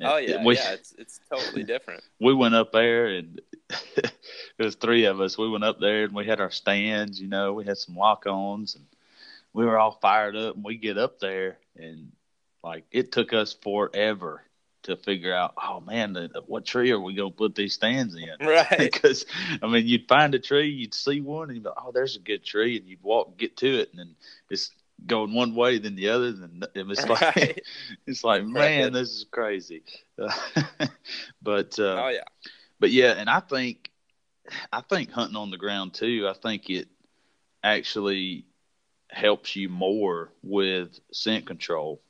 Oh 0.00 0.16
yeah, 0.16 0.42
we, 0.44 0.56
yeah, 0.56 0.72
it's 0.72 0.94
it's 0.98 1.20
totally 1.30 1.62
different. 1.64 2.02
We 2.20 2.34
went 2.34 2.54
up 2.54 2.72
there 2.72 3.08
and 3.08 3.40
it 3.96 4.12
was 4.58 4.74
three 4.76 5.04
of 5.04 5.20
us. 5.20 5.36
We 5.36 5.48
went 5.48 5.64
up 5.64 5.80
there 5.80 6.04
and 6.04 6.14
we 6.14 6.26
had 6.26 6.40
our 6.40 6.50
stands, 6.50 7.20
you 7.20 7.28
know, 7.28 7.52
we 7.52 7.64
had 7.64 7.78
some 7.78 7.94
walk-ons 7.94 8.74
and 8.74 8.84
we 9.52 9.64
were 9.64 9.78
all 9.78 9.98
fired 10.00 10.36
up 10.36 10.54
and 10.54 10.64
we 10.64 10.76
get 10.76 10.98
up 10.98 11.18
there 11.18 11.58
and 11.76 12.12
like 12.62 12.84
it 12.90 13.12
took 13.12 13.32
us 13.32 13.52
forever 13.52 14.42
to 14.84 14.96
figure 14.96 15.34
out, 15.34 15.54
oh 15.62 15.80
man, 15.80 16.12
the, 16.12 16.28
what 16.46 16.64
tree 16.64 16.90
are 16.90 17.00
we 17.00 17.14
gonna 17.14 17.30
put 17.30 17.54
these 17.54 17.74
stands 17.74 18.14
in? 18.14 18.28
Right. 18.46 18.78
because 18.78 19.26
I 19.62 19.66
mean, 19.66 19.86
you'd 19.86 20.08
find 20.08 20.34
a 20.34 20.38
tree, 20.38 20.68
you'd 20.68 20.94
see 20.94 21.20
one, 21.20 21.48
and 21.48 21.56
you'd 21.56 21.62
be 21.62 21.68
like, 21.68 21.78
oh, 21.84 21.92
there's 21.92 22.16
a 22.16 22.20
good 22.20 22.44
tree, 22.44 22.76
and 22.76 22.86
you'd 22.86 23.02
walk, 23.02 23.36
get 23.36 23.56
to 23.58 23.80
it, 23.80 23.90
and 23.90 24.00
then 24.00 24.14
it's 24.50 24.70
going 25.06 25.34
one 25.34 25.54
way 25.54 25.78
then 25.78 25.96
the 25.96 26.08
other, 26.08 26.32
then 26.32 26.62
it's 26.74 27.06
like, 27.06 27.36
right. 27.36 27.60
it's 28.06 28.24
like, 28.24 28.44
man, 28.44 28.84
right. 28.84 28.92
this 28.92 29.10
is 29.10 29.26
crazy. 29.30 29.82
but 31.42 31.78
uh, 31.78 32.04
oh 32.04 32.08
yeah, 32.08 32.24
but 32.80 32.90
yeah, 32.90 33.12
and 33.12 33.28
I 33.28 33.40
think, 33.40 33.90
I 34.72 34.80
think 34.80 35.10
hunting 35.10 35.36
on 35.36 35.50
the 35.50 35.58
ground 35.58 35.94
too. 35.94 36.28
I 36.28 36.34
think 36.34 36.70
it 36.70 36.88
actually 37.62 38.46
helps 39.10 39.56
you 39.56 39.68
more 39.68 40.30
with 40.42 40.98
scent 41.12 41.46
control. 41.46 42.00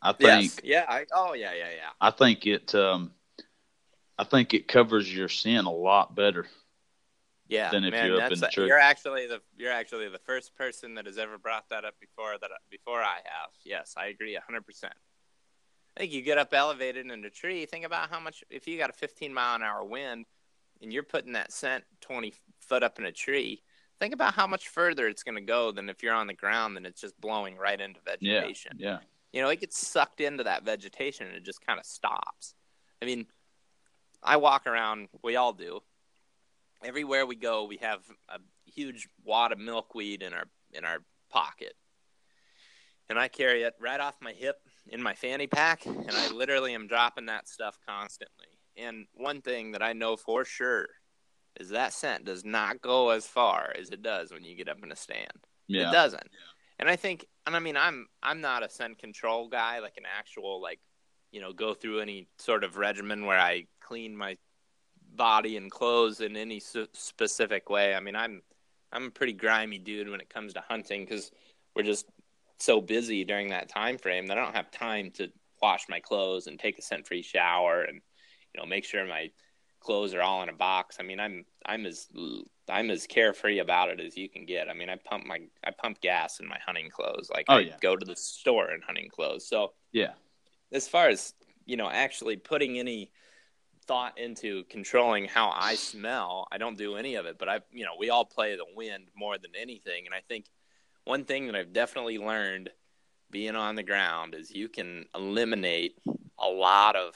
I 0.00 0.12
think. 0.12 0.52
Yes. 0.54 0.60
Yeah. 0.64 0.84
I, 0.88 1.06
oh 1.14 1.34
yeah, 1.34 1.52
yeah, 1.52 1.70
yeah. 1.70 1.90
I 2.00 2.10
think 2.10 2.46
it. 2.46 2.74
Um, 2.74 3.12
I 4.18 4.24
think 4.24 4.54
it 4.54 4.68
covers 4.68 5.12
your 5.12 5.28
scent 5.28 5.66
a 5.66 5.70
lot 5.70 6.14
better. 6.14 6.46
Yeah, 7.52 7.70
than 7.70 7.84
if 7.84 7.92
man, 7.92 8.06
you're 8.06 8.20
up 8.20 8.32
in 8.32 8.40
the 8.40 8.48
tree. 8.48 8.66
You're 8.66 8.78
actually 8.78 9.26
the 9.26 9.40
you're 9.56 9.72
actually 9.72 10.08
the 10.08 10.18
first 10.18 10.54
person 10.56 10.94
that 10.94 11.06
has 11.06 11.18
ever 11.18 11.38
brought 11.38 11.68
that 11.70 11.84
up 11.84 11.94
before 12.00 12.36
that 12.40 12.50
before 12.70 13.02
I 13.02 13.16
have. 13.24 13.50
Yes, 13.64 13.94
I 13.96 14.06
agree 14.06 14.38
hundred 14.44 14.66
percent. 14.66 14.94
I 15.96 16.00
think 16.00 16.12
you 16.12 16.22
get 16.22 16.38
up 16.38 16.54
elevated 16.54 17.10
in 17.10 17.24
a 17.24 17.30
tree. 17.30 17.66
Think 17.66 17.84
about 17.84 18.10
how 18.10 18.18
much 18.18 18.42
if 18.48 18.66
you 18.66 18.78
got 18.78 18.88
a 18.88 18.94
15 18.94 19.34
mile 19.34 19.56
an 19.56 19.62
hour 19.62 19.84
wind 19.84 20.24
and 20.80 20.90
you're 20.90 21.02
putting 21.02 21.34
that 21.34 21.52
scent 21.52 21.84
20 22.00 22.32
foot 22.60 22.82
up 22.82 22.98
in 22.98 23.04
a 23.04 23.12
tree 23.12 23.62
think 24.02 24.14
about 24.14 24.34
how 24.34 24.48
much 24.48 24.68
further 24.68 25.06
it's 25.06 25.22
going 25.22 25.36
to 25.36 25.40
go 25.40 25.70
than 25.70 25.88
if 25.88 26.02
you're 26.02 26.12
on 26.12 26.26
the 26.26 26.34
ground 26.34 26.76
and 26.76 26.84
it's 26.84 27.00
just 27.00 27.18
blowing 27.20 27.56
right 27.56 27.80
into 27.80 28.00
vegetation. 28.04 28.72
Yeah, 28.76 28.88
yeah. 28.88 28.98
You 29.32 29.42
know, 29.42 29.48
it 29.48 29.60
gets 29.60 29.78
sucked 29.78 30.20
into 30.20 30.42
that 30.42 30.64
vegetation 30.64 31.28
and 31.28 31.36
it 31.36 31.44
just 31.44 31.64
kind 31.64 31.78
of 31.78 31.86
stops. 31.86 32.54
I 33.00 33.04
mean, 33.04 33.26
I 34.20 34.38
walk 34.38 34.66
around, 34.66 35.08
we 35.22 35.36
all 35.36 35.52
do. 35.52 35.80
Everywhere 36.84 37.26
we 37.26 37.36
go, 37.36 37.64
we 37.64 37.76
have 37.78 38.00
a 38.28 38.38
huge 38.66 39.08
wad 39.24 39.52
of 39.52 39.58
milkweed 39.58 40.22
in 40.22 40.32
our 40.34 40.44
in 40.72 40.84
our 40.84 40.98
pocket. 41.30 41.74
And 43.08 43.18
I 43.18 43.28
carry 43.28 43.62
it 43.62 43.74
right 43.80 44.00
off 44.00 44.14
my 44.20 44.32
hip 44.32 44.56
in 44.88 45.02
my 45.02 45.14
fanny 45.14 45.46
pack, 45.46 45.86
and 45.86 46.10
I 46.10 46.30
literally 46.30 46.74
am 46.74 46.86
dropping 46.86 47.26
that 47.26 47.48
stuff 47.48 47.78
constantly. 47.86 48.46
And 48.76 49.06
one 49.14 49.42
thing 49.42 49.72
that 49.72 49.82
I 49.82 49.92
know 49.92 50.16
for 50.16 50.44
sure 50.44 50.88
is 51.60 51.68
that 51.70 51.92
scent 51.92 52.24
does 52.24 52.44
not 52.44 52.80
go 52.80 53.10
as 53.10 53.26
far 53.26 53.72
as 53.78 53.90
it 53.90 54.02
does 54.02 54.32
when 54.32 54.44
you 54.44 54.56
get 54.56 54.68
up 54.68 54.82
in 54.82 54.90
a 54.90 54.96
stand. 54.96 55.46
Yeah. 55.68 55.88
It 55.88 55.92
doesn't. 55.92 56.22
Yeah. 56.24 56.38
And 56.78 56.88
I 56.88 56.96
think, 56.96 57.26
and 57.46 57.54
I 57.54 57.58
mean, 57.58 57.76
I'm 57.76 58.06
I'm 58.22 58.40
not 58.40 58.64
a 58.64 58.70
scent 58.70 58.98
control 58.98 59.48
guy, 59.48 59.80
like 59.80 59.98
an 59.98 60.04
actual 60.18 60.60
like, 60.60 60.80
you 61.30 61.40
know, 61.40 61.52
go 61.52 61.74
through 61.74 62.00
any 62.00 62.28
sort 62.38 62.64
of 62.64 62.76
regimen 62.76 63.26
where 63.26 63.38
I 63.38 63.66
clean 63.80 64.16
my 64.16 64.36
body 65.16 65.56
and 65.56 65.70
clothes 65.70 66.20
in 66.20 66.36
any 66.36 66.60
specific 66.60 67.70
way. 67.70 67.94
I 67.94 68.00
mean, 68.00 68.16
I'm 68.16 68.42
I'm 68.92 69.06
a 69.06 69.10
pretty 69.10 69.32
grimy 69.32 69.78
dude 69.78 70.08
when 70.08 70.20
it 70.20 70.32
comes 70.32 70.52
to 70.54 70.60
hunting 70.60 71.04
because 71.04 71.30
we're 71.74 71.82
just 71.82 72.06
so 72.58 72.80
busy 72.80 73.24
during 73.24 73.48
that 73.48 73.68
time 73.68 73.98
frame 73.98 74.26
that 74.26 74.38
I 74.38 74.44
don't 74.44 74.54
have 74.54 74.70
time 74.70 75.10
to 75.12 75.30
wash 75.60 75.88
my 75.88 76.00
clothes 76.00 76.46
and 76.46 76.58
take 76.58 76.78
a 76.78 76.82
scent 76.82 77.06
free 77.06 77.22
shower 77.22 77.82
and 77.82 78.00
you 78.54 78.60
know 78.60 78.66
make 78.66 78.84
sure 78.84 79.06
my 79.06 79.30
clothes 79.80 80.14
are 80.14 80.22
all 80.22 80.42
in 80.42 80.48
a 80.48 80.54
box. 80.54 80.96
I 81.00 81.02
mean, 81.02 81.20
I'm 81.20 81.44
I'm 81.66 81.86
as 81.86 82.08
I'm 82.68 82.90
as 82.90 83.06
carefree 83.06 83.58
about 83.58 83.90
it 83.90 84.00
as 84.00 84.16
you 84.16 84.28
can 84.28 84.46
get. 84.46 84.68
I 84.68 84.74
mean, 84.74 84.88
I 84.88 84.96
pump 84.96 85.26
my 85.26 85.40
I 85.64 85.70
pump 85.70 86.00
gas 86.00 86.40
in 86.40 86.48
my 86.48 86.58
hunting 86.64 86.90
clothes. 86.90 87.30
Like 87.32 87.46
oh, 87.48 87.56
I 87.56 87.60
yeah. 87.60 87.76
go 87.80 87.96
to 87.96 88.04
the 88.04 88.16
store 88.16 88.72
in 88.72 88.80
hunting 88.82 89.08
clothes. 89.08 89.46
So 89.46 89.72
yeah, 89.92 90.12
as 90.72 90.88
far 90.88 91.08
as 91.08 91.34
you 91.66 91.76
know, 91.76 91.90
actually 91.90 92.36
putting 92.36 92.78
any 92.78 93.10
thought 93.86 94.18
into 94.18 94.64
controlling 94.64 95.24
how 95.26 95.50
I 95.50 95.74
smell, 95.74 96.46
I 96.52 96.58
don't 96.58 96.78
do 96.78 96.96
any 96.96 97.16
of 97.16 97.26
it. 97.26 97.38
But 97.38 97.48
I, 97.48 97.60
you 97.72 97.84
know, 97.84 97.92
we 97.98 98.10
all 98.10 98.24
play 98.24 98.56
the 98.56 98.64
wind 98.74 99.08
more 99.16 99.38
than 99.38 99.52
anything, 99.60 100.06
and 100.06 100.14
I 100.14 100.20
think 100.20 100.46
one 101.04 101.24
thing 101.24 101.46
that 101.46 101.56
I've 101.56 101.72
definitely 101.72 102.18
learned 102.18 102.70
being 103.30 103.56
on 103.56 103.74
the 103.74 103.82
ground 103.82 104.34
is 104.34 104.50
you 104.50 104.68
can 104.68 105.06
eliminate 105.14 105.96
a 106.38 106.46
lot 106.48 106.96
of 106.96 107.14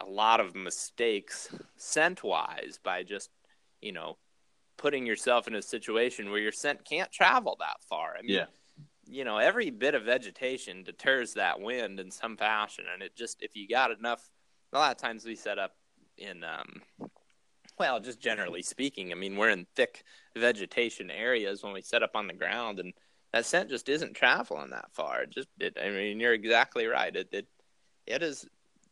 a 0.00 0.06
lot 0.06 0.40
of 0.40 0.54
mistakes 0.54 1.48
scent 1.76 2.24
wise 2.24 2.78
by 2.82 3.02
just 3.04 3.30
you 3.80 3.92
know 3.92 4.18
putting 4.76 5.06
yourself 5.06 5.46
in 5.46 5.54
a 5.54 5.62
situation 5.62 6.30
where 6.30 6.40
your 6.40 6.50
scent 6.52 6.84
can't 6.84 7.10
travel 7.12 7.56
that 7.60 7.76
far. 7.88 8.16
I 8.18 8.22
mean, 8.22 8.34
Yeah. 8.34 8.46
you 9.06 9.24
know, 9.24 9.38
every 9.38 9.70
bit 9.70 9.94
of 9.94 10.02
vegetation 10.04 10.82
deters 10.82 11.34
that 11.34 11.60
wind 11.60 12.00
in 12.00 12.10
some 12.10 12.36
fashion, 12.36 12.84
and 12.92 13.02
it 13.02 13.14
just 13.16 13.42
if 13.42 13.54
you 13.56 13.68
got 13.68 13.90
enough. 13.90 14.28
A 14.72 14.78
lot 14.78 14.92
of 14.92 14.98
times 14.98 15.24
we 15.24 15.36
set 15.36 15.58
up 15.58 15.74
in, 16.16 16.44
um, 16.44 16.82
well, 17.78 18.00
just 18.00 18.20
generally 18.20 18.62
speaking. 18.62 19.12
I 19.12 19.14
mean, 19.14 19.36
we're 19.36 19.50
in 19.50 19.66
thick 19.76 20.04
vegetation 20.36 21.10
areas 21.10 21.62
when 21.62 21.72
we 21.72 21.82
set 21.82 22.02
up 22.02 22.14
on 22.14 22.26
the 22.26 22.32
ground, 22.32 22.80
and 22.80 22.92
that 23.32 23.44
scent 23.44 23.70
just 23.70 23.88
isn't 23.88 24.14
traveling 24.14 24.70
that 24.70 24.92
far. 24.92 25.22
It 25.22 25.30
just, 25.30 25.48
it, 25.60 25.76
I 25.82 25.90
mean, 25.90 26.20
you're 26.20 26.32
exactly 26.32 26.86
right. 26.86 27.14
It, 27.14 27.28
it, 27.32 27.46
it 28.06 28.22
is 28.22 28.46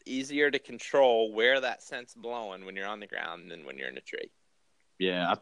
easier 0.07 0.51
to 0.51 0.59
control 0.59 1.33
where 1.33 1.61
that 1.61 1.83
scent's 1.83 2.15
blowing 2.15 2.65
when 2.65 2.77
you're 2.77 2.89
on 2.89 3.01
the 3.01 3.07
ground 3.07 3.51
than 3.51 3.65
when 3.65 3.79
you're 3.79 3.89
in 3.89 3.99
a 3.99 4.03
tree. 4.03 4.31
Yeah, 4.99 5.31
I, 5.31 5.33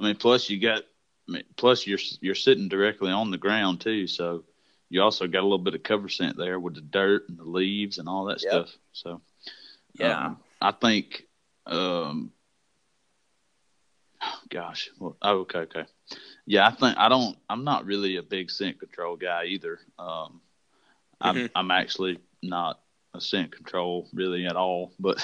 I 0.00 0.06
mean, 0.06 0.16
plus 0.16 0.50
you 0.50 0.60
got, 0.60 0.82
I 1.28 1.32
mean, 1.32 1.44
plus 1.56 1.86
you're 1.86 1.98
you're 2.20 2.34
sitting 2.34 2.68
directly 2.68 3.10
on 3.10 3.30
the 3.30 3.38
ground 3.38 3.80
too, 3.80 4.06
so 4.06 4.44
you 4.90 5.02
also 5.02 5.26
got 5.26 5.40
a 5.40 5.42
little 5.42 5.58
bit 5.58 5.74
of 5.74 5.82
cover 5.82 6.08
scent 6.08 6.36
there 6.36 6.58
with 6.58 6.74
the 6.74 6.80
dirt 6.80 7.28
and 7.28 7.38
the 7.38 7.44
leaves 7.44 7.98
and 7.98 8.08
all 8.08 8.24
that 8.26 8.42
Yep. 8.42 8.50
stuff. 8.50 8.76
So, 8.92 9.20
Yeah. 9.98 10.26
um, 10.26 10.40
I 10.60 10.72
think, 10.72 11.24
um, 11.66 12.32
gosh, 14.48 14.90
well, 14.98 15.16
oh, 15.22 15.38
okay, 15.40 15.60
okay, 15.60 15.84
yeah, 16.46 16.66
I 16.66 16.70
think 16.72 16.96
I 16.98 17.08
don't, 17.08 17.36
I'm 17.48 17.64
not 17.64 17.84
really 17.84 18.16
a 18.16 18.22
big 18.22 18.50
scent 18.50 18.78
control 18.80 19.16
guy 19.16 19.44
either. 19.46 19.78
Um, 19.98 20.40
I'm 21.20 21.36
Mhm. 21.36 21.50
I'm 21.54 21.70
actually 21.70 22.18
not 22.42 22.80
a 23.14 23.20
scent 23.20 23.52
control 23.52 24.08
really 24.12 24.46
at 24.46 24.56
all, 24.56 24.92
but 24.98 25.18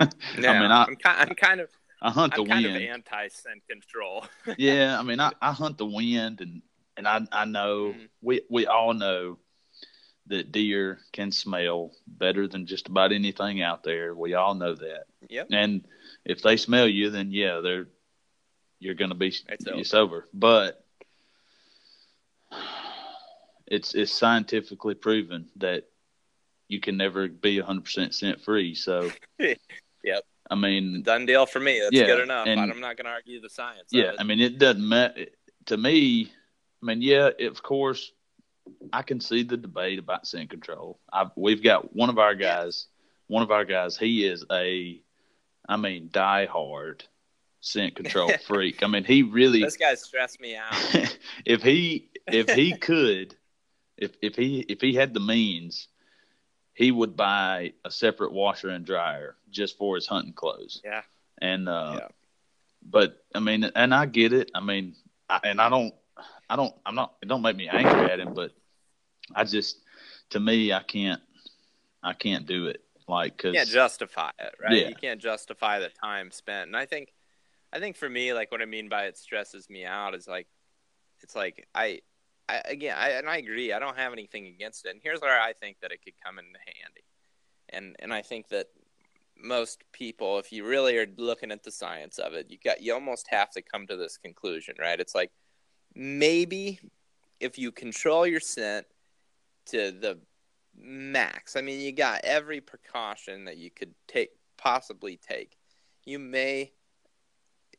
Yeah, 0.38 0.52
I 0.52 0.60
mean, 0.60 0.70
I, 0.70 0.84
I'm, 0.84 0.96
ki- 0.96 1.02
I'm 1.04 1.34
kind 1.34 1.60
of, 1.60 1.70
I 2.00 2.10
hunt 2.10 2.34
the 2.34 2.42
I'm 2.42 2.48
kind 2.48 2.64
wind. 2.66 2.76
of 2.76 2.82
anti 2.82 3.28
scent 3.28 3.62
control. 3.68 4.24
yeah, 4.58 4.98
I 4.98 5.02
mean, 5.02 5.20
I, 5.20 5.32
I 5.40 5.52
hunt 5.52 5.78
the 5.78 5.86
wind, 5.86 6.40
and 6.40 6.62
and 6.96 7.06
I 7.08 7.20
I 7.32 7.44
know 7.44 7.94
Mhm. 7.94 8.08
we 8.20 8.42
we 8.50 8.66
all 8.66 8.92
know 8.94 9.38
that 10.32 10.50
deer 10.50 10.98
can 11.12 11.30
smell 11.30 11.92
better 12.06 12.48
than 12.48 12.66
just 12.66 12.88
about 12.88 13.12
anything 13.12 13.62
out 13.62 13.84
there. 13.84 14.14
We 14.14 14.34
all 14.34 14.54
know 14.54 14.74
that, 14.74 15.04
yep. 15.28 15.48
and 15.52 15.86
if 16.24 16.42
they 16.42 16.56
smell 16.56 16.88
you, 16.88 17.10
then 17.10 17.30
yeah, 17.30 17.60
they're 17.60 17.86
you're 18.80 18.94
gonna 18.94 19.14
be 19.14 19.28
It's 19.28 19.66
it's, 19.66 19.94
over. 19.94 20.26
But 20.34 20.84
it's 23.66 23.94
it's 23.94 24.12
scientifically 24.12 24.94
proven 24.94 25.48
that 25.56 25.84
you 26.68 26.80
can 26.80 26.96
never 26.96 27.28
be 27.28 27.60
100% 27.60 28.14
scent 28.14 28.40
free. 28.40 28.74
So, 28.74 29.10
Yep. 29.38 30.24
I 30.50 30.54
mean, 30.54 31.02
Done 31.02 31.26
deal 31.26 31.44
for 31.44 31.60
me. 31.60 31.80
That's 31.80 31.92
Yeah, 31.92 32.06
good 32.06 32.22
enough. 32.22 32.46
and- 32.46 32.58
I'm 32.58 32.80
not 32.80 32.96
going 32.96 33.04
to 33.04 33.10
argue 33.10 33.40
the 33.40 33.50
science. 33.50 33.88
Yeah. 33.90 34.12
I 34.18 34.24
mean, 34.24 34.40
it 34.40 34.58
doesn't 34.58 34.86
matter 34.86 35.26
to 35.66 35.76
me. 35.76 36.32
I 36.82 36.86
mean, 36.86 37.02
yeah, 37.02 37.28
it, 37.38 37.46
of 37.50 37.62
course, 37.62 38.12
I 38.92 39.02
can 39.02 39.20
see 39.20 39.42
the 39.42 39.56
debate 39.56 39.98
about 39.98 40.26
scent 40.26 40.50
control. 40.50 40.98
I've, 41.12 41.30
we've 41.36 41.62
got 41.62 41.94
one 41.94 42.10
of 42.10 42.18
our 42.18 42.34
guys. 42.34 42.86
One 43.28 43.42
of 43.42 43.50
our 43.50 43.64
guys, 43.64 43.96
he 43.96 44.26
is 44.26 44.44
a, 44.50 45.00
I 45.68 45.76
mean, 45.76 46.10
diehard 46.10 47.02
scent 47.60 47.96
control 47.96 48.30
freak. 48.46 48.82
I 48.82 48.86
mean, 48.88 49.04
he 49.04 49.22
really, 49.22 49.60
this 49.62 49.76
guy 49.76 49.94
stressed 49.94 50.40
me 50.40 50.56
out. 50.56 50.74
if 51.46 51.62
he 51.62 52.10
if 52.26 52.50
he 52.50 52.76
could, 52.76 53.34
if 53.96 54.12
if 54.20 54.36
he 54.36 54.60
if 54.68 54.80
he 54.80 54.94
had 54.94 55.14
the 55.14 55.20
means, 55.20 55.88
he 56.74 56.90
would 56.90 57.16
buy 57.16 57.72
a 57.84 57.90
separate 57.90 58.32
washer 58.32 58.68
and 58.68 58.84
dryer 58.84 59.36
just 59.50 59.78
for 59.78 59.94
his 59.94 60.06
hunting 60.06 60.32
clothes. 60.34 60.82
Yeah. 60.84 61.02
And 61.40 61.68
uh, 61.68 62.00
Yeah. 62.00 62.08
but 62.82 63.24
I 63.34 63.40
mean, 63.40 63.64
and 63.74 63.94
I 63.94 64.06
get 64.06 64.32
it. 64.32 64.50
I 64.54 64.60
mean, 64.60 64.94
I, 65.30 65.40
and 65.44 65.60
I 65.60 65.68
don't, 65.70 65.94
I 66.52 66.56
don't, 66.56 66.74
I'm 66.84 66.94
not. 66.94 67.14
It 67.22 67.28
don't 67.28 67.40
make 67.40 67.56
me 67.56 67.66
angry 67.66 68.10
at 68.10 68.20
him, 68.20 68.34
but 68.34 68.50
I 69.34 69.44
just, 69.44 69.78
to 70.30 70.38
me, 70.38 70.70
I 70.70 70.82
can't, 70.82 71.22
I 72.02 72.12
can't 72.12 72.44
do 72.44 72.66
it. 72.66 72.82
Like, 73.08 73.38
cause 73.38 73.54
You 73.54 73.60
can't 73.60 73.70
justify 73.70 74.30
it, 74.38 74.54
right? 74.62 74.72
Yeah. 74.72 74.88
You 74.88 74.94
can't 74.94 75.18
justify 75.18 75.78
the 75.78 75.88
time 75.88 76.30
spent. 76.30 76.66
And 76.66 76.76
I 76.76 76.84
think, 76.84 77.14
I 77.72 77.78
think 77.78 77.96
for 77.96 78.06
me, 78.06 78.34
like 78.34 78.52
what 78.52 78.60
I 78.60 78.66
mean 78.66 78.90
by 78.90 79.04
it 79.04 79.16
stresses 79.16 79.70
me 79.70 79.86
out 79.86 80.14
is 80.14 80.28
like, 80.28 80.46
it's 81.22 81.34
like 81.34 81.66
I, 81.74 82.00
I 82.50 82.60
again, 82.66 82.96
I, 82.98 83.12
and 83.12 83.30
I 83.30 83.38
agree. 83.38 83.72
I 83.72 83.78
don't 83.78 83.96
have 83.96 84.12
anything 84.12 84.46
against 84.46 84.84
it. 84.84 84.90
And 84.90 85.00
here's 85.02 85.22
where 85.22 85.40
I 85.40 85.54
think 85.54 85.78
that 85.80 85.90
it 85.90 86.00
could 86.04 86.14
come 86.22 86.38
into 86.38 86.58
handy. 86.66 87.04
And 87.70 87.96
and 87.98 88.12
I 88.12 88.20
think 88.20 88.48
that 88.48 88.66
most 89.38 89.84
people, 89.92 90.38
if 90.38 90.52
you 90.52 90.66
really 90.66 90.98
are 90.98 91.06
looking 91.16 91.50
at 91.50 91.62
the 91.62 91.70
science 91.70 92.18
of 92.18 92.34
it, 92.34 92.50
you 92.50 92.58
got 92.62 92.82
you 92.82 92.92
almost 92.92 93.26
have 93.30 93.50
to 93.52 93.62
come 93.62 93.86
to 93.86 93.96
this 93.96 94.18
conclusion, 94.18 94.74
right? 94.78 95.00
It's 95.00 95.14
like 95.14 95.30
maybe 95.94 96.80
if 97.40 97.58
you 97.58 97.72
control 97.72 98.26
your 98.26 98.40
scent 98.40 98.86
to 99.66 99.90
the 99.90 100.18
max, 100.76 101.56
I 101.56 101.60
mean, 101.60 101.80
you 101.80 101.92
got 101.92 102.24
every 102.24 102.60
precaution 102.60 103.44
that 103.44 103.56
you 103.56 103.70
could 103.70 103.94
take 104.06 104.30
possibly 104.56 105.16
take. 105.16 105.56
You 106.04 106.18
may 106.18 106.72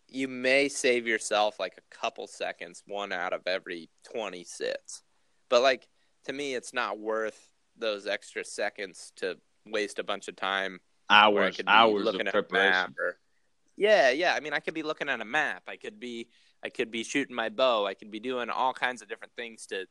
you 0.10 0.28
may 0.28 0.70
save 0.70 1.08
yourself 1.08 1.60
like 1.60 1.76
a 1.78 1.96
couple 1.96 2.28
seconds, 2.28 2.84
one 2.86 3.12
out 3.12 3.34
of 3.34 3.42
every 3.48 3.90
20 4.12 4.44
sits. 4.44 5.02
But 5.50 5.62
like 5.62 5.88
to 6.26 6.34
me 6.34 6.56
it's 6.56 6.74
not 6.74 7.00
worth 7.00 7.50
those 7.78 8.06
extra 8.06 8.44
seconds 8.44 9.12
to 9.18 9.38
waste 9.66 9.98
a 9.98 10.04
bunch 10.04 10.28
of 10.28 10.36
time 10.36 10.80
hours, 11.10 11.60
hours 11.68 12.04
looking 12.04 12.22
of 12.22 12.28
at 12.28 12.36
a 12.36 12.44
preparation. 12.44 12.72
map 12.72 12.92
or 13.00 13.18
yeah, 13.76 14.12
yeah. 14.12 14.34
I 14.34 14.40
mean, 14.40 14.54
I 14.54 14.60
could 14.60 14.74
be 14.74 14.84
looking 14.84 15.10
at 15.10 15.22
a 15.22 15.26
map. 15.26 15.64
I 15.68 15.78
could 15.78 16.00
be, 16.00 16.28
I 16.64 16.70
could 16.70 16.92
be 16.92 17.04
shooting 17.04 17.36
my 17.36 17.50
bow. 17.50 17.86
I 17.86 17.94
could 17.94 18.12
be 18.12 18.20
doing 18.20 18.50
all 18.50 18.74
kinds 18.74 19.02
of 19.02 19.10
different 19.10 19.34
things 19.36 19.66
to, 19.68 19.86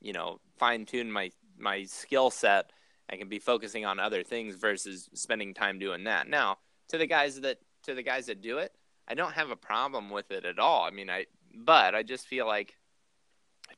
you 0.00 0.12
know, 0.12 0.40
fine 0.58 0.86
tune 0.86 1.10
my 1.10 1.30
my 1.58 1.84
skill 1.84 2.30
set. 2.30 2.70
I 3.10 3.16
can 3.16 3.28
be 3.28 3.38
focusing 3.38 3.84
on 3.84 4.00
other 4.00 4.22
things 4.22 4.54
versus 4.56 5.08
spending 5.14 5.54
time 5.54 5.78
doing 5.78 6.04
that. 6.04 6.28
Now, 6.28 6.58
to 6.88 6.98
the 6.98 7.06
guys 7.06 7.40
that 7.40 7.58
to 7.84 7.94
the 7.94 8.02
guys 8.02 8.26
that 8.26 8.40
do 8.40 8.58
it, 8.58 8.72
I 9.06 9.14
don't 9.14 9.34
have 9.34 9.50
a 9.50 9.56
problem 9.56 10.10
with 10.10 10.30
it 10.30 10.44
at 10.44 10.58
all. 10.58 10.84
I 10.84 10.90
mean, 10.90 11.10
I 11.10 11.26
but 11.54 11.94
I 11.94 12.02
just 12.02 12.26
feel 12.26 12.46
like 12.46 12.76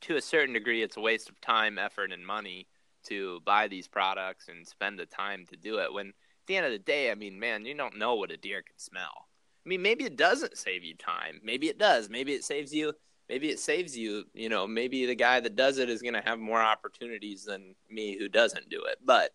to 0.02 0.16
a 0.16 0.22
certain 0.22 0.54
degree, 0.54 0.82
it's 0.82 0.96
a 0.96 1.00
waste 1.00 1.28
of 1.28 1.40
time, 1.40 1.78
effort, 1.78 2.12
and 2.12 2.26
money 2.26 2.68
to 3.04 3.40
buy 3.44 3.68
these 3.68 3.88
products 3.88 4.48
and 4.48 4.66
spend 4.66 4.98
the 4.98 5.06
time 5.06 5.46
to 5.46 5.56
do 5.56 5.78
it. 5.78 5.92
When 5.92 6.08
at 6.08 6.46
the 6.46 6.56
end 6.56 6.66
of 6.66 6.72
the 6.72 6.78
day, 6.78 7.10
I 7.10 7.14
mean, 7.14 7.38
man, 7.38 7.64
you 7.64 7.74
don't 7.74 7.98
know 7.98 8.14
what 8.14 8.30
a 8.30 8.36
deer 8.36 8.62
can 8.62 8.78
smell. 8.78 9.28
I 9.66 9.68
mean, 9.68 9.82
maybe 9.82 10.04
it 10.04 10.16
doesn't 10.16 10.56
save 10.56 10.84
you 10.84 10.94
time. 10.94 11.40
Maybe 11.42 11.66
it 11.66 11.76
does. 11.76 12.08
Maybe 12.08 12.34
it 12.34 12.44
saves 12.44 12.72
you. 12.72 12.92
Maybe 13.28 13.48
it 13.50 13.58
saves 13.58 13.98
you. 13.98 14.24
You 14.32 14.48
know, 14.48 14.64
maybe 14.64 15.06
the 15.06 15.16
guy 15.16 15.40
that 15.40 15.56
does 15.56 15.78
it 15.78 15.90
is 15.90 16.02
going 16.02 16.14
to 16.14 16.20
have 16.20 16.38
more 16.38 16.62
opportunities 16.62 17.44
than 17.44 17.74
me 17.90 18.16
who 18.16 18.28
doesn't 18.28 18.68
do 18.68 18.84
it. 18.84 18.98
But 19.04 19.24
at 19.24 19.32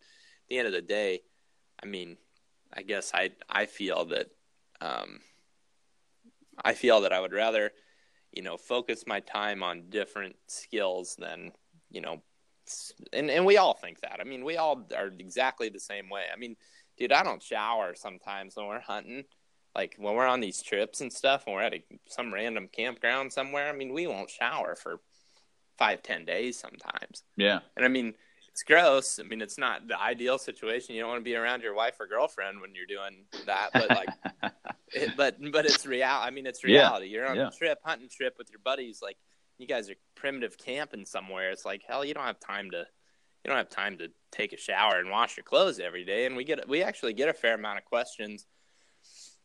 the 0.49 0.58
end 0.58 0.68
of 0.68 0.74
the 0.74 0.82
day, 0.82 1.20
I 1.84 1.86
mean, 1.86 2.16
I 2.74 2.82
guess 2.84 3.12
I 3.14 3.32
I 3.49 3.66
feel 3.66 4.06
that 4.06 4.28
um, 4.80 5.20
I 6.64 6.76
feel 6.76 7.02
that 7.02 7.12
I 7.12 7.20
would 7.20 7.34
rather, 7.34 7.72
you 8.32 8.41
know, 8.41 8.56
focus 8.56 9.03
my 9.06 9.20
time 9.20 9.64
on 9.64 9.90
different 9.90 10.38
skills 10.48 11.18
than, 11.20 11.52
you 11.90 11.99
know, 11.99 12.22
and 13.12 13.30
and 13.30 13.45
we 13.45 13.58
all 13.58 13.74
think 13.74 13.99
that. 13.99 14.20
I 14.22 14.24
mean, 14.24 14.45
we 14.45 14.56
all 14.56 14.88
are 14.95 15.08
exactly 15.20 15.68
the 15.68 15.80
same 15.80 16.08
way. 16.10 16.24
I 16.34 16.38
mean, 16.38 16.56
dude, 16.98 17.12
I 17.12 17.24
don't 17.24 17.44
shower 17.44 17.95
sometimes 17.95 18.56
when 18.56 18.68
we're 18.68 18.80
hunting. 18.80 19.26
Like 19.76 19.95
when 19.98 20.15
we're 20.15 20.27
on 20.27 20.41
these 20.41 20.61
trips 20.61 21.02
and 21.02 21.11
stuff, 21.11 21.43
and 21.45 21.56
we're 21.56 21.61
at 21.61 21.73
a, 21.73 21.84
some 22.07 22.34
random 22.34 22.68
campground 22.72 23.31
somewhere. 23.31 23.69
I 23.69 23.72
mean, 23.73 23.93
we 23.93 24.07
won't 24.07 24.30
shower 24.30 24.76
for 24.76 24.99
five, 25.77 26.03
ten 26.03 26.26
days 26.26 26.60
sometimes. 26.60 27.23
Yeah, 27.38 27.60
And 27.76 27.85
I 27.85 27.88
mean, 27.88 28.14
it's 28.49 28.64
gross. 28.64 29.19
I 29.19 29.23
mean, 29.23 29.41
it's 29.41 29.57
not 29.57 29.88
the 29.88 29.99
ideal 29.99 30.38
situation. 30.38 30.93
You 30.93 31.02
don't 31.02 31.10
want 31.10 31.22
to 31.22 31.23
be 31.23 31.35
around 31.35 31.64
your 31.64 31.73
wife 31.73 31.95
or 31.99 32.07
girlfriend 32.07 32.60
when 32.60 32.76
you're 32.76 32.85
doing 32.85 33.26
that. 33.45 33.69
But 33.73 33.89
like, 33.89 34.10
it, 34.89 35.11
but 35.15 35.38
but 35.52 35.65
it's 35.65 35.85
real. 35.85 36.06
I 36.06 36.31
mean, 36.31 36.45
it's 36.45 36.64
Yeah, 36.64 36.81
reality. 36.81 37.07
You're 37.07 37.27
on 37.27 37.38
yeah. 37.38 37.48
a 37.48 37.52
trip, 37.52 37.80
hunting 37.84 38.10
trip 38.11 38.35
with 38.38 38.49
your 38.52 38.60
buddies. 38.64 38.99
Like, 39.02 39.18
you 39.57 39.68
guys 39.68 39.89
are 39.89 39.95
primitive 40.15 40.57
camping 40.57 41.06
somewhere. 41.06 41.52
It's 41.52 41.65
like 41.65 41.81
hell. 41.88 42.03
You 42.03 42.14
don't 42.14 42.26
have 42.26 42.39
time 42.39 42.72
to. 42.72 42.80
You 43.43 43.49
don't 43.49 43.57
have 43.57 43.69
time 43.69 43.98
to 43.98 44.10
take 44.31 44.53
a 44.53 44.57
shower 44.57 44.99
and 44.99 45.10
wash 45.10 45.35
your 45.35 45.43
clothes 45.43 45.80
every 45.80 46.06
day. 46.06 46.26
And 46.26 46.35
we 46.35 46.43
get 46.43 46.68
we 46.68 46.84
actually 46.84 47.14
get 47.14 47.30
a 47.30 47.34
fair 47.34 47.56
amount 47.56 47.80
of 47.80 47.85
questions 47.85 48.45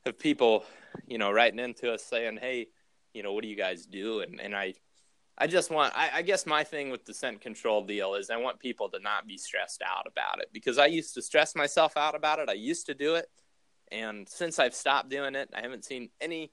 of 0.07 0.19
people, 0.19 0.65
you 1.07 1.19
know, 1.19 1.31
writing 1.31 1.59
into 1.59 1.93
us 1.93 2.05
saying, 2.05 2.39
"Hey, 2.41 2.69
you 3.13 3.23
know, 3.23 3.33
what 3.33 3.43
do 3.43 3.49
you 3.49 3.57
guys 3.57 3.87
do?" 3.87 4.21
And 4.21 4.41
and 4.41 4.55
I 4.55 4.75
I 5.39 5.47
just 5.47 5.71
want, 5.71 5.93
I, 5.95 6.11
I 6.15 6.23
guess 6.23 6.47
my 6.47 6.65
thing 6.65 6.89
with 6.91 7.05
the 7.05 7.13
scent 7.13 7.43
control 7.43 7.85
deal 7.85 8.15
is 8.15 8.31
I 8.31 8.39
want 8.39 8.59
people 8.59 8.89
to 8.89 8.99
not 9.01 9.27
be 9.27 9.37
stressed 9.37 9.83
out 9.83 10.07
about 10.07 10.41
it 10.41 10.49
because 10.53 10.79
I 10.79 10.87
used 10.87 11.13
to 11.15 11.23
stress 11.23 11.55
myself 11.55 11.97
out 11.97 12.15
about 12.15 12.39
it. 12.39 12.49
I 12.49 12.55
used 12.55 12.87
to 12.87 12.95
do 12.95 13.17
it. 13.17 13.27
And 13.93 14.27
since 14.29 14.59
I've 14.59 14.75
stopped 14.75 15.11
doing 15.11 15.35
it, 15.35 15.51
I 15.55 15.61
haven't 15.61 15.85
seen 15.85 16.09
any 16.21 16.53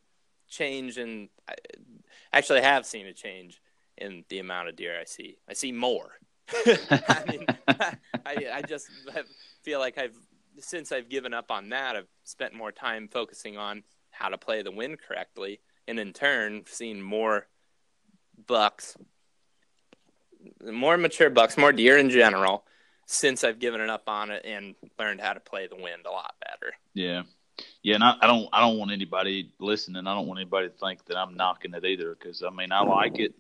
change 0.50 0.98
in, 0.98 1.30
I 1.48 1.56
actually 2.34 2.62
have 2.62 2.86
seen 2.86 3.08
a 3.08 3.14
change 3.14 3.62
in 3.98 4.26
the 4.28 4.40
amount 4.40 4.68
of 4.68 4.76
deer 4.76 5.00
I 5.00 5.06
see. 5.06 5.38
I 5.48 5.54
see 5.54 5.72
more. 5.72 6.12
I 6.66 7.24
mean, 7.30 7.46
I, 7.68 8.38
I 8.54 8.62
just 8.68 8.90
feel 9.64 9.80
like 9.80 9.98
I've, 9.98 10.18
since 10.60 10.92
I've 10.92 11.10
given 11.10 11.34
up 11.34 11.52
on 11.52 11.70
that, 11.70 11.96
I've 11.96 12.08
spent 12.24 12.54
more 12.54 12.72
time 12.72 13.08
focusing 13.08 13.58
on 13.58 13.84
how 14.12 14.30
to 14.30 14.38
play 14.38 14.62
the 14.62 14.72
wind 14.72 14.98
correctly 15.00 15.60
and 15.88 16.00
in 16.00 16.14
turn 16.14 16.64
seen 16.68 17.02
more 17.02 17.48
bucks, 18.48 18.96
more 20.64 20.98
mature 20.98 21.30
bucks, 21.30 21.58
more 21.58 21.72
deer 21.72 21.98
in 21.98 22.10
general 22.10 22.66
since 23.06 23.44
I've 23.44 23.60
given 23.60 23.82
it 23.82 23.90
up 23.90 24.08
on 24.08 24.32
it 24.32 24.46
and 24.46 24.76
learned 24.98 25.22
how 25.22 25.34
to 25.34 25.40
play 25.40 25.68
the 25.68 25.76
wind 25.76 26.06
a 26.06 26.12
lot 26.12 26.36
better. 26.42 26.74
Yeah. 26.94 27.24
Yeah, 27.84 27.96
and 27.96 28.04
I, 28.04 28.16
I 28.22 28.28
don't 28.28 28.50
I 28.52 28.62
don't 28.62 28.80
want 28.80 28.92
anybody 28.92 29.52
listening. 29.60 30.08
I 30.08 30.16
don't 30.16 30.26
want 30.26 30.40
anybody 30.40 30.70
to 30.70 30.74
think 30.74 31.06
that 31.06 31.18
I'm 31.18 31.36
knocking 31.36 31.76
it 31.76 31.86
either 31.86 32.16
because 32.16 32.42
I 32.42 32.50
mean 32.50 32.72
I 32.72 32.82
like 32.82 33.20
it. 33.20 33.36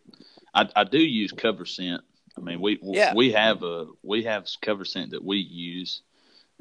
I, 0.53 0.69
I 0.76 0.84
do 0.84 0.99
use 0.99 1.31
cover 1.31 1.65
scent. 1.65 2.02
I 2.38 2.41
mean 2.41 2.61
we 2.61 2.77
yeah. 2.84 3.14
we 3.15 3.31
have 3.31 3.64
a 3.64 3.88
we 4.03 4.23
have 4.23 4.48
cover 4.61 4.85
scent 4.85 5.11
that 5.11 5.23
we 5.23 5.38
use, 5.38 6.03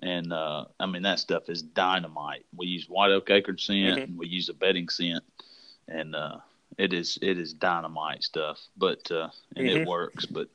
and 0.02 0.32
uh, 0.32 0.64
I 0.80 0.86
mean 0.86 1.02
that 1.02 1.20
stuff 1.20 1.48
is 1.48 1.62
dynamite. 1.62 2.44
We 2.54 2.66
use 2.66 2.88
white 2.88 3.12
oak 3.12 3.30
acorn 3.30 3.58
scent, 3.58 3.78
mm-hmm. 3.78 4.02
and 4.02 4.18
we 4.18 4.26
use 4.26 4.48
a 4.48 4.54
bedding 4.54 4.88
scent, 4.88 5.22
and 5.88 6.14
uh, 6.14 6.38
it 6.76 6.92
is 6.92 7.18
it 7.22 7.38
is 7.38 7.54
dynamite 7.54 8.24
stuff. 8.24 8.60
But 8.76 9.10
uh, 9.10 9.28
and 9.56 9.66
mm-hmm. 9.66 9.82
it 9.82 9.88
works. 9.88 10.26
But 10.26 10.48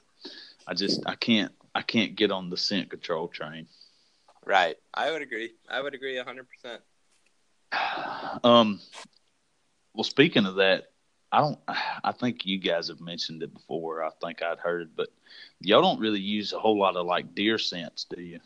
I 0.67 0.73
just 0.73 1.01
I 1.05 1.15
can't 1.15 1.51
I 1.73 1.81
can't 1.81 2.15
get 2.15 2.31
on 2.31 2.49
the 2.49 2.57
scent 2.57 2.89
control 2.89 3.29
train. 3.29 3.67
Right. 4.45 4.75
I 4.93 5.11
would 5.11 5.21
agree. 5.21 5.51
I 5.69 5.81
would 5.81 5.93
agree 5.93 6.17
hundred 6.17 6.47
percent. 6.49 6.81
Um. 8.43 8.79
Well, 9.93 10.03
speaking 10.03 10.45
of 10.45 10.55
that, 10.55 10.91
I 11.31 11.39
don't. 11.39 11.59
I 12.03 12.11
think 12.11 12.45
you 12.45 12.59
guys 12.59 12.89
have 12.89 13.01
mentioned 13.01 13.43
it 13.43 13.53
before. 13.53 14.03
I 14.03 14.09
think 14.21 14.41
I'd 14.43 14.59
heard, 14.59 14.91
but 14.95 15.09
y'all 15.59 15.81
don't 15.81 15.99
really 15.99 16.19
use 16.19 16.53
a 16.53 16.59
whole 16.59 16.77
lot 16.77 16.95
of 16.95 17.05
like 17.05 17.33
deer 17.33 17.57
scents, 17.57 18.05
do 18.05 18.21
you? 18.21 18.39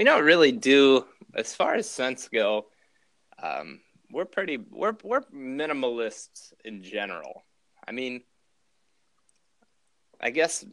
We 0.00 0.04
don't 0.04 0.24
really 0.24 0.50
do 0.50 1.04
as 1.34 1.54
far 1.54 1.74
as 1.74 1.86
scents 1.86 2.26
go. 2.28 2.68
Um, 3.42 3.80
we're 4.10 4.24
pretty. 4.24 4.56
We're 4.56 4.96
we're 5.04 5.20
minimalists 5.24 6.54
in 6.64 6.82
general. 6.82 7.44
I 7.86 7.92
mean, 7.92 8.22
I 10.18 10.30
guess 10.30 10.64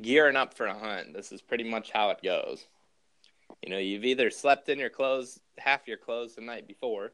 gearing 0.00 0.36
up 0.36 0.54
for 0.54 0.66
a 0.66 0.78
hunt. 0.78 1.14
This 1.14 1.32
is 1.32 1.42
pretty 1.42 1.64
much 1.64 1.90
how 1.90 2.10
it 2.10 2.22
goes. 2.22 2.64
You 3.60 3.70
know, 3.70 3.78
you've 3.78 4.04
either 4.04 4.30
slept 4.30 4.68
in 4.68 4.78
your 4.78 4.88
clothes, 4.88 5.40
half 5.58 5.88
your 5.88 5.98
clothes 5.98 6.36
the 6.36 6.42
night 6.42 6.68
before. 6.68 7.10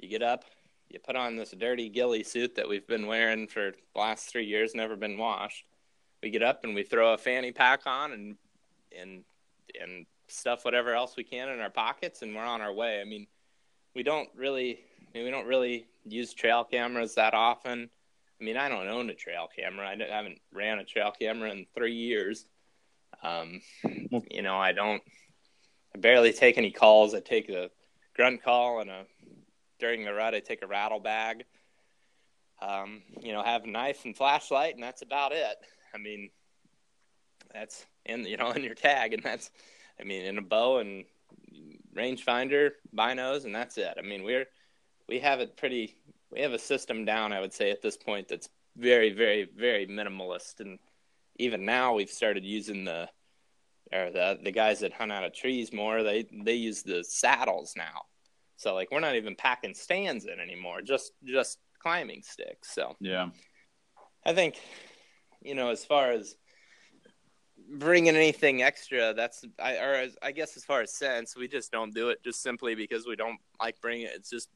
You 0.00 0.08
get 0.08 0.24
up, 0.24 0.46
you 0.88 0.98
put 0.98 1.14
on 1.14 1.36
this 1.36 1.52
dirty 1.52 1.90
ghillie 1.90 2.24
suit 2.24 2.56
that 2.56 2.68
we've 2.68 2.88
been 2.88 3.06
wearing 3.06 3.46
for 3.46 3.70
the 3.70 4.00
last 4.00 4.32
three 4.32 4.46
years, 4.46 4.74
never 4.74 4.96
been 4.96 5.16
washed. 5.16 5.64
We 6.24 6.30
get 6.30 6.42
up 6.42 6.64
and 6.64 6.74
we 6.74 6.82
throw 6.82 7.14
a 7.14 7.18
fanny 7.18 7.52
pack 7.52 7.82
on 7.86 8.10
and 8.10 8.36
and 9.00 9.22
and 9.80 10.06
stuff 10.28 10.64
whatever 10.64 10.94
else 10.94 11.16
we 11.16 11.24
can 11.24 11.48
in 11.48 11.60
our 11.60 11.70
pockets, 11.70 12.22
and 12.22 12.34
we're 12.34 12.44
on 12.44 12.60
our 12.60 12.72
way. 12.72 13.00
I 13.00 13.04
mean, 13.04 13.26
we 13.94 14.02
don't 14.02 14.28
really 14.36 14.80
I 15.08 15.18
mean, 15.18 15.24
we 15.24 15.30
don't 15.30 15.46
really 15.46 15.86
use 16.04 16.34
trail 16.34 16.64
cameras 16.64 17.14
that 17.14 17.34
often. 17.34 17.88
I 18.40 18.44
mean, 18.44 18.56
I 18.56 18.68
don't 18.68 18.88
own 18.88 19.10
a 19.10 19.14
trail 19.14 19.48
camera. 19.54 19.88
I 19.88 19.96
haven't 20.10 20.40
ran 20.52 20.78
a 20.78 20.84
trail 20.84 21.12
camera 21.18 21.50
in 21.50 21.66
three 21.74 21.94
years. 21.94 22.46
Um, 23.22 23.60
you 24.30 24.42
know, 24.42 24.56
I 24.56 24.72
don't. 24.72 25.02
I 25.94 25.98
barely 25.98 26.32
take 26.32 26.58
any 26.58 26.70
calls. 26.70 27.14
I 27.14 27.20
take 27.20 27.48
a 27.48 27.70
grunt 28.14 28.42
call 28.42 28.80
and 28.80 28.90
a 28.90 29.06
during 29.80 30.04
the 30.04 30.12
rut. 30.12 30.34
I 30.34 30.40
take 30.40 30.62
a 30.62 30.66
rattle 30.66 31.00
bag. 31.00 31.44
Um, 32.60 33.02
you 33.20 33.32
know, 33.32 33.42
have 33.42 33.64
a 33.64 33.68
knife 33.68 34.04
and 34.04 34.16
flashlight, 34.16 34.74
and 34.74 34.82
that's 34.82 35.02
about 35.02 35.32
it. 35.32 35.56
I 35.94 35.98
mean, 35.98 36.30
that's 37.52 37.86
in 38.04 38.24
you 38.24 38.36
know 38.36 38.50
in 38.50 38.62
your 38.62 38.74
tag, 38.74 39.14
and 39.14 39.22
that's 39.22 39.50
I 40.00 40.04
mean 40.04 40.22
in 40.22 40.38
a 40.38 40.42
bow 40.42 40.78
and 40.78 41.04
rangefinder, 41.94 42.70
binos, 42.94 43.44
and 43.44 43.54
that's 43.54 43.78
it. 43.78 43.94
I 43.98 44.02
mean 44.02 44.22
we're 44.22 44.46
we 45.08 45.18
have 45.20 45.40
it 45.40 45.56
pretty. 45.56 45.96
We 46.30 46.40
have 46.40 46.52
a 46.52 46.58
system 46.58 47.04
down. 47.04 47.32
I 47.32 47.40
would 47.40 47.54
say 47.54 47.70
at 47.70 47.80
this 47.80 47.96
point 47.96 48.28
that's 48.28 48.48
very, 48.76 49.10
very, 49.12 49.48
very 49.56 49.86
minimalist, 49.86 50.60
and 50.60 50.78
even 51.36 51.64
now 51.64 51.94
we've 51.94 52.10
started 52.10 52.44
using 52.44 52.84
the 52.84 53.08
or 53.92 54.10
the 54.10 54.38
the 54.42 54.52
guys 54.52 54.80
that 54.80 54.92
hunt 54.92 55.12
out 55.12 55.24
of 55.24 55.34
trees 55.34 55.72
more. 55.72 56.02
They 56.02 56.26
they 56.44 56.54
use 56.54 56.82
the 56.82 57.02
saddles 57.02 57.74
now. 57.76 58.02
So 58.56 58.74
like 58.74 58.90
we're 58.90 59.00
not 59.00 59.16
even 59.16 59.34
packing 59.34 59.74
stands 59.74 60.26
in 60.26 60.38
anymore. 60.40 60.82
Just 60.82 61.12
just 61.24 61.58
climbing 61.80 62.22
sticks. 62.22 62.74
So 62.74 62.96
yeah, 63.00 63.30
I 64.26 64.34
think 64.34 64.56
you 65.40 65.54
know 65.54 65.70
as 65.70 65.84
far 65.84 66.10
as 66.10 66.36
bringing 67.70 68.16
anything 68.16 68.62
extra 68.62 69.12
that's 69.12 69.44
I 69.58 69.76
or 69.76 70.06
I 70.22 70.32
guess 70.32 70.56
as 70.56 70.64
far 70.64 70.80
as 70.80 70.92
scents 70.92 71.36
we 71.36 71.48
just 71.48 71.70
don't 71.70 71.94
do 71.94 72.08
it 72.08 72.22
just 72.24 72.42
simply 72.42 72.74
because 72.74 73.06
we 73.06 73.16
don't 73.16 73.38
like 73.60 73.80
bringing 73.80 74.06
it. 74.06 74.12
It's 74.14 74.30
just 74.30 74.48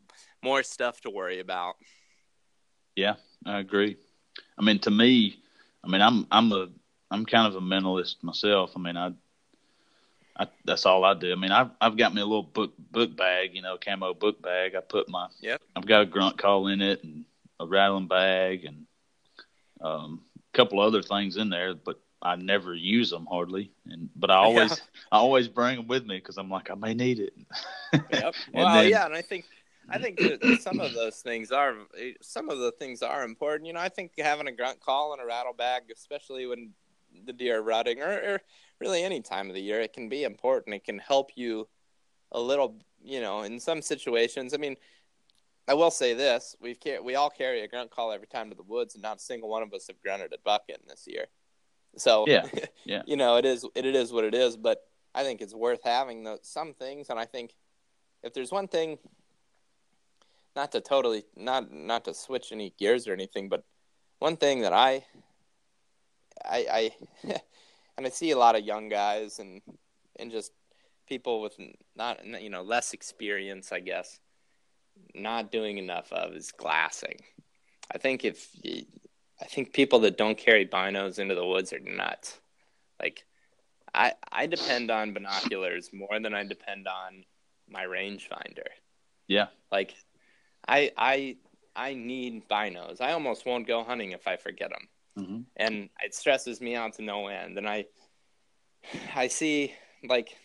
more 0.42 0.62
stuff 0.62 1.00
to 1.02 1.10
worry 1.10 1.40
about. 1.40 1.74
Yeah 2.96 3.14
I 3.44 3.58
agree. 3.58 3.96
I 4.58 4.62
mean 4.62 4.78
to 4.80 4.90
me 4.90 5.40
I 5.84 5.88
mean 5.88 6.00
I'm 6.00 6.26
I'm 6.30 6.52
a 6.52 6.68
I'm 7.10 7.26
kind 7.26 7.46
of 7.46 7.54
a 7.54 7.64
mentalist 7.64 8.22
myself. 8.22 8.72
I 8.76 8.80
mean 8.80 8.96
I, 8.96 9.12
I 10.38 10.46
that's 10.64 10.86
all 10.86 11.04
I 11.04 11.14
do. 11.14 11.32
I 11.32 11.36
mean 11.36 11.52
I've 11.52 11.70
I've 11.80 11.96
got 11.96 12.14
me 12.14 12.22
a 12.22 12.26
little 12.26 12.42
book 12.42 12.72
book 12.90 13.16
bag 13.16 13.50
you 13.54 13.62
know 13.62 13.76
camo 13.76 14.14
book 14.14 14.40
bag. 14.40 14.74
I 14.74 14.80
put 14.80 15.08
my 15.08 15.28
yeah 15.40 15.58
I've 15.76 15.86
got 15.86 16.02
a 16.02 16.06
grunt 16.06 16.38
call 16.38 16.68
in 16.68 16.80
it 16.80 17.04
and 17.04 17.24
a 17.60 17.66
rattling 17.66 18.08
bag 18.08 18.64
and 18.64 18.86
um, 19.80 20.22
a 20.36 20.56
couple 20.56 20.80
other 20.80 21.02
things 21.02 21.36
in 21.36 21.50
there 21.50 21.74
but 21.74 22.00
I 22.22 22.36
never 22.36 22.74
use 22.74 23.10
them 23.10 23.26
hardly, 23.28 23.72
and 23.86 24.08
but 24.14 24.30
I 24.30 24.36
always 24.36 24.70
yeah. 24.70 24.76
I 25.10 25.18
always 25.18 25.48
bring 25.48 25.76
them 25.76 25.88
with 25.88 26.06
me 26.06 26.16
because 26.16 26.38
I'm 26.38 26.48
like 26.48 26.70
I 26.70 26.74
may 26.74 26.94
need 26.94 27.18
it. 27.18 27.34
yep. 28.12 28.34
well, 28.54 28.74
then, 28.74 28.90
yeah, 28.90 29.06
and 29.06 29.14
I 29.14 29.22
think 29.22 29.44
I 29.88 29.98
think 29.98 30.18
that 30.18 30.60
some 30.62 30.80
of 30.80 30.94
those 30.94 31.16
things 31.16 31.50
are 31.50 31.74
some 32.20 32.48
of 32.48 32.58
the 32.58 32.72
things 32.72 33.02
are 33.02 33.24
important. 33.24 33.66
You 33.66 33.72
know, 33.72 33.80
I 33.80 33.88
think 33.88 34.12
having 34.18 34.46
a 34.46 34.52
grunt 34.52 34.80
call 34.80 35.12
and 35.12 35.20
a 35.20 35.26
rattle 35.26 35.52
bag, 35.52 35.84
especially 35.94 36.46
when 36.46 36.70
the 37.26 37.32
deer 37.32 37.58
are 37.58 37.62
rutting, 37.62 38.00
or, 38.00 38.12
or 38.12 38.40
really 38.80 39.02
any 39.02 39.20
time 39.20 39.48
of 39.48 39.54
the 39.54 39.62
year, 39.62 39.80
it 39.80 39.92
can 39.92 40.08
be 40.08 40.24
important. 40.24 40.76
It 40.76 40.84
can 40.84 40.98
help 40.98 41.32
you 41.34 41.68
a 42.30 42.40
little. 42.40 42.78
You 43.04 43.20
know, 43.20 43.42
in 43.42 43.58
some 43.60 43.82
situations, 43.82 44.54
I 44.54 44.58
mean. 44.58 44.76
I 45.68 45.74
will 45.74 45.92
say 45.92 46.12
this: 46.12 46.56
we've 46.60 46.76
we 47.04 47.14
all 47.14 47.30
carry 47.30 47.60
a 47.60 47.68
grunt 47.68 47.92
call 47.92 48.10
every 48.10 48.26
time 48.26 48.50
to 48.50 48.56
the 48.56 48.64
woods, 48.64 48.94
and 48.94 49.02
not 49.02 49.18
a 49.18 49.20
single 49.20 49.48
one 49.48 49.62
of 49.62 49.72
us 49.72 49.86
have 49.86 50.02
grunted 50.02 50.32
a 50.32 50.38
buck 50.42 50.64
in 50.68 50.78
this 50.88 51.04
year. 51.06 51.28
So 51.96 52.24
yeah, 52.26 52.46
yeah. 52.84 53.02
you 53.06 53.16
know, 53.16 53.36
it 53.36 53.44
is 53.44 53.64
it, 53.74 53.84
it 53.84 53.94
is 53.94 54.12
what 54.12 54.24
it 54.24 54.34
is. 54.34 54.56
But 54.56 54.78
I 55.14 55.22
think 55.22 55.40
it's 55.40 55.54
worth 55.54 55.80
having 55.84 56.24
the, 56.24 56.38
some 56.42 56.74
things, 56.74 57.10
and 57.10 57.18
I 57.18 57.26
think 57.26 57.54
if 58.22 58.32
there's 58.32 58.50
one 58.50 58.68
thing, 58.68 58.98
not 60.56 60.72
to 60.72 60.80
totally 60.80 61.24
not 61.36 61.72
not 61.72 62.04
to 62.04 62.14
switch 62.14 62.52
any 62.52 62.72
gears 62.78 63.06
or 63.06 63.12
anything, 63.12 63.48
but 63.48 63.64
one 64.18 64.36
thing 64.36 64.62
that 64.62 64.72
I 64.72 65.04
I 66.44 66.66
I 66.70 66.90
and 67.96 68.06
I 68.06 68.10
see 68.10 68.30
a 68.30 68.38
lot 68.38 68.56
of 68.56 68.64
young 68.64 68.88
guys 68.88 69.38
and 69.38 69.60
and 70.18 70.30
just 70.30 70.52
people 71.08 71.40
with 71.40 71.56
not 71.96 72.24
you 72.24 72.50
know 72.50 72.62
less 72.62 72.92
experience, 72.92 73.72
I 73.72 73.80
guess, 73.80 74.18
not 75.14 75.52
doing 75.52 75.78
enough 75.78 76.12
of 76.12 76.34
is 76.34 76.52
glassing. 76.52 77.20
I 77.92 77.98
think 77.98 78.24
if 78.24 78.48
I 79.42 79.46
think 79.46 79.72
people 79.72 79.98
that 80.00 80.16
don't 80.16 80.38
carry 80.38 80.66
binos 80.66 81.18
into 81.18 81.34
the 81.34 81.44
woods 81.44 81.72
are 81.72 81.80
nuts. 81.80 82.38
Like, 83.00 83.24
I 83.92 84.12
I 84.30 84.46
depend 84.46 84.90
on 84.90 85.12
binoculars 85.12 85.90
more 85.92 86.20
than 86.20 86.32
I 86.32 86.44
depend 86.44 86.86
on 86.86 87.24
my 87.68 87.84
rangefinder. 87.84 88.68
Yeah. 89.26 89.46
Like, 89.72 89.94
I 90.68 90.92
I 90.96 91.36
I 91.74 91.94
need 91.94 92.48
binos. 92.48 93.00
I 93.00 93.12
almost 93.12 93.44
won't 93.44 93.66
go 93.66 93.82
hunting 93.82 94.12
if 94.12 94.28
I 94.28 94.36
forget 94.36 94.70
them, 94.70 95.24
mm-hmm. 95.24 95.40
and 95.56 95.88
it 96.04 96.14
stresses 96.14 96.60
me 96.60 96.76
out 96.76 96.94
to 96.94 97.02
no 97.02 97.26
end. 97.26 97.58
And 97.58 97.68
I 97.68 97.86
I 99.14 99.26
see 99.26 99.74
like, 100.04 100.36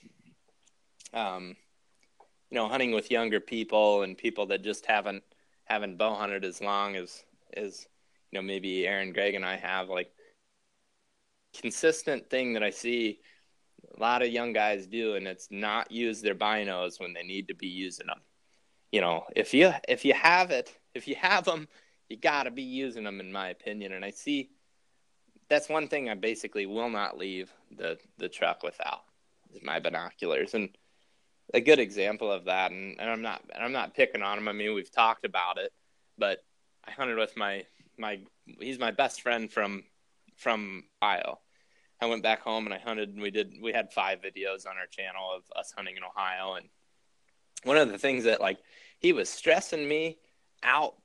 um, 1.14 1.56
you 2.50 2.56
know, 2.56 2.68
hunting 2.68 2.94
with 2.94 3.12
younger 3.12 3.40
people 3.40 4.02
and 4.02 4.18
people 4.18 4.48
that 4.48 4.64
just 4.64 4.88
haven't 4.88 5.24
haven't 5.66 5.98
bow 5.98 6.16
hunted 6.16 6.44
as 6.44 6.62
long 6.62 6.96
as 6.96 7.24
as 7.54 7.88
you 8.32 8.40
know 8.40 8.44
maybe 8.44 8.88
Aaron, 8.88 9.14
Greg, 9.14 9.36
and 9.36 9.46
I 9.46 9.58
have 9.58 9.90
like 9.90 10.12
consistent 11.60 12.30
thing 12.30 12.54
that 12.54 12.64
I 12.64 12.70
see 12.70 13.20
a 13.96 14.00
lot 14.00 14.22
of 14.22 14.30
young 14.30 14.54
guys 14.54 14.88
do, 14.88 15.16
and 15.16 15.28
it's 15.28 15.48
not 15.52 15.92
use 15.92 16.22
their 16.22 16.36
binos 16.36 17.00
when 17.00 17.14
they 17.14 17.24
need 17.24 17.48
to 17.48 17.56
be 17.56 17.68
using 17.68 18.08
them. 18.08 18.22
You 18.92 19.02
know, 19.02 19.24
if 19.36 19.54
you 19.54 19.72
if 19.88 20.06
you 20.06 20.14
have 20.14 20.52
it, 20.52 20.76
if 20.94 21.08
you 21.08 21.16
have 21.16 21.46
them, 21.46 21.68
you 22.10 22.18
got 22.18 22.44
to 22.44 22.52
be 22.52 22.64
using 22.64 23.04
them, 23.04 23.20
in 23.20 23.32
my 23.32 23.50
opinion. 23.50 23.94
And 23.94 24.04
I 24.04 24.12
see 24.12 24.50
that's 25.50 25.70
one 25.70 25.88
thing 25.88 26.10
I 26.10 26.16
basically 26.16 26.66
will 26.66 26.90
not 26.90 27.18
leave 27.18 27.52
the 27.76 27.98
the 28.18 28.30
truck 28.30 28.64
without 28.64 29.02
is 29.54 29.62
my 29.64 29.80
binoculars. 29.80 30.54
And 30.54 30.70
a 31.54 31.62
good 31.62 31.80
example 31.80 32.32
of 32.32 32.46
that, 32.46 32.72
and, 32.72 33.00
and 33.00 33.10
I'm 33.10 33.22
not 33.22 33.42
and 33.54 33.64
I'm 33.64 33.72
not 33.72 33.96
picking 33.96 34.22
on 34.22 34.38
them. 34.38 34.48
I 34.48 34.54
mean, 34.54 34.74
we've 34.74 34.92
talked 34.92 35.26
about 35.26 35.58
it, 35.58 35.72
but 36.18 36.44
I 36.86 36.92
hunted 36.92 37.18
with 37.18 37.36
my 37.38 37.64
my 37.98 38.20
he's 38.60 38.80
my 38.80 38.92
best 38.92 39.22
friend 39.22 39.52
from 39.52 39.84
from 40.36 40.84
Ohio. 41.02 41.40
I 42.00 42.06
went 42.06 42.22
back 42.22 42.42
home 42.42 42.66
and 42.66 42.74
I 42.74 42.78
hunted 42.78 43.10
and 43.10 43.22
we 43.22 43.32
did 43.32 43.54
we 43.62 43.74
had 43.74 43.92
five 43.92 44.20
videos 44.22 44.68
on 44.68 44.78
our 44.78 44.86
channel 44.90 45.32
of 45.36 45.44
us 45.56 45.74
hunting 45.76 45.98
in 45.98 46.04
Ohio 46.04 46.54
and 46.56 46.68
one 47.64 47.78
of 47.78 47.92
the 47.92 47.98
things 47.98 48.24
that 48.26 48.40
like 48.40 48.60
he 49.00 49.14
was 49.14 49.30
stressing 49.30 49.88
me 49.88 50.18
out 50.64 50.96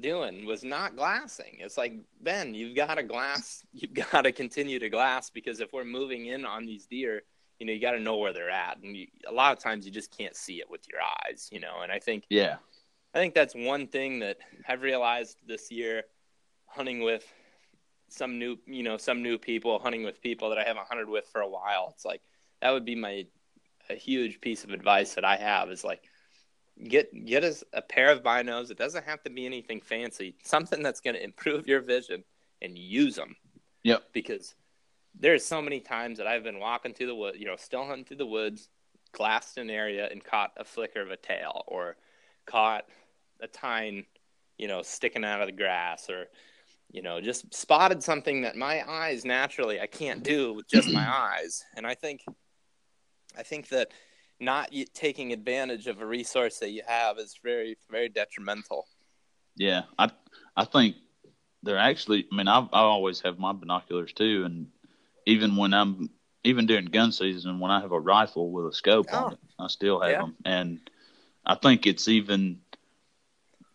doing 0.00 0.44
was 0.46 0.64
not 0.64 0.96
glassing. 0.96 1.56
It's 1.58 1.78
like 1.78 1.94
Ben, 2.20 2.54
you've 2.54 2.76
got 2.76 2.96
to 2.96 3.02
glass. 3.02 3.64
You've 3.72 3.94
got 3.94 4.22
to 4.22 4.32
continue 4.32 4.78
to 4.78 4.88
glass 4.88 5.30
because 5.30 5.60
if 5.60 5.72
we're 5.72 5.84
moving 5.84 6.26
in 6.26 6.44
on 6.44 6.66
these 6.66 6.86
deer, 6.86 7.22
you 7.58 7.66
know, 7.66 7.72
you 7.72 7.80
got 7.80 7.92
to 7.92 8.00
know 8.00 8.16
where 8.16 8.32
they're 8.32 8.50
at, 8.50 8.78
and 8.82 8.96
you, 8.96 9.06
a 9.26 9.32
lot 9.32 9.56
of 9.56 9.62
times 9.62 9.86
you 9.86 9.92
just 9.92 10.16
can't 10.16 10.36
see 10.36 10.60
it 10.60 10.70
with 10.70 10.82
your 10.90 11.00
eyes, 11.00 11.48
you 11.50 11.60
know. 11.60 11.80
And 11.82 11.90
I 11.90 11.98
think, 11.98 12.24
yeah, 12.28 12.56
I 13.16 13.18
think 13.18 13.32
that's 13.32 13.54
one 13.54 13.86
thing 13.86 14.18
that 14.18 14.36
I've 14.68 14.82
realized 14.82 15.38
this 15.46 15.72
year, 15.72 16.02
hunting 16.66 17.00
with 17.00 17.24
some 18.10 18.38
new, 18.38 18.58
you 18.66 18.82
know, 18.82 18.98
some 18.98 19.22
new 19.22 19.38
people, 19.38 19.78
hunting 19.78 20.04
with 20.04 20.20
people 20.20 20.50
that 20.50 20.58
I 20.58 20.64
haven't 20.64 20.86
hunted 20.86 21.08
with 21.08 21.26
for 21.32 21.40
a 21.40 21.48
while. 21.48 21.88
It's 21.94 22.04
like 22.04 22.20
that 22.60 22.72
would 22.72 22.84
be 22.84 22.94
my 22.94 23.24
a 23.88 23.94
huge 23.94 24.38
piece 24.42 24.64
of 24.64 24.70
advice 24.70 25.14
that 25.14 25.24
I 25.24 25.36
have 25.36 25.70
is 25.70 25.82
like 25.82 26.02
get 26.86 27.08
get 27.24 27.42
us 27.42 27.64
a 27.72 27.80
pair 27.80 28.12
of 28.12 28.22
binos. 28.22 28.70
It 28.70 28.76
doesn't 28.76 29.06
have 29.06 29.22
to 29.22 29.30
be 29.30 29.46
anything 29.46 29.80
fancy. 29.80 30.36
Something 30.42 30.82
that's 30.82 31.00
going 31.00 31.16
to 31.16 31.24
improve 31.24 31.66
your 31.66 31.80
vision 31.80 32.22
and 32.60 32.76
use 32.76 33.14
them. 33.14 33.34
Yep. 33.82 34.02
Because 34.12 34.54
there's 35.18 35.42
so 35.42 35.62
many 35.62 35.80
times 35.80 36.18
that 36.18 36.26
I've 36.26 36.44
been 36.44 36.60
walking 36.60 36.92
through 36.92 37.06
the 37.06 37.14
wood, 37.14 37.36
you 37.38 37.46
know, 37.46 37.56
still 37.56 37.86
hunting 37.86 38.04
through 38.04 38.18
the 38.18 38.26
woods, 38.26 38.68
glassed 39.12 39.56
an 39.56 39.70
area 39.70 40.06
and 40.10 40.22
caught 40.22 40.52
a 40.58 40.64
flicker 40.64 41.00
of 41.00 41.10
a 41.10 41.16
tail 41.16 41.64
or 41.66 41.96
caught 42.44 42.84
a 43.40 43.46
tine, 43.46 44.04
you 44.58 44.68
know, 44.68 44.82
sticking 44.82 45.24
out 45.24 45.40
of 45.40 45.46
the 45.46 45.52
grass 45.52 46.08
or 46.10 46.26
you 46.90 47.02
know, 47.02 47.20
just 47.20 47.52
spotted 47.52 48.02
something 48.02 48.42
that 48.42 48.56
my 48.56 48.88
eyes 48.88 49.24
naturally 49.24 49.80
I 49.80 49.86
can't 49.86 50.22
do 50.22 50.54
with 50.54 50.68
just 50.68 50.88
my 50.90 51.06
eyes. 51.36 51.64
And 51.76 51.86
I 51.86 51.94
think 51.94 52.24
I 53.36 53.42
think 53.42 53.68
that 53.68 53.88
not 54.38 54.70
taking 54.94 55.32
advantage 55.32 55.86
of 55.86 56.00
a 56.00 56.06
resource 56.06 56.58
that 56.58 56.70
you 56.70 56.82
have 56.86 57.18
is 57.18 57.38
very 57.42 57.76
very 57.90 58.08
detrimental. 58.08 58.86
Yeah, 59.56 59.82
I 59.98 60.10
I 60.56 60.64
think 60.64 60.96
they're 61.62 61.78
actually. 61.78 62.26
I 62.32 62.36
mean, 62.36 62.48
I 62.48 62.60
I 62.60 62.80
always 62.80 63.20
have 63.20 63.38
my 63.38 63.52
binoculars 63.52 64.12
too, 64.12 64.44
and 64.44 64.68
even 65.26 65.56
when 65.56 65.74
I'm 65.74 66.10
even 66.44 66.66
during 66.66 66.84
gun 66.86 67.12
season, 67.12 67.58
when 67.58 67.70
I 67.70 67.80
have 67.80 67.92
a 67.92 68.00
rifle 68.00 68.50
with 68.52 68.66
a 68.66 68.72
scope 68.72 69.06
oh. 69.12 69.24
on 69.24 69.32
it, 69.32 69.38
I 69.58 69.66
still 69.68 70.00
have 70.00 70.10
yeah. 70.10 70.20
them, 70.20 70.36
and 70.44 70.90
I 71.44 71.54
think 71.54 71.86
it's 71.86 72.08
even 72.08 72.60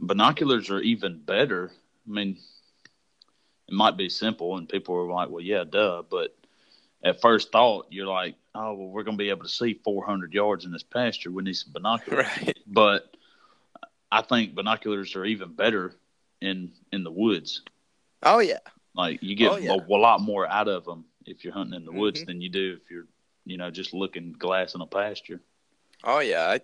binoculars 0.02 0.70
are 0.70 0.82
even 0.82 1.20
better. 1.20 1.72
I 2.08 2.12
mean, 2.12 2.38
it 3.68 3.74
might 3.74 3.98
be 3.98 4.10
simple, 4.10 4.58
and 4.58 4.68
people 4.68 4.96
are 4.96 5.12
like, 5.12 5.30
"Well, 5.30 5.44
yeah, 5.44 5.64
duh," 5.64 6.04
but 6.10 6.36
at 7.04 7.22
first 7.22 7.52
thought, 7.52 7.88
you're 7.90 8.08
like, 8.08 8.36
oh, 8.54 8.74
well, 8.74 8.88
we're 8.88 9.04
going 9.04 9.18
to 9.18 9.24
be 9.24 9.30
able 9.30 9.44
to 9.44 9.50
see 9.50 9.80
400 9.84 10.34
yards 10.34 10.66
in 10.66 10.72
this 10.72 10.84
pasture. 10.84 11.32
We 11.32 11.44
need 11.44 11.54
some 11.54 11.74
binoculars. 11.74 12.26
Right. 12.42 12.58
But 12.68 13.16
I 14.12 14.22
think 14.22 14.56
binoculars 14.56 15.16
are 15.16 15.26
even 15.26 15.54
better 15.54 15.96
in 16.42 16.72
in 16.92 17.04
the 17.04 17.12
woods. 17.12 17.62
Oh 18.24 18.40
yeah. 18.40 18.60
Like 18.94 19.24
you 19.24 19.36
get 19.36 19.52
oh, 19.52 19.58
yeah. 19.58 19.72
a, 19.72 19.76
a, 19.76 19.98
lot 19.98 20.22
more 20.22 20.48
out 20.48 20.68
of 20.68 20.86
them 20.86 21.06
if 21.26 21.44
you're 21.44 21.54
hunting 21.54 21.76
in 21.76 21.86
the 21.86 21.92
mm-hmm. 21.92 22.00
woods 22.00 22.26
than 22.26 22.42
you 22.42 22.50
do 22.50 22.78
if 22.82 22.92
you're, 22.92 23.08
you 23.46 23.58
know, 23.58 23.72
just 23.72 23.94
looking 23.94 24.34
glass 24.34 24.76
in 24.76 24.82
a 24.82 24.86
pasture. 24.86 25.42
Oh 26.04 26.20
yeah, 26.20 26.50
I, 26.50 26.62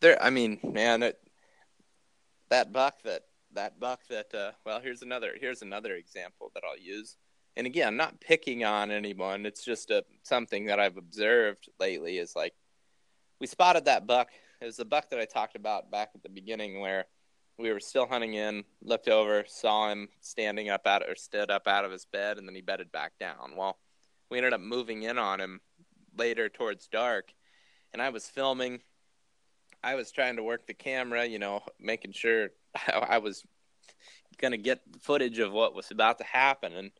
there. 0.00 0.22
I 0.22 0.30
mean, 0.30 0.58
man, 0.62 1.02
it, 1.02 1.18
that 2.52 2.72
buck 2.72 3.02
that 3.02 3.22
that 3.54 3.80
buck 3.80 4.00
that. 4.08 4.32
Uh, 4.34 4.52
well, 4.64 4.80
here's 4.80 5.02
another 5.02 5.34
here's 5.38 5.62
another 5.62 5.94
example 5.94 6.50
that 6.54 6.62
I'll 6.64 6.78
use 6.78 7.16
and 7.56 7.66
again, 7.66 7.88
I'm 7.88 7.96
not 7.96 8.20
picking 8.20 8.64
on 8.64 8.90
anyone. 8.90 9.44
It's 9.44 9.64
just 9.64 9.90
a 9.90 10.04
something 10.22 10.66
that 10.66 10.80
I've 10.80 10.96
observed 10.96 11.68
lately. 11.78 12.18
Is 12.18 12.34
like 12.34 12.54
we 13.40 13.46
spotted 13.46 13.84
that 13.84 14.06
buck. 14.06 14.28
It 14.60 14.64
was 14.64 14.76
the 14.76 14.84
buck 14.84 15.10
that 15.10 15.18
I 15.18 15.24
talked 15.24 15.56
about 15.56 15.90
back 15.90 16.10
at 16.14 16.22
the 16.22 16.28
beginning, 16.28 16.80
where 16.80 17.06
we 17.58 17.72
were 17.72 17.80
still 17.80 18.06
hunting 18.06 18.34
in, 18.34 18.64
looked 18.80 19.08
over, 19.08 19.44
saw 19.46 19.90
him 19.90 20.08
standing 20.20 20.70
up 20.70 20.86
out 20.86 21.02
or 21.06 21.16
stood 21.16 21.50
up 21.50 21.66
out 21.66 21.84
of 21.84 21.92
his 21.92 22.06
bed, 22.06 22.38
and 22.38 22.48
then 22.48 22.54
he 22.54 22.62
bedded 22.62 22.90
back 22.90 23.12
down. 23.20 23.56
Well, 23.56 23.76
we 24.30 24.38
ended 24.38 24.54
up 24.54 24.60
moving 24.60 25.02
in 25.02 25.18
on 25.18 25.40
him 25.40 25.60
later 26.16 26.48
towards 26.48 26.86
dark, 26.86 27.34
and 27.92 28.00
I 28.00 28.08
was 28.08 28.26
filming. 28.26 28.80
I 29.82 29.94
was 29.94 30.12
trying 30.12 30.36
to 30.36 30.42
work 30.42 30.66
the 30.66 30.74
camera, 30.74 31.24
you 31.24 31.38
know, 31.38 31.62
making 31.80 32.12
sure 32.12 32.50
I 32.92 33.18
was 33.18 33.44
going 34.38 34.52
to 34.52 34.58
get 34.58 34.80
footage 35.00 35.38
of 35.38 35.52
what 35.52 35.74
was 35.74 35.90
about 35.90 36.18
to 36.18 36.24
happen, 36.24 36.72
and 36.72 36.90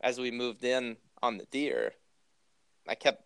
as 0.00 0.18
we 0.18 0.30
moved 0.30 0.64
in 0.64 0.96
on 1.22 1.36
the 1.36 1.46
deer, 1.50 1.92
I 2.88 2.94
kept 2.94 3.22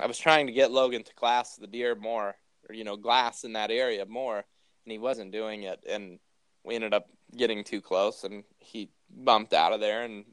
I 0.00 0.06
was 0.06 0.18
trying 0.18 0.46
to 0.46 0.52
get 0.52 0.70
Logan 0.70 1.04
to 1.04 1.14
glass 1.14 1.56
the 1.56 1.66
deer 1.66 1.94
more, 1.94 2.34
or 2.68 2.74
you 2.74 2.84
know, 2.84 2.96
glass 2.96 3.44
in 3.44 3.54
that 3.54 3.70
area 3.70 4.04
more, 4.04 4.36
and 4.36 4.92
he 4.92 4.98
wasn't 4.98 5.32
doing 5.32 5.62
it. 5.62 5.82
And 5.88 6.18
we 6.64 6.74
ended 6.74 6.92
up 6.92 7.08
getting 7.36 7.64
too 7.64 7.80
close, 7.80 8.24
and 8.24 8.44
he 8.58 8.90
bumped 9.10 9.52
out 9.52 9.72
of 9.72 9.80
there, 9.80 10.02
and 10.02 10.24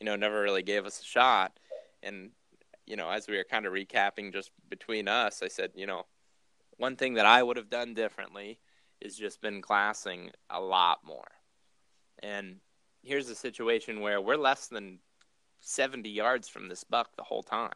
you 0.00 0.06
know, 0.06 0.16
never 0.16 0.42
really 0.42 0.62
gave 0.62 0.84
us 0.84 1.00
a 1.00 1.04
shot. 1.04 1.58
And 2.02 2.30
you 2.86 2.96
know, 2.96 3.10
as 3.10 3.26
we 3.26 3.36
were 3.36 3.44
kind 3.44 3.66
of 3.66 3.72
recapping 3.72 4.32
just 4.32 4.50
between 4.68 5.08
us, 5.08 5.42
I 5.42 5.48
said, 5.48 5.72
you 5.74 5.86
know, 5.86 6.04
one 6.76 6.96
thing 6.96 7.14
that 7.14 7.26
I 7.26 7.42
would 7.42 7.56
have 7.56 7.70
done 7.70 7.94
differently 7.94 8.58
is 9.00 9.16
just 9.16 9.40
been 9.40 9.60
glassing 9.60 10.30
a 10.50 10.60
lot 10.60 10.98
more. 11.04 11.26
And 12.22 12.56
here's 13.02 13.28
a 13.28 13.34
situation 13.34 14.00
where 14.00 14.20
we're 14.20 14.36
less 14.36 14.68
than 14.68 14.98
70 15.60 16.08
yards 16.08 16.48
from 16.48 16.68
this 16.68 16.84
buck 16.84 17.16
the 17.16 17.22
whole 17.22 17.42
time. 17.42 17.70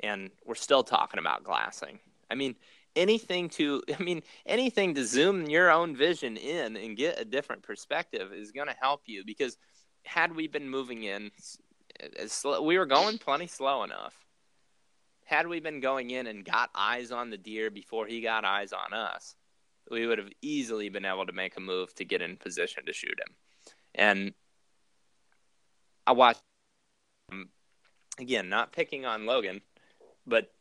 And 0.00 0.30
we're 0.46 0.54
still 0.54 0.82
talking 0.82 1.20
about 1.20 1.44
glassing. 1.44 1.98
I 2.30 2.34
mean 2.34 2.56
anything 2.96 3.48
to 3.48 3.82
i 3.98 4.02
mean 4.02 4.22
anything 4.46 4.94
to 4.94 5.04
zoom 5.04 5.48
your 5.48 5.70
own 5.70 5.94
vision 5.94 6.36
in 6.36 6.76
and 6.76 6.96
get 6.96 7.20
a 7.20 7.24
different 7.24 7.62
perspective 7.62 8.32
is 8.32 8.50
going 8.50 8.66
to 8.66 8.74
help 8.80 9.02
you 9.06 9.24
because 9.24 9.56
had 10.04 10.34
we 10.34 10.48
been 10.48 10.68
moving 10.68 11.04
in 11.04 11.30
as 12.18 12.32
slow, 12.32 12.62
we 12.62 12.78
were 12.78 12.86
going 12.86 13.18
plenty 13.18 13.46
slow 13.46 13.84
enough 13.84 14.14
had 15.30 15.46
we 15.46 15.60
been 15.60 15.80
going 15.80 16.10
in 16.10 16.26
and 16.26 16.44
got 16.44 16.70
eyes 16.74 17.10
on 17.10 17.30
the 17.30 17.38
deer 17.38 17.70
before 17.70 18.06
he 18.06 18.20
got 18.20 18.44
eyes 18.44 18.72
on 18.72 18.92
us 18.92 19.36
we 19.90 20.06
would 20.06 20.18
have 20.18 20.30
easily 20.42 20.88
been 20.88 21.04
able 21.04 21.26
to 21.26 21.32
make 21.32 21.56
a 21.56 21.60
move 21.60 21.94
to 21.94 22.04
get 22.04 22.22
in 22.22 22.36
position 22.36 22.84
to 22.84 22.92
shoot 22.92 23.18
him 23.18 23.34
and 23.94 24.34
I 26.06 26.12
watched 26.12 26.42
um, 27.30 27.48
again, 28.18 28.48
not 28.48 28.72
picking 28.72 29.06
on 29.06 29.26
Logan, 29.26 29.60
but 30.26 30.52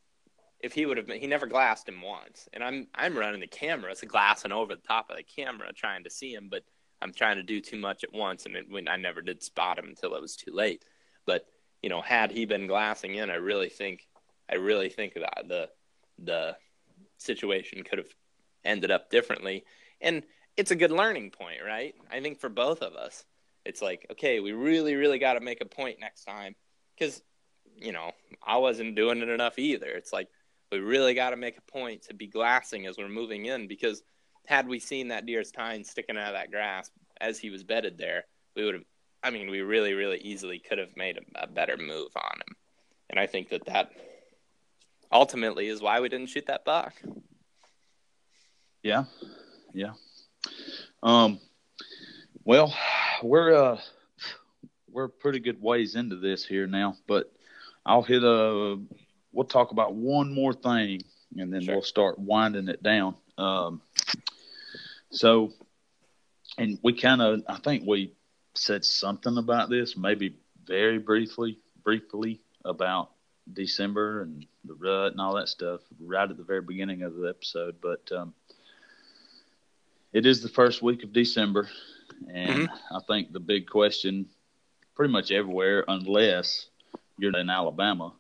if 0.60 0.74
he 0.74 0.86
would 0.86 0.98
have 0.98 1.08
been, 1.08 1.20
he 1.20 1.28
never 1.28 1.48
glassed 1.48 1.88
him 1.88 2.02
once. 2.02 2.48
And 2.54 2.64
I'm 2.64 2.88
I'm 2.96 3.18
running 3.18 3.40
the 3.40 3.48
camera, 3.48 3.92
it's 3.92 4.04
glassing 4.04 4.52
over 4.52 4.76
the 4.76 4.82
top 4.82 5.10
of 5.10 5.18
the 5.18 5.24
camera 5.24 5.72
trying 5.74 6.04
to 6.04 6.10
see 6.10 6.34
him, 6.34 6.50
but 6.50 6.64
I'm 7.02 7.14
trying 7.14 7.38
to 7.38 7.44
do 7.44 7.62
too 7.62 7.78
much 7.78 8.04
at 8.04 8.14
once, 8.14 8.46
and 8.46 8.56
it, 8.56 8.70
when 8.70 8.88
I 8.88 8.98
never 8.98 9.22
did 9.22 9.42
spot 9.42 9.80
him 9.80 9.86
until 9.86 10.16
it 10.16 10.22
was 10.22 10.36
too 10.36 10.52
late. 10.52 10.84
But 11.26 11.46
you 11.82 11.90
know, 11.90 12.02
had 12.02 12.32
he 12.32 12.46
been 12.46 12.68
glassing 12.68 13.16
in, 13.16 13.30
I 13.30 13.36
really 13.36 13.70
think 13.70 14.08
I 14.50 14.56
really 14.56 14.90
think 14.90 15.14
that 15.14 15.48
the 15.48 15.70
the 16.18 16.56
situation 17.18 17.84
could 17.84 17.98
have 17.98 18.10
ended 18.64 18.92
up 18.92 19.10
differently. 19.10 19.64
And 20.02 20.24
it's 20.58 20.72
a 20.72 20.76
good 20.76 20.92
learning 20.92 21.32
point, 21.32 21.60
right? 21.66 21.96
I 22.12 22.20
think 22.22 22.40
for 22.40 22.50
both 22.50 22.82
of 22.82 22.94
us, 22.94 23.26
it's 23.66 23.82
like, 23.82 24.06
okay, 24.12 24.40
we 24.40 24.52
really, 24.52 24.96
really 24.96 25.20
got 25.20 25.34
to 25.34 25.40
make 25.40 25.62
a 25.62 25.66
point 25.66 26.00
next 26.00 26.24
time 26.24 26.56
because, 26.98 27.22
you 27.78 27.92
know, 27.92 28.12
I 28.46 28.58
wasn't 28.58 28.96
doing 28.96 29.20
it 29.20 29.30
enough 29.30 29.60
either. 29.60 29.88
It's 29.88 30.14
like, 30.14 30.28
we 30.72 30.80
really 30.80 31.14
got 31.14 31.32
to 31.32 31.38
make 31.38 31.58
a 31.58 31.72
point 31.72 32.04
to 32.04 32.14
be 32.14 32.28
glassing 32.28 32.86
as 32.86 32.98
we're 32.98 33.10
moving 33.10 33.46
in 33.46 33.68
because 33.68 34.04
had 34.46 34.68
we 34.68 34.80
seen 34.80 35.08
that 35.10 35.26
deer's 35.26 35.52
tine 35.52 35.84
sticking 35.84 36.18
out 36.18 36.28
of 36.28 36.34
that 36.34 36.52
grass 36.52 36.92
as 37.20 37.40
he 37.40 37.50
was 37.50 37.64
bedded 37.64 37.98
there, 37.98 38.26
we 38.56 38.66
would 38.66 38.76
have, 38.76 38.84
I 39.24 39.32
mean, 39.32 39.50
we 39.50 39.62
really, 39.62 39.94
really 39.94 40.20
easily 40.20 40.60
could 40.60 40.78
have 40.78 40.96
made 40.96 41.18
a, 41.18 41.44
a 41.44 41.48
better 41.48 41.78
move 41.78 42.12
on 42.16 42.36
him. 42.36 42.56
And 43.10 43.20
I 43.20 43.26
think 43.26 43.50
that 43.50 43.66
that 43.66 43.92
ultimately 45.12 45.68
is 45.68 45.82
why 45.82 46.00
we 46.00 46.10
didn't 46.10 46.28
shoot 46.30 46.48
that 46.48 46.66
buck. 46.66 46.94
Yeah. 48.84 49.06
Yeah. 49.74 49.94
Um, 51.04 51.40
well, 52.44 52.74
we're 53.24 53.54
uh, 53.54 53.80
we're 54.92 55.08
pretty 55.08 55.40
good 55.40 55.62
ways 55.62 55.96
into 55.96 56.16
this 56.16 56.46
here 56.46 56.68
now, 56.68 56.96
but 57.08 57.32
I'll 57.86 58.04
hit 58.04 58.24
a. 58.24 58.80
We'll 59.32 59.48
talk 59.48 59.72
about 59.72 59.94
one 59.94 60.34
more 60.34 60.54
thing, 60.54 61.04
and 61.38 61.54
then 61.54 61.62
sure. 61.62 61.76
we'll 61.76 61.84
start 61.84 62.18
winding 62.18 62.68
it 62.68 62.82
down. 62.82 63.16
Um, 63.38 63.82
so, 65.12 65.52
and 66.58 66.80
we 66.84 66.94
kind 66.94 67.22
of, 67.22 67.44
I 67.48 67.58
think 67.58 67.84
we 67.86 68.14
said 68.56 68.84
something 68.84 69.38
about 69.38 69.70
this, 69.70 69.96
maybe 69.96 70.36
very 70.66 70.98
briefly, 70.98 71.60
briefly 71.84 72.42
about 72.66 73.12
December 73.54 74.22
and 74.22 74.46
the 74.66 74.74
rut 74.74 75.12
and 75.12 75.22
all 75.22 75.36
that 75.36 75.50
stuff 75.50 75.82
right 76.00 76.30
at 76.30 76.38
the 76.38 76.44
very 76.44 76.62
beginning 76.62 77.04
of 77.04 77.16
the 77.16 77.28
episode, 77.28 77.76
but 77.82 78.12
um, 78.16 78.34
it 80.14 80.26
is 80.26 80.42
the 80.42 80.50
first 80.50 80.82
week 80.82 81.04
of 81.04 81.14
December, 81.14 81.70
and 82.32 82.68
mm-hmm. 82.68 82.96
I 82.96 83.00
think 83.08 83.32
the 83.32 83.40
big 83.40 83.70
question, 83.70 84.28
pretty 84.96 85.12
much 85.12 85.32
everywhere, 85.32 85.86
unless 85.88 86.68
you're 87.18 87.38
in 87.38 87.50
Alabama, 87.50 88.14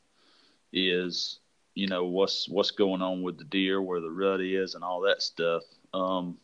is 0.72 1.40
you 1.76 1.88
know 1.88 2.06
what's 2.06 2.48
what's 2.48 2.72
going 2.72 3.02
on 3.02 3.24
with 3.24 3.38
the 3.38 3.44
deer, 3.46 3.82
where 3.82 4.02
the 4.02 4.10
rut 4.10 4.42
is, 4.42 4.76
and 4.76 4.84
all 4.84 5.02
that 5.02 5.22
stuff. 5.22 5.64
Um, 5.94 6.38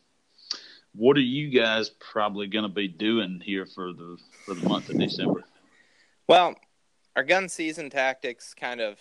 what 0.95 1.17
are 1.17 1.21
you 1.21 1.49
guys 1.49 1.89
probably 1.89 2.47
going 2.47 2.63
to 2.63 2.69
be 2.73 2.87
doing 2.87 3.41
here 3.43 3.65
for 3.65 3.93
the 3.93 4.17
for 4.45 4.53
the 4.53 4.67
month 4.67 4.89
of 4.89 4.97
December? 4.97 5.43
Well, 6.27 6.55
our 7.15 7.23
gun 7.23 7.49
season 7.49 7.89
tactics 7.89 8.53
kind 8.53 8.81
of 8.81 8.99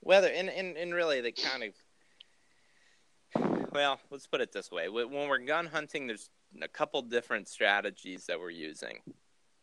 whether 0.00 0.28
and, 0.28 0.50
and, 0.50 0.76
and 0.76 0.92
really 0.92 1.20
they 1.20 1.32
kind 1.32 1.62
of 1.62 3.42
well 3.72 3.98
let's 4.10 4.26
put 4.26 4.40
it 4.40 4.52
this 4.52 4.70
way. 4.70 4.88
When 4.88 5.28
we're 5.28 5.38
gun 5.38 5.66
hunting 5.66 6.06
there's 6.06 6.28
a 6.60 6.68
couple 6.68 7.02
different 7.02 7.48
strategies 7.48 8.26
that 8.26 8.38
we're 8.38 8.50
using. 8.50 8.98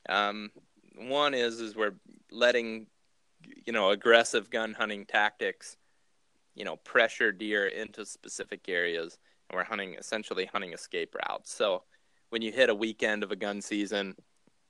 Um, 0.10 0.52
one 0.98 1.34
is 1.34 1.60
is 1.60 1.76
we're 1.76 1.96
letting 2.32 2.88
you 3.66 3.74
know 3.74 3.92
aggressive 3.92 4.50
gun 4.50 4.74
hunting 4.74 5.06
tactics 5.06 5.78
you 6.56 6.66
know 6.66 6.78
pressure 6.78 7.32
deer 7.32 7.68
into 7.68 8.06
specific 8.06 8.68
areas 8.68 9.18
and 9.50 9.58
we're 9.58 9.64
hunting 9.64 9.96
essentially 9.96 10.46
hunting 10.46 10.74
escape 10.74 11.16
routes. 11.16 11.54
So 11.54 11.84
when 12.30 12.42
you 12.42 12.52
hit 12.52 12.70
a 12.70 12.76
weekend 12.76 13.24
of 13.24 13.32
a 13.32 13.36
gun 13.36 13.62
season 13.62 14.16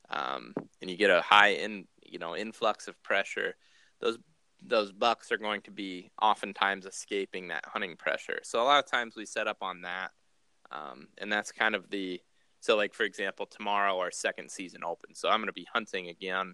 um, 0.09 0.53
and 0.81 0.89
you 0.89 0.97
get 0.97 1.11
a 1.11 1.21
high 1.21 1.49
in 1.49 1.85
you 2.11 2.19
know 2.19 2.35
influx 2.35 2.87
of 2.87 3.01
pressure 3.03 3.55
those 3.99 4.17
those 4.63 4.91
bucks 4.91 5.31
are 5.31 5.37
going 5.37 5.61
to 5.61 5.71
be 5.71 6.11
oftentimes 6.21 6.85
escaping 6.85 7.47
that 7.47 7.65
hunting 7.65 7.95
pressure 7.95 8.39
so 8.43 8.61
a 8.61 8.65
lot 8.65 8.83
of 8.83 8.89
times 8.89 9.15
we 9.15 9.25
set 9.25 9.47
up 9.47 9.57
on 9.61 9.81
that 9.81 10.11
um, 10.71 11.07
and 11.17 11.31
that's 11.31 11.51
kind 11.51 11.75
of 11.75 11.89
the 11.89 12.21
so 12.59 12.75
like 12.75 12.93
for 12.93 13.03
example 13.03 13.45
tomorrow 13.45 13.97
our 13.97 14.11
second 14.11 14.49
season 14.49 14.83
opens 14.83 15.19
so 15.19 15.29
i'm 15.29 15.39
going 15.39 15.47
to 15.47 15.53
be 15.53 15.67
hunting 15.73 16.09
again 16.09 16.53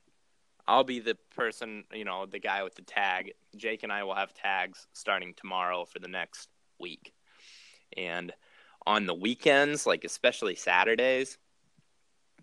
I'll 0.68 0.84
be 0.84 1.00
the 1.00 1.18
person, 1.34 1.86
you 1.94 2.04
know, 2.04 2.26
the 2.26 2.40
guy 2.40 2.64
with 2.64 2.76
the 2.76 2.82
tag. 2.82 3.32
Jake 3.56 3.84
and 3.84 3.92
I 3.92 4.04
will 4.04 4.16
have 4.16 4.34
tags 4.34 4.86
starting 4.92 5.34
tomorrow 5.34 5.86
for 5.86 6.00
the 6.00 6.10
next 6.10 6.50
week. 6.78 7.14
And 7.96 8.34
on 8.86 9.06
the 9.06 9.14
weekends, 9.14 9.86
like 9.86 10.04
especially 10.04 10.56
Saturdays, 10.56 11.38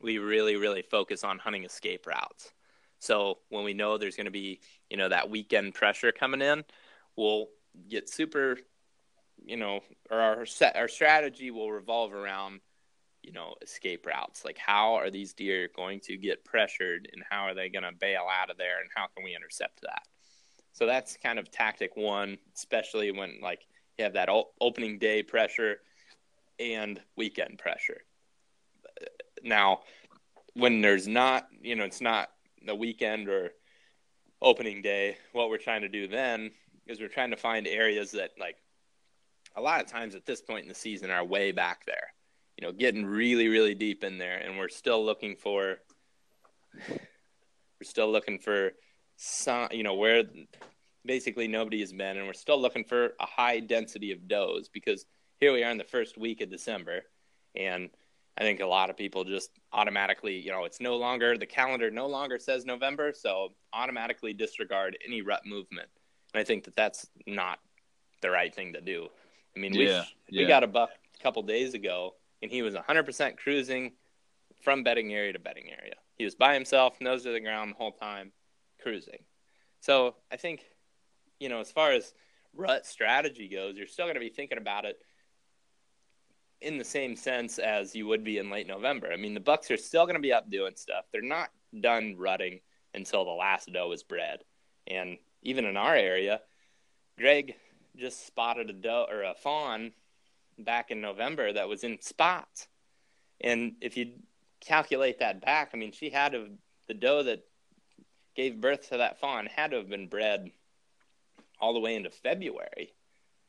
we 0.01 0.19
really, 0.19 0.57
really 0.57 0.83
focus 0.83 1.23
on 1.23 1.39
hunting 1.39 1.65
escape 1.65 2.07
routes. 2.07 2.54
So 3.05 3.39
when 3.51 3.65
we 3.65 3.75
know 3.75 3.99
there's 3.99 4.17
going 4.17 4.27
to 4.27 4.31
be, 4.31 4.61
you 4.89 4.97
know, 4.97 5.09
that 5.09 5.29
weekend 5.29 5.75
pressure 5.75 6.13
coming 6.13 6.41
in, 6.41 6.65
we'll 7.17 7.49
get 7.89 8.09
super, 8.09 8.59
you 9.45 9.57
know, 9.57 9.81
or 10.11 10.21
our 10.21 10.47
set, 10.47 10.77
our 10.77 10.89
strategy 10.89 11.51
will 11.51 11.71
revolve 11.71 12.13
around 12.13 12.61
you 13.25 13.33
know 13.33 13.55
escape 13.63 14.07
routes. 14.07 14.45
Like 14.45 14.59
how 14.59 14.95
are 14.95 15.11
these 15.11 15.33
deer 15.33 15.69
going 15.75 16.01
to 16.01 16.17
get 16.17 16.45
pressured 16.45 17.09
and 17.13 17.23
how 17.29 17.45
are 17.45 17.55
they 17.55 17.71
going 17.71 17.85
to 17.85 17.93
bail 17.99 18.27
out 18.31 18.51
of 18.51 18.59
there 18.59 18.81
and 18.81 18.91
how 18.95 19.07
can 19.15 19.25
we 19.25 19.35
intercept 19.35 19.81
that? 19.83 20.03
So 20.73 20.87
that's 20.87 21.17
kind 21.17 21.39
of 21.39 21.51
tactic 21.51 21.97
one 21.97 22.37
especially 22.55 23.11
when 23.13 23.39
like 23.43 23.67
you 23.99 24.05
have 24.05 24.15
that 24.15 24.29
opening 24.61 24.99
day 24.99 25.23
pressure 25.23 25.77
and 26.61 27.01
weekend 27.17 27.59
pressure. 27.59 28.03
Now 29.43 29.81
when 30.53 30.83
there's 30.83 31.09
not 31.09 31.49
you 31.63 31.77
know 31.77 31.85
it's 31.85 32.03
not 32.03 32.29
the 32.67 32.75
weekend 32.75 33.29
or 33.29 33.51
opening 34.43 34.83
day 34.83 35.17
what 35.33 35.49
we're 35.49 35.59
trying 35.59 35.83
to 35.83 35.89
do 35.89 36.07
then 36.07 36.51
is 36.87 37.01
we're 37.01 37.09
trying 37.09 37.31
to 37.31 37.37
find 37.37 37.67
areas 37.67 38.11
that 38.13 38.31
like 38.39 38.57
a 39.57 39.61
lot 39.61 39.81
of 39.81 39.87
times 39.87 40.15
at 40.15 40.27
this 40.27 40.43
point 40.43 40.63
in 40.63 40.69
the 40.69 40.75
season 40.75 41.11
are 41.11 41.25
way 41.25 41.53
back 41.53 41.87
there 41.87 42.15
you 42.57 42.67
know, 42.67 42.73
getting 42.73 43.05
really, 43.05 43.49
really 43.49 43.75
deep 43.75 44.05
in 44.05 44.19
there, 44.19 44.39
and 44.39 44.59
we're 44.59 44.69
still 44.69 45.05
looking 45.05 45.37
for, 45.37 45.79
we're 46.89 47.83
still 47.83 48.11
looking 48.11 48.39
for 48.39 48.73
some, 49.17 49.69
you 49.73 49.83
know, 49.83 49.95
where 49.95 50.23
basically 51.05 51.49
nobody 51.49 51.81
has 51.81 51.93
been, 51.93 52.17
and 52.17 52.27
we're 52.27 52.33
still 52.33 52.61
looking 52.61 52.85
for 52.85 53.15
a 53.21 53.27
high 53.27 53.61
density 53.61 54.13
of 54.13 54.29
does 54.29 54.69
because 54.69 55.05
here 55.41 55.53
we 55.53 55.65
are 55.65 55.71
in 55.71 55.79
the 55.79 55.85
first 55.85 56.17
week 56.17 56.41
of 56.41 56.51
December, 56.51 57.03
and 57.57 57.91
I 58.37 58.43
think 58.43 58.61
a 58.61 58.67
lot 58.67 58.91
of 58.91 58.97
people 58.97 59.25
just 59.25 59.51
automatically, 59.73 60.35
you 60.35 60.51
know, 60.51 60.65
it's 60.65 60.81
no 60.81 60.97
longer 60.97 61.39
the 61.39 61.47
calendar 61.47 61.91
no 61.91 62.07
longer 62.07 62.39
says 62.39 62.65
November, 62.65 63.13
so 63.15 63.53
automatically 63.73 64.33
disregard 64.33 64.99
any 65.07 65.23
rut 65.23 65.47
movement, 65.47 65.89
and 66.33 66.41
I 66.41 66.45
think 66.45 66.65
that 66.65 66.75
that's 66.75 67.07
not 67.27 67.61
the 68.23 68.31
right 68.31 68.55
thing 68.55 68.73
to 68.73 68.81
do. 68.81 69.09
I 69.57 69.61
mean, 69.61 69.73
we 69.73 69.87
yeah, 69.87 70.05
yeah. 70.29 70.43
we 70.43 70.49
got 70.49 70.65
a 70.65 70.67
buck 70.67 70.91
a 71.19 71.23
couple 71.23 71.43
days 71.43 71.75
ago 71.75 72.15
and 72.43 72.51
he 72.51 72.63
was 72.63 72.75
100% 72.75 73.37
cruising 73.39 73.93
from 74.63 74.83
bedding 74.83 75.13
area 75.13 75.33
to 75.33 75.39
bedding 75.39 75.71
area. 75.71 75.95
He 76.17 76.25
was 76.25 76.35
by 76.35 76.55
himself, 76.55 77.01
nose 77.01 77.23
to 77.25 77.33
the 77.33 77.41
ground 77.41 77.73
the 77.73 77.77
whole 77.77 77.93
time, 77.93 78.33
cruising. 78.83 79.25
So 79.81 80.17
I 80.31 80.37
think, 80.37 80.65
you 81.41 81.49
know, 81.49 81.61
as 81.61 81.73
far 81.73 81.93
as 81.93 82.13
rut 82.55 82.87
strategy 82.87 83.49
goes, 83.49 83.77
you're 83.77 83.87
still 83.87 84.05
going 84.05 84.15
to 84.15 84.21
be 84.21 84.29
thinking 84.29 84.59
about 84.59 84.85
it 84.85 84.99
in 86.61 86.79
the 86.79 86.85
same 86.85 87.17
sense 87.17 87.59
as 87.59 87.95
you 87.95 88.07
would 88.07 88.25
be 88.25 88.39
in 88.39 88.51
late 88.51 88.67
November. 88.67 89.13
I 89.13 89.17
mean, 89.17 89.35
the 89.35 89.41
Bucks 89.41 89.71
are 89.71 89.77
still 89.77 90.05
going 90.05 90.17
to 90.17 90.21
be 90.21 90.33
up 90.33 90.51
doing 90.51 90.75
stuff. 90.77 91.05
They're 91.13 91.23
not 91.23 91.51
done 91.79 92.17
rutting 92.17 92.61
until 92.95 93.25
the 93.25 93.31
last 93.31 93.73
doe 93.73 93.93
is 93.93 94.03
bred. 94.03 94.41
And 94.87 95.19
even 95.43 95.65
in 95.65 95.77
our 95.77 95.95
area, 95.95 96.41
Greg 97.19 97.55
just 97.97 98.27
spotted 98.27 98.71
a 98.71 98.73
doe 98.73 99.07
or 99.11 99.23
a 99.23 99.35
fawn 99.35 99.93
back 100.59 100.91
in 100.91 101.01
November 101.01 101.53
that 101.53 101.69
was 101.69 101.85
in 101.85 102.01
spots. 102.01 102.69
And 103.41 103.75
if 103.81 103.97
you 103.97 104.13
calculate 104.61 105.19
that 105.19 105.45
back, 105.45 105.71
I 105.75 105.77
mean, 105.77 105.93
she 105.93 106.11
had 106.11 106.33
to, 106.33 106.49
the 106.89 106.95
doe 106.95 107.23
that 107.25 107.45
gave 108.35 108.61
birth 108.61 108.89
to 108.89 108.99
that 108.99 109.21
fawn 109.21 109.47
had 109.47 109.71
to 109.71 109.77
have 109.79 109.89
been 109.89 110.09
bred 110.09 110.51
all 111.61 111.75
the 111.75 111.81
way 111.81 111.95
into 111.95 112.11
February. 112.11 112.93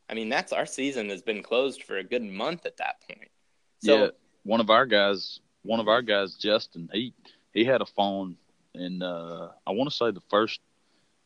I 0.10 0.14
mean, 0.14 0.30
that's 0.30 0.54
our 0.54 0.66
season 0.66 1.10
has 1.10 1.22
been 1.22 1.42
closed 1.42 1.84
for 1.84 1.98
a 1.98 2.04
good 2.04 2.24
month 2.24 2.66
at 2.66 2.78
that 2.78 3.02
point. 3.08 3.30
So, 3.84 3.98
yeah, 3.98 4.08
one 4.44 4.60
of 4.60 4.70
our 4.70 4.86
guys, 4.86 5.40
one 5.64 5.80
of 5.80 5.88
our 5.88 6.02
guys, 6.02 6.36
Justin, 6.36 6.90
he 6.94 7.14
he 7.54 7.66
had 7.66 7.82
a 7.82 7.86
fawn 7.86 8.38
in 8.74 9.02
uh, 9.02 9.52
I 9.66 9.72
want 9.72 9.90
to 9.90 9.96
say 9.96 10.12
the 10.12 10.22
first 10.30 10.60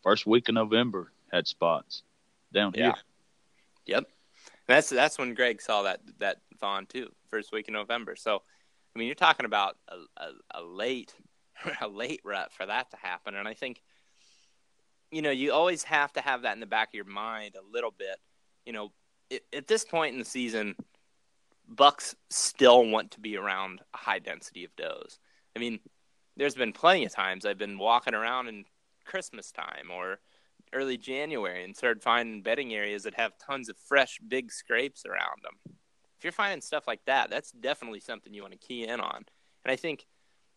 first 0.03 0.25
week 0.25 0.49
of 0.49 0.55
November 0.55 1.11
had 1.31 1.47
spots 1.47 2.03
down 2.53 2.73
yeah. 2.75 2.83
here. 2.83 2.93
Yep 3.85 4.05
that's 4.69 4.89
that's 4.89 5.17
when 5.17 5.33
Greg 5.33 5.61
saw 5.61 5.81
that 5.81 5.99
that 6.19 6.37
fawn 6.59 6.85
too, 6.85 7.11
first 7.29 7.51
week 7.51 7.67
in 7.67 7.73
November. 7.73 8.15
So, 8.15 8.43
I 8.95 8.99
mean, 8.99 9.07
you're 9.07 9.15
talking 9.15 9.47
about 9.47 9.77
a, 9.87 9.95
a, 10.23 10.61
a 10.61 10.63
late 10.63 11.13
a 11.81 11.87
late 11.87 12.21
rut 12.23 12.53
for 12.53 12.65
that 12.65 12.91
to 12.91 12.97
happen, 12.97 13.35
and 13.35 13.47
I 13.47 13.55
think, 13.55 13.81
you 15.11 15.23
know, 15.23 15.31
you 15.31 15.51
always 15.51 15.83
have 15.83 16.13
to 16.13 16.21
have 16.21 16.43
that 16.43 16.53
in 16.53 16.59
the 16.59 16.67
back 16.67 16.89
of 16.89 16.93
your 16.93 17.05
mind 17.05 17.55
a 17.55 17.73
little 17.73 17.91
bit. 17.91 18.17
You 18.65 18.73
know, 18.73 18.91
it, 19.29 19.43
at 19.53 19.67
this 19.67 19.85
point 19.85 20.13
in 20.13 20.19
the 20.19 20.25
season, 20.25 20.75
bucks 21.67 22.15
still 22.29 22.85
want 22.85 23.11
to 23.11 23.19
be 23.19 23.37
around 23.37 23.81
a 23.93 23.97
high 23.97 24.19
density 24.19 24.63
of 24.63 24.75
does. 24.75 25.19
I 25.55 25.59
mean, 25.59 25.79
there's 26.37 26.55
been 26.55 26.73
plenty 26.73 27.05
of 27.05 27.13
times 27.13 27.45
I've 27.45 27.57
been 27.57 27.77
walking 27.77 28.13
around 28.13 28.47
in 28.47 28.65
Christmas 29.05 29.51
time 29.51 29.89
or 29.91 30.19
early 30.73 30.97
January 30.97 31.63
and 31.63 31.75
started 31.75 32.03
finding 32.03 32.41
bedding 32.41 32.73
areas 32.73 33.03
that 33.03 33.15
have 33.15 33.33
tons 33.37 33.69
of 33.69 33.77
fresh 33.77 34.19
big 34.27 34.51
scrapes 34.51 35.05
around 35.05 35.41
them. 35.43 35.75
If 36.17 36.23
you're 36.23 36.31
finding 36.31 36.61
stuff 36.61 36.87
like 36.87 37.03
that, 37.05 37.29
that's 37.29 37.51
definitely 37.51 38.01
something 38.01 38.33
you 38.33 38.41
want 38.41 38.53
to 38.53 38.67
key 38.67 38.83
in 38.87 38.99
on. 38.99 39.25
And 39.63 39.71
I 39.71 39.75
think 39.75 40.05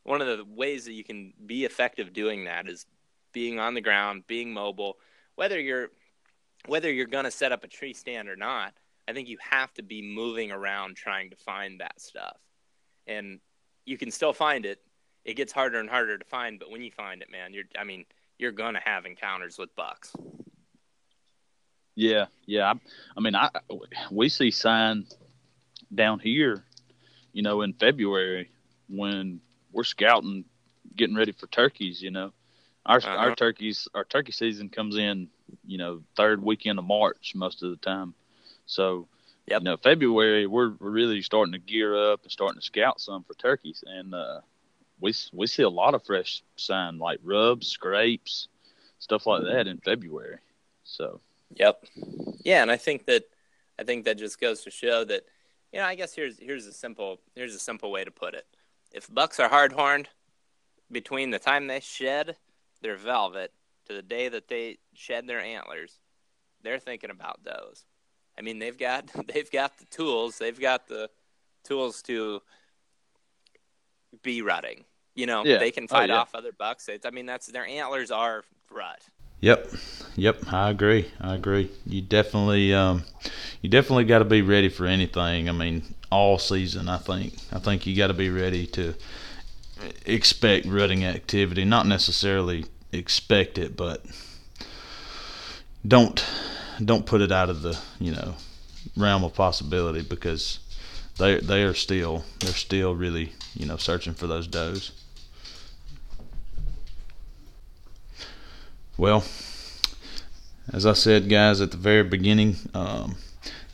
one 0.05 0.21
of 0.21 0.27
the 0.27 0.45
ways 0.45 0.85
that 0.85 0.93
you 0.93 1.05
can 1.05 1.33
be 1.47 1.65
effective 1.65 2.13
doing 2.13 2.45
that 2.45 2.69
is 2.69 2.85
being 3.33 3.59
on 3.59 3.75
the 3.75 3.81
ground, 3.81 4.25
being 4.27 4.53
mobile, 4.53 4.99
whether 5.37 5.59
you're 5.59 5.91
whether 6.67 6.93
you're 6.93 7.07
going 7.07 7.25
to 7.25 7.31
set 7.31 7.53
up 7.53 7.65
a 7.65 7.69
tree 7.69 7.95
stand 7.95 8.29
or 8.29 8.37
not. 8.37 8.75
I 9.09 9.13
think 9.13 9.29
you 9.29 9.39
have 9.41 9.73
to 9.75 9.83
be 9.83 10.01
moving 10.01 10.53
around 10.53 10.97
trying 10.97 11.31
to 11.31 11.37
find 11.37 11.81
that 11.81 12.01
stuff. 12.01 12.37
And 13.07 13.41
you 13.85 13.99
can 13.99 14.11
still 14.11 14.33
find 14.33 14.65
it. 14.65 14.81
It 15.25 15.35
gets 15.35 15.53
harder 15.53 15.81
and 15.81 15.91
harder 15.91 16.19
to 16.19 16.25
find, 16.25 16.59
but 16.59 16.71
when 16.71 16.83
you 16.83 16.91
find 16.91 17.23
it, 17.23 17.31
man, 17.31 17.53
you're 17.53 17.65
I 17.79 17.85
mean, 17.85 18.05
you're 18.39 18.53
going 18.53 18.75
to 18.75 18.81
have 18.85 19.07
encounters 19.07 19.59
with 19.59 19.75
bucks. 19.77 20.15
Yeah, 21.95 22.27
yeah. 22.47 22.73
I, 22.73 22.75
I 23.17 23.21
mean, 23.21 23.35
I 23.35 23.51
we 24.11 24.29
see 24.29 24.51
sign 24.51 25.07
down 25.95 26.19
here, 26.19 26.65
you 27.33 27.43
know, 27.43 27.63
in 27.63 27.75
February 27.75 28.51
when 28.89 29.41
we're 29.73 29.85
scouting, 29.85 30.45
getting 30.97 31.17
ready 31.17 31.33
for 31.33 31.47
turkeys. 31.49 32.03
You 32.03 32.11
know, 32.11 32.33
our 32.87 32.99
uh-huh. 32.99 33.11
our 33.11 33.35
turkeys, 33.35 33.89
our 33.95 34.05
turkey 34.05 34.33
season 34.33 34.69
comes 34.69 34.97
in, 34.97 35.29
you 35.67 35.79
know, 35.79 36.03
third 36.17 36.43
weekend 36.43 36.79
of 36.79 36.85
March 36.85 37.33
most 37.35 37.63
of 37.63 37.71
the 37.71 37.77
time. 37.77 38.15
So, 38.67 39.09
yep. 39.47 39.61
you 39.61 39.65
know, 39.65 39.77
February 39.77 40.47
we're, 40.47 40.73
we're 40.79 40.91
really 40.91 41.23
starting 41.23 41.53
to 41.53 41.59
gear 41.59 42.13
up 42.13 42.23
and 42.23 42.33
starting 42.33 42.61
to 42.61 42.65
scout 42.65 43.01
some 43.01 43.25
for 43.25 43.35
turkeys, 43.35 43.85
and 43.87 44.15
uh, 44.15 44.41
we 45.01 45.15
we 45.33 45.47
see 45.47 45.63
a 45.63 45.69
lot 45.69 45.95
of 45.95 46.05
fresh 46.05 46.43
sign 46.57 46.99
like 46.99 47.21
rubs, 47.23 47.69
scrapes, 47.69 48.49
stuff 48.99 49.27
like 49.27 49.43
that 49.43 49.67
in 49.67 49.79
February. 49.79 50.39
So. 50.85 51.21
Yep. 51.57 51.85
Yeah, 52.45 52.63
and 52.63 52.71
I 52.71 52.77
think 52.77 53.07
that 53.07 53.25
I 53.79 53.85
think 53.85 54.05
that 54.05 54.19
just 54.19 54.41
goes 54.41 54.63
to 54.63 54.71
show 54.71 55.05
that 55.05 55.25
you 55.73 55.81
know 55.81 55.85
I 55.85 55.95
guess 55.95 56.15
here's 56.15 56.39
here's 56.39 56.67
a 56.67 56.73
simple 56.73 57.21
here's 57.35 57.55
a 57.55 57.59
simple 57.59 57.91
way 57.91 58.05
to 58.05 58.11
put 58.11 58.35
it. 58.35 58.47
If 58.93 59.13
bucks 59.13 59.41
are 59.41 59.49
hard 59.49 59.73
horned, 59.73 60.09
between 60.91 61.31
the 61.31 61.39
time 61.39 61.67
they 61.67 61.81
shed 61.81 62.37
their 62.83 62.97
velvet 62.97 63.53
to 63.87 63.95
the 63.95 64.03
day 64.03 64.29
that 64.29 64.49
they 64.49 64.79
shed 64.95 65.27
their 65.27 65.41
antlers, 65.41 65.99
they're 66.63 66.79
thinking 66.79 67.11
about 67.11 67.45
those. 67.45 67.85
I 68.39 68.43
mean, 68.43 68.59
they've 68.59 68.79
got 68.79 69.11
they've 69.33 69.51
got 69.51 69.79
the 69.79 69.87
tools, 69.87 70.39
they've 70.39 70.59
got 70.59 70.89
the 70.89 71.11
tools 71.65 72.03
to 72.03 72.43
be 74.23 74.43
rutting. 74.43 74.85
You 75.15 75.27
know, 75.27 75.45
yeah. 75.45 75.59
they 75.59 75.71
can 75.71 75.85
oh, 75.85 75.89
fight 75.89 76.11
oh, 76.11 76.15
yeah. 76.15 76.21
off 76.21 76.35
other 76.35 76.53
bucks. 76.53 76.89
It's, 76.89 77.05
I 77.05 77.11
mean, 77.11 77.27
that's 77.27 77.47
their 77.47 77.67
antlers 77.67 78.11
are 78.11 78.45
rut. 78.71 79.03
Yep, 79.41 79.73
yep, 80.15 80.53
I 80.53 80.71
agree. 80.71 81.11
I 81.21 81.35
agree. 81.35 81.69
You 81.85 82.01
definitely, 82.01 82.73
um, 82.73 83.03
you 83.61 83.69
definitely 83.69 84.05
got 84.05 84.21
to 84.21 84.25
be 84.25 84.41
ready 84.41 84.69
for 84.69 84.87
anything. 84.87 85.49
I 85.49 85.53
mean, 85.53 85.83
all 86.13 86.39
season. 86.39 86.89
I 86.89 86.99
think. 86.99 87.35
I 87.53 87.59
think 87.59 87.87
you 87.87 87.97
got 87.97 88.07
to 88.07 88.15
be 88.15 88.31
ready 88.31 88.67
to 88.69 88.95
expect 90.07 90.67
rutting 90.67 91.05
activity. 91.05 91.65
Not 91.65 91.87
necessarily 91.87 92.67
expect 92.93 93.59
it, 93.59 93.77
but 93.77 94.05
don't 95.87 96.25
don't 96.85 97.07
put 97.07 97.21
it 97.21 97.33
out 97.33 97.51
of 97.51 97.63
the 97.63 97.79
you 97.99 98.13
know 98.13 98.35
realm 98.97 99.25
of 99.25 99.35
possibility 99.35 100.03
because 100.03 100.59
they 101.19 101.39
they 101.41 101.63
are 101.63 101.75
still 101.75 102.25
they're 102.41 102.53
still 102.53 102.95
really 102.95 103.33
you 103.55 103.67
know 103.67 103.77
searching 103.77 104.15
for 104.15 104.27
those 104.27 104.47
does. 104.47 104.93
Well, 108.99 109.25
as 110.73 110.87
I 110.87 110.93
said, 110.93 111.29
guys, 111.29 111.61
at 111.61 111.71
the 111.71 111.77
very 111.77 112.05
beginning, 112.05 112.57
um, 112.75 113.17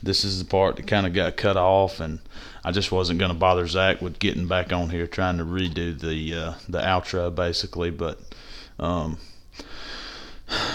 this 0.01 0.23
is 0.23 0.39
the 0.39 0.45
part 0.45 0.77
that 0.77 0.87
kind 0.87 1.05
of 1.05 1.13
got 1.13 1.37
cut 1.37 1.57
off, 1.57 1.99
and 1.99 2.19
I 2.63 2.71
just 2.71 2.91
wasn't 2.91 3.19
going 3.19 3.31
to 3.31 3.37
bother 3.37 3.67
Zach 3.67 4.01
with 4.01 4.17
getting 4.19 4.47
back 4.47 4.71
on 4.71 4.89
here 4.89 5.07
trying 5.07 5.37
to 5.37 5.45
redo 5.45 5.99
the 5.99 6.33
uh, 6.33 6.53
the 6.67 6.79
outro, 6.79 7.33
basically. 7.33 7.89
But 7.91 8.19
um, 8.79 9.17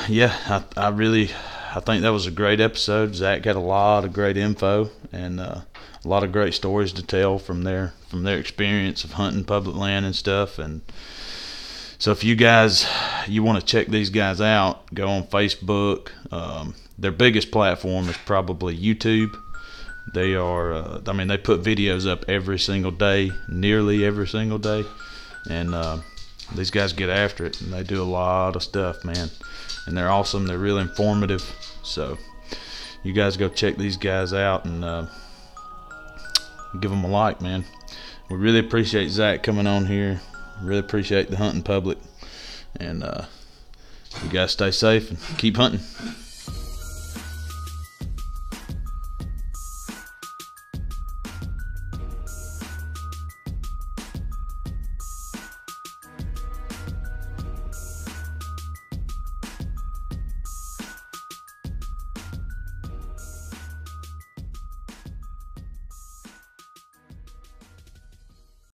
yeah, 0.08 0.36
I, 0.46 0.86
I 0.86 0.88
really 0.90 1.30
I 1.74 1.80
think 1.80 2.02
that 2.02 2.12
was 2.12 2.26
a 2.26 2.30
great 2.30 2.60
episode. 2.60 3.14
Zach 3.14 3.44
had 3.44 3.56
a 3.56 3.60
lot 3.60 4.04
of 4.04 4.12
great 4.12 4.36
info 4.36 4.90
and 5.12 5.40
uh, 5.40 5.62
a 6.04 6.08
lot 6.08 6.22
of 6.22 6.32
great 6.32 6.54
stories 6.54 6.92
to 6.92 7.02
tell 7.02 7.38
from 7.38 7.62
their 7.62 7.94
from 8.08 8.22
their 8.22 8.38
experience 8.38 9.04
of 9.04 9.12
hunting 9.12 9.44
public 9.44 9.76
land 9.76 10.06
and 10.06 10.14
stuff, 10.14 10.58
and 10.58 10.82
so 11.98 12.12
if 12.12 12.22
you 12.22 12.36
guys 12.36 12.86
you 13.26 13.42
want 13.42 13.58
to 13.58 13.66
check 13.66 13.88
these 13.88 14.10
guys 14.10 14.40
out, 14.40 14.92
go 14.94 15.08
on 15.08 15.24
Facebook. 15.24 16.10
Um, 16.30 16.74
their 16.98 17.12
biggest 17.12 17.50
platform 17.50 18.08
is 18.08 18.16
probably 18.18 18.76
YouTube. 18.76 19.34
They 20.12 20.34
are, 20.34 20.72
uh, 20.72 21.00
I 21.06 21.12
mean, 21.12 21.28
they 21.28 21.38
put 21.38 21.62
videos 21.62 22.06
up 22.06 22.24
every 22.28 22.58
single 22.58 22.90
day, 22.90 23.32
nearly 23.48 24.04
every 24.04 24.28
single 24.28 24.58
day, 24.58 24.84
and 25.50 25.74
uh, 25.74 25.98
these 26.54 26.70
guys 26.70 26.92
get 26.92 27.08
after 27.08 27.46
it, 27.46 27.60
and 27.60 27.72
they 27.72 27.82
do 27.82 28.02
a 28.02 28.04
lot 28.04 28.56
of 28.56 28.62
stuff, 28.62 29.04
man. 29.04 29.30
And 29.86 29.96
they're 29.96 30.10
awesome. 30.10 30.46
They're 30.46 30.58
real 30.58 30.78
informative. 30.78 31.42
So 31.82 32.18
you 33.02 33.12
guys 33.12 33.36
go 33.36 33.48
check 33.48 33.76
these 33.76 33.96
guys 33.96 34.32
out 34.32 34.64
and 34.64 34.84
uh, 34.84 35.06
give 36.80 36.90
them 36.90 37.04
a 37.04 37.08
like, 37.08 37.40
man. 37.40 37.64
We 38.30 38.36
really 38.36 38.60
appreciate 38.60 39.10
Zach 39.10 39.42
coming 39.42 39.66
on 39.66 39.86
here. 39.86 40.20
Really 40.62 40.80
appreciate 40.80 41.28
the 41.30 41.36
hunting 41.36 41.62
public. 41.62 41.98
And 42.76 43.02
uh, 43.02 43.26
you 44.22 44.30
guys 44.30 44.52
stay 44.52 44.70
safe 44.70 45.10
and 45.10 45.38
keep 45.38 45.56
hunting. 45.56 45.80